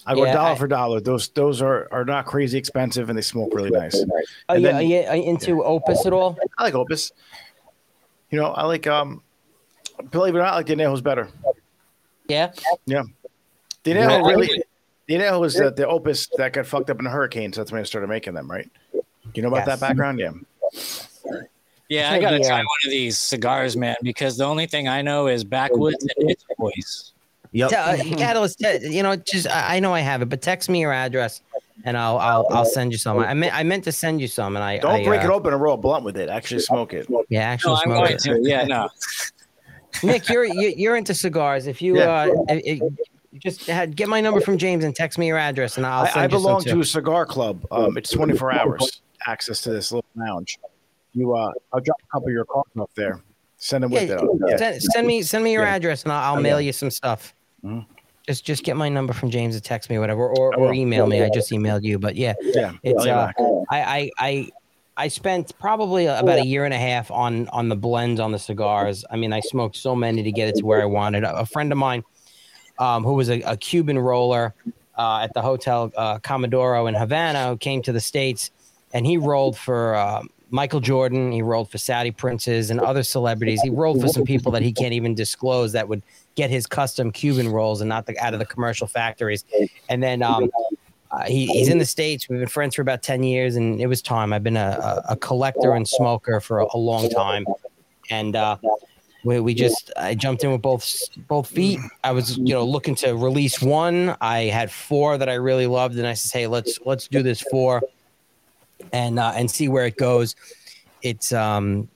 I 0.06 0.14
go 0.14 0.24
Yeah, 0.24 0.32
dollar 0.32 0.50
I- 0.52 0.54
for 0.56 0.66
dollar. 0.66 1.00
Those 1.00 1.28
those 1.28 1.60
are, 1.62 1.86
are 1.92 2.04
not 2.04 2.24
crazy 2.26 2.56
expensive 2.58 3.10
and 3.10 3.18
they 3.18 3.22
smoke 3.22 3.50
really 3.54 3.70
nice. 3.70 3.94
Are 4.48 4.56
And 4.56 4.62
you, 4.62 4.66
then- 4.66 4.74
are 4.76 4.82
you- 4.82 5.02
are 5.02 5.16
you 5.16 5.24
into 5.24 5.62
Opus 5.62 6.04
at 6.06 6.12
all? 6.12 6.36
I 6.58 6.64
like 6.64 6.74
Opus. 6.74 7.12
You 8.30 8.38
know, 8.40 8.46
I 8.46 8.64
like 8.64 8.86
um 8.86 9.22
believe 10.10 10.34
it 10.34 10.38
or 10.38 10.42
not, 10.42 10.52
I 10.52 10.56
like 10.56 10.66
the 10.66 10.74
Anejo's 10.74 11.00
better. 11.00 11.28
Yeah. 12.28 12.52
Yeah. 12.86 13.02
The 13.82 13.90
Yeah, 13.92 13.96
Anejo 14.08 14.26
really 14.28 14.46
agree. 14.46 14.62
the 15.08 15.14
Anejo 15.16 15.40
was 15.40 15.54
the, 15.54 15.70
the 15.70 15.86
Opus 15.86 16.28
that 16.36 16.52
got 16.52 16.66
fucked 16.66 16.90
up 16.90 17.00
in 17.00 17.06
a 17.06 17.10
hurricane, 17.10 17.52
so 17.52 17.60
that's 17.60 17.72
when 17.72 17.80
I 17.80 17.84
started 17.84 18.06
making 18.08 18.34
them, 18.34 18.50
right? 18.50 18.68
You 19.34 19.42
know 19.42 19.48
about 19.48 19.66
Yes. 19.66 19.66
that 19.66 19.80
background? 19.80 20.18
Yeah. 20.18 20.30
Yeah, 21.88 22.12
I 22.12 22.20
gotta 22.20 22.38
Yeah. 22.38 22.46
try 22.48 22.58
one 22.58 22.66
of 22.84 22.90
these 22.90 23.18
cigars, 23.18 23.76
man, 23.76 23.96
because 24.02 24.36
the 24.36 24.44
only 24.44 24.66
thing 24.66 24.86
I 24.86 25.02
know 25.02 25.26
is 25.26 25.42
backwoods 25.42 26.06
and 26.16 26.30
its 26.30 26.44
voice. 26.56 27.12
Yep. 27.52 27.72
Uh, 27.72 27.96
Catalyst, 28.16 28.60
you 28.82 29.02
know, 29.02 29.16
just 29.16 29.48
I, 29.48 29.76
I 29.76 29.80
know 29.80 29.92
I 29.92 30.00
have 30.00 30.22
it, 30.22 30.26
but 30.28 30.40
text 30.40 30.68
me 30.68 30.80
your 30.80 30.92
address 30.92 31.40
and 31.84 31.96
I'll 31.96 32.18
I'll, 32.18 32.46
I'll 32.50 32.64
send 32.64 32.92
you 32.92 32.98
some. 32.98 33.18
I 33.18 33.34
meant 33.34 33.54
I 33.54 33.62
meant 33.62 33.84
to 33.84 33.92
send 33.92 34.20
you 34.20 34.26
some, 34.28 34.56
and 34.56 34.64
I 34.64 34.78
Don't 34.78 34.90
I, 35.00 35.04
break 35.04 35.22
uh, 35.22 35.24
it 35.24 35.30
open 35.30 35.52
and 35.52 35.62
roll 35.62 35.74
a 35.74 35.78
blunt 35.78 36.04
with 36.04 36.16
it. 36.16 36.28
Actually 36.28 36.60
smoke 36.60 36.92
it. 36.94 37.06
Yeah, 37.28 37.40
actually 37.42 37.72
No, 37.72 37.76
I'm 37.76 37.82
smoke 37.84 37.96
going 38.04 38.12
it. 38.12 38.18
to. 38.20 38.40
Yeah, 38.48 38.64
no. 38.64 38.88
Nick, 40.02 40.28
you're 40.28 40.44
you- 40.44 40.74
you're 40.76 40.96
into 40.96 41.14
cigars. 41.14 41.66
If 41.66 41.82
you 41.82 41.96
Yeah. 41.98 42.10
uh, 42.22 42.34
if- 42.48 42.82
if- 42.82 42.92
just 43.38 43.66
had, 43.66 43.94
get 43.94 44.08
my 44.08 44.20
number 44.20 44.40
from 44.40 44.58
James 44.58 44.82
and 44.82 44.94
text 44.94 45.16
me 45.16 45.28
your 45.28 45.38
address, 45.38 45.76
and 45.76 45.86
I'll 45.86 46.02
I, 46.02 46.08
send 46.08 46.18
I 46.18 46.24
you 46.24 46.30
some 46.30 46.42
belong 46.42 46.62
too. 46.64 46.70
to 46.72 46.80
a 46.80 46.84
cigar 46.84 47.24
club. 47.24 47.64
Um, 47.70 47.96
it's 47.96 48.10
24 48.10 48.52
hours 48.52 49.02
access 49.26 49.60
to 49.62 49.70
this 49.70 49.92
little 49.92 50.04
lounge. 50.16 50.58
You, 51.14 51.34
uh, 51.36 51.52
I'll 51.72 51.80
drop 51.80 51.96
a 52.02 52.06
couple 52.12 52.26
of 52.28 52.32
your 52.34 52.44
cards 52.44 52.68
off 52.76 52.90
there. 52.96 53.20
Send 53.56 53.84
them 53.84 53.92
with 53.92 54.08
Yeah, 54.08 54.16
it. 54.20 54.30
Yeah. 54.48 54.56
send, 54.56 54.82
send 54.82 55.06
me 55.06 55.22
send 55.22 55.44
me 55.44 55.52
your 55.52 55.62
Yeah. 55.62 55.74
address, 55.76 56.02
and 56.02 56.12
I'll, 56.12 56.24
I'll 56.24 56.34
Okay. 56.34 56.42
mail 56.42 56.60
you 56.60 56.72
some 56.72 56.90
stuff. 56.90 57.32
Mhm. 57.64 57.86
Just 58.30 58.44
just 58.44 58.62
get 58.62 58.76
my 58.76 58.88
number 58.88 59.12
from 59.12 59.28
James 59.28 59.56
and 59.56 59.64
text 59.64 59.90
me 59.90 59.98
whatever, 59.98 60.28
or, 60.28 60.54
or 60.54 60.72
email 60.72 61.08
me. 61.08 61.20
I 61.20 61.28
just 61.30 61.50
emailed 61.50 61.82
you, 61.82 61.98
but 61.98 62.14
yeah, 62.14 62.34
Yeah, 62.40 62.74
it's 62.84 63.04
I'll 63.04 63.32
uh. 63.36 63.64
I, 63.68 63.82
I 63.82 64.10
I 64.18 64.48
I 64.96 65.08
spent 65.08 65.58
probably 65.58 66.06
about 66.06 66.38
a 66.38 66.46
year 66.46 66.64
and 66.64 66.72
a 66.72 66.78
half 66.78 67.10
on 67.10 67.48
on 67.48 67.68
the 67.68 67.74
blends 67.74 68.20
on 68.20 68.30
the 68.30 68.38
cigars. 68.38 69.04
I 69.10 69.16
mean, 69.16 69.32
I 69.32 69.40
smoked 69.40 69.74
so 69.74 69.96
many 69.96 70.22
to 70.22 70.30
get 70.30 70.46
it 70.46 70.54
to 70.58 70.64
where 70.64 70.80
I 70.80 70.84
wanted. 70.84 71.24
A, 71.24 71.38
a 71.38 71.44
friend 71.44 71.72
of 71.72 71.78
mine, 71.78 72.04
um, 72.78 73.02
who 73.02 73.14
was 73.14 73.30
a, 73.30 73.40
a 73.40 73.56
Cuban 73.56 73.98
roller 73.98 74.54
uh, 74.96 75.22
at 75.22 75.34
the 75.34 75.42
hotel 75.42 75.90
uh, 75.96 76.20
Comodoro 76.20 76.88
in 76.88 76.94
Havana, 76.94 77.48
who 77.48 77.56
came 77.56 77.82
to 77.82 77.90
the 77.90 78.00
states, 78.00 78.52
and 78.92 79.04
he 79.04 79.16
rolled 79.16 79.58
for. 79.58 79.96
Uh, 79.96 80.22
Michael 80.50 80.80
Jordan, 80.80 81.30
he 81.30 81.42
rolled 81.42 81.70
for 81.70 81.78
Saudi 81.78 82.10
princes 82.10 82.70
and 82.70 82.80
other 82.80 83.02
celebrities. 83.02 83.60
He 83.62 83.70
rolled 83.70 84.00
for 84.00 84.08
some 84.08 84.24
people 84.24 84.50
that 84.52 84.62
he 84.62 84.72
can't 84.72 84.92
even 84.92 85.14
disclose 85.14 85.72
that 85.72 85.88
would 85.88 86.02
get 86.34 86.50
his 86.50 86.66
custom 86.66 87.12
Cuban 87.12 87.48
rolls 87.48 87.80
and 87.80 87.88
not 87.88 88.06
the, 88.06 88.18
out 88.18 88.32
of 88.32 88.40
the 88.40 88.46
commercial 88.46 88.86
factories. 88.86 89.44
And 89.88 90.02
then 90.02 90.22
um, 90.22 90.50
uh, 91.12 91.24
he, 91.24 91.46
he's 91.46 91.68
in 91.68 91.78
the 91.78 91.86
states. 91.86 92.28
We've 92.28 92.38
been 92.38 92.48
friends 92.48 92.74
for 92.74 92.82
about 92.82 93.02
ten 93.02 93.22
years, 93.22 93.56
and 93.56 93.80
it 93.80 93.86
was 93.86 94.02
time. 94.02 94.32
I've 94.32 94.44
been 94.44 94.56
a, 94.56 95.02
a, 95.08 95.12
a 95.12 95.16
collector 95.16 95.72
and 95.72 95.88
smoker 95.88 96.40
for 96.40 96.60
a, 96.60 96.66
a 96.74 96.78
long 96.78 97.08
time, 97.10 97.46
and 98.10 98.36
uh, 98.36 98.56
we, 99.24 99.40
we 99.40 99.54
just 99.54 99.92
I 99.96 100.14
jumped 100.14 100.44
in 100.44 100.52
with 100.52 100.62
both 100.62 100.88
both 101.28 101.48
feet. 101.48 101.80
I 102.04 102.12
was 102.12 102.38
you 102.38 102.54
know 102.54 102.64
looking 102.64 102.94
to 102.96 103.12
release 103.16 103.60
one. 103.60 104.16
I 104.20 104.44
had 104.44 104.70
four 104.70 105.18
that 105.18 105.28
I 105.28 105.34
really 105.34 105.66
loved, 105.66 105.98
and 105.98 106.06
I 106.06 106.14
said, 106.14 106.38
"Hey, 106.38 106.46
let's 106.46 106.78
let's 106.84 107.08
do 107.08 107.22
this 107.22 107.40
four, 107.40 107.82
and 108.92 109.18
uh, 109.18 109.32
and 109.34 109.50
see 109.50 109.68
where 109.68 109.86
it 109.86 109.96
goes." 109.96 110.34
It's 111.02 111.32
um 111.32 111.88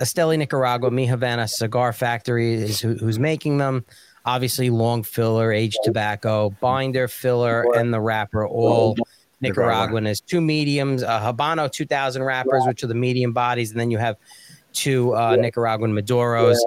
Esteli 0.00 0.38
Nicaragua, 0.38 0.90
Mi 0.90 1.06
Havana 1.06 1.46
Cigar 1.46 1.92
Factory 1.92 2.54
is 2.54 2.80
who, 2.80 2.94
who's 2.94 3.18
making 3.18 3.58
them. 3.58 3.84
obviously 4.24 4.70
long 4.70 5.02
filler, 5.02 5.52
aged 5.52 5.78
tobacco, 5.84 6.50
binder 6.60 7.08
filler, 7.08 7.64
and 7.76 7.92
the 7.92 8.00
wrapper 8.00 8.46
all 8.46 8.96
Nicaraguan. 9.40 10.04
There's 10.04 10.20
two 10.20 10.40
mediums, 10.40 11.02
uh, 11.02 11.20
Habano 11.20 11.70
2000 11.70 12.22
wrappers, 12.22 12.64
which 12.66 12.82
are 12.84 12.86
the 12.86 12.94
medium 12.94 13.32
bodies, 13.32 13.70
and 13.70 13.80
then 13.80 13.90
you 13.90 13.98
have 13.98 14.16
two 14.72 15.14
uh, 15.14 15.36
Nicaraguan 15.36 15.92
Maduros 15.92 16.58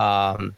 um, 0.00 0.54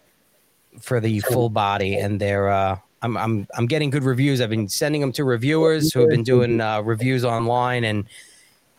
for 0.81 1.01
the 1.01 1.21
full 1.21 1.49
body, 1.49 1.97
and 1.97 2.21
they're. 2.21 2.49
Uh, 2.49 2.79
I'm, 3.05 3.19
I'm 3.19 3.47
I'm 3.55 3.67
getting 3.67 3.91
good 3.91 4.03
reviews. 4.03 4.41
I've 4.41 4.49
been 4.49 4.67
sending 4.67 5.03
them 5.03 5.13
to 5.13 5.25
reviewers 5.25 5.93
who 5.93 6.01
have 6.01 6.09
been 6.09 6.23
doing 6.23 6.61
uh, 6.63 6.81
reviews 6.81 7.23
online, 7.23 7.85
and 7.85 8.07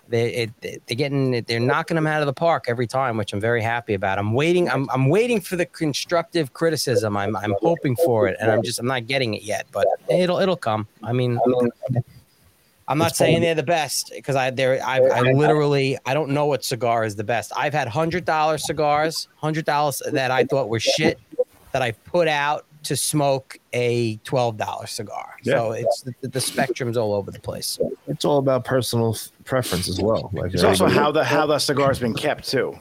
they 0.10 0.34
it, 0.34 0.52
they're 0.61 0.97
getting 0.97 1.43
they're 1.43 1.60
knocking 1.60 1.93
them 1.93 2.07
out 2.07 2.23
of 2.23 2.26
the 2.26 2.34
park 2.34 2.65
every 2.68 2.88
time, 2.88 3.18
which 3.18 3.34
I'm 3.34 3.39
very 3.39 3.61
happy 3.61 3.93
about. 3.93 4.18
I'm 4.18 4.34
waiting. 4.34 4.68
I'm 4.68 4.89
I'm 4.89 5.10
waiting 5.10 5.39
for 5.39 5.57
the 5.57 5.68
constructive 5.68 6.53
criticism. 6.53 7.15
I'm 7.15 7.35
I'm 7.35 7.53
hoping 7.61 7.95
for 7.97 8.27
it, 8.27 8.35
and 8.41 8.49
I'm 8.49 8.64
just 8.64 8.80
I'm 8.80 8.88
not 8.88 9.06
getting 9.06 9.35
it 9.35 9.43
yet, 9.43 9.68
but 9.72 9.85
it'll 10.10 10.39
it'll 10.39 10.57
come. 10.57 10.88
I 11.03 11.14
mean. 11.14 11.39
I'm 12.88 12.99
not 12.99 13.15
saying 13.15 13.41
they're 13.41 13.56
the 13.56 13.64
best 13.64 14.11
because 14.14 14.35
I 14.35 14.52
there 14.52 14.80
I, 14.85 14.99
I 14.99 15.22
literally 15.22 15.97
I 16.06 16.14
don't 16.14 16.30
know 16.30 16.45
what 16.45 16.64
cigar 16.64 17.03
is 17.03 17.15
the 17.15 17.23
best. 17.23 17.52
I've 17.56 17.73
had 17.73 17.88
hundred 17.88 18.26
dollar 18.26 18.60
cigars, 18.60 19.27
hundred 19.38 19.65
dollars 19.65 20.03
that 20.11 20.30
I 20.30 20.43
thought 20.43 20.69
were 20.69 20.80
shit 20.80 21.19
that 21.72 21.81
I 21.81 21.93
put 21.93 22.27
out 22.27 22.65
to 22.85 22.95
smoke 22.95 23.57
a 23.73 24.15
twelve 24.17 24.57
dollar 24.57 24.87
cigar. 24.87 25.35
So 25.43 25.71
it's 25.73 26.01
the, 26.01 26.27
the 26.27 26.41
spectrum's 26.41 26.97
all 26.97 27.13
over 27.13 27.31
the 27.31 27.39
place. 27.39 27.79
It's 28.07 28.25
all 28.25 28.37
about 28.39 28.63
personal 28.65 29.15
preference 29.43 29.87
as 29.89 29.99
well. 30.01 30.29
Like 30.33 30.53
It's 30.53 30.63
also 30.63 30.87
how 30.87 31.11
the 31.11 31.23
how 31.23 31.45
the 31.45 31.59
cigar's 31.59 31.99
been 31.99 32.13
kept 32.15 32.47
too, 32.49 32.77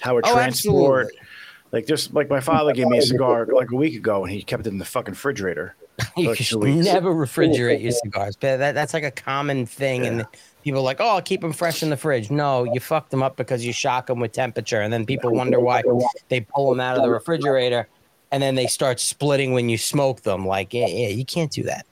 how 0.00 0.18
it 0.18 0.24
Oh, 0.26 0.34
transport. 0.34 1.06
absolutely. 1.06 1.28
Like 1.70 1.86
just 1.86 2.14
like 2.14 2.30
my 2.30 2.40
father 2.40 2.72
gave 2.72 2.86
me 2.88 2.98
a 2.98 3.02
cigar 3.02 3.46
like 3.46 3.70
a 3.70 3.76
week 3.76 3.94
ago, 3.94 4.24
and 4.24 4.32
he 4.32 4.42
kept 4.42 4.66
it 4.66 4.70
in 4.70 4.78
the 4.78 4.84
fucking 4.84 5.12
refrigerator. 5.12 5.74
You 6.16 6.28
Like 6.28 6.38
should 6.38 6.62
never 6.62 7.12
refrigerate 7.12 7.82
your 7.82 7.90
cigars. 7.90 8.36
That, 8.36 8.72
that's 8.72 8.94
like 8.94 9.02
a 9.02 9.10
common 9.10 9.66
thing, 9.66 10.06
and 10.06 10.24
people 10.62 10.78
are 10.80 10.84
like, 10.84 11.00
"Oh, 11.00 11.08
I'll 11.08 11.20
keep 11.22 11.40
them 11.40 11.52
fresh 11.52 11.82
in 11.82 11.90
the 11.90 11.96
fridge." 11.96 12.30
No, 12.30 12.62
you 12.72 12.78
fuck 12.78 13.10
them 13.10 13.20
up 13.20 13.36
because 13.36 13.64
you 13.66 13.72
shock 13.72 14.06
them 14.06 14.20
with 14.20 14.30
temperature, 14.30 14.80
and 14.80 14.92
then 14.92 15.04
people 15.04 15.32
wonder 15.32 15.58
why 15.58 15.82
they 16.28 16.40
pull 16.40 16.70
them 16.70 16.78
out 16.78 16.96
of 16.96 17.02
the 17.02 17.10
refrigerator, 17.10 17.88
and 18.30 18.42
then 18.42 18.54
they 18.54 18.66
start 18.66 19.00
splitting 19.00 19.52
when 19.52 19.68
you 19.68 19.78
smoke 19.78 20.22
them. 20.22 20.46
Like, 20.46 20.74
yeah, 20.74 20.86
yeah 20.86 21.08
you 21.08 21.24
can't 21.24 21.50
do 21.50 21.62
that. 21.64 21.86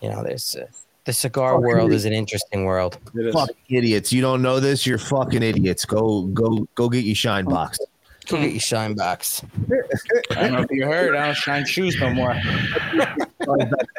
You 0.00 0.10
know, 0.10 0.22
there's 0.22 0.56
uh, 0.56 0.66
the 1.04 1.12
cigar 1.12 1.60
world 1.60 1.92
is 1.92 2.04
an 2.04 2.12
interesting 2.12 2.64
world. 2.64 2.98
Fuck 3.32 3.50
idiots. 3.68 4.12
You 4.12 4.22
don't 4.22 4.42
know 4.42 4.60
this, 4.60 4.86
you're 4.86 4.98
fucking 4.98 5.42
idiots. 5.42 5.84
Go 5.84 6.22
go 6.26 6.66
go 6.74 6.88
get 6.88 7.04
your 7.04 7.14
shine 7.14 7.44
box. 7.44 7.78
Go 8.26 8.38
get 8.40 8.52
your 8.52 8.60
shine 8.60 8.94
box. 8.94 9.42
I 10.30 10.34
don't 10.34 10.52
know 10.52 10.62
if 10.62 10.70
you 10.70 10.86
heard. 10.86 11.14
I 11.14 11.26
don't 11.26 11.36
shine 11.36 11.66
shoes 11.66 11.96
no 12.00 12.10
more. 12.10 12.34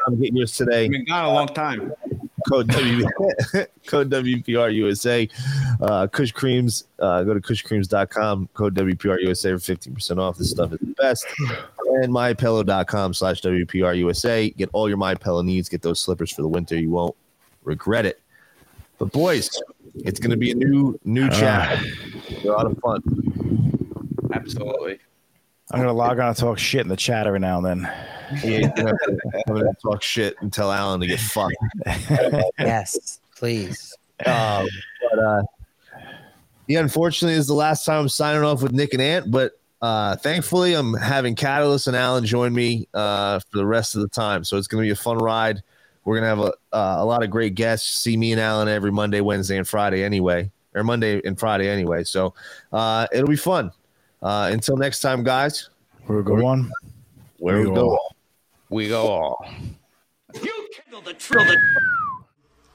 I'm 0.08 0.20
getting 0.20 0.38
yours 0.38 0.58
today. 0.58 0.88
Been 0.90 1.06
gone 1.06 1.26
a 1.26 1.34
long 1.34 1.48
time. 1.48 1.94
Code 2.50 2.68
W 2.68 3.06
code 3.88 4.10
WPR 4.10 4.74
USA. 4.74 5.28
Uh 5.82 6.08
Kush 6.08 6.32
Creams. 6.32 6.86
Uh 7.00 7.24
go 7.24 7.34
to 7.34 7.40
kushcreams.com, 7.42 8.50
code 8.54 8.76
WPR 8.76 9.22
USA 9.22 9.52
for 9.52 9.58
15% 9.60 10.18
off. 10.20 10.38
This 10.38 10.52
stuff 10.52 10.74
is 10.74 10.80
the 10.80 10.94
best. 10.98 11.26
And 12.02 12.12
mypillow.com 12.14 13.14
slash 13.14 13.42
WPR 13.42 13.98
USA. 13.98 14.50
Get 14.52 14.70
all 14.74 14.88
your 14.88 14.98
my 14.98 15.16
pillow 15.16 15.42
needs. 15.42 15.70
Get 15.70 15.82
those 15.82 16.00
slippers 16.02 16.32
for 16.32 16.42
the 16.42 16.48
winter. 16.48 16.78
You 16.78 16.90
won't 16.90 17.16
regret 17.64 18.06
it. 18.06 18.20
But 18.98 19.12
boys, 19.12 19.50
it's 19.96 20.20
gonna 20.20 20.38
be 20.38 20.52
a 20.52 20.56
new 20.56 21.00
new 21.04 21.30
chat. 21.30 21.84
a 22.44 22.48
lot 22.48 22.66
of 22.66 22.78
fun. 22.80 23.02
Absolutely. 24.34 25.00
I'm 25.76 25.82
gonna 25.82 25.94
log 25.94 26.20
on 26.20 26.30
and 26.30 26.38
talk 26.38 26.58
shit 26.58 26.82
in 26.82 26.88
the 26.88 26.96
chat 26.96 27.28
every 27.28 27.40
now 27.40 27.58
and 27.58 27.66
then. 27.66 27.94
Yeah, 28.46 28.60
you 28.60 28.64
have 28.64 28.76
to 28.76 29.44
come 29.46 29.58
in 29.58 29.68
and 29.68 29.80
talk 29.82 30.02
shit 30.02 30.38
and 30.40 30.52
tell 30.52 30.72
Alan 30.72 31.02
to 31.02 31.08
get 31.08 31.20
fucked. 31.20 31.56
yes, 32.60 33.20
please. 33.36 33.94
Um, 34.26 34.66
but 35.12 35.20
uh, 35.20 35.44
yeah, 36.68 36.80
unfortunately, 36.80 37.38
is 37.38 37.48
the 37.48 37.54
last 37.54 37.84
time 37.84 38.00
I'm 38.00 38.08
signing 38.08 38.44
off 38.44 38.64
with 38.64 38.72
Nick 38.72 38.94
and 38.94 39.02
Ant. 39.02 39.30
But 39.30 39.60
uh, 39.82 40.16
thankfully, 40.16 40.74
I'm 40.74 40.94
having 40.94 41.36
Catalyst 41.36 41.88
and 41.88 41.98
Alan 41.98 42.26
join 42.26 42.54
me 42.54 42.88
uh, 42.94 43.40
for 43.40 43.58
the 43.58 43.66
rest 43.66 43.94
of 43.94 44.02
the 44.02 44.08
time. 44.08 44.46
So 44.46 44.56
it's 44.56 44.68
going 44.68 44.82
to 44.82 44.88
be 44.88 44.92
a 44.92 44.96
fun 44.96 45.18
ride. 45.18 45.62
We're 46.06 46.18
going 46.18 46.24
to 46.24 46.30
have 46.30 46.40
a, 46.40 46.54
uh, 46.74 46.96
a 47.00 47.06
lot 47.06 47.24
of 47.24 47.30
great 47.30 47.56
guests. 47.56 47.98
See 47.98 48.16
me 48.16 48.32
and 48.32 48.40
Alan 48.40 48.70
every 48.70 48.94
Monday, 48.94 49.20
Wednesday, 49.20 49.58
and 49.58 49.68
Friday 49.68 50.02
anyway, 50.02 50.50
or 50.74 50.86
Monday 50.86 51.22
and 51.26 51.38
Friday 51.38 51.68
anyway. 51.68 52.06
So 52.06 52.34
uh, 52.72 53.08
it'll 53.12 53.28
be 53.28 53.36
fun. 53.36 53.74
Uh, 54.26 54.50
until 54.52 54.76
next 54.76 55.02
time, 55.02 55.24
guys. 55.24 55.70
Where 56.08 56.18
we 56.18 56.24
go 56.24 56.44
on? 56.48 56.72
Where 57.38 57.60
we, 57.60 57.68
We 57.68 57.76
go. 57.76 57.90
all. 57.92 58.16
We 58.72 58.90
go 58.90 59.08
all. 59.08 59.46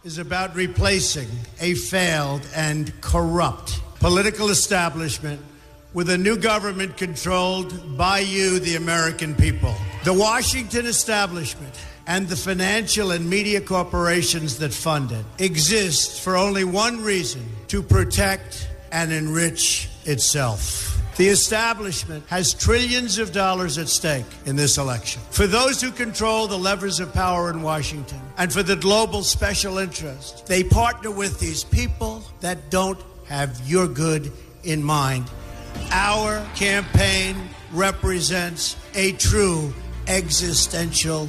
is 0.04 0.18
about 0.18 0.54
replacing 0.54 1.26
a 1.60 1.74
failed 1.74 2.46
and 2.54 2.98
corrupt 3.00 3.80
political 3.98 4.50
establishment 4.50 5.40
with 5.92 6.08
a 6.10 6.16
new 6.16 6.36
government 6.36 6.96
controlled 6.96 7.98
by 7.98 8.20
you, 8.20 8.60
the 8.60 8.76
American 8.76 9.34
people. 9.34 9.74
The 10.04 10.14
Washington 10.14 10.86
establishment 10.86 11.74
and 12.06 12.28
the 12.28 12.36
financial 12.36 13.10
and 13.10 13.28
media 13.28 13.60
corporations 13.60 14.58
that 14.58 14.72
fund 14.72 15.10
it 15.10 15.24
exist 15.40 16.20
for 16.20 16.36
only 16.36 16.62
one 16.62 17.02
reason 17.02 17.44
to 17.66 17.82
protect 17.82 18.68
and 18.92 19.12
enrich 19.12 19.88
itself. 20.04 20.89
The 21.20 21.28
establishment 21.28 22.24
has 22.28 22.54
trillions 22.54 23.18
of 23.18 23.30
dollars 23.30 23.76
at 23.76 23.90
stake 23.90 24.24
in 24.46 24.56
this 24.56 24.78
election. 24.78 25.20
For 25.30 25.46
those 25.46 25.78
who 25.78 25.90
control 25.90 26.46
the 26.46 26.56
levers 26.56 26.98
of 26.98 27.12
power 27.12 27.50
in 27.50 27.60
Washington 27.60 28.18
and 28.38 28.50
for 28.50 28.62
the 28.62 28.74
global 28.74 29.22
special 29.22 29.76
interest, 29.76 30.46
they 30.46 30.64
partner 30.64 31.10
with 31.10 31.38
these 31.38 31.62
people 31.62 32.24
that 32.40 32.70
don't 32.70 32.98
have 33.28 33.60
your 33.68 33.86
good 33.86 34.32
in 34.64 34.82
mind. 34.82 35.30
Our 35.90 36.42
campaign 36.54 37.36
represents 37.70 38.76
a 38.94 39.12
true 39.12 39.74
existential 40.06 41.28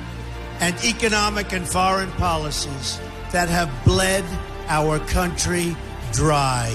and 0.61 0.75
economic 0.85 1.51
and 1.51 1.67
foreign 1.67 2.11
policies 2.11 2.99
that 3.31 3.49
have 3.49 3.69
bled 3.83 4.23
our 4.67 4.99
country 4.99 5.75
dry. 6.13 6.71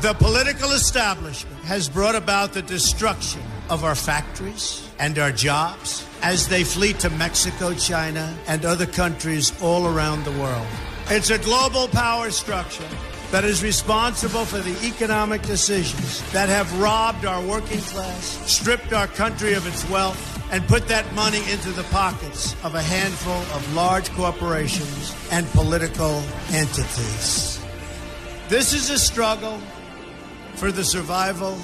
The 0.00 0.14
political 0.14 0.72
establishment 0.72 1.56
has 1.64 1.88
brought 1.88 2.14
about 2.14 2.52
the 2.52 2.62
destruction 2.62 3.42
of 3.70 3.84
our 3.84 3.94
factories 3.94 4.88
and 4.98 5.18
our 5.18 5.32
jobs 5.32 6.06
as 6.22 6.48
they 6.48 6.64
flee 6.64 6.94
to 6.94 7.10
Mexico, 7.10 7.74
China, 7.74 8.36
and 8.46 8.64
other 8.64 8.86
countries 8.86 9.52
all 9.62 9.86
around 9.86 10.24
the 10.24 10.32
world. 10.32 10.66
It's 11.08 11.30
a 11.30 11.38
global 11.38 11.88
power 11.88 12.30
structure 12.30 12.88
that 13.30 13.44
is 13.44 13.62
responsible 13.62 14.44
for 14.44 14.58
the 14.58 14.86
economic 14.86 15.42
decisions 15.42 16.22
that 16.32 16.48
have 16.48 16.80
robbed 16.80 17.24
our 17.24 17.42
working 17.46 17.80
class, 17.80 18.24
stripped 18.50 18.92
our 18.92 19.06
country 19.06 19.54
of 19.54 19.66
its 19.66 19.88
wealth, 19.90 20.33
and 20.54 20.64
put 20.68 20.86
that 20.86 21.12
money 21.14 21.42
into 21.50 21.72
the 21.72 21.82
pockets 21.90 22.54
of 22.62 22.76
a 22.76 22.80
handful 22.80 23.34
of 23.56 23.74
large 23.74 24.08
corporations 24.12 25.12
and 25.32 25.44
political 25.48 26.22
entities. 26.52 27.60
This 28.48 28.72
is 28.72 28.88
a 28.88 28.96
struggle 28.96 29.58
for 30.54 30.70
the 30.70 30.84
survival 30.84 31.58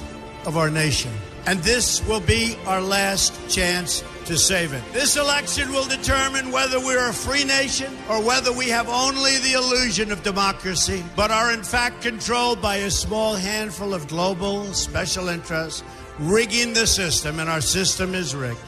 of 0.45 0.57
our 0.57 0.69
nation. 0.69 1.13
And 1.45 1.59
this 1.59 2.05
will 2.05 2.19
be 2.19 2.57
our 2.65 2.81
last 2.81 3.31
chance 3.49 4.03
to 4.25 4.37
save 4.37 4.73
it. 4.73 4.83
This 4.91 5.15
election 5.15 5.71
will 5.71 5.87
determine 5.87 6.51
whether 6.51 6.77
we're 6.77 7.09
a 7.09 7.13
free 7.13 7.45
nation 7.45 7.97
or 8.09 8.21
whether 8.21 8.51
we 8.51 8.67
have 8.67 8.89
only 8.89 9.37
the 9.37 9.53
illusion 9.53 10.11
of 10.11 10.21
democracy, 10.21 11.01
but 11.15 11.31
are 11.31 11.53
in 11.53 11.63
fact 11.63 12.01
controlled 12.01 12.61
by 12.61 12.75
a 12.75 12.91
small 12.91 13.35
handful 13.35 13.93
of 13.93 14.09
global 14.09 14.65
special 14.73 15.29
interests 15.29 15.81
rigging 16.19 16.73
the 16.73 16.85
system, 16.85 17.39
and 17.39 17.49
our 17.49 17.61
system 17.61 18.13
is 18.13 18.35
rigged. 18.35 18.59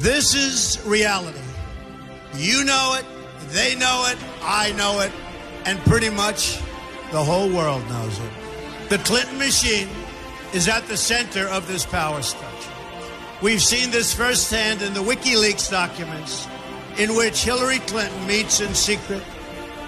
This 0.00 0.34
is 0.34 0.80
reality. 0.86 1.40
You 2.34 2.64
know 2.64 2.96
it, 2.98 3.04
they 3.48 3.74
know 3.74 4.06
it, 4.10 4.18
I 4.42 4.72
know 4.72 5.00
it, 5.00 5.10
and 5.64 5.78
pretty 5.80 6.08
much 6.08 6.58
the 7.10 7.22
whole 7.22 7.50
world 7.52 7.82
knows 7.88 8.16
it. 8.20 8.30
The 8.90 8.98
Clinton 8.98 9.38
machine 9.38 9.88
is 10.54 10.68
at 10.68 10.86
the 10.86 10.96
center 10.96 11.46
of 11.48 11.66
this 11.66 11.84
power 11.84 12.22
structure. 12.22 12.70
We've 13.42 13.62
seen 13.62 13.90
this 13.90 14.14
firsthand 14.14 14.82
in 14.82 14.94
the 14.94 15.00
WikiLeaks 15.02 15.70
documents, 15.70 16.46
in 16.96 17.16
which 17.16 17.42
Hillary 17.42 17.80
Clinton 17.80 18.26
meets 18.26 18.60
in 18.60 18.74
secret 18.74 19.22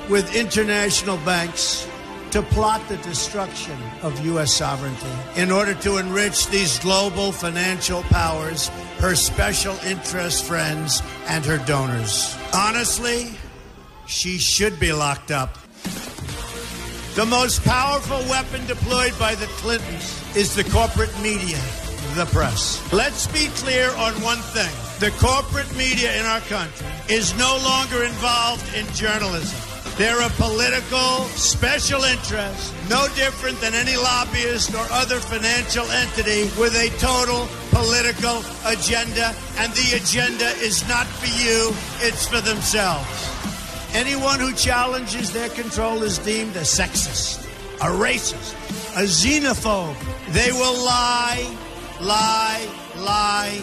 with 0.08 0.34
international 0.34 1.18
banks 1.18 1.86
to 2.30 2.42
plot 2.42 2.80
the 2.88 2.96
destruction 2.98 3.76
of 4.02 4.24
U.S. 4.26 4.52
sovereignty 4.52 5.10
in 5.36 5.50
order 5.50 5.74
to 5.74 5.96
enrich 5.96 6.46
these 6.46 6.78
global 6.78 7.32
financial 7.32 8.02
powers, 8.04 8.68
her 8.98 9.14
special 9.14 9.74
interest 9.84 10.44
friends, 10.44 11.02
and 11.26 11.44
her 11.44 11.58
donors. 11.66 12.36
Honestly, 12.54 13.32
she 14.06 14.38
should 14.38 14.78
be 14.78 14.92
locked 14.92 15.30
up. 15.30 15.58
The 17.16 17.26
most 17.26 17.64
powerful 17.64 18.18
weapon 18.30 18.64
deployed 18.66 19.18
by 19.18 19.34
the 19.34 19.46
Clintons 19.46 20.36
is 20.36 20.54
the 20.54 20.64
corporate 20.64 21.12
media, 21.20 21.58
the 22.14 22.26
press. 22.26 22.80
Let's 22.92 23.26
be 23.26 23.48
clear 23.56 23.90
on 23.90 24.12
one 24.22 24.38
thing 24.38 24.70
the 25.00 25.10
corporate 25.18 25.74
media 25.76 26.14
in 26.20 26.26
our 26.26 26.40
country 26.40 26.86
is 27.08 27.36
no 27.36 27.58
longer 27.64 28.04
involved 28.04 28.74
in 28.74 28.86
journalism. 28.94 29.69
They're 29.96 30.20
a 30.20 30.30
political 30.30 31.24
special 31.36 32.04
interest, 32.04 32.72
no 32.88 33.06
different 33.14 33.60
than 33.60 33.74
any 33.74 33.96
lobbyist 33.96 34.74
or 34.74 34.86
other 34.90 35.20
financial 35.20 35.84
entity 35.90 36.44
with 36.58 36.74
a 36.74 36.88
total 36.98 37.48
political 37.70 38.42
agenda. 38.64 39.34
And 39.58 39.72
the 39.74 39.96
agenda 39.96 40.46
is 40.64 40.88
not 40.88 41.06
for 41.06 41.26
you, 41.26 41.72
it's 42.00 42.26
for 42.26 42.40
themselves. 42.40 43.28
Anyone 43.92 44.40
who 44.40 44.54
challenges 44.54 45.32
their 45.32 45.50
control 45.50 46.02
is 46.02 46.18
deemed 46.18 46.56
a 46.56 46.60
sexist, 46.60 47.44
a 47.80 47.90
racist, 47.90 48.54
a 48.96 49.02
xenophobe. 49.02 49.96
They 50.32 50.52
will 50.52 50.84
lie, 50.84 51.44
lie, 52.00 52.66
lie, 52.96 53.60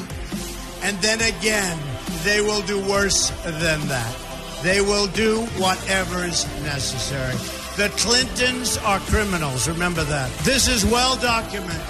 and 0.84 0.98
then 1.00 1.22
again, 1.22 1.80
they 2.24 2.42
will 2.42 2.62
do 2.64 2.80
worse 2.88 3.30
than 3.44 3.88
that. 3.88 4.27
They 4.64 4.82
will 4.82 5.08
do 5.08 5.42
whatever 5.58 6.26
is 6.26 6.46
necessary. 6.64 7.36
The 7.78 7.90
Clintons 7.98 8.78
are 8.80 9.00
criminals, 9.02 9.68
remember 9.68 10.04
that. 10.04 10.32
This 10.40 10.68
is 10.68 10.84
well 10.84 11.16
documented. 11.16 11.82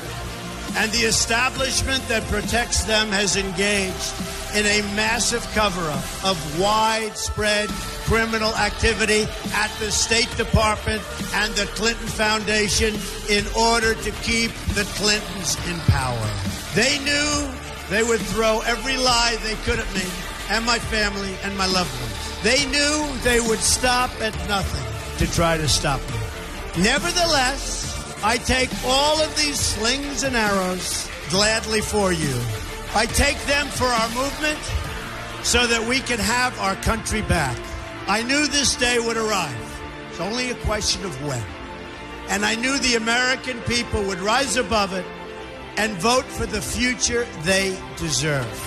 And 0.75 0.91
the 0.91 1.07
establishment 1.07 2.05
that 2.07 2.23
protects 2.23 2.83
them 2.83 3.07
has 3.09 3.37
engaged 3.37 4.13
in 4.53 4.65
a 4.65 4.81
massive 4.95 5.45
cover 5.53 5.81
up 5.89 6.03
of 6.25 6.59
widespread 6.59 7.69
criminal 8.05 8.53
activity 8.55 9.23
at 9.53 9.71
the 9.79 9.91
State 9.91 10.29
Department 10.37 11.01
and 11.33 11.53
the 11.55 11.65
Clinton 11.75 12.07
Foundation 12.07 12.93
in 13.29 13.45
order 13.57 13.95
to 13.95 14.11
keep 14.23 14.51
the 14.75 14.83
Clintons 14.95 15.55
in 15.67 15.79
power. 15.87 16.29
They 16.75 16.99
knew 16.99 17.49
they 17.89 18.03
would 18.03 18.21
throw 18.21 18.61
every 18.61 18.97
lie 18.97 19.37
they 19.43 19.55
could 19.63 19.79
at 19.79 19.93
me 19.93 20.03
and 20.49 20.65
my 20.65 20.79
family 20.79 21.35
and 21.43 21.57
my 21.57 21.65
loved 21.65 21.93
ones. 22.01 22.16
They 22.43 22.65
knew 22.65 23.17
they 23.23 23.39
would 23.39 23.59
stop 23.59 24.11
at 24.21 24.35
nothing 24.47 24.85
to 25.17 25.33
try 25.33 25.57
to 25.57 25.67
stop 25.67 25.99
me. 26.01 26.83
Nevertheless, 26.83 28.15
I 28.23 28.37
take 28.37 28.69
all 28.85 29.21
of 29.21 29.35
these 29.35 29.59
slings 29.59 30.23
and 30.23 30.35
arrows 30.35 31.09
gladly 31.29 31.81
for 31.81 32.11
you. 32.13 32.39
I 32.93 33.05
take 33.07 33.39
them 33.45 33.67
for 33.67 33.85
our 33.85 34.09
movement 34.09 34.59
so 35.43 35.67
that 35.67 35.87
we 35.87 35.99
can 35.99 36.19
have 36.19 36.57
our 36.59 36.75
country 36.77 37.21
back. 37.23 37.57
I 38.07 38.23
knew 38.23 38.47
this 38.47 38.75
day 38.75 38.99
would 38.99 39.17
arrive. 39.17 39.81
It's 40.09 40.19
only 40.19 40.51
a 40.51 40.55
question 40.55 41.05
of 41.05 41.25
when. 41.25 41.43
And 42.29 42.45
I 42.45 42.55
knew 42.55 42.77
the 42.79 42.95
American 42.95 43.59
people 43.61 44.03
would 44.03 44.19
rise 44.19 44.57
above 44.57 44.93
it 44.93 45.05
and 45.77 45.93
vote 45.97 46.25
for 46.25 46.45
the 46.45 46.61
future 46.61 47.25
they 47.43 47.77
deserve. 47.97 48.66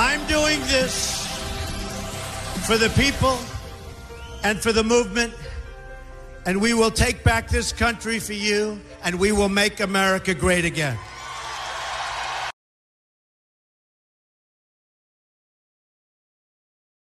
I'm 0.00 0.24
doing 0.28 0.60
this 0.60 1.26
for 2.68 2.78
the 2.78 2.88
people 2.90 3.36
and 4.44 4.60
for 4.60 4.72
the 4.72 4.84
movement, 4.84 5.34
and 6.46 6.60
we 6.60 6.72
will 6.72 6.92
take 6.92 7.24
back 7.24 7.48
this 7.48 7.72
country 7.72 8.20
for 8.20 8.32
you, 8.32 8.80
and 9.02 9.18
we 9.18 9.32
will 9.32 9.48
make 9.48 9.80
America 9.80 10.34
great 10.34 10.64
again. 10.64 10.96